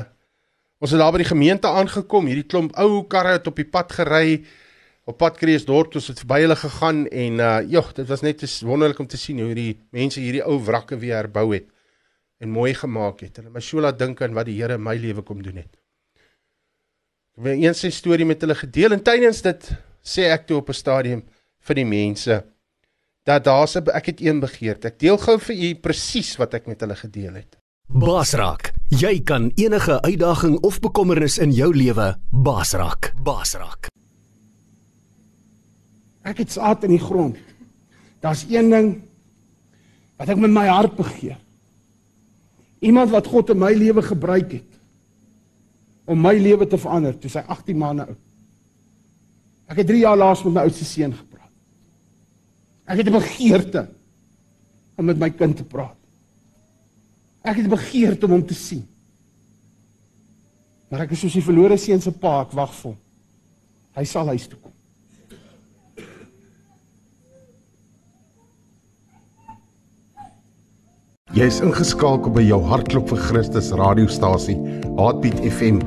ons 0.76 0.92
het 0.92 1.00
daar 1.00 1.14
by 1.14 1.22
die 1.22 1.30
gemeente 1.30 1.70
aangekom, 1.72 2.26
hierdie 2.28 2.44
klomp 2.44 2.74
ou 2.76 3.00
karre 3.08 3.38
het 3.38 3.46
op 3.48 3.56
die 3.56 3.64
pad 3.64 3.94
gery 3.96 4.42
op 5.06 5.18
pad 5.18 5.38
Kreeusdorp 5.38 5.92
toe 5.94 6.02
het 6.02 6.20
verby 6.24 6.40
hulle 6.42 6.56
gegaan 6.58 7.06
en 7.06 7.40
uh 7.42 7.58
joh, 7.70 7.86
dit 7.94 8.08
was 8.10 8.24
net 8.26 8.42
wonderlik 8.66 8.98
om 8.98 9.06
te 9.06 9.20
sien 9.20 9.40
hoe 9.40 9.54
die 9.54 9.78
mense 9.94 10.20
hierdie 10.20 10.42
ou 10.42 10.58
wrakke 10.66 10.98
weer 10.98 11.20
herbou 11.20 11.52
het 11.54 11.68
en 12.42 12.50
mooi 12.52 12.74
gemaak 12.74 13.22
het. 13.24 13.38
Hulle 13.38 13.52
my 13.54 13.62
so 13.64 13.80
laat 13.80 13.98
dink 13.98 14.20
aan 14.22 14.34
wat 14.36 14.48
die 14.50 14.58
Here 14.58 14.76
in 14.76 14.82
my 14.82 14.96
lewe 15.00 15.22
kom 15.22 15.42
doen 15.42 15.62
het. 15.62 15.72
Ek 17.36 17.46
het 17.46 17.62
een 17.62 17.74
se 17.74 17.90
storie 17.90 18.26
met 18.26 18.42
hulle 18.42 18.56
gedeel 18.56 18.96
en 18.96 19.02
tydens 19.04 19.42
dit 19.44 19.70
sê 20.02 20.28
ek 20.32 20.46
toe 20.48 20.58
op 20.58 20.68
'n 20.68 20.80
stadium 20.82 21.22
vir 21.68 21.74
die 21.74 21.86
mense 21.86 22.44
dat 23.24 23.44
daar's 23.44 23.76
'n 23.76 23.90
ek 23.94 24.06
het 24.06 24.20
een 24.20 24.40
begeerte. 24.40 24.88
Ek 24.88 24.98
deel 24.98 25.18
gou 25.18 25.38
vir 25.38 25.56
u 25.56 25.74
presies 25.74 26.36
wat 26.36 26.54
ek 26.54 26.66
met 26.66 26.80
hulle 26.80 26.96
gedeel 26.96 27.34
het. 27.34 27.56
Basrak, 27.88 28.72
jy 28.90 29.22
kan 29.22 29.52
enige 29.54 30.02
uitdaging 30.02 30.58
of 30.64 30.80
bekommernis 30.80 31.38
in 31.38 31.52
jou 31.52 31.70
lewe 31.76 32.16
basrak. 32.30 33.12
Basrak. 33.22 33.95
Ek 36.26 36.42
het 36.42 36.50
saad 36.50 36.84
in 36.86 36.96
die 36.96 37.02
grond. 37.02 37.38
Daar's 38.24 38.44
een 38.50 38.70
ding 38.72 38.88
wat 40.18 40.32
ek 40.32 40.40
met 40.40 40.50
my 40.50 40.66
hart 40.66 40.96
begeer. 40.98 41.36
Iemand 42.82 43.12
wat 43.12 43.28
God 43.30 43.52
in 43.54 43.60
my 43.60 43.72
lewe 43.76 44.02
gebruik 44.02 44.56
het 44.58 44.72
om 46.06 46.20
my 46.22 46.36
lewe 46.38 46.66
te 46.70 46.78
verander 46.78 47.16
toe 47.18 47.30
sy 47.30 47.42
18 47.42 47.78
maande 47.78 48.06
oud. 48.06 48.22
Ek 49.66 49.80
het 49.82 49.88
3 49.90 50.02
jaar 50.04 50.18
laas 50.18 50.44
met 50.46 50.54
my 50.54 50.66
oudste 50.66 50.86
seun 50.86 51.14
gepraat. 51.14 51.50
Ek 52.86 53.02
het 53.02 53.08
'n 53.08 53.18
begeerte 53.18 53.88
om 54.96 55.04
met 55.04 55.18
my 55.18 55.30
kind 55.30 55.56
te 55.56 55.64
praat. 55.64 55.98
Ek 57.42 57.56
het 57.56 57.66
'n 57.66 57.74
begeerte 57.74 58.26
om 58.26 58.32
hom 58.32 58.46
te 58.46 58.54
sien. 58.54 58.86
Maar 60.88 61.00
ek 61.00 61.10
is 61.10 61.20
soos 61.20 61.32
die 61.32 61.42
verlore 61.42 61.76
seun 61.76 62.00
se 62.00 62.12
pa, 62.12 62.40
ek 62.42 62.52
wag 62.52 62.72
vir 62.74 62.90
hom. 62.90 62.98
Hy 63.96 64.04
sal 64.04 64.26
huis 64.26 64.46
toe 64.46 64.58
kom. 64.58 64.75
Jy 71.36 71.50
is 71.50 71.58
ingeskakel 71.60 72.32
by 72.32 72.40
jou 72.46 72.56
hartklop 72.64 73.10
vir 73.10 73.18
Christus 73.26 73.66
radiostasie, 73.76 74.54
Heartbeat 74.96 75.42
FM, 75.44 75.82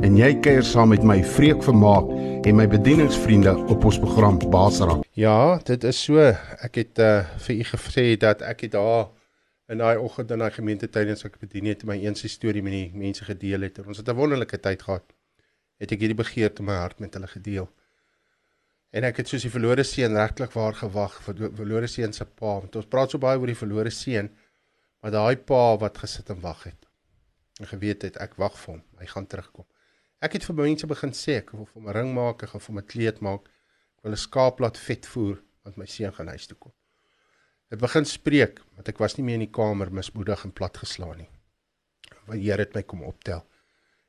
en 0.00 0.14
jy 0.16 0.30
kuier 0.40 0.64
saam 0.64 0.94
met 0.94 1.02
my 1.04 1.18
Vreek 1.34 1.60
Vermaak 1.66 2.06
en 2.48 2.56
my 2.56 2.64
bedieningsvriende 2.72 3.52
op 3.68 3.84
ons 3.84 3.98
program 4.00 4.38
Basrak. 4.48 5.02
Ja, 5.12 5.58
dit 5.68 5.84
is 5.84 5.98
so. 6.06 6.24
Ek 6.24 6.78
het 6.80 7.02
uh, 7.04 7.26
vir 7.44 7.60
u 7.60 7.66
gesê 7.74 8.06
dat 8.22 8.46
ek 8.48 8.64
het 8.64 8.72
daar 8.78 9.10
in 9.68 9.82
daai 9.82 10.00
oggend 10.00 10.32
in 10.32 10.40
daai 10.40 10.56
gemeente 10.56 10.88
tydens 10.88 11.28
ek 11.28 11.36
bedien 11.42 11.68
het 11.68 11.84
my 11.84 11.98
eense 12.00 12.30
storie 12.32 12.62
met 12.64 12.72
die 12.72 13.02
mense 13.02 13.28
gedeel 13.28 13.68
het. 13.68 13.82
Ons 13.84 14.00
het 14.00 14.08
'n 14.08 14.16
wonderlike 14.16 14.56
tyd 14.56 14.88
gehad. 14.88 15.04
Het 15.84 15.92
ek 15.92 16.00
hierdie 16.00 16.16
begeerte 16.16 16.64
in 16.64 16.70
my 16.72 16.78
hart 16.80 17.04
met 17.04 17.12
hulle 17.12 17.28
gedeel. 17.28 17.68
En 18.88 19.04
ek 19.04 19.20
het 19.20 19.28
soos 19.28 19.44
die 19.44 19.52
verlore 19.52 19.84
seun 19.84 20.16
regtig 20.16 20.56
waar 20.56 20.72
gewag 20.72 21.20
vir 21.28 21.52
verlore 21.52 21.92
seun 21.92 22.12
se 22.12 22.24
pa. 22.24 22.60
Want 22.64 22.76
ons 22.76 22.88
praat 22.88 23.10
so 23.10 23.18
baie 23.18 23.36
oor 23.36 23.52
die 23.52 23.62
verlore 23.64 23.90
seun, 23.90 24.30
maar 25.04 25.12
daai 25.12 25.36
pa 25.36 25.76
wat 25.76 25.98
gesit 26.00 26.30
en 26.32 26.38
wag 26.40 26.62
het. 26.64 26.86
En 27.60 27.68
geweet 27.68 28.06
het 28.06 28.14
ek 28.24 28.38
wag 28.40 28.54
vir 28.56 28.70
hom. 28.70 28.84
Hy 28.96 29.08
gaan 29.10 29.26
terugkom. 29.28 29.66
Ek 30.24 30.32
het 30.38 30.46
vir 30.48 30.56
mense 30.56 30.88
begin 30.88 31.12
sê 31.12 31.34
ek 31.42 31.52
wil 31.52 31.66
vir 31.68 31.76
hom 31.76 31.90
'n 31.90 31.94
ring 31.96 32.14
maak, 32.16 32.42
ek 32.42 32.48
gaan 32.54 32.62
vir 32.64 32.72
hom 32.72 32.78
'n 32.80 32.88
kleed 32.92 33.20
maak. 33.20 33.44
Ek 33.98 34.02
wil 34.04 34.16
'n 34.16 34.24
skaap 34.24 34.60
laat 34.60 34.78
vet 34.78 35.04
voer 35.04 35.42
want 35.62 35.76
my 35.76 35.84
seun 35.84 36.12
gaan 36.12 36.28
huis 36.28 36.46
toe 36.46 36.56
kom. 36.56 36.72
Dit 37.70 37.80
begin 37.80 38.04
spreek 38.04 38.62
want 38.76 38.88
ek 38.88 38.98
was 38.98 39.18
nie 39.18 39.24
meer 39.24 39.34
in 39.34 39.46
die 39.46 39.52
kamer 39.52 39.92
mismoedig 39.92 40.44
en 40.44 40.52
platgeslaan 40.52 41.18
nie. 41.18 41.30
Want 42.26 42.40
die 42.40 42.48
Here 42.48 42.64
het 42.64 42.74
my 42.74 42.82
kom 42.82 43.02
optel. 43.02 43.44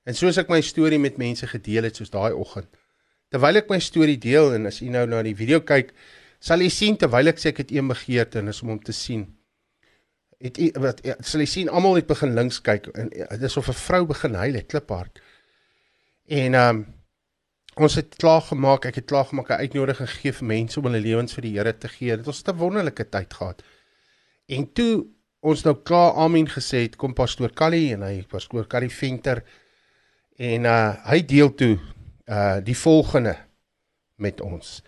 En 0.05 0.13
soos 0.13 0.37
ek 0.37 0.49
my 0.49 0.61
storie 0.61 0.99
met 0.99 1.17
mense 1.17 1.45
gedeel 1.47 1.83
het 1.83 1.95
soos 1.95 2.09
daai 2.09 2.31
oggend, 2.31 2.69
terwyl 3.29 3.57
ek 3.57 3.69
my 3.69 3.79
storie 3.79 4.17
deel 4.17 4.53
en 4.53 4.65
as 4.65 4.81
u 4.81 4.87
nou 4.87 5.05
na 5.05 5.21
die 5.23 5.35
video 5.35 5.59
kyk, 5.59 5.93
sal 6.39 6.61
u 6.61 6.69
sien 6.69 6.95
terwyl 6.95 7.27
ek 7.27 7.37
sê 7.37 7.47
ek 7.49 7.57
het 7.57 7.71
een 7.71 7.87
begeerte 7.87 8.39
en 8.39 8.47
is 8.47 8.61
om 8.61 8.69
hom 8.69 8.79
te 8.79 8.93
sien. 8.93 9.35
Het 10.45 10.57
u 10.61 10.67
wat 10.81 10.99
ja, 11.05 11.15
sal 11.19 11.41
u 11.41 11.45
sien 11.49 11.69
almal 11.69 11.97
het 11.97 12.07
begin 12.09 12.35
links 12.37 12.59
kyk 12.61 12.91
en 12.93 13.09
dit 13.09 13.47
is 13.47 13.57
of 13.57 13.69
'n 13.71 13.79
vrou 13.87 14.05
begin 14.05 14.33
huil 14.33 14.53
het 14.53 14.69
kliphard. 14.73 15.21
En 16.27 16.53
ehm 16.53 16.75
um, 16.75 16.85
ons 17.75 17.95
het 17.95 18.15
klaar 18.15 18.41
gemaak, 18.41 18.85
ek 18.85 18.95
het 18.95 19.05
klaar 19.05 19.25
gemaak 19.25 19.49
'n 19.49 19.63
uitnodiging 19.63 20.09
gegee 20.09 20.33
vir 20.33 20.47
mense 20.47 20.79
om 20.79 20.85
hulle 20.85 20.99
lewens 20.99 21.33
vir 21.33 21.41
die 21.41 21.57
Here 21.57 21.77
te 21.77 21.87
gee. 21.87 22.17
Dit 22.17 22.25
was 22.25 22.43
'n 22.43 22.57
wonderlike 22.57 23.09
tyd 23.09 23.33
gehad. 23.33 23.63
En 24.45 24.73
toe 24.73 25.05
ons 25.39 25.63
nou 25.63 25.75
klaar 25.83 26.13
amen 26.13 26.47
gesê 26.49 26.85
het, 26.85 26.95
kom 26.95 27.13
pastoor 27.13 27.53
Callie 27.53 27.93
en 27.93 28.01
hy 28.01 28.23
pastoor 28.29 28.67
Callie 28.67 28.89
Venter 28.89 29.43
en 30.37 30.65
uh 30.65 30.95
hy 31.09 31.25
deel 31.25 31.53
toe 31.55 31.79
uh 32.25 32.57
die 32.63 32.77
volgende 32.77 33.35
met 34.15 34.41
ons. 34.41 34.81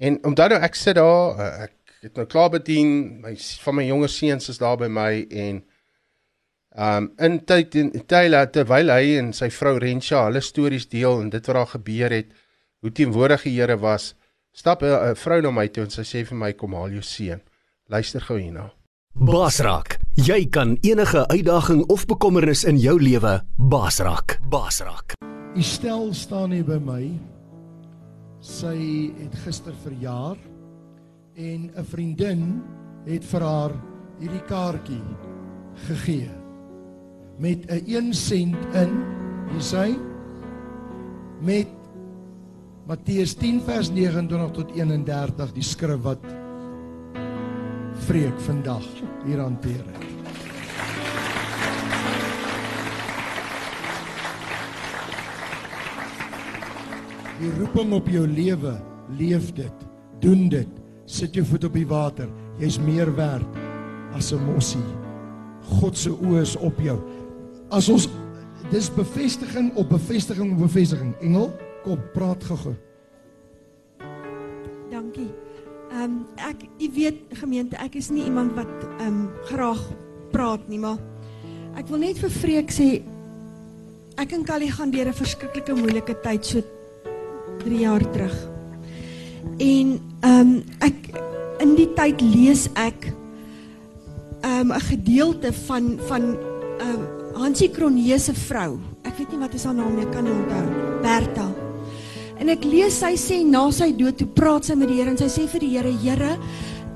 En 0.00 0.24
omdat 0.24 0.50
nou 0.50 0.60
ek 0.60 0.74
sit 0.74 0.94
daar, 0.94 1.38
uh, 1.38 1.62
ek 1.62 1.72
het 2.00 2.16
nou 2.16 2.26
klaar 2.26 2.50
bedien, 2.50 3.20
my 3.20 3.34
van 3.36 3.74
my 3.76 3.84
jonger 3.84 4.08
seuns 4.08 4.48
is 4.48 4.58
daar 4.58 4.78
by 4.80 4.88
my 4.88 5.26
en 5.30 5.62
Um 6.70 7.08
in 7.18 7.40
tyd 7.44 7.74
en 7.74 7.88
Taylor 8.06 8.46
terwyl 8.46 8.92
hy 8.94 9.16
en 9.18 9.32
sy 9.34 9.48
vrou 9.50 9.72
Rensha 9.82 10.20
hulle 10.28 10.38
stories 10.38 10.86
deel 10.86 11.16
en 11.18 11.30
dit 11.32 11.48
wat 11.48 11.56
daar 11.56 11.72
gebeur 11.72 12.14
het, 12.14 12.28
hoe 12.80 12.92
teenwoordig 12.94 13.42
die 13.48 13.56
Here 13.56 13.76
was, 13.76 14.14
stap 14.54 14.82
'n 14.82 15.16
vrou 15.16 15.40
na 15.42 15.50
my 15.50 15.66
toe 15.66 15.82
en 15.82 15.90
sy 15.90 16.02
sê 16.02 16.24
vir 16.24 16.38
my 16.38 16.52
kom 16.52 16.74
haal 16.74 16.90
jou 16.90 17.02
seun. 17.02 17.40
Luister 17.88 18.20
gou 18.20 18.38
hierna. 18.38 18.70
Basrak, 19.14 19.98
jy 20.14 20.46
kan 20.46 20.78
enige 20.82 21.26
uitdaging 21.26 21.82
of 21.90 22.06
bekommernis 22.06 22.64
in 22.64 22.78
jou 22.78 23.00
lewe 23.02 23.42
basrak. 23.58 24.38
Basrak. 24.48 25.14
U 25.56 25.62
stel 25.62 26.14
staan 26.14 26.52
hier 26.52 26.64
by 26.64 26.78
my. 26.78 27.10
Sy 28.40 29.10
het 29.18 29.34
gister 29.44 29.74
verjaar 29.82 30.36
en 31.40 31.70
'n 31.72 31.84
vriendin 31.84 32.62
het 33.06 33.24
vir 33.24 33.40
haar 33.40 33.72
hierdie 34.20 34.44
kaartjie 34.44 35.02
gegee 35.88 36.30
met 37.38 37.64
'n 37.70 37.84
1 37.86 38.14
sent 38.14 38.56
in, 38.74 38.92
jy 39.54 39.60
sê 39.60 39.86
met 41.40 41.68
Matteus 42.86 43.34
10 43.34 43.60
vers 43.60 43.90
29 43.90 44.50
tot 44.50 44.70
31 44.76 45.52
die 45.52 45.62
skrif 45.62 46.02
wat 46.02 46.24
vreek 48.06 48.40
vandag 48.40 48.84
hier 49.24 49.40
hanteer 49.40 49.84
het. 49.86 50.06
Die 57.40 57.52
roeping 57.58 57.92
op 57.92 58.08
jou 58.08 58.26
lewe, 58.26 58.76
leef 59.16 59.52
dit, 59.52 59.86
doen 60.20 60.48
dit, 60.48 60.79
sit 61.10 61.34
jou 61.34 61.44
voet 61.44 61.64
op 61.64 61.74
die 61.74 61.86
water. 61.86 62.28
Jy's 62.58 62.78
meer 62.78 63.14
werd 63.14 63.46
as 64.14 64.32
'n 64.32 64.44
mossie. 64.44 64.84
God 65.80 65.96
se 65.96 66.10
oë 66.10 66.40
is 66.40 66.56
op 66.56 66.78
jou 66.80 66.98
as 67.70 67.88
ons 67.90 68.08
dis 68.70 68.90
bevestiging 68.94 69.70
op 69.78 69.90
bevestiging 69.94 70.52
op 70.54 70.64
bevestiging. 70.66 71.14
Engel, 71.24 71.50
kom 71.84 72.00
praat 72.14 72.44
gou-gou. 72.44 72.74
Dankie. 74.90 75.30
Ehm 75.90 76.02
um, 76.02 76.18
ek 76.38 76.66
u 76.78 76.90
weet 76.94 77.22
gemeente, 77.40 77.78
ek 77.82 77.96
is 77.98 78.10
nie 78.14 78.26
iemand 78.28 78.54
wat 78.58 78.70
ehm 78.98 79.06
um, 79.06 79.22
graag 79.50 79.80
praat 80.30 80.68
nie, 80.68 80.78
maar 80.78 80.98
ek 81.78 81.88
wil 81.90 82.02
net 82.02 82.18
vir 82.18 82.30
Freek 82.30 82.70
sê 82.74 83.00
ek 84.20 84.34
en 84.36 84.44
Callie 84.46 84.70
gaan 84.70 84.90
deur 84.90 85.08
'n 85.08 85.16
verskriklike 85.16 85.74
moeilike 85.74 86.14
tyd 86.22 86.46
so 86.46 86.62
3 87.64 87.80
jaar 87.80 88.04
terug. 88.12 88.36
En 89.58 89.98
ehm 90.20 90.40
um, 90.40 90.62
ek 90.80 90.96
in 91.60 91.74
die 91.76 91.88
tyd 91.96 92.20
lees 92.20 92.68
ek 92.74 93.12
ehm 94.42 94.70
um, 94.70 94.72
'n 94.72 94.80
gedeelte 94.80 95.52
van 95.66 95.98
van 96.08 96.22
ehm 96.78 96.94
um, 96.94 97.08
Hansie 97.40 97.70
Kronje 97.70 98.18
se 98.18 98.34
vrou. 98.34 98.78
Ek 99.02 99.16
weet 99.16 99.30
nie 99.32 99.38
wat 99.38 99.54
is 99.54 99.64
haar 99.64 99.74
naam 99.74 99.94
nie, 99.96 100.04
ek 100.04 100.12
kan 100.12 100.24
nie 100.24 100.32
onthou. 100.32 100.64
Bertha. 101.02 101.46
En 102.40 102.48
ek 102.48 102.64
lees 102.64 102.98
sy 102.98 103.14
sê 103.16 103.44
na 103.44 103.70
sy 103.70 103.92
dood 103.96 104.18
toe 104.18 104.26
praat 104.26 104.64
sy 104.64 104.74
met 104.74 104.88
die 104.88 104.98
Here 105.00 105.10
en 105.10 105.18
sy 105.20 105.28
sê 105.28 105.46
vir 105.48 105.60
die 105.60 105.72
Here, 105.76 105.92
Here, 106.02 106.36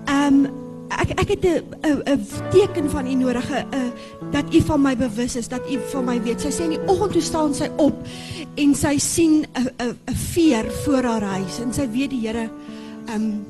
ehm 0.07 0.45
um, 0.45 0.47
ek 0.95 1.15
ek 1.21 1.29
het 1.29 1.45
'n 1.45 2.03
'n 2.07 2.21
teken 2.51 2.91
van 2.91 3.07
u 3.07 3.15
nodig, 3.15 3.51
'n 3.51 3.93
dat 4.33 4.55
u 4.55 4.61
van 4.61 4.83
my 4.83 4.97
bewus 4.97 5.37
is, 5.37 5.49
dat 5.49 5.63
u 5.71 5.79
van 5.93 6.05
my 6.05 6.23
weet. 6.23 6.41
Sy 6.41 6.51
sê 6.51 6.65
in 6.65 6.77
die 6.77 6.87
oggend 6.87 7.13
toe 7.13 7.23
staan 7.23 7.55
sy 7.55 7.69
op 7.77 7.95
en 8.57 8.75
sy 8.75 8.99
sien 8.99 9.47
'n 9.55 9.69
'n 9.79 10.15
veer 10.33 10.65
voor 10.85 11.03
haar 11.03 11.23
huis 11.23 11.61
en 11.61 11.73
sy 11.73 11.89
weet 11.91 12.11
die 12.11 12.27
Here 12.27 12.51
um, 13.13 13.47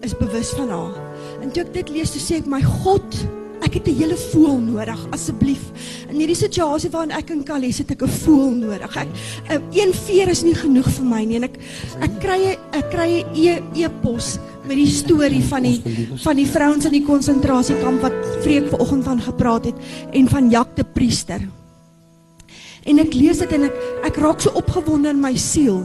is 0.00 0.16
bewus 0.16 0.50
van 0.50 0.68
haar. 0.68 0.94
En 1.42 1.50
toe 1.50 1.62
ek 1.62 1.72
dit 1.72 1.88
lees, 1.88 2.10
toe 2.10 2.22
sê 2.22 2.38
ek 2.42 2.46
my 2.46 2.62
God, 2.62 3.26
Ek 3.58 3.74
het 3.74 3.88
'n 3.88 3.98
hele 3.98 4.16
voel 4.16 4.58
nodig 4.58 5.06
asseblief. 5.10 5.60
In 6.08 6.16
hierdie 6.16 6.36
situasie 6.36 6.90
waarin 6.90 7.10
ek 7.10 7.30
in 7.30 7.42
Kalies 7.42 7.78
het 7.78 7.90
ek 7.90 8.02
'n 8.02 8.08
voel 8.08 8.50
nodig. 8.50 8.96
Ek 8.96 9.08
eh, 9.48 9.58
een 9.72 9.92
veer 9.92 10.28
is 10.28 10.42
nie 10.42 10.54
genoeg 10.54 10.86
vir 10.86 11.04
my 11.04 11.24
nie 11.24 11.36
en 11.36 11.44
ek 11.44 11.58
ek 12.00 12.20
kry 12.20 12.56
ek 12.72 12.90
kry 12.90 13.24
'n 13.24 13.36
e 13.36 13.82
e-pos 13.82 14.38
met 14.66 14.76
die 14.76 14.86
storie 14.86 15.42
van 15.42 15.62
die 15.62 15.82
van 16.22 16.36
die 16.36 16.46
vrouens 16.46 16.84
in 16.84 16.92
die 16.92 17.04
konsentrasiekamp 17.04 18.00
wat 18.00 18.14
vreek 18.42 18.68
vanoggend 18.68 19.04
van 19.04 19.20
gepraat 19.20 19.64
het 19.64 19.74
en 20.12 20.28
van 20.28 20.50
Jak 20.50 20.76
die 20.76 20.84
priester. 20.84 21.40
En 22.84 22.98
ek 22.98 23.14
lees 23.14 23.38
dit 23.38 23.52
en 23.52 23.64
ek 23.64 23.74
ek 24.04 24.16
raak 24.16 24.40
so 24.40 24.50
opgewonde 24.50 25.08
in 25.08 25.20
my 25.20 25.36
siel. 25.36 25.84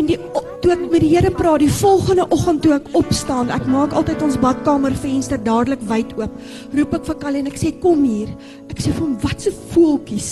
En 0.00 0.06
die 0.08 0.16
toe 0.64 0.72
ek 0.72 0.84
met 0.88 1.02
die 1.04 1.10
Here 1.12 1.30
praat 1.32 1.60
die 1.60 1.72
volgende 1.72 2.24
oggend 2.32 2.62
toe 2.64 2.72
ek 2.78 2.86
opstaan, 2.96 3.50
ek 3.52 3.66
maak 3.68 3.92
altyd 3.96 4.22
ons 4.24 4.38
badkamer 4.40 4.94
venster 4.96 5.40
dadelik 5.44 5.82
wyd 5.90 6.14
oop. 6.16 6.38
Roep 6.76 6.96
ek 6.96 7.04
vir 7.08 7.18
Callie 7.20 7.42
en 7.44 7.50
ek 7.50 7.58
sê 7.60 7.72
kom 7.82 8.00
hier. 8.06 8.30
Ek 8.72 8.80
sê 8.80 8.94
vir 8.94 9.02
hom 9.02 9.18
wat 9.20 9.44
se 9.44 9.52
voeltjies 9.74 10.30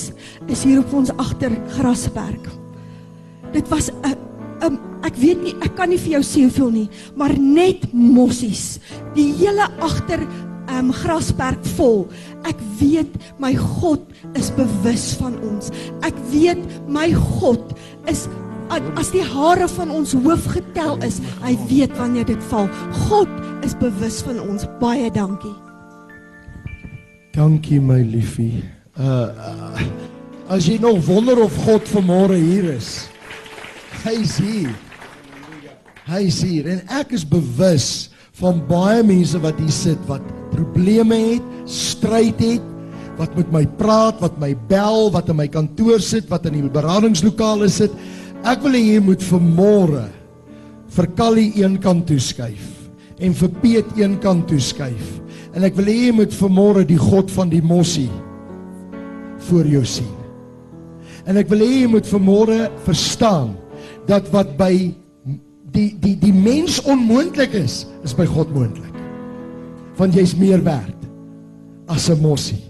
is 0.49 0.65
hier 0.65 0.81
op 0.81 0.95
ons 0.97 1.13
agter 1.21 1.53
grasperk. 1.77 2.49
Dit 3.53 3.69
was 3.69 3.91
'n 3.91 4.17
'n 4.65 4.79
ek 5.05 5.17
weet 5.17 5.43
nie, 5.43 5.55
ek 5.63 5.77
kan 5.77 5.89
nie 5.89 5.99
vir 5.99 6.19
jou 6.19 6.23
sê 6.23 6.41
hoeveel 6.43 6.71
nie, 6.71 6.89
maar 7.15 7.39
net 7.39 7.93
mossies. 7.93 8.81
Die 9.15 9.33
hele 9.33 9.69
agter 9.81 10.21
um 10.79 10.93
grasperk 10.93 11.65
vol. 11.77 12.09
Ek 12.45 12.57
weet 12.81 13.13
my 13.39 13.55
God 13.55 14.01
is 14.35 14.51
bewus 14.51 15.15
van 15.21 15.37
ons. 15.43 15.71
Ek 16.03 16.15
weet 16.33 16.59
my 16.89 17.13
God 17.13 17.75
is 18.07 18.29
as 18.71 19.13
die 19.15 19.25
hare 19.25 19.69
van 19.73 19.93
ons 19.95 20.13
hoof 20.13 20.47
getel 20.53 20.99
is, 21.07 21.21
hy 21.45 21.55
weet 21.71 21.95
wanneer 21.99 22.27
dit 22.29 22.43
val. 22.51 22.69
God 23.09 23.31
is 23.67 23.77
bewus 23.79 24.21
van 24.27 24.41
ons. 24.45 24.67
Baie 24.83 25.11
dankie. 25.15 25.55
Dankie 27.37 27.81
my 27.81 28.03
liefie. 28.03 28.65
Uh, 28.99 29.31
uh 29.33 29.89
As 30.49 30.65
jy 30.65 30.79
nog 30.81 31.03
wonder 31.05 31.37
of 31.45 31.53
God 31.67 31.85
vanmôre 31.93 32.39
hier 32.41 32.71
is. 32.73 33.11
Hy's 34.01 34.39
hier. 34.41 34.73
Hy's 36.09 36.39
hier 36.41 36.71
en 36.73 36.81
ek 36.97 37.13
is 37.13 37.27
bewus 37.29 38.09
van 38.41 38.63
baie 38.65 39.03
mense 39.05 39.37
wat 39.45 39.59
hier 39.61 39.75
sit 39.75 40.01
wat 40.09 40.25
probleme 40.55 41.19
het, 41.35 41.45
stryd 41.69 42.41
het, 42.41 42.65
wat 43.19 43.35
met 43.37 43.51
my 43.53 43.65
praat, 43.77 44.17
wat 44.23 44.39
my 44.41 44.55
bel, 44.71 45.11
wat 45.13 45.29
in 45.29 45.37
my 45.37 45.49
kantoor 45.53 46.01
sit, 46.01 46.29
wat 46.33 46.47
in 46.49 46.57
die 46.57 46.71
beradingslokale 46.73 47.69
sit. 47.69 47.93
Ek 48.47 48.63
wil 48.63 48.77
hê 48.79 48.83
jy 48.95 49.01
moet 49.03 49.23
vanmôre 49.27 50.05
vir 50.95 51.09
Callie 51.19 51.51
een 51.59 51.79
kant 51.83 52.07
toe 52.09 52.21
skuif 52.23 52.75
en 53.19 53.35
vir 53.35 53.51
Piet 53.63 53.97
een 53.99 54.15
kant 54.23 54.47
toe 54.47 54.61
skuif. 54.63 55.17
En 55.57 55.65
ek 55.67 55.75
wil 55.79 55.91
hê 55.91 55.97
jy 56.07 56.13
moet 56.21 56.35
vanmôre 56.39 56.85
die 56.87 57.01
God 57.01 57.33
van 57.35 57.51
die 57.51 57.63
mossie 57.65 58.11
voor 59.49 59.67
jou 59.67 59.83
sien. 59.87 60.15
En 61.27 61.41
ek 61.41 61.51
wil 61.51 61.65
hê 61.65 61.83
jy 61.83 61.91
moet 61.91 62.07
vanmôre 62.07 62.69
verstaan 62.87 63.57
dat 64.09 64.31
wat 64.33 64.55
by 64.61 64.73
die 65.75 65.91
die 66.01 66.15
die 66.21 66.33
mens 66.33 66.79
onmoontlik 66.89 67.57
is, 67.59 67.83
is 68.07 68.15
by 68.17 68.27
God 68.29 68.55
moontlik. 68.55 68.95
Want 69.99 70.15
jy's 70.15 70.37
meer 70.39 70.63
werd 70.65 70.95
as 71.91 72.09
'n 72.09 72.23
mossie. 72.23 72.63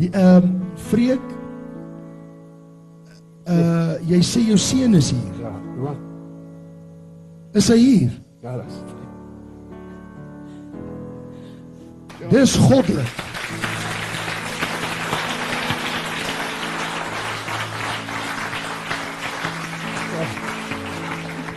Ehm 0.00 0.42
um, 0.42 0.60
Freek 0.88 1.22
uh 3.52 4.10
jy 4.10 4.20
sê 4.24 4.40
jou 4.48 4.58
seun 4.58 4.94
is 4.94 5.10
hier. 5.10 5.34
Ja, 5.40 5.52
wat? 5.84 5.96
Is 7.52 7.68
hy 7.68 7.78
hier? 7.78 8.10
Ja, 8.42 8.56
dis. 8.56 8.80
Dis 12.32 12.56
goddelik. 12.56 13.14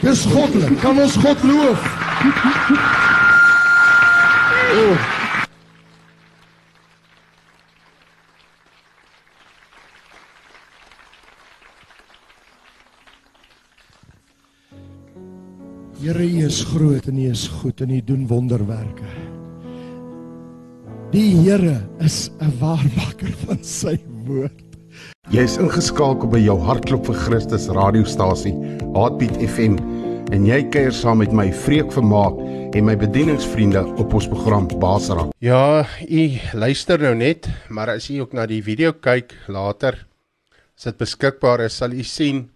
Dis 0.01 0.25
goddelik. 0.25 0.79
Kan 0.81 0.99
ons 0.99 1.15
God 1.15 1.43
loof? 1.43 1.91
Oh. 4.75 5.14
Here, 16.05 16.21
U 16.21 16.45
is 16.45 16.59
groot 16.69 17.07
en 17.09 17.17
U 17.17 17.23
is 17.31 17.47
goed 17.49 17.79
en 17.81 17.89
U 17.89 17.97
doen 18.05 18.27
wonderwerke. 18.29 19.07
Die 21.09 21.31
Here 21.33 21.79
is 21.97 22.29
'n 22.37 22.51
waarmaker 22.59 23.33
van 23.47 23.63
sy 23.63 23.97
woord. 24.27 24.61
Jy's 25.33 25.57
ingeskakel 25.57 26.29
by 26.29 26.43
jou 26.45 26.59
hartklop 26.61 27.09
vir 27.09 27.17
Christus 27.25 27.65
radiostasie, 27.73 28.53
Heartbeat 28.93 29.41
FM, 29.49 29.81
en 30.29 30.45
jy 30.45 30.61
kuier 30.69 30.93
saam 30.93 31.17
met 31.25 31.33
my 31.33 31.49
Vreek 31.51 31.89
Vermaak 31.89 32.37
en 32.75 32.85
my 32.85 32.95
bedieningsvriende 32.95 33.81
op 33.97 34.13
ons 34.13 34.27
program 34.27 34.67
Basara. 34.77 35.31
Ja, 35.41 35.87
u 36.05 36.29
luister 36.53 36.99
nou 36.99 37.15
net, 37.15 37.49
maar 37.69 37.89
as 37.89 38.09
u 38.09 38.19
ook 38.19 38.33
na 38.33 38.45
die 38.45 38.61
video 38.61 38.93
kyk 38.93 39.33
later, 39.47 40.05
as 40.77 40.83
dit 40.83 40.97
beskikbaar 40.97 41.65
is, 41.65 41.73
sal 41.73 41.97
u 41.97 42.03
sien 42.03 42.49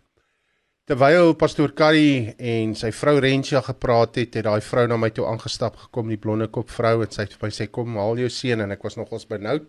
terwyl 0.90 1.36
pastoor 1.38 1.76
Carrie 1.78 2.32
en 2.42 2.72
sy 2.78 2.90
vrou 2.98 3.20
Rensia 3.22 3.60
gepraat 3.62 4.16
het, 4.18 4.34
het 4.34 4.46
daai 4.48 4.62
vrou 4.66 4.88
na 4.90 4.98
my 4.98 5.12
toe 5.14 5.28
aangestap 5.30 5.76
gekom, 5.78 6.08
die 6.10 6.18
blonde 6.18 6.48
kop 6.50 6.72
vrou 6.74 7.04
en 7.04 7.12
sy 7.14 7.28
het 7.28 7.36
vir 7.36 7.46
my 7.46 7.52
sê 7.54 7.68
kom 7.70 8.00
haal 8.02 8.18
jou 8.18 8.30
seun 8.34 8.64
en 8.66 8.74
ek 8.74 8.88
was 8.88 8.98
nogals 8.98 9.28
benoud 9.30 9.68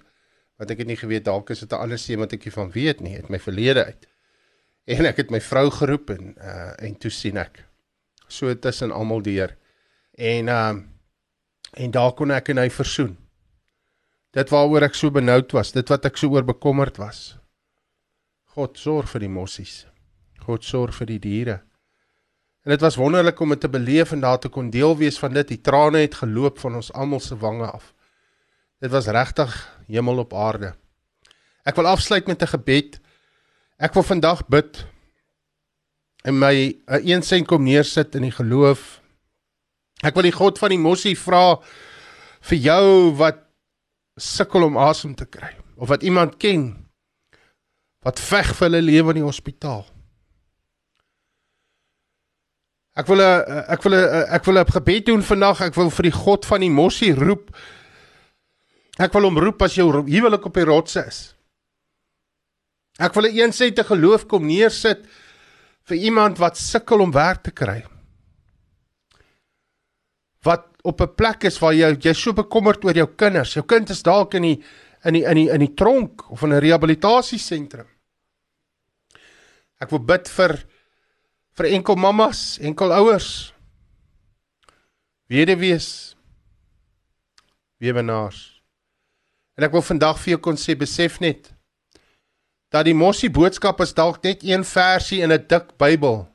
want 0.61 0.73
ek 0.73 0.81
het 0.81 0.89
nie 0.89 0.97
geweet 0.97 1.27
dalk 1.29 1.53
is 1.53 1.61
dit 1.61 1.73
'n 1.73 1.83
ander 1.85 2.01
seun 2.01 2.21
wat 2.21 2.33
ek 2.33 2.45
nie 2.45 2.53
van 2.53 2.73
weet 2.73 3.01
nie, 3.01 3.17
het 3.17 3.29
my 3.29 3.39
verlede 3.39 3.85
uit. 3.85 4.07
En 4.97 5.07
ek 5.07 5.17
het 5.17 5.31
my 5.31 5.41
vrou 5.41 5.71
geroep 5.71 6.11
en 6.11 6.35
uh 6.41 6.73
en 6.79 6.95
toe 6.97 7.11
sien 7.11 7.37
ek 7.37 7.65
so 8.29 8.55
tussen 8.55 8.93
almal 8.93 9.23
deur. 9.23 9.57
En 10.17 10.49
uh 10.49 10.77
en 11.77 11.91
daar 11.91 12.13
kon 12.13 12.31
ek 12.31 12.49
en 12.49 12.59
hy 12.59 12.71
versoen. 12.71 13.17
Dit 14.33 14.49
waaroor 14.49 14.83
ek 14.83 14.95
so 14.95 15.11
benoud 15.11 15.53
was, 15.53 15.73
dit 15.73 15.89
wat 15.89 16.05
ek 16.05 16.17
so 16.17 16.29
oor 16.33 16.45
bekommerd 16.45 16.97
was. 16.97 17.37
God 18.57 18.79
sorg 18.79 19.09
vir 19.09 19.21
die 19.21 19.29
mossies. 19.29 19.90
God 20.47 20.65
sorg 20.65 20.95
vir 20.95 21.07
die 21.07 21.19
diere. 21.19 21.61
En 22.65 22.75
dit 22.75 22.81
was 22.81 22.99
wonderlik 23.01 23.41
om 23.41 23.49
dit 23.55 23.61
te 23.61 23.69
beleef 23.69 24.13
en 24.13 24.21
daar 24.21 24.39
te 24.39 24.49
kon 24.49 24.71
deel 24.71 24.97
wees 24.97 25.19
van 25.19 25.33
dit. 25.33 25.49
Die 25.49 25.61
trane 25.61 26.05
het 26.05 26.19
geloop 26.21 26.59
van 26.59 26.75
ons 26.75 26.93
almal 26.93 27.21
se 27.21 27.37
wange 27.37 27.71
af. 27.71 27.95
Dit 28.81 28.91
was 28.91 29.07
regtig 29.07 29.55
hemel 29.89 30.19
op 30.19 30.35
aarde. 30.35 30.75
Ek 31.65 31.77
wil 31.77 31.87
afsluit 31.87 32.27
met 32.27 32.43
'n 32.43 32.53
gebed. 32.57 33.01
Ek 33.79 33.95
wil 33.95 34.03
vandag 34.03 34.47
bid 34.49 34.87
en 36.25 36.39
my 36.39 36.77
'n 36.87 37.09
een 37.09 37.23
sein 37.23 37.47
kom 37.47 37.63
neersit 37.63 38.15
in 38.15 38.23
die 38.23 38.37
geloof. 38.37 39.01
Ek 40.03 40.15
wil 40.15 40.23
die 40.23 40.33
God 40.33 40.59
van 40.59 40.69
die 40.69 40.79
mossie 40.79 41.19
vra 41.19 41.61
vir 42.41 42.59
jou 42.59 43.17
wat 43.17 43.39
sukkel 44.17 44.65
om 44.65 44.77
asem 44.77 45.15
te 45.15 45.27
kry 45.27 45.57
of 45.77 45.89
wat 45.89 46.03
iemand 46.03 46.37
ken 46.37 46.89
wat 48.05 48.21
veg 48.21 48.55
vir 48.57 48.69
hulle 48.69 48.83
lewe 48.83 49.09
in 49.11 49.21
die 49.21 49.29
hospitaal. 49.29 49.85
Ek 52.99 53.07
wil 53.07 53.21
'n 53.23 53.65
ek 53.69 53.83
wil 53.83 53.95
'n 53.95 54.27
ek 54.35 54.45
wil 54.45 54.59
'n 54.59 54.67
gebed 54.67 55.07
doen 55.07 55.23
vandag. 55.23 55.61
Ek 55.61 55.75
wil 55.75 55.91
vir 55.91 56.03
die 56.03 56.19
God 56.19 56.47
van 56.47 56.61
die 56.61 56.71
mossie 56.71 57.15
roep. 57.15 57.51
Ek 58.99 59.13
wil 59.13 59.23
hom 59.23 59.39
roep 59.39 59.63
as 59.63 59.75
jou 59.75 59.91
huwelik 59.93 60.47
op 60.47 60.55
die 60.55 60.65
rots 60.65 60.97
is. 60.97 61.35
Ek 62.99 63.15
wil 63.15 63.27
'n 63.27 63.37
eensette 63.37 63.85
geloof 63.85 64.27
kom 64.27 64.47
neersit 64.47 65.07
vir 65.89 65.97
iemand 65.97 66.39
wat 66.39 66.57
sukkel 66.57 67.01
om 67.01 67.13
werk 67.13 67.43
te 67.43 67.51
kry. 67.51 67.85
Wat 70.43 70.67
op 70.83 71.01
'n 71.01 71.15
plek 71.15 71.45
is 71.45 71.59
waar 71.59 71.75
jy 71.75 71.97
jy 72.01 72.13
so 72.13 72.33
bekommerd 72.33 72.85
oor 72.85 72.95
jou 72.95 73.07
kinders. 73.17 73.55
Jou 73.55 73.65
kind 73.65 73.91
is 73.91 74.03
dalk 74.03 74.35
in 74.35 74.43
die 74.43 74.63
in 75.05 75.15
die 75.15 75.25
in 75.25 75.35
die 75.35 75.49
in 75.49 75.61
die 75.61 75.75
tronk 75.75 76.31
of 76.31 76.43
in 76.43 76.53
'n 76.53 76.61
rehabilitasiesentrum. 76.61 77.87
Ek 79.81 79.91
wil 79.91 80.05
bid 80.05 80.29
vir 80.29 80.65
vir 81.61 81.75
enkel 81.77 81.99
mammas, 82.01 82.57
enkel 82.65 82.93
ouers. 82.97 83.53
Weduwees. 85.29 86.17
Weewenaars. 87.81 88.41
En 89.61 89.67
ek 89.69 89.75
wil 89.77 89.85
vandag 89.85 90.17
vir 90.23 90.35
jou 90.35 90.41
kon 90.49 90.61
sê 90.61 90.77
besef 90.79 91.19
net 91.21 91.53
dat 92.73 92.87
die 92.87 92.97
mossie 92.97 93.29
boodskap 93.35 93.83
is 93.85 93.93
dalk 93.99 94.23
net 94.25 94.45
een 94.47 94.65
versie 94.65 95.21
in 95.21 95.33
'n 95.33 95.47
dik 95.53 95.77
Bybel. 95.77 96.29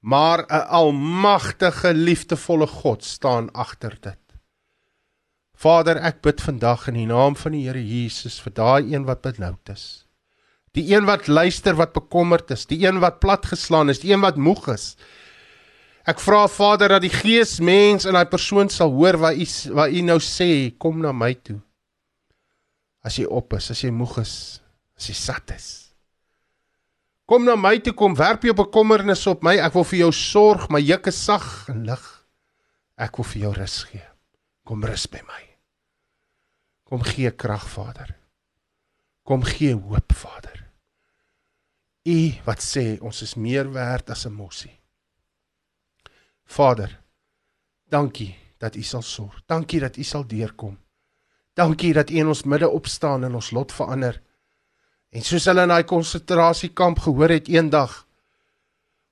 Maar 0.00 0.46
'n 0.48 0.66
almagtige 0.80 1.92
liefdevolle 1.94 2.66
God 2.66 3.04
staan 3.04 3.52
agter 3.52 3.98
dit. 4.00 4.18
Vader, 5.54 5.96
ek 5.96 6.22
bid 6.22 6.40
vandag 6.40 6.88
in 6.88 6.94
die 6.94 7.06
naam 7.06 7.36
van 7.36 7.52
die 7.52 7.66
Here 7.66 7.84
Jesus 7.84 8.40
vir 8.40 8.52
daai 8.52 8.94
een 8.94 9.04
wat 9.04 9.22
benoud 9.22 9.68
is. 9.68 10.01
Die 10.72 10.86
een 10.94 11.04
wat 11.04 11.28
luister 11.28 11.76
wat 11.76 11.92
bekommerd 11.92 12.50
is, 12.54 12.64
die 12.66 12.80
een 12.86 13.02
wat 13.02 13.20
platgeslaan 13.20 13.92
is, 13.92 14.00
die 14.00 14.12
een 14.12 14.22
wat 14.24 14.40
moeg 14.40 14.70
is. 14.72 14.94
Ek 16.08 16.18
vra 16.18 16.46
Vader 16.50 16.96
dat 16.96 17.04
die 17.04 17.12
Gees 17.12 17.58
mens 17.62 18.08
in 18.08 18.16
daai 18.16 18.26
persoon 18.26 18.72
sal 18.72 18.90
hoor 18.96 19.20
wat 19.22 19.36
u 19.38 19.46
wat 19.76 19.92
u 19.92 20.00
nou 20.02 20.18
sê, 20.18 20.72
kom 20.78 20.98
na 21.04 21.12
my 21.12 21.34
toe. 21.34 21.60
As 23.04 23.18
jy 23.18 23.26
op 23.28 23.54
is, 23.58 23.68
as 23.70 23.82
jy 23.84 23.92
moeg 23.94 24.16
is, 24.22 24.34
as 24.98 25.10
jy 25.10 25.14
sat 25.18 25.54
is. 25.54 25.68
Kom 27.28 27.44
na 27.46 27.54
my 27.56 27.76
toe, 27.78 27.94
kom 27.94 28.16
werp 28.18 28.42
jou 28.46 28.54
bekommernisse 28.56 29.30
op 29.30 29.44
my. 29.46 29.54
Ek 29.62 29.76
wil 29.76 29.86
vir 29.92 30.02
jou 30.02 30.10
sorg, 30.16 30.66
my 30.74 30.82
juk 30.82 31.06
is 31.12 31.20
sag 31.22 31.46
en 31.70 31.84
lig. 31.86 32.02
Ek 32.98 33.18
wil 33.18 33.28
vir 33.30 33.44
jou 33.44 33.52
rus 33.60 33.78
gee. 33.90 34.04
Kom 34.66 34.82
rus 34.86 35.06
by 35.10 35.22
my. 35.26 35.42
Kom 36.88 37.02
gee 37.06 37.30
krag, 37.30 37.64
Vader. 37.72 38.16
Kom 39.24 39.46
gee 39.46 39.74
hoop, 39.74 40.12
Vader. 40.12 40.61
U 42.02 42.18
wat 42.44 42.62
sê 42.62 42.98
ons 43.00 43.22
is 43.22 43.34
meer 43.34 43.70
werd 43.72 44.10
as 44.10 44.26
'n 44.26 44.32
mossie. 44.32 44.80
Vader, 46.44 47.00
dankie 47.88 48.34
dat 48.58 48.76
U 48.76 48.82
sal 48.82 49.02
sorg. 49.02 49.42
Dankie 49.46 49.80
dat 49.80 49.96
U 49.96 50.02
sal 50.02 50.26
deurkom. 50.26 50.78
Dankie 51.54 51.92
dat 51.92 52.10
U 52.10 52.14
in 52.14 52.26
ons 52.26 52.42
midde 52.42 52.68
opstaan 52.68 53.24
en 53.24 53.34
ons 53.34 53.50
lot 53.50 53.72
verander. 53.72 54.22
En 55.10 55.22
soos 55.22 55.44
hulle 55.44 55.62
in 55.62 55.68
daai 55.68 55.84
konsentrasiekamp 55.84 56.98
gehoor 56.98 57.28
het 57.28 57.48
eendag 57.48 58.06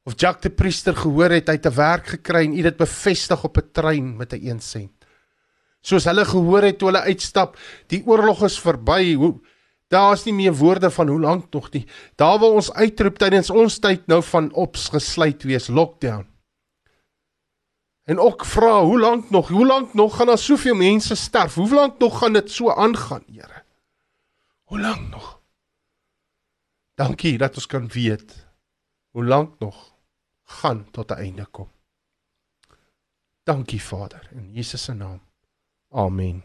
of 0.03 0.17
Jack 0.17 0.41
die 0.43 0.51
priester 0.51 0.97
gehoor 0.97 1.31
het 1.31 1.49
hy 1.49 1.55
het 1.59 1.67
'n 1.67 1.77
werk 1.77 2.07
gekry 2.07 2.45
en 2.45 2.59
U 2.59 2.63
dit 2.63 2.77
bevestig 2.77 3.45
op 3.45 3.57
'n 3.57 3.71
trein 3.73 4.17
met 4.17 4.33
'n 4.33 4.47
1 4.49 4.61
sent. 4.61 5.05
Soos 5.83 6.05
hulle 6.05 6.25
gehoor 6.25 6.63
het 6.63 6.79
toe 6.79 6.89
hulle 6.89 7.07
uitstap, 7.09 7.57
die 7.87 8.03
oorlog 8.07 8.45
is 8.45 8.61
verby. 8.61 9.15
Hoe 9.15 9.41
daar's 9.91 10.25
nie 10.25 10.35
meer 10.35 10.55
woorde 10.55 10.91
van 10.91 11.09
hoe 11.09 11.21
lank 11.21 11.51
nog 11.53 11.71
nie. 11.71 11.87
Daar 12.15 12.39
wil 12.39 12.53
ons 12.55 12.73
uitroep 12.73 13.19
tydens 13.19 13.51
ons 13.51 13.79
tyd 13.83 14.07
nou 14.07 14.23
van 14.23 14.53
opgesluit 14.53 15.43
wees, 15.43 15.67
lockdown. 15.67 16.29
En 18.07 18.19
ook 18.19 18.45
vra, 18.45 18.83
hoe 18.83 19.01
lank 19.01 19.31
nog? 19.31 19.49
Hoe 19.49 19.67
lank 19.67 19.95
nog 19.95 20.17
gaan 20.17 20.27
daar 20.27 20.39
soveel 20.39 20.75
mense 20.75 21.15
sterf? 21.15 21.55
Hoe 21.55 21.75
lank 21.75 21.99
nog 21.99 22.19
gaan 22.19 22.33
dit 22.33 22.51
so 22.51 22.71
aangaan, 22.71 23.25
Here? 23.33 23.63
Hoe 24.63 24.81
lank 24.81 25.11
nog? 25.11 25.41
Dankie 26.95 27.39
dat 27.39 27.55
ons 27.55 27.67
kan 27.67 27.89
weet 27.89 28.47
hoe 29.11 29.25
lank 29.25 29.59
nog 29.59 29.95
gaan 30.45 30.91
tot 30.91 31.11
'n 31.11 31.15
einde 31.15 31.47
kom. 31.47 31.69
Dankie 33.43 33.83
Vader 33.83 34.29
in 34.33 34.53
Jesus 34.53 34.85
se 34.85 34.93
naam. 34.93 35.21
Amen. 35.89 36.45